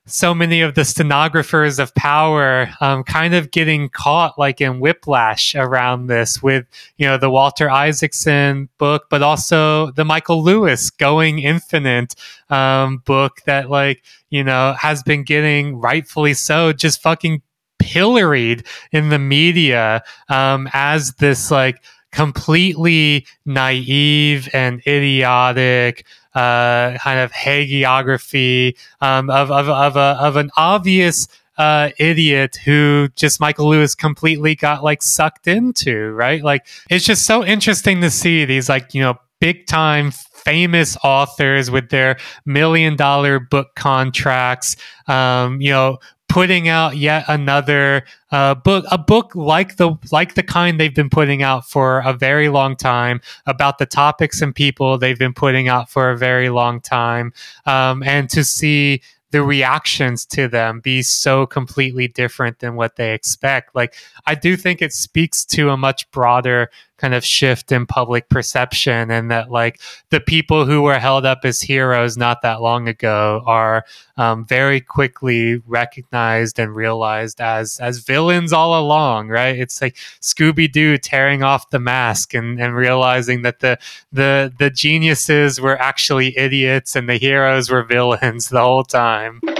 so 0.08 0.34
many 0.34 0.60
of 0.60 0.74
the 0.74 0.84
stenographers 0.84 1.78
of 1.78 1.94
power 1.94 2.70
um, 2.80 3.04
kind 3.04 3.34
of 3.34 3.50
getting 3.50 3.88
caught 3.88 4.38
like 4.38 4.60
in 4.60 4.80
whiplash 4.80 5.54
around 5.54 6.06
this 6.06 6.42
with 6.42 6.66
you 6.96 7.06
know 7.06 7.18
the 7.18 7.30
walter 7.30 7.70
isaacson 7.70 8.68
book 8.78 9.04
but 9.10 9.22
also 9.22 9.90
the 9.92 10.04
michael 10.04 10.42
lewis 10.42 10.90
going 10.90 11.38
infinite 11.38 12.14
um, 12.50 12.98
book 13.04 13.40
that 13.46 13.70
like 13.70 14.02
you 14.30 14.42
know 14.42 14.74
has 14.78 15.02
been 15.02 15.22
getting 15.22 15.76
rightfully 15.78 16.34
so 16.34 16.72
just 16.72 17.02
fucking 17.02 17.42
pilloried 17.78 18.66
in 18.92 19.10
the 19.10 19.18
media 19.18 20.02
um, 20.28 20.68
as 20.72 21.12
this 21.14 21.50
like 21.50 21.82
completely 22.12 23.26
naive 23.44 24.48
and 24.54 24.82
idiotic 24.86 26.04
uh, 26.38 26.96
kind 26.98 27.18
of 27.18 27.32
hagiography 27.32 28.76
um, 29.00 29.28
of, 29.28 29.50
of, 29.50 29.68
of, 29.68 29.96
a, 29.96 30.16
of 30.20 30.36
an 30.36 30.52
obvious 30.56 31.26
uh, 31.56 31.90
idiot 31.98 32.56
who 32.64 33.08
just 33.16 33.40
Michael 33.40 33.68
Lewis 33.68 33.96
completely 33.96 34.54
got 34.54 34.84
like 34.84 35.02
sucked 35.02 35.48
into, 35.48 36.12
right? 36.12 36.40
Like 36.40 36.64
it's 36.88 37.04
just 37.04 37.26
so 37.26 37.44
interesting 37.44 38.00
to 38.02 38.10
see 38.10 38.44
these 38.44 38.68
like, 38.68 38.94
you 38.94 39.02
know, 39.02 39.18
big 39.40 39.66
time 39.66 40.12
famous 40.12 40.96
authors 41.02 41.72
with 41.72 41.90
their 41.90 42.16
million 42.46 42.94
dollar 42.94 43.40
book 43.40 43.74
contracts, 43.74 44.76
um, 45.08 45.60
you 45.60 45.70
know, 45.70 45.98
putting 46.28 46.68
out 46.68 46.96
yet 46.96 47.24
another 47.28 48.04
uh, 48.30 48.54
book, 48.54 48.84
a 48.90 48.98
book 48.98 49.34
like 49.34 49.76
the 49.76 49.96
like 50.12 50.34
the 50.34 50.42
kind 50.42 50.78
they've 50.78 50.94
been 50.94 51.10
putting 51.10 51.42
out 51.42 51.68
for 51.68 52.00
a 52.00 52.12
very 52.12 52.48
long 52.48 52.76
time 52.76 53.20
about 53.46 53.78
the 53.78 53.86
topics 53.86 54.42
and 54.42 54.54
people 54.54 54.98
they've 54.98 55.18
been 55.18 55.34
putting 55.34 55.68
out 55.68 55.90
for 55.90 56.10
a 56.10 56.16
very 56.16 56.50
long 56.50 56.80
time, 56.80 57.32
um, 57.66 58.02
and 58.02 58.28
to 58.30 58.44
see 58.44 59.00
the 59.30 59.42
reactions 59.42 60.24
to 60.24 60.48
them 60.48 60.80
be 60.80 61.02
so 61.02 61.46
completely 61.46 62.08
different 62.08 62.60
than 62.60 62.76
what 62.76 62.96
they 62.96 63.12
expect. 63.12 63.74
Like, 63.74 63.94
I 64.26 64.34
do 64.34 64.56
think 64.56 64.80
it 64.80 64.92
speaks 64.92 65.44
to 65.46 65.70
a 65.70 65.76
much 65.76 66.10
broader 66.10 66.70
kind 66.98 67.14
of 67.14 67.24
shift 67.24 67.72
in 67.72 67.86
public 67.86 68.28
perception, 68.28 69.10
and 69.10 69.30
that, 69.30 69.50
like, 69.50 69.80
the 70.10 70.20
people 70.20 70.66
who 70.66 70.82
were 70.82 70.98
held 70.98 71.24
up 71.24 71.40
as 71.44 71.60
heroes 71.60 72.16
not 72.16 72.42
that 72.42 72.60
long 72.60 72.86
ago 72.88 73.42
are 73.46 73.84
um, 74.16 74.44
very 74.44 74.80
quickly 74.80 75.62
recognized 75.66 76.58
and 76.58 76.76
realized 76.76 77.40
as 77.40 77.78
as 77.80 77.98
villains 77.98 78.52
all 78.52 78.78
along, 78.78 79.28
right? 79.28 79.58
It's 79.58 79.80
like 79.80 79.96
Scooby 80.20 80.70
Doo 80.70 80.98
tearing 80.98 81.42
off 81.42 81.70
the 81.70 81.78
mask 81.78 82.34
and, 82.34 82.60
and 82.60 82.74
realizing 82.74 83.42
that 83.42 83.60
the 83.60 83.78
the 84.12 84.52
the 84.58 84.70
geniuses 84.70 85.60
were 85.60 85.80
actually 85.80 86.36
idiots 86.36 86.94
and 86.94 87.08
the 87.08 87.16
heroes 87.16 87.70
were 87.70 87.84
villains 87.84 88.48
the 88.48 88.60
whole 88.60 88.84
time. 88.84 89.40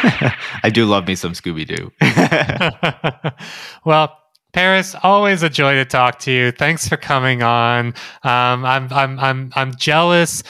I 0.62 0.70
do 0.72 0.86
love 0.86 1.06
me 1.06 1.14
some 1.14 1.32
Scooby 1.32 1.66
Doo. 1.66 1.92
well, 3.84 4.16
Paris, 4.52 4.96
always 5.02 5.42
a 5.42 5.48
joy 5.48 5.74
to 5.74 5.84
talk 5.84 6.18
to 6.20 6.32
you. 6.32 6.50
Thanks 6.50 6.88
for 6.88 6.96
coming 6.96 7.42
on. 7.42 7.88
Um, 8.22 8.64
I'm 8.64 8.92
I'm 8.92 9.18
I'm 9.18 9.52
I'm 9.54 9.74
jealous 9.74 10.42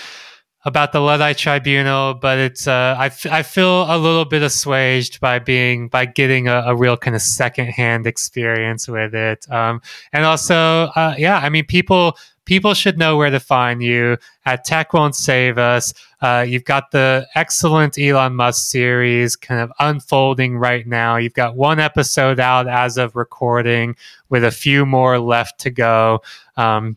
about 0.64 0.92
the 0.92 1.00
Luddite 1.00 1.38
Tribunal, 1.38 2.14
but 2.14 2.38
it's 2.38 2.66
uh, 2.66 2.94
I, 2.98 3.06
f- 3.06 3.26
I 3.26 3.42
feel 3.42 3.84
a 3.84 3.96
little 3.96 4.24
bit 4.24 4.42
assuaged 4.42 5.20
by 5.20 5.38
being 5.38 5.88
by 5.88 6.04
getting 6.04 6.48
a, 6.48 6.62
a 6.66 6.76
real 6.76 6.96
kind 6.96 7.16
of 7.16 7.22
secondhand 7.22 8.06
experience 8.06 8.86
with 8.86 9.14
it, 9.14 9.50
um, 9.50 9.80
and 10.12 10.24
also 10.24 10.54
uh, 10.96 11.14
yeah, 11.16 11.38
I 11.38 11.48
mean 11.48 11.64
people 11.64 12.16
people 12.44 12.74
should 12.74 12.98
know 12.98 13.16
where 13.16 13.30
to 13.30 13.40
find 13.40 13.82
you 13.82 14.16
at 14.44 14.64
Tech 14.64 14.92
Won't 14.92 15.14
Save 15.14 15.56
Us. 15.56 15.94
Uh, 16.20 16.44
you've 16.46 16.64
got 16.64 16.90
the 16.90 17.26
excellent 17.34 17.96
Elon 17.98 18.34
Musk 18.34 18.70
series 18.70 19.36
kind 19.36 19.60
of 19.60 19.72
unfolding 19.78 20.58
right 20.58 20.86
now. 20.86 21.16
You've 21.16 21.34
got 21.34 21.56
one 21.56 21.78
episode 21.78 22.40
out 22.40 22.66
as 22.66 22.96
of 22.96 23.14
recording, 23.14 23.94
with 24.28 24.44
a 24.44 24.50
few 24.50 24.84
more 24.84 25.18
left 25.18 25.60
to 25.60 25.70
go. 25.70 26.22
Um, 26.56 26.96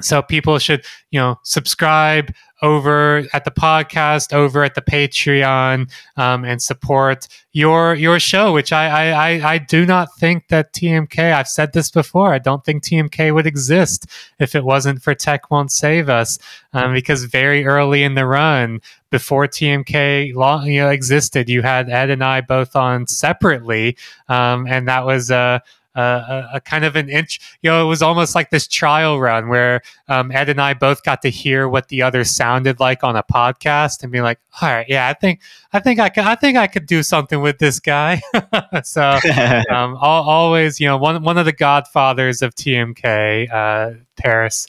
so 0.00 0.22
people 0.22 0.58
should, 0.58 0.84
you 1.10 1.20
know, 1.20 1.38
subscribe 1.42 2.32
over 2.62 3.24
at 3.32 3.44
the 3.44 3.50
podcast, 3.50 4.32
over 4.32 4.62
at 4.64 4.74
the 4.74 4.82
Patreon, 4.82 5.90
um, 6.16 6.44
and 6.44 6.62
support 6.62 7.28
your 7.52 7.94
your 7.94 8.20
show. 8.20 8.52
Which 8.52 8.72
I, 8.72 9.10
I 9.10 9.52
I 9.54 9.58
do 9.58 9.86
not 9.86 10.16
think 10.16 10.48
that 10.48 10.72
TMK. 10.72 11.32
I've 11.32 11.48
said 11.48 11.72
this 11.72 11.90
before. 11.90 12.32
I 12.32 12.38
don't 12.38 12.64
think 12.64 12.84
TMK 12.84 13.34
would 13.34 13.46
exist 13.46 14.06
if 14.38 14.54
it 14.54 14.64
wasn't 14.64 15.02
for 15.02 15.14
Tech 15.14 15.50
Won't 15.50 15.72
Save 15.72 16.08
Us, 16.08 16.38
um, 16.72 16.92
because 16.92 17.24
very 17.24 17.66
early 17.66 18.02
in 18.02 18.14
the 18.14 18.26
run, 18.26 18.80
before 19.10 19.46
TMK 19.46 20.34
long, 20.34 20.66
you 20.66 20.80
know, 20.80 20.88
existed, 20.88 21.48
you 21.48 21.62
had 21.62 21.90
Ed 21.90 22.10
and 22.10 22.22
I 22.22 22.40
both 22.40 22.76
on 22.76 23.06
separately, 23.06 23.96
um, 24.28 24.66
and 24.66 24.86
that 24.88 25.04
was 25.04 25.30
uh, 25.96 26.00
a, 26.00 26.56
a, 26.56 26.60
kind 26.60 26.84
of 26.84 26.96
an 26.96 27.08
inch. 27.08 27.40
You 27.62 27.70
know, 27.70 27.84
it 27.84 27.88
was 27.88 28.02
almost 28.02 28.34
like 28.34 28.50
this 28.50 28.66
trial 28.66 29.20
run 29.20 29.48
where 29.48 29.82
um, 30.08 30.30
Ed 30.30 30.48
and 30.48 30.60
I 30.60 30.74
both 30.74 31.02
got 31.02 31.22
to 31.22 31.30
hear 31.30 31.68
what 31.68 31.88
the 31.88 32.02
other 32.02 32.24
sounded 32.24 32.80
like 32.80 33.02
on 33.02 33.16
a 33.16 33.22
podcast 33.22 34.02
and 34.02 34.12
be 34.12 34.20
like, 34.20 34.38
all 34.60 34.68
right, 34.68 34.86
yeah, 34.88 35.08
I 35.08 35.14
think 35.14 35.40
I 35.72 35.80
think 35.80 36.00
I 36.00 36.08
could 36.08 36.24
I 36.24 36.34
think 36.34 36.56
I 36.56 36.66
could 36.66 36.86
do 36.86 37.02
something 37.02 37.40
with 37.40 37.58
this 37.58 37.80
guy. 37.80 38.20
so 38.84 39.02
um, 39.70 39.96
always, 40.00 40.80
you 40.80 40.86
know, 40.86 40.96
one 40.96 41.22
one 41.22 41.38
of 41.38 41.44
the 41.44 41.52
godfathers 41.52 42.42
of 42.42 42.54
TMK, 42.54 43.52
uh, 43.52 43.98
Paris. 44.16 44.66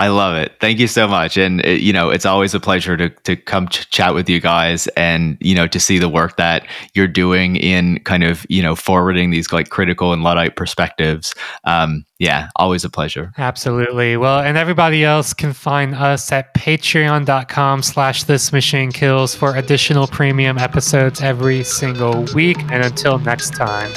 I 0.00 0.08
love 0.08 0.36
it. 0.36 0.52
Thank 0.60 0.78
you 0.78 0.86
so 0.86 1.08
much. 1.08 1.36
And 1.36 1.64
it, 1.64 1.80
you 1.80 1.92
know, 1.92 2.10
it's 2.10 2.24
always 2.24 2.54
a 2.54 2.60
pleasure 2.60 2.96
to 2.96 3.08
to 3.08 3.36
come 3.36 3.68
ch- 3.68 3.90
chat 3.90 4.14
with 4.14 4.28
you 4.28 4.40
guys 4.40 4.86
and 4.88 5.36
you 5.40 5.54
know 5.54 5.66
to 5.66 5.80
see 5.80 5.98
the 5.98 6.08
work 6.08 6.36
that 6.36 6.66
you're 6.94 7.08
doing 7.08 7.56
in 7.56 7.98
kind 8.04 8.22
of 8.22 8.46
you 8.48 8.62
know 8.62 8.76
forwarding 8.76 9.30
these 9.30 9.52
like 9.52 9.70
critical 9.70 10.12
and 10.12 10.22
luddite 10.22 10.54
perspectives. 10.54 11.34
Um, 11.64 12.04
yeah, 12.18 12.48
always 12.56 12.84
a 12.84 12.90
pleasure. 12.90 13.32
Absolutely. 13.38 14.16
Well, 14.16 14.40
and 14.40 14.56
everybody 14.56 15.04
else 15.04 15.32
can 15.32 15.52
find 15.52 15.94
us 15.94 16.30
at 16.32 16.52
patreon.com 16.54 17.82
slash 17.82 18.24
this 18.24 18.52
machine 18.52 18.90
kills 18.90 19.34
for 19.34 19.54
additional 19.56 20.06
premium 20.06 20.58
episodes 20.58 21.20
every 21.20 21.62
single 21.64 22.24
week. 22.34 22.58
And 22.70 22.84
until 22.84 23.18
next 23.18 23.54
time, 23.54 23.92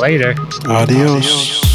later. 0.00 0.34
Adios. 0.66 1.24
Adios. 1.24 1.71